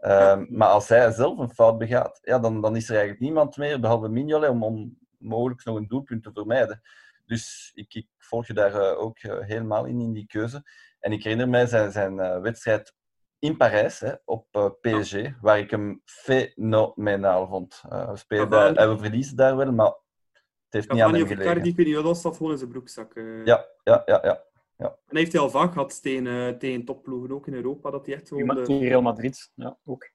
Uh, 0.00 0.46
maar 0.48 0.68
als 0.68 0.88
hij 0.88 1.10
zelf 1.10 1.38
een 1.38 1.50
fout 1.50 1.78
begaat, 1.78 2.18
ja, 2.22 2.38
dan, 2.38 2.60
dan 2.60 2.76
is 2.76 2.84
er 2.84 2.90
eigenlijk 2.90 3.20
niemand 3.20 3.56
meer, 3.56 3.80
behalve 3.80 4.08
Mignolet, 4.08 4.50
om, 4.50 4.62
om 4.62 4.98
mogelijk 5.18 5.64
nog 5.64 5.76
een 5.76 5.88
doelpunt 5.88 6.22
te 6.22 6.30
vermijden. 6.32 6.82
Dus 7.26 7.70
ik, 7.74 7.94
ik 7.94 8.06
volg 8.18 8.46
je 8.46 8.52
daar 8.54 8.74
uh, 8.74 9.00
ook 9.00 9.22
uh, 9.22 9.38
helemaal 9.40 9.84
in, 9.84 10.00
in 10.00 10.12
die 10.12 10.26
keuze. 10.26 10.70
En 11.00 11.12
ik 11.12 11.22
herinner 11.22 11.48
mij 11.48 11.66
zijn, 11.66 11.92
zijn 11.92 12.12
uh, 12.12 12.40
wedstrijd 12.40 12.94
in 13.38 13.56
Parijs, 13.56 14.00
hè, 14.00 14.12
op 14.24 14.78
PSG, 14.80 15.12
ja. 15.12 15.38
waar 15.40 15.58
ik 15.58 15.70
hem 15.70 16.02
fenomenaal 16.04 17.48
vond. 17.48 17.82
we, 17.88 18.16
spelen 18.16 18.50
daar, 18.50 18.74
en 18.74 18.90
we 18.90 18.98
verliezen 18.98 19.36
daar 19.36 19.56
wel, 19.56 19.72
maar 19.72 19.86
het 19.86 20.72
heeft 20.72 20.92
niet 20.92 21.02
aan 21.02 21.14
hem 21.14 21.26
gelegen. 21.26 21.94
Wat 21.94 22.02
was, 22.04 22.22
dat 22.22 22.36
gewoon 22.36 22.52
in 22.52 22.58
zijn 22.58 22.70
broekzak. 22.70 23.14
Ja, 23.44 23.66
ja, 23.84 24.02
ja, 24.06 24.18
ja. 24.22 24.46
Ja. 24.78 24.86
En 24.86 24.98
hij 25.06 25.20
heeft 25.20 25.32
hij 25.32 25.40
al 25.40 25.50
vaak 25.50 25.72
gehad 25.72 26.02
tegen, 26.02 26.26
uh, 26.26 26.48
tegen 26.48 26.84
topploegen, 26.84 27.32
ook 27.32 27.46
in 27.46 27.54
Europa, 27.54 27.90
dat 27.90 28.06
hij 28.06 28.14
echt 28.14 28.28
gewoon... 28.28 28.56
De... 28.56 28.62
Tegen 28.62 28.88
Real 28.88 29.02
Madrid, 29.02 29.50
ja, 29.54 29.78
ook. 29.84 30.10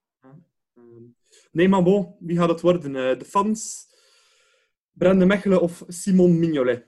Um, 0.76 1.16
nee, 1.52 1.70
maar 1.70 1.84
bon, 1.84 2.16
wie 2.20 2.38
gaat 2.38 2.50
het 2.50 2.62
worden? 2.62 2.96
Uh, 2.96 3.20
de 3.20 3.26
fans, 3.26 3.88
Brende 4.92 5.26
Mechelen 5.26 5.62
of 5.62 5.84
Simon 5.88 6.40
Mignolet? 6.40 6.86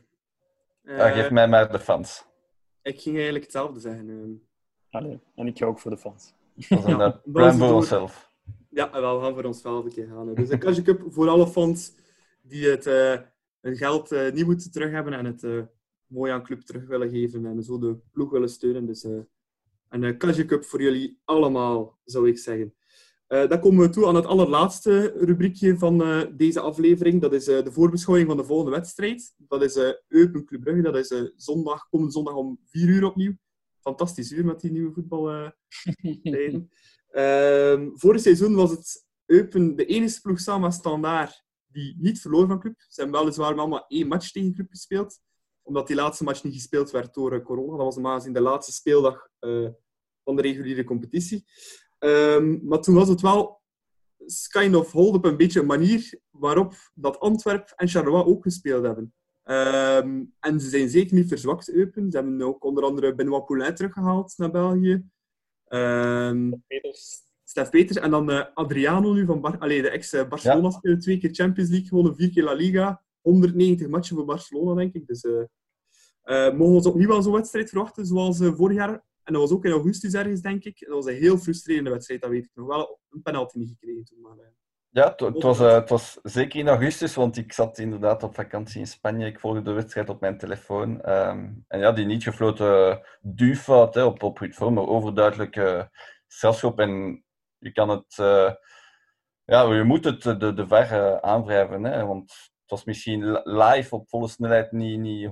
Uh, 0.84 0.98
ja, 0.98 1.10
geef 1.10 1.32
mij 1.32 1.48
maar 1.48 1.72
de 1.72 1.80
fans. 1.80 2.26
Ik 2.82 3.02
ging 3.02 3.16
eigenlijk 3.16 3.44
hetzelfde 3.44 3.80
zeggen. 3.80 4.48
Allee, 4.96 5.20
en 5.36 5.48
ik 5.48 5.58
ga 5.58 5.66
ook 5.66 5.80
voor 5.80 5.92
de 5.92 5.98
fans. 5.98 6.34
Dat 6.56 6.80
is 6.80 6.86
een 6.86 6.98
ja, 6.98 7.22
plan 7.32 7.58
voor 7.58 7.74
onszelf. 7.74 8.34
Ja, 8.70 8.92
wel, 8.92 9.18
we 9.18 9.24
gaan 9.24 9.34
voor 9.34 9.44
onszelf 9.44 9.86
een 9.86 9.92
keer 9.92 10.08
gaan. 10.08 10.36
Dus 10.36 10.50
de 10.50 10.58
Cash 10.58 10.82
Cup 10.82 11.04
voor 11.10 11.28
alle 11.28 11.48
fans 11.48 11.96
die 12.42 12.68
het, 12.70 12.86
hun 13.62 13.76
geld 13.76 14.32
niet 14.34 14.46
moeten 14.46 14.72
terug 14.72 14.92
hebben 14.92 15.14
en 15.14 15.26
het 15.26 15.68
mooi 16.08 16.32
aan 16.32 16.44
club 16.44 16.62
terug 16.62 16.88
willen 16.88 17.10
geven 17.10 17.46
en 17.46 17.64
zo 17.64 17.80
de 17.80 17.98
ploeg 18.12 18.32
willen 18.32 18.50
steunen. 18.50 18.86
Dus 18.86 19.04
uh, 19.04 19.20
een 19.90 20.04
uh, 20.04 20.46
Cup 20.46 20.66
voor 20.66 20.82
jullie 20.82 21.20
allemaal, 21.24 22.00
zou 22.04 22.28
ik 22.28 22.38
zeggen. 22.38 22.74
Uh, 23.28 23.48
dan 23.48 23.60
komen 23.60 23.86
we 23.86 23.90
toe 23.90 24.08
aan 24.08 24.16
het 24.16 24.26
allerlaatste 24.26 25.14
rubriekje 25.18 25.78
van 25.78 26.02
uh, 26.02 26.22
deze 26.32 26.60
aflevering. 26.60 27.22
Dat 27.22 27.34
is 27.34 27.48
uh, 27.48 27.64
de 27.64 27.72
voorbeschouwing 27.72 28.28
van 28.28 28.38
de 28.38 28.44
volgende 28.44 28.72
wedstrijd. 28.72 29.34
Dat 29.38 29.64
is 29.64 29.78
Eupen 30.08 30.46
Club 30.46 30.62
Brugge. 30.62 30.82
Dat 30.82 30.96
is 30.96 31.32
zondag, 31.36 31.88
komende 31.90 32.14
zondag 32.14 32.34
om 32.34 32.60
4 32.66 32.88
uur 32.88 33.06
opnieuw. 33.06 33.34
Fantastisch 33.88 34.32
uur 34.32 34.46
met 34.46 34.62
die 34.62 34.72
nieuwe 34.72 34.94
voetbaltijden. 34.94 36.70
Ehm, 37.10 37.90
vorig 37.94 38.22
seizoen 38.22 38.56
was 38.56 38.72
het 38.72 39.06
Eupen 39.26 39.76
de 39.76 39.86
enige 39.86 40.22
ploeg 40.22 40.40
samen 40.40 40.72
standaard 40.72 41.44
die 41.68 41.96
niet 41.98 42.22
verloor 42.22 42.48
van 42.48 42.60
club. 42.60 42.76
Ze 42.78 43.02
hebben 43.02 43.20
weliswaar 43.20 43.58
allemaal 43.58 43.86
één 43.88 44.08
match 44.08 44.32
tegen 44.32 44.54
club 44.54 44.70
gespeeld 44.70 45.20
omdat 45.66 45.88
die 45.88 45.96
laatste 45.96 46.24
match 46.24 46.44
niet 46.44 46.54
gespeeld 46.54 46.92
werd 46.92 47.14
door 47.14 47.34
uh, 47.34 47.44
corona. 47.44 47.78
Dat 47.78 47.86
was 47.86 47.96
normaal 47.96 48.16
gezien 48.16 48.34
de 48.34 48.42
laatste 48.42 48.72
speeldag 48.74 49.28
uh, 49.40 49.70
van 50.24 50.36
de 50.36 50.42
reguliere 50.42 50.84
competitie. 50.84 51.46
Um, 52.00 52.62
maar 52.64 52.82
toen 52.82 52.96
was 52.96 53.08
het 53.08 53.22
wel 53.22 53.62
kind 54.50 54.76
of 54.76 54.92
hold 54.92 55.16
op 55.16 55.26
een 55.26 55.38
beetje 55.38 55.60
een 55.60 55.66
manier 55.66 56.20
waarop 56.30 56.74
dat 56.94 57.20
Antwerp 57.20 57.74
en 57.76 57.88
Charleroi 57.88 58.24
ook 58.24 58.44
gespeeld 58.44 58.86
hebben. 58.86 59.14
Um, 59.50 60.34
en 60.40 60.60
ze 60.60 60.70
zijn 60.70 60.90
zeker 60.90 61.16
niet 61.16 61.28
verzwakt, 61.28 61.72
Eupen. 61.72 62.12
Ze 62.12 62.18
hebben 62.18 62.42
ook 62.42 62.64
onder 62.64 62.84
andere 62.84 63.16
Benoit 63.16 63.46
Poulain 63.46 63.76
teruggehaald 63.76 64.34
naar 64.38 64.52
België. 64.52 65.04
Um, 65.68 66.64
Peters. 66.68 67.24
Stef 67.44 67.70
Peters. 67.70 67.98
En 67.98 68.12
dan 68.12 68.32
uh, 68.32 68.44
Adriano 68.54 69.14
nu 69.14 69.26
van 69.26 69.42
Bar 69.42 69.58
Allee, 69.58 69.82
de 69.82 69.90
ex-Barcelona 69.90 70.68
ja. 70.68 70.70
speelde 70.70 71.02
twee 71.02 71.18
keer 71.18 71.34
Champions 71.34 71.70
League 71.70 71.88
gewonnen, 71.88 72.16
vier 72.16 72.30
keer 72.30 72.44
La 72.44 72.54
Liga. 72.54 73.04
190 73.22 73.88
matchen 73.88 74.16
voor 74.16 74.26
Barcelona, 74.26 74.74
denk 74.74 74.94
ik. 74.94 75.08
Dus 75.08 75.24
uh, 75.24 75.34
uh, 75.34 76.52
mogen 76.52 76.58
we 76.58 76.64
ons 76.64 76.86
opnieuw 76.86 77.08
wel 77.08 77.22
zo'n 77.22 77.34
wedstrijd 77.34 77.70
verwachten, 77.70 78.06
zoals 78.06 78.40
uh, 78.40 78.54
vorig 78.54 78.78
jaar. 78.78 79.04
En 79.24 79.34
dat 79.34 79.42
was 79.42 79.52
ook 79.52 79.66
in 79.66 79.72
augustus 79.72 80.14
ergens, 80.14 80.42
denk 80.42 80.64
ik. 80.64 80.80
Dat 80.80 80.96
was 80.96 81.06
een 81.06 81.16
heel 81.16 81.38
frustrerende 81.38 81.90
wedstrijd, 81.90 82.22
dat 82.22 82.30
weet 82.30 82.46
ik 82.46 82.52
nog. 82.54 82.68
Wel 82.68 83.00
een 83.10 83.22
penalty 83.22 83.58
niet 83.58 83.70
gekregen 83.70 84.04
toen, 84.04 84.22
maar... 84.22 84.54
Ja, 84.96 85.14
het 85.16 85.44
was, 85.44 85.60
uh, 85.60 85.72
het 85.72 85.90
was 85.90 86.20
zeker 86.24 86.60
in 86.60 86.68
augustus, 86.68 87.16
want 87.16 87.38
ik 87.38 87.54
zat 87.54 87.78
inderdaad 87.78 88.24
op 88.24 88.36
vakantie 88.36 88.80
in 88.80 88.88
Spanje. 88.88 89.26
Ik 89.26 89.40
volgde 89.40 89.62
de 89.62 89.72
wedstrijd 89.72 90.10
op 90.10 90.20
mijn 90.20 90.38
telefoon. 90.38 91.10
Um, 91.10 91.66
en 91.68 91.80
ja, 91.80 91.92
die 91.92 92.06
niet 92.06 92.24
gefloten 92.24 93.02
duwfout 93.22 93.98
op, 93.98 94.24
op 94.24 94.38
Ruud 94.38 94.54
Vormer, 94.54 94.88
overduidelijk 94.88 95.56
uh, 95.56 95.84
strafschop. 96.28 96.80
En 96.80 97.24
je 97.58 97.72
kan 97.72 97.90
het... 97.90 98.18
Uh, 98.20 98.54
ja, 99.44 99.74
je 99.74 99.84
moet 99.84 100.06
het 100.06 100.22
de, 100.22 100.54
de 100.54 100.68
ver 100.68 101.22
aanwrijven, 101.22 101.84
hè, 101.84 102.06
want 102.06 102.32
het 102.32 102.70
was 102.70 102.84
misschien 102.84 103.42
live 103.44 103.96
op 103.96 104.10
volle 104.10 104.28
snelheid 104.28 104.72
niet, 104.72 105.00
niet 105.00 105.28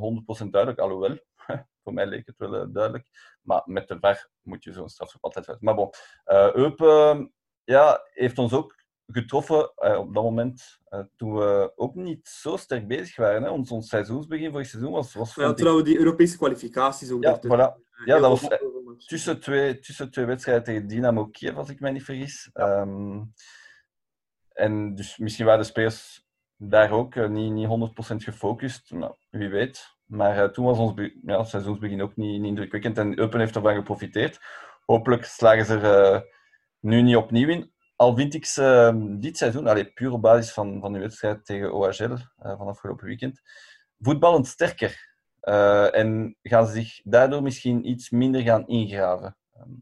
100% 0.46 0.50
duidelijk, 0.50 0.80
alhoewel, 0.80 1.18
voor 1.84 1.94
mij 1.94 2.06
leek 2.06 2.26
het 2.26 2.38
wel 2.38 2.72
duidelijk. 2.72 3.08
Maar 3.42 3.62
met 3.66 3.88
de 3.88 3.98
ver 4.00 4.30
moet 4.42 4.64
je 4.64 4.74
zo'n 4.74 4.90
strafschop 4.90 5.24
altijd 5.24 5.50
uit. 5.50 5.62
Maar 5.62 5.76
bon, 5.76 5.90
uh, 6.26 6.54
Eupen 6.54 7.34
ja, 7.64 8.02
heeft 8.14 8.38
ons 8.38 8.54
ook 8.54 8.83
getroffen 9.16 9.72
uh, 9.78 9.98
op 9.98 10.14
dat 10.14 10.24
moment 10.24 10.82
toen 11.16 11.36
we 11.36 11.72
ook 11.76 11.96
niet 11.96 12.28
zo 12.28 12.58
sterk 12.58 12.88
bezig 12.88 13.16
waren. 13.16 13.44
Hè. 13.44 13.50
Ons, 13.50 13.72
ons 13.72 13.90
seizoensbegin 13.90 14.52
vorig 14.52 14.68
seizoen 14.68 14.92
was... 14.92 15.14
was 15.14 15.36
ja, 15.36 15.54
trouwens, 15.54 15.86
die 15.90 15.98
Europese 15.98 16.38
kwalificaties 16.38 17.12
ook. 17.12 17.24
Ja, 17.24 17.40
voilà. 17.40 18.04
ja 18.06 18.20
dat 18.20 18.30
was 18.30 18.48
tussen 19.08 19.40
twee, 19.40 19.80
tussen 19.80 20.12
twee 20.12 20.26
wedstrijden 20.26 20.64
tegen 20.64 20.88
Dynamo 20.88 21.26
Kiev, 21.26 21.56
als 21.56 21.70
ik 21.70 21.80
mij 21.80 21.92
niet 21.92 22.04
vergis. 22.04 22.50
Ja. 22.54 22.82
Um, 22.82 23.34
en 24.50 24.96
dus 24.96 25.18
misschien 25.18 25.46
waren 25.46 25.62
de 25.62 25.68
spelers 25.68 26.26
daar 26.58 26.92
ook 26.92 27.16
uh, 27.16 27.28
niet, 27.28 27.52
niet 27.52 27.92
100% 28.14 28.16
gefocust. 28.16 28.92
Nou, 28.92 29.16
wie 29.30 29.50
weet. 29.50 29.96
Maar 30.06 30.52
toen 30.52 30.66
was 30.66 30.78
ons 30.78 31.12
ja, 31.26 31.44
seizoensbegin 31.44 32.02
ook 32.02 32.16
niet, 32.16 32.40
niet 32.40 32.50
indrukwekkend. 32.50 32.98
En 32.98 33.20
Eupen 33.20 33.40
heeft 33.40 33.56
ervan 33.56 33.76
geprofiteerd. 33.76 34.40
Hopelijk 34.86 35.26
slagen 35.26 35.66
ze 35.66 35.80
er 35.80 36.26
nu 36.80 37.02
niet 37.02 37.16
opnieuw 37.16 37.50
in. 37.50 37.73
Al 38.04 38.16
vind 38.16 38.34
ik 38.34 38.46
ze 38.46 38.94
dit 39.20 39.38
seizoen, 39.38 39.68
allee, 39.68 39.92
puur 39.92 40.12
op 40.12 40.22
basis 40.22 40.54
van, 40.54 40.80
van 40.80 40.94
de 40.94 41.00
wedstrijd 41.00 41.46
tegen 41.46 41.74
OHL 41.74 42.16
van 42.38 42.68
afgelopen 42.68 43.06
weekend, 43.06 43.42
voetballend 44.00 44.48
sterker. 44.48 45.16
en 45.92 46.38
gaan 46.42 46.68
ze 46.68 46.74
zich 46.74 47.02
daardoor 47.04 47.44
misschien 47.44 47.90
iets 47.90 48.10
minder 48.10 48.42
gaan 48.42 48.68
ingraven. 48.68 49.38
Um, 49.58 49.82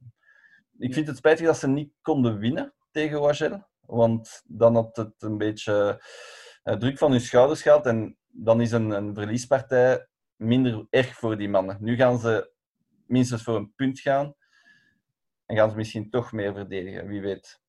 ik 0.78 0.94
vind 0.94 1.08
het 1.08 1.18
spijtig 1.18 1.46
dat 1.46 1.58
ze 1.58 1.68
niet 1.68 1.94
konden 2.02 2.38
winnen 2.40 2.74
tegen 2.92 3.22
OHL. 3.22 3.58
Want 3.80 4.42
dan 4.46 4.76
had 4.76 4.96
het 4.96 5.14
een 5.20 5.38
beetje 5.38 6.04
uh, 6.64 6.76
druk 6.76 6.98
van 6.98 7.12
hun 7.12 7.22
schouders 7.22 7.62
gehaald. 7.62 7.86
En 7.86 8.18
dan 8.28 8.62
is 8.62 8.72
een, 8.72 8.90
een 8.90 9.14
verliespartij 9.14 10.08
minder 10.36 10.86
erg 10.90 11.14
voor 11.16 11.38
die 11.38 11.50
mannen. 11.50 11.78
Nu 11.80 11.96
gaan 11.96 12.20
ze 12.20 12.52
minstens 13.06 13.44
voor 13.44 13.56
een 13.56 13.74
punt 13.76 14.00
gaan. 14.00 14.36
En 15.46 15.56
gaan 15.56 15.70
ze 15.70 15.76
misschien 15.76 16.10
toch 16.10 16.32
meer 16.32 16.54
verdedigen, 16.54 17.08
wie 17.08 17.22
weet. 17.22 17.60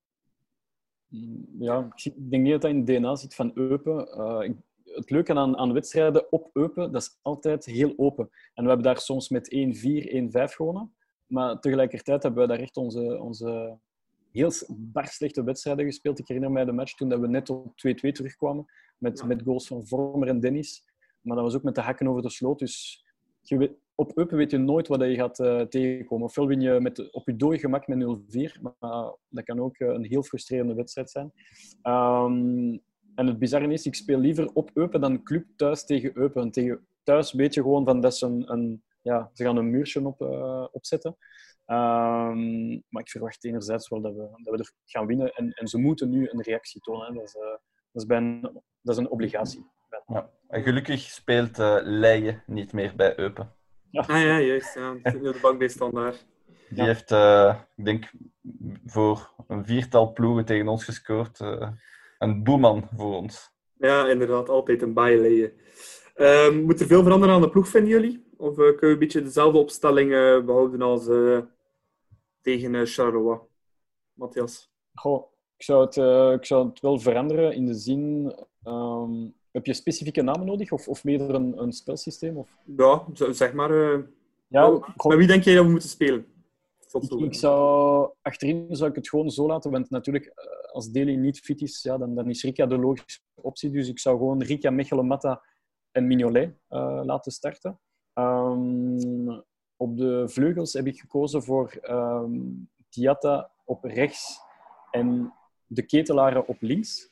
Ja, 1.58 1.88
ik 2.02 2.30
denk 2.30 2.42
niet 2.42 2.52
dat 2.52 2.60
dat 2.60 2.70
in 2.70 2.76
het 2.76 2.86
DNA 2.86 3.14
zit 3.14 3.34
van 3.34 3.50
Eupen. 3.54 4.08
Uh, 4.18 4.54
het 4.84 5.10
leuke 5.10 5.34
aan, 5.34 5.56
aan 5.56 5.72
wedstrijden 5.72 6.32
op 6.32 6.50
Eupen, 6.52 6.92
dat 6.92 7.02
is 7.02 7.18
altijd 7.22 7.64
heel 7.64 7.92
open. 7.96 8.30
En 8.54 8.62
we 8.62 8.68
hebben 8.68 8.86
daar 8.86 8.98
soms 8.98 9.28
met 9.28 9.54
1-4, 9.54 9.58
1-5 10.48 10.54
gewonnen. 10.54 10.94
Maar 11.26 11.60
tegelijkertijd 11.60 12.22
hebben 12.22 12.42
we 12.42 12.48
daar 12.48 12.58
echt 12.58 12.76
onze, 12.76 13.20
onze 13.20 13.78
heel 14.32 14.52
bar 14.68 15.06
slechte 15.06 15.44
wedstrijden 15.44 15.84
gespeeld. 15.84 16.18
Ik 16.18 16.26
herinner 16.28 16.52
mij 16.52 16.64
de 16.64 16.72
match 16.72 16.94
toen 16.94 17.08
dat 17.08 17.20
we 17.20 17.28
net 17.28 17.50
op 17.50 17.66
2-2 17.66 17.72
terugkwamen. 17.92 18.66
Met, 18.98 19.18
ja. 19.18 19.26
met 19.26 19.42
goals 19.42 19.66
van 19.66 19.86
Vormer 19.86 20.28
en 20.28 20.40
Dennis. 20.40 20.84
Maar 21.20 21.36
dat 21.36 21.44
was 21.44 21.54
ook 21.54 21.62
met 21.62 21.74
de 21.74 21.80
hakken 21.80 22.08
over 22.08 22.22
de 22.22 22.30
sloot. 22.30 22.58
Dus 22.58 23.04
je 23.40 23.56
weet, 23.56 23.72
op 24.02 24.16
Eupen 24.18 24.36
weet 24.36 24.50
je 24.50 24.58
nooit 24.58 24.88
wat 24.88 25.00
je 25.00 25.14
gaat 25.14 25.38
uh, 25.38 25.60
tegenkomen. 25.60 26.26
Ofwel 26.26 26.46
win 26.46 26.60
je 26.60 26.80
met, 26.80 27.12
op 27.12 27.26
je 27.26 27.36
dooi 27.36 27.58
gemak 27.58 27.86
met 27.86 28.18
0-4. 28.56 28.60
Maar 28.60 29.14
dat 29.28 29.44
kan 29.44 29.60
ook 29.60 29.78
uh, 29.78 29.88
een 29.88 30.04
heel 30.04 30.22
frustrerende 30.22 30.74
wedstrijd 30.74 31.10
zijn. 31.10 31.32
Um, 31.82 32.82
en 33.14 33.26
het 33.26 33.38
bizarre 33.38 33.72
is, 33.72 33.86
ik 33.86 33.94
speel 33.94 34.18
liever 34.18 34.50
op 34.52 34.70
Eupen 34.74 35.00
dan 35.00 35.22
club 35.22 35.46
thuis 35.56 35.84
tegen 35.84 36.16
Eupen. 36.16 36.50
Tegen 36.50 36.86
thuis 37.02 37.32
weet 37.32 37.54
je 37.54 37.62
gewoon 37.62 37.84
van 37.84 38.00
dat 38.00 38.16
ze 38.16 38.26
een, 38.26 38.52
een 38.52 38.82
ja, 39.02 39.30
ze 39.32 39.44
gaan 39.44 39.56
een 39.56 39.70
muurtje 39.70 40.06
op, 40.06 40.20
uh, 40.20 40.66
opzetten. 40.72 41.16
Um, 41.66 42.82
maar 42.88 43.02
ik 43.02 43.10
verwacht 43.10 43.44
enerzijds 43.44 43.88
wel 43.88 44.00
dat 44.00 44.14
we, 44.14 44.28
dat 44.42 44.54
we 44.54 44.58
er 44.58 44.72
gaan 44.84 45.06
winnen. 45.06 45.32
En, 45.32 45.50
en 45.50 45.66
ze 45.66 45.78
moeten 45.78 46.10
nu 46.10 46.28
een 46.30 46.42
reactie 46.42 46.80
tonen. 46.80 47.06
Hè. 47.06 47.12
Dat, 47.12 47.22
is, 47.22 47.32
dat, 47.32 47.60
is 48.02 48.06
bijna, 48.06 48.40
dat 48.80 48.94
is 48.94 48.96
een 48.96 49.10
obligatie. 49.10 49.66
Ja. 50.06 50.30
En 50.48 50.62
gelukkig 50.62 51.00
speelt 51.00 51.58
uh, 51.58 52.34
niet 52.46 52.72
meer 52.72 52.92
bij 52.96 53.18
Eupen. 53.18 53.52
Ja. 53.92 54.00
Ah 54.00 54.22
ja, 54.22 54.40
juist. 54.40 54.74
Ja. 54.74 54.96
Zit 55.02 55.22
nu 55.22 55.28
op 55.28 55.34
de 55.34 55.40
bank 55.40 55.58
bij 55.58 55.68
standaard. 55.68 56.26
Die 56.68 56.78
ja. 56.78 56.84
heeft, 56.84 57.10
uh, 57.10 57.54
ik 57.76 57.84
denk, 57.84 58.10
voor 58.86 59.34
een 59.48 59.64
viertal 59.64 60.12
ploegen 60.12 60.44
tegen 60.44 60.68
ons 60.68 60.84
gescoord. 60.84 61.40
Uh, 61.40 61.68
een 62.18 62.42
boeman 62.44 62.88
voor 62.96 63.16
ons. 63.16 63.50
Ja, 63.78 64.08
inderdaad. 64.08 64.48
Altijd 64.48 64.82
een 64.82 64.92
baie 64.92 65.18
Leijen. 65.18 65.52
Uh, 66.16 66.50
moet 66.64 66.80
er 66.80 66.86
veel 66.86 67.02
veranderen 67.02 67.34
aan 67.34 67.40
de 67.40 67.50
ploeg, 67.50 67.68
vinden 67.68 67.90
jullie? 67.90 68.26
Of 68.36 68.54
kunnen 68.54 68.80
we 68.80 68.86
een 68.86 68.98
beetje 68.98 69.22
dezelfde 69.22 69.58
opstelling 69.58 70.10
behouden 70.44 70.82
als 70.82 71.04
tegen 72.40 72.86
Charleroi? 72.86 73.38
Matthias? 74.12 74.72
Goh, 74.94 75.32
ik 75.56 75.62
zou, 75.64 75.80
het, 75.84 75.96
ik 76.40 76.46
zou 76.46 76.68
het 76.68 76.80
wel 76.80 76.98
veranderen 76.98 77.52
in 77.54 77.66
de 77.66 77.74
zin... 77.74 78.34
Um, 78.64 79.34
heb 79.52 79.66
je 79.66 79.72
specifieke 79.72 80.22
namen 80.22 80.46
nodig 80.46 80.72
of, 80.72 80.88
of 80.88 81.04
meer 81.04 81.20
een, 81.20 81.62
een 81.62 81.72
spelsysteem? 81.72 82.36
Of? 82.36 82.48
Ja, 82.76 83.04
zeg 83.14 83.52
maar. 83.52 83.70
Uh, 83.70 83.98
ja, 84.48 84.70
met 85.06 85.18
wie 85.18 85.26
denk 85.26 85.42
jij 85.42 85.54
dat 85.54 85.64
we 85.64 85.70
moeten 85.70 85.88
spelen? 85.88 86.26
Ik, 87.00 87.10
ik, 87.10 87.34
zou, 87.34 88.10
achterin 88.22 88.66
zou 88.70 88.90
ik 88.90 88.96
het 88.96 89.08
gewoon 89.08 89.30
zo 89.30 89.46
laten, 89.46 89.70
want 89.70 89.90
natuurlijk, 89.90 90.26
eh, 90.26 90.72
als 90.72 90.90
Deli 90.90 91.16
niet 91.16 91.40
fit 91.40 91.60
is, 91.60 91.82
ja, 91.82 91.98
dan, 91.98 92.14
dan 92.14 92.30
is 92.30 92.42
Rika 92.42 92.66
de 92.66 92.78
logische 92.78 93.20
optie. 93.34 93.70
Dus 93.70 93.88
ik 93.88 93.98
zou 93.98 94.16
gewoon 94.18 94.42
Rika, 94.42 94.70
Mechelen, 94.70 95.06
Matta 95.06 95.42
en 95.90 96.06
Mignolet 96.06 96.54
uh, 96.70 97.00
laten 97.04 97.32
starten. 97.32 97.80
Um, 98.14 99.42
op 99.76 99.96
de 99.96 100.28
vleugels 100.28 100.72
heb 100.72 100.86
ik 100.86 101.00
gekozen 101.00 101.42
voor 101.42 101.80
um, 101.90 102.68
Diatta 102.88 103.50
op 103.64 103.84
rechts 103.84 104.40
en 104.90 105.32
de 105.66 105.82
ketelaren 105.82 106.46
op 106.46 106.56
links. 106.60 107.11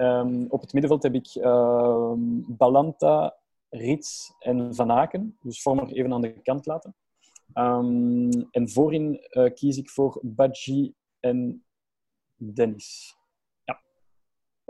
Um, 0.00 0.46
op 0.48 0.60
het 0.60 0.72
middenveld 0.72 1.02
heb 1.02 1.14
ik 1.14 1.34
uh, 1.34 2.12
Balanta, 2.46 3.36
Rits 3.68 4.34
en 4.38 4.74
Van 4.74 4.90
Aken. 4.92 5.38
Dus 5.42 5.62
Vormer 5.62 5.92
even 5.92 6.12
aan 6.12 6.20
de 6.20 6.40
kant 6.42 6.66
laten. 6.66 6.94
Um, 7.54 8.30
en 8.50 8.70
voorin 8.70 9.26
uh, 9.30 9.52
kies 9.54 9.76
ik 9.76 9.90
voor 9.90 10.20
Badji 10.22 10.94
en 11.20 11.64
Dennis. 12.36 13.16
Ja. 13.64 13.80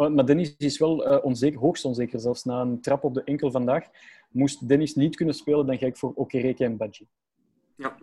Maar 0.08 0.26
Dennis 0.26 0.56
is 0.56 0.78
wel 0.78 1.12
uh, 1.12 1.24
onzeker, 1.24 1.60
hoogst 1.60 1.84
onzeker. 1.84 2.20
Zelfs 2.20 2.44
na 2.44 2.60
een 2.60 2.80
trap 2.80 3.04
op 3.04 3.14
de 3.14 3.24
enkel 3.24 3.50
vandaag. 3.50 3.86
Moest 4.30 4.68
Dennis 4.68 4.94
niet 4.94 5.16
kunnen 5.16 5.34
spelen, 5.34 5.66
dan 5.66 5.78
ga 5.78 5.86
ik 5.86 5.96
voor 5.96 6.12
Okereke 6.14 6.64
en 6.64 6.76
Badji. 6.76 7.06
Ja. 7.76 7.96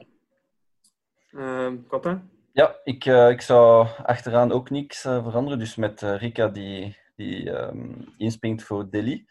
Uh, 1.31 1.73
Kota? 1.87 2.23
Ja, 2.51 2.75
ik, 2.83 3.05
uh, 3.05 3.29
ik 3.29 3.41
zou 3.41 3.87
achteraan 4.03 4.51
ook 4.51 4.69
niks 4.69 5.05
uh, 5.05 5.23
veranderen. 5.23 5.59
Dus 5.59 5.75
met 5.75 6.01
uh, 6.01 6.17
Rika 6.17 6.47
die 6.47 6.97
die 7.15 7.49
um, 7.49 8.59
voor 8.59 8.89
Delhi. 8.89 9.25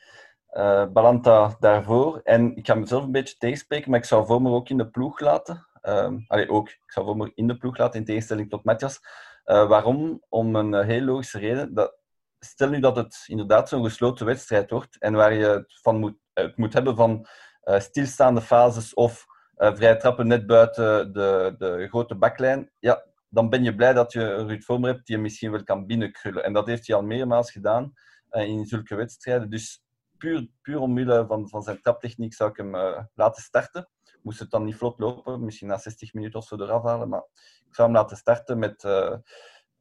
Uh, 0.53 0.87
Balanta 0.87 1.57
daarvoor. 1.61 2.21
En 2.25 2.57
ik 2.57 2.67
ga 2.67 2.75
mezelf 2.75 3.05
een 3.05 3.13
beetje 3.13 3.37
tegenspreken, 3.37 3.91
maar 3.91 3.99
ik 3.99 4.05
zou 4.05 4.27
Vormer 4.27 4.53
ook 4.53 4.69
in 4.69 4.77
de 4.77 4.91
ploeg 4.91 5.21
laten. 5.21 5.67
Um, 5.83 6.25
allee, 6.29 6.51
ook. 6.51 6.69
Ik 6.69 6.93
zou 6.93 7.07
Vormer 7.07 7.33
in 7.35 7.47
de 7.47 7.57
ploeg 7.57 7.77
laten, 7.77 7.99
in 7.99 8.07
tegenstelling 8.07 8.51
tot 8.51 8.65
Matthias. 8.65 9.01
Uh, 9.47 9.69
waarom? 9.69 10.23
Om 10.29 10.57
een 10.57 10.73
uh, 10.73 10.81
heel 10.81 11.03
logische 11.03 11.39
reden. 11.39 11.75
Dat, 11.75 11.99
stel 12.39 12.69
nu 12.69 12.81
dat 12.81 12.97
het 12.97 13.25
inderdaad 13.27 13.69
zo'n 13.69 13.85
gesloten 13.85 14.27
wedstrijd 14.27 14.71
wordt 14.71 14.99
en 14.99 15.15
waar 15.15 15.33
je 15.33 15.47
het, 15.47 15.81
van 15.83 15.99
moet, 15.99 16.17
het 16.33 16.57
moet 16.57 16.73
hebben 16.73 16.97
van 16.97 17.27
uh, 17.65 17.81
stilstaande 17.81 18.41
fases 18.41 18.95
of 18.95 19.27
vrije 19.57 19.97
trappen 19.97 20.27
net 20.27 20.47
buiten 20.47 21.13
de, 21.13 21.55
de 21.59 21.87
grote 21.89 22.15
baklijn. 22.15 22.71
Ja, 22.79 23.05
dan 23.35 23.49
ben 23.49 23.65
je 23.65 23.75
blij 23.75 23.93
dat 23.93 24.13
je 24.13 24.35
Ruud 24.35 24.63
Vormer 24.63 24.91
hebt 24.91 25.07
die 25.07 25.17
je 25.17 25.23
misschien 25.23 25.51
wel 25.51 25.63
kan 25.63 25.87
binnenkrullen. 25.87 26.45
En 26.45 26.53
dat 26.53 26.67
heeft 26.67 26.87
hij 26.87 26.97
al 26.97 27.03
meermaals 27.03 27.51
gedaan 27.51 27.93
uh, 28.31 28.43
in 28.43 28.67
zulke 28.67 28.95
wedstrijden. 28.95 29.51
Dus 29.51 29.83
puur, 30.19 30.49
puur 30.63 30.79
omwille 30.79 31.25
van, 31.27 31.49
van 31.49 31.63
zijn 31.63 31.81
traptechniek 31.81 32.35
zou 32.35 32.51
ik 32.51 32.57
hem 32.57 32.75
uh, 32.75 33.03
laten 33.15 33.43
starten. 33.43 33.89
Moest 34.23 34.39
het 34.39 34.51
dan 34.51 34.65
niet 34.65 34.77
vlot 34.77 34.99
lopen, 34.99 35.45
misschien 35.45 35.69
na 35.69 35.79
60 35.79 36.13
minuten 36.13 36.39
of 36.39 36.47
zo 36.47 36.57
eraf 36.57 36.83
halen. 36.83 37.09
Maar 37.09 37.25
ik 37.69 37.75
zou 37.75 37.89
hem 37.89 37.97
laten 37.97 38.17
starten 38.17 38.59
met 38.59 38.85
uh, 38.85 39.15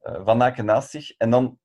Van 0.00 0.42
Aken 0.42 0.64
naast 0.64 0.90
zich. 0.90 1.10
En 1.16 1.30
dan 1.30 1.58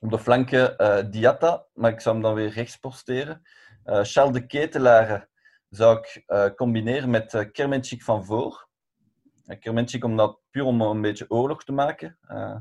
op 0.00 0.10
de 0.10 0.18
flanken 0.18 1.10
Diatta, 1.10 1.66
maar 1.74 1.90
ik 1.90 2.00
zou 2.00 2.14
hem 2.14 2.24
dan 2.24 2.34
weer 2.34 2.48
rechts 2.48 2.76
posteren. 2.76 3.42
Charles 3.84 4.32
de 4.32 4.46
Ketelaar 4.46 5.28
zou 5.68 5.98
ik 5.98 6.22
combineren 6.56 7.10
met 7.10 7.34
uh, 7.34 7.98
van 7.98 8.24
voor. 8.24 8.69
Kermenchik 9.58 10.04
om 10.04 10.16
dat 10.16 10.40
puur 10.50 10.64
om 10.64 10.80
een 10.80 11.00
beetje 11.00 11.30
oorlog 11.30 11.64
te 11.64 11.72
maken. 11.72 12.18
Uh, 12.28 12.56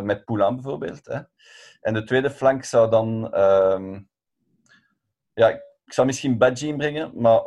met 0.00 0.24
Poulain 0.24 0.54
bijvoorbeeld. 0.54 1.06
Hè. 1.06 1.20
En 1.80 1.94
de 1.94 2.04
tweede 2.04 2.30
flank 2.30 2.64
zou 2.64 2.90
dan... 2.90 3.34
Uh, 3.34 3.98
ja, 5.34 5.48
ik 5.48 5.92
zou 5.92 6.06
misschien 6.06 6.38
Badji 6.38 6.68
inbrengen, 6.68 7.12
maar 7.14 7.40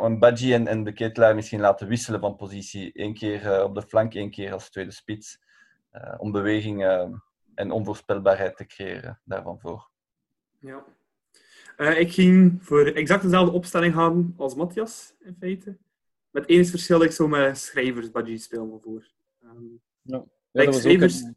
een 0.00 0.18
Badji 0.18 0.54
en, 0.54 0.66
en 0.66 0.84
de 0.84 0.92
Ketelaar 0.92 1.34
misschien 1.34 1.60
laten 1.60 1.88
wisselen 1.88 2.20
van 2.20 2.36
positie. 2.36 2.90
Eén 2.94 3.14
keer 3.14 3.44
uh, 3.44 3.62
op 3.62 3.74
de 3.74 3.82
flank, 3.82 4.14
één 4.14 4.30
keer 4.30 4.52
als 4.52 4.70
tweede 4.70 4.90
spits. 4.90 5.38
om 6.18 6.32
beweging 6.32 6.84
en 7.54 7.70
onvoorspelbaarheid 7.70 8.56
te 8.56 8.66
creëren 8.66 9.20
daarvan 9.24 9.60
voor. 9.60 9.90
Ja. 10.58 10.84
ik 11.76 12.12
ging 12.12 12.58
voor 12.64 12.86
exact 12.86 13.22
dezelfde 13.22 13.52
opstelling 13.52 13.94
gaan 13.94 14.34
als 14.36 14.54
Matthias, 14.54 15.14
in 15.20 15.36
feite. 15.38 15.78
Met 16.30 16.46
één 16.46 16.66
verschil, 16.66 17.02
ik 17.02 17.10
zou 17.10 17.28
met 17.28 17.58
schrijvers 17.58 18.10
Badgie 18.10 18.38
spelen 18.38 18.80
voor. 18.80 19.10
Um, 19.44 19.80
ja. 20.02 20.24
ja 20.50 20.72
schrijvers, 20.72 21.24
ook... 21.24 21.32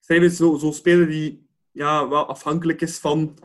schrijvers 0.00 0.36
zo, 0.36 0.56
zo 0.56 0.70
spelen 0.70 1.08
die 1.08 1.46
ja, 1.70 2.08
wel 2.08 2.26
afhankelijk 2.26 2.80
is 2.80 2.98
van 2.98 3.38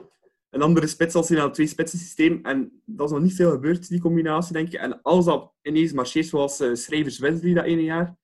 een 0.50 0.62
andere 0.62 0.88
spits 0.88 1.16
als 1.16 1.32
in 1.32 1.38
een 1.38 1.52
twee-spitsen 1.52 2.00
systeem. 2.00 2.40
En 2.44 2.82
dat 2.86 3.08
is 3.08 3.14
nog 3.14 3.24
niet 3.24 3.36
veel 3.36 3.52
gebeurd, 3.52 3.90
die 3.90 4.02
combinatie, 4.02 4.54
denk 4.54 4.68
ik. 4.68 4.74
En 4.74 5.02
als 5.02 5.26
dat 5.26 5.52
ineens 5.62 5.92
marcheert 5.92 6.26
zoals 6.26 6.62
uh, 6.62 6.76
schrijvers 6.76 7.20
Wesley 7.20 7.54
dat 7.54 7.66
ene 7.66 7.84
jaar, 7.84 8.16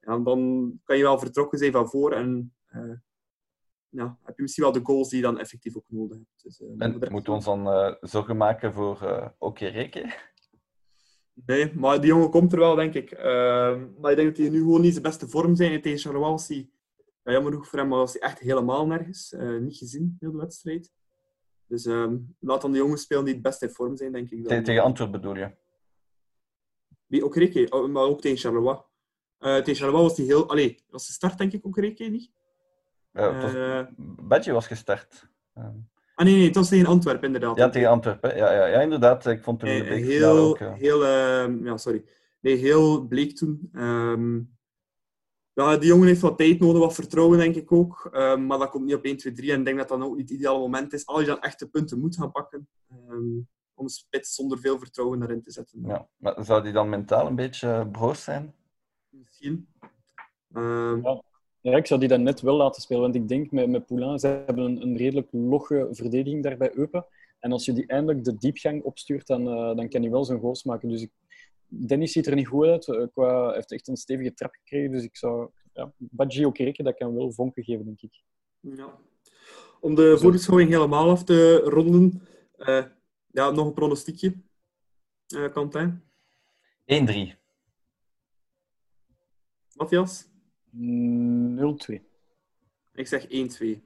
ja, 0.00 0.18
dan 0.18 0.72
kan 0.84 0.96
je 0.96 1.02
wel 1.02 1.18
vertrokken 1.18 1.58
zijn 1.58 1.72
van 1.72 1.88
voor 1.88 2.12
en 2.12 2.54
uh, 2.74 2.92
ja, 3.88 4.18
heb 4.22 4.36
je 4.36 4.42
misschien 4.42 4.64
wel 4.64 4.72
de 4.72 4.80
goals 4.82 5.08
die 5.08 5.18
je 5.18 5.24
dan 5.24 5.38
effectief 5.38 5.76
ook 5.76 5.84
nodig 5.86 6.16
hebt. 6.16 6.42
Dus, 6.42 6.60
uh, 6.60 6.68
en 6.78 6.90
moeten 6.92 7.10
we 7.10 7.30
ons 7.30 7.44
dan 7.44 7.96
zorgen 8.00 8.36
maken 8.36 8.72
voor 8.72 9.00
uh, 9.02 9.28
Okereke? 9.38 10.30
Nee, 11.34 11.74
maar 11.74 12.00
die 12.00 12.10
jongen 12.10 12.30
komt 12.30 12.52
er 12.52 12.58
wel, 12.58 12.74
denk 12.74 12.94
ik. 12.94 13.12
Uh, 13.12 13.22
maar 14.00 14.10
ik 14.10 14.16
denk 14.16 14.28
dat 14.28 14.36
hij 14.36 14.48
nu 14.48 14.58
gewoon 14.58 14.80
niet 14.80 14.92
zijn 14.92 15.02
beste 15.02 15.28
vorm 15.28 15.56
zijn. 15.56 15.82
tegen 15.82 15.98
Charleroi 15.98 16.30
was 16.30 16.48
hij, 16.48 16.70
ja, 17.22 17.32
jammer 17.32 17.52
genoeg 17.52 17.68
voor 17.68 17.78
hem, 17.78 17.88
maar 17.88 17.98
was 17.98 18.12
hij 18.12 18.22
echt 18.22 18.38
helemaal 18.38 18.86
nergens. 18.86 19.32
Uh, 19.32 19.60
niet 19.60 19.76
gezien, 19.76 20.16
heel 20.20 20.32
de 20.32 20.38
wedstrijd. 20.38 20.92
Dus 21.66 21.86
uh, 21.86 22.12
laat 22.38 22.60
dan 22.60 22.72
de 22.72 22.78
jongens 22.78 23.02
spelen 23.02 23.24
die 23.24 23.34
het 23.34 23.42
best 23.42 23.62
in 23.62 23.70
vorm 23.70 23.96
zijn, 23.96 24.12
denk 24.12 24.30
ik. 24.30 24.48
Dan. 24.48 24.62
Tegen 24.62 24.82
Antwerpen 24.82 25.20
bedoel 25.20 25.36
je? 25.36 25.50
Wie, 27.06 27.24
ook 27.24 27.36
Reke, 27.36 27.66
oh, 27.70 27.88
maar 27.88 28.02
ook 28.02 28.20
tegen 28.20 28.38
Charleroi. 28.38 28.76
Uh, 28.76 29.56
tegen 29.56 29.74
Charleroi 29.74 30.02
was 30.02 30.16
hij 30.16 30.26
heel... 30.26 30.48
Allee, 30.48 30.84
was 30.88 31.06
de 31.06 31.12
start, 31.12 31.38
denk 31.38 31.52
ik, 31.52 31.66
ook 31.66 31.78
Reke, 31.78 32.04
niet? 32.04 32.30
Ja, 33.12 33.40
was... 33.40 33.86
Badje 34.22 34.52
was 34.52 34.66
gestart. 34.66 35.28
Ehm. 35.54 35.76
Ah 36.14 36.26
nee, 36.26 36.34
nee, 36.34 36.46
het 36.46 36.54
was 36.54 36.68
tegen 36.68 36.86
Antwerpen 36.86 37.26
inderdaad. 37.26 37.56
Ja, 37.56 37.68
tegen 37.68 37.88
Antwerpen. 37.88 38.36
Ja, 38.36 38.52
ja, 38.52 38.66
ja 38.66 38.80
inderdaad. 38.80 39.26
Ik 39.26 39.42
vond 39.42 39.60
toen 39.60 39.68
de 39.68 39.84
heel, 39.84 40.36
ook... 40.36 40.60
Uh... 40.60 40.72
Heel, 40.72 41.02
uh, 41.02 41.64
ja, 41.64 41.76
sorry. 41.76 42.04
Nee, 42.40 42.56
heel 42.56 43.06
bleek 43.06 43.36
toen. 43.36 43.70
Um, 43.72 44.56
ja, 45.52 45.76
die 45.76 45.88
jongen 45.88 46.06
heeft 46.06 46.20
wat 46.20 46.38
tijd 46.38 46.60
nodig, 46.60 46.80
wat 46.80 46.94
vertrouwen 46.94 47.38
denk 47.38 47.54
ik 47.54 47.72
ook. 47.72 48.10
Um, 48.12 48.46
maar 48.46 48.58
dat 48.58 48.70
komt 48.70 48.84
niet 48.84 48.94
op 48.94 49.04
1, 49.04 49.16
2, 49.16 49.32
3. 49.32 49.52
En 49.52 49.58
ik 49.58 49.64
denk 49.64 49.78
dat 49.78 49.88
dat 49.88 50.00
ook 50.00 50.16
niet 50.16 50.28
het 50.28 50.38
ideale 50.38 50.58
moment 50.58 50.92
is. 50.92 51.06
Als 51.06 51.20
je 51.20 51.26
dan 51.26 51.40
echt 51.40 51.58
de 51.58 51.68
punten 51.68 52.00
moet 52.00 52.16
gaan 52.16 52.32
pakken, 52.32 52.68
um, 53.08 53.48
om 53.74 53.88
spits 53.88 54.34
zonder 54.34 54.58
veel 54.58 54.78
vertrouwen 54.78 55.22
erin 55.22 55.42
te 55.42 55.50
zetten. 55.50 55.82
Ja, 55.86 56.08
maar 56.16 56.44
zou 56.44 56.62
die 56.62 56.72
dan 56.72 56.88
mentaal 56.88 57.26
een 57.26 57.36
beetje 57.36 57.88
broos 57.92 58.22
zijn? 58.22 58.54
Misschien. 59.08 59.68
Ja. 60.48 61.22
Ja, 61.62 61.76
ik 61.76 61.86
zou 61.86 62.00
die 62.00 62.08
dan 62.08 62.22
net 62.22 62.40
wel 62.40 62.56
laten 62.56 62.82
spelen. 62.82 63.02
Want 63.02 63.14
ik 63.14 63.28
denk 63.28 63.50
met, 63.50 63.68
met 63.68 63.86
Poulain, 63.86 64.18
ze 64.18 64.26
hebben 64.26 64.64
een, 64.64 64.82
een 64.82 64.96
redelijk 64.96 65.28
logge 65.30 65.88
verdediging 65.90 66.42
daar 66.42 66.56
bij 66.56 66.74
Eupen. 66.74 67.06
En 67.38 67.52
als 67.52 67.64
je 67.64 67.72
die 67.72 67.86
eindelijk 67.86 68.24
de 68.24 68.36
diepgang 68.36 68.82
opstuurt, 68.82 69.26
dan, 69.26 69.48
uh, 69.48 69.76
dan 69.76 69.88
kan 69.88 70.02
hij 70.02 70.10
wel 70.10 70.24
zijn 70.24 70.40
goals 70.40 70.64
maken. 70.64 70.88
Dus 70.88 71.02
ik, 71.02 71.10
Dennis 71.66 72.12
ziet 72.12 72.26
er 72.26 72.34
niet 72.34 72.46
goed 72.46 72.66
uit. 72.66 72.86
Uh, 72.86 73.06
qua, 73.12 73.52
heeft 73.52 73.72
echt 73.72 73.88
een 73.88 73.96
stevige 73.96 74.34
trap 74.34 74.54
gekregen. 74.54 74.92
Dus 74.92 75.04
ik 75.04 75.16
zou... 75.16 75.50
Ja, 75.72 75.92
Badji 75.96 76.46
Okereke, 76.46 76.82
dat 76.82 76.96
kan 76.96 77.14
wel 77.14 77.32
vonken 77.32 77.64
geven, 77.64 77.84
denk 77.84 78.00
ik. 78.00 78.22
Ja. 78.60 78.98
Om 79.80 79.94
de 79.94 80.18
voorbeschouwing 80.18 80.70
helemaal 80.70 81.10
af 81.10 81.24
te 81.24 81.56
ronden. 81.56 82.22
Uh, 82.58 82.84
ja, 83.26 83.50
nog 83.50 83.66
een 83.66 83.74
pronostiekje. 83.74 84.34
Uh, 85.34 85.52
Kantijn? 85.52 86.02
1-3. 86.84 87.40
Matthias? 89.74 90.31
0-2. 90.72 90.78
Ik 92.94 93.06
zeg 93.06 93.26
1-2 93.26 93.28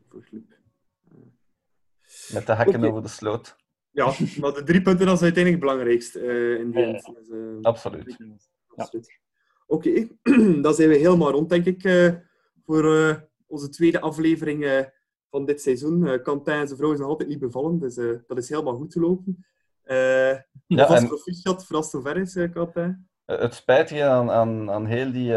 voor 0.08 0.24
Club. 0.24 0.58
Met 2.32 2.46
de 2.46 2.54
hekken 2.54 2.84
over 2.84 3.02
de 3.02 3.08
sloot. 3.08 3.56
Ja, 3.90 4.04
maar 4.40 4.52
de 4.52 4.62
drie 4.64 4.82
punten 4.82 5.06
dat 5.06 5.16
is 5.16 5.22
uiteindelijk 5.22 5.62
het 5.62 5.72
belangrijkste 5.72 6.20
uh, 6.20 6.60
in 6.60 6.70
die 6.70 6.80
ja, 6.80 6.86
ja. 6.86 7.12
Dus, 7.12 7.28
uh, 7.28 7.62
Absoluut. 7.62 8.16
Absoluut. 8.74 9.20
Oké, 9.66 9.88
okay. 9.88 10.60
dan 10.62 10.74
zijn 10.74 10.88
we 10.88 10.96
helemaal 10.96 11.30
rond, 11.30 11.48
denk 11.48 11.64
ik, 11.64 11.84
uh, 11.84 12.14
voor 12.64 12.84
onze 13.46 13.68
tweede 13.68 14.00
aflevering 14.00 14.90
van 15.30 15.46
dit 15.46 15.62
seizoen. 15.62 16.06
Uh, 16.06 16.22
Quentin 16.22 16.54
en 16.54 16.66
zijn 16.66 16.78
vrouw 16.78 16.92
is 16.92 16.98
nog 16.98 17.08
altijd 17.08 17.28
niet 17.28 17.38
bevallen, 17.38 17.78
dus 17.78 17.96
uh, 17.96 18.18
dat 18.26 18.38
is 18.38 18.48
helemaal 18.48 18.76
goed 18.76 18.92
gelopen. 18.92 19.46
Uh, 19.84 20.32
ja, 20.66 20.88
en... 20.88 21.06
proficiat 21.06 21.66
voor 21.66 21.76
als 21.76 21.92
het 21.92 22.02
zover 22.02 22.16
is, 22.16 22.32
Quentin. 22.32 23.08
Het 23.26 23.54
spijtige 23.54 24.04
aan, 24.04 24.30
aan, 24.30 24.70
aan 24.70 24.86
heel 24.86 25.12
die, 25.12 25.32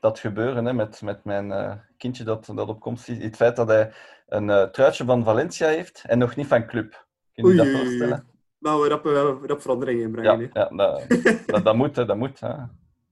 dat 0.00 0.18
gebeuren 0.18 0.64
hè, 0.64 0.72
met, 0.72 1.02
met 1.02 1.24
mijn 1.24 1.80
kindje 1.96 2.24
dat, 2.24 2.50
dat 2.54 2.68
op 2.68 2.80
komst 2.80 3.08
is, 3.08 3.22
het 3.24 3.36
feit 3.36 3.56
dat 3.56 3.68
hij 3.68 3.92
een 4.28 4.72
truitje 4.72 5.04
van 5.04 5.24
Valencia 5.24 5.68
heeft 5.68 6.04
en 6.06 6.18
nog 6.18 6.36
niet 6.36 6.46
van 6.46 6.66
club. 6.66 7.06
Kun 7.32 7.44
je 7.44 7.48
Oei, 7.48 7.56
dat 7.56 7.80
voorstellen? 7.80 8.26
Nou, 8.58 8.82
we 8.82 8.88
rap, 8.88 9.04
rap 9.46 9.60
verandering 9.60 10.00
inbrengen. 10.00 10.40
Ja, 10.40 10.48
ja 10.52 10.76
dat, 10.76 11.04
dat, 11.46 11.64
dat, 11.64 11.76
moet, 11.76 11.94
dat 11.94 12.16
moet. 12.16 12.40
Hè. 12.40 12.54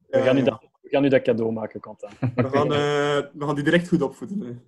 We 0.06 0.20
gaan, 0.22 0.34
nu 0.34 0.42
dat, 0.42 0.60
we 0.80 0.88
gaan 0.88 1.02
nu 1.02 1.08
dat 1.08 1.22
cadeau 1.22 1.52
maken, 1.52 1.80
Quentin. 1.80 2.08
We 2.42 2.48
gaan, 2.48 2.68
we 2.68 3.44
gaan 3.46 3.54
die 3.54 3.64
direct 3.64 3.88
goed 3.88 4.02
opvoeden. 4.02 4.62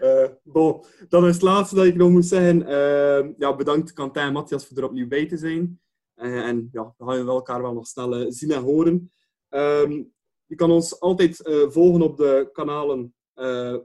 Uh, 0.00 0.26
bon, 0.42 0.84
dat 1.08 1.24
is 1.24 1.34
het 1.34 1.42
laatste 1.42 1.74
dat 1.74 1.84
ik 1.84 1.96
nog 1.96 2.10
moet 2.10 2.26
zeggen. 2.26 2.62
Uh, 2.70 3.34
ja, 3.38 3.56
bedankt 3.56 3.92
Quentin 3.92 4.22
en 4.22 4.32
Matthias 4.32 4.66
voor 4.66 4.76
er 4.76 4.84
opnieuw 4.84 5.08
bij 5.08 5.26
te 5.26 5.36
zijn. 5.36 5.80
Uh, 6.22 6.46
en 6.46 6.68
ja, 6.72 6.94
we 6.98 7.04
gaan 7.04 7.28
elkaar 7.28 7.62
wel 7.62 7.72
nog 7.72 7.86
snel 7.86 8.32
zien 8.32 8.50
en 8.50 8.62
horen. 8.62 9.10
Ehm, 9.48 10.02
je 10.46 10.54
kan 10.54 10.70
ons 10.70 11.00
altijd 11.00 11.36
volgen 11.68 12.02
op 12.02 12.16
de 12.16 12.48
kanalen 12.52 13.14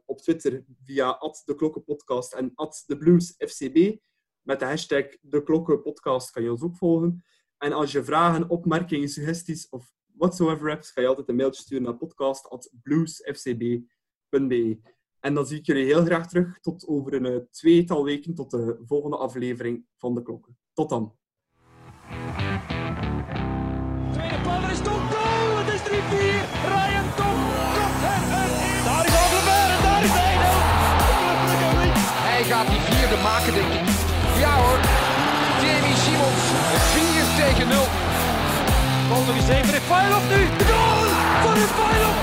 op 0.05 0.21
Twitter 0.21 0.65
via 0.83 1.19
@deklokkenpodcast 1.45 2.33
en 2.33 2.53
@thebluesfcb. 2.85 3.97
Met 4.45 4.59
de 4.59 4.65
hashtag 4.65 5.05
de 5.21 5.43
Klokkenpodcast 5.43 6.31
kan 6.31 6.43
je 6.43 6.51
ons 6.51 6.61
ook 6.61 6.75
volgen. 6.75 7.23
En 7.57 7.73
als 7.73 7.91
je 7.91 8.03
vragen, 8.03 8.49
opmerkingen, 8.49 9.09
suggesties 9.09 9.69
of 9.69 9.93
whatsoever 10.05 10.69
hebt, 10.69 10.91
ga 10.91 11.01
je 11.01 11.07
altijd 11.07 11.29
een 11.29 11.35
mailtje 11.35 11.61
sturen 11.61 11.83
naar 11.83 11.97
podcast.bluesfcb.be. 11.97 14.79
En 15.19 15.33
dan 15.33 15.45
zie 15.45 15.59
ik 15.59 15.65
jullie 15.65 15.85
heel 15.85 16.05
graag 16.05 16.27
terug 16.27 16.59
tot 16.59 16.87
over 16.87 17.13
een 17.13 17.47
tweetal 17.51 18.03
weken 18.03 18.33
tot 18.33 18.51
de 18.51 18.81
volgende 18.85 19.17
aflevering 19.17 19.85
van 19.97 20.15
De 20.15 20.21
Klokken. 20.21 20.57
Tot 20.73 20.89
dan. 20.89 21.15
Vierde 33.15 33.29
maken, 33.29 33.53
denk 33.53 33.73
ik. 33.73 33.89
Ja 34.39 34.53
hoor. 34.55 34.79
Jamie 35.61 35.95
Simons. 36.03 36.43
4 36.93 37.45
tegen 37.45 37.67
0. 37.67 37.87
Bal 39.09 39.23
nog 39.27 39.35
eens 39.35 39.49
even. 39.49 39.71
Refailov 39.71 40.23
nu. 40.29 40.49
De 40.57 40.65
goal! 40.65 41.07
Van 41.43 41.53
Refailov! 41.53 42.15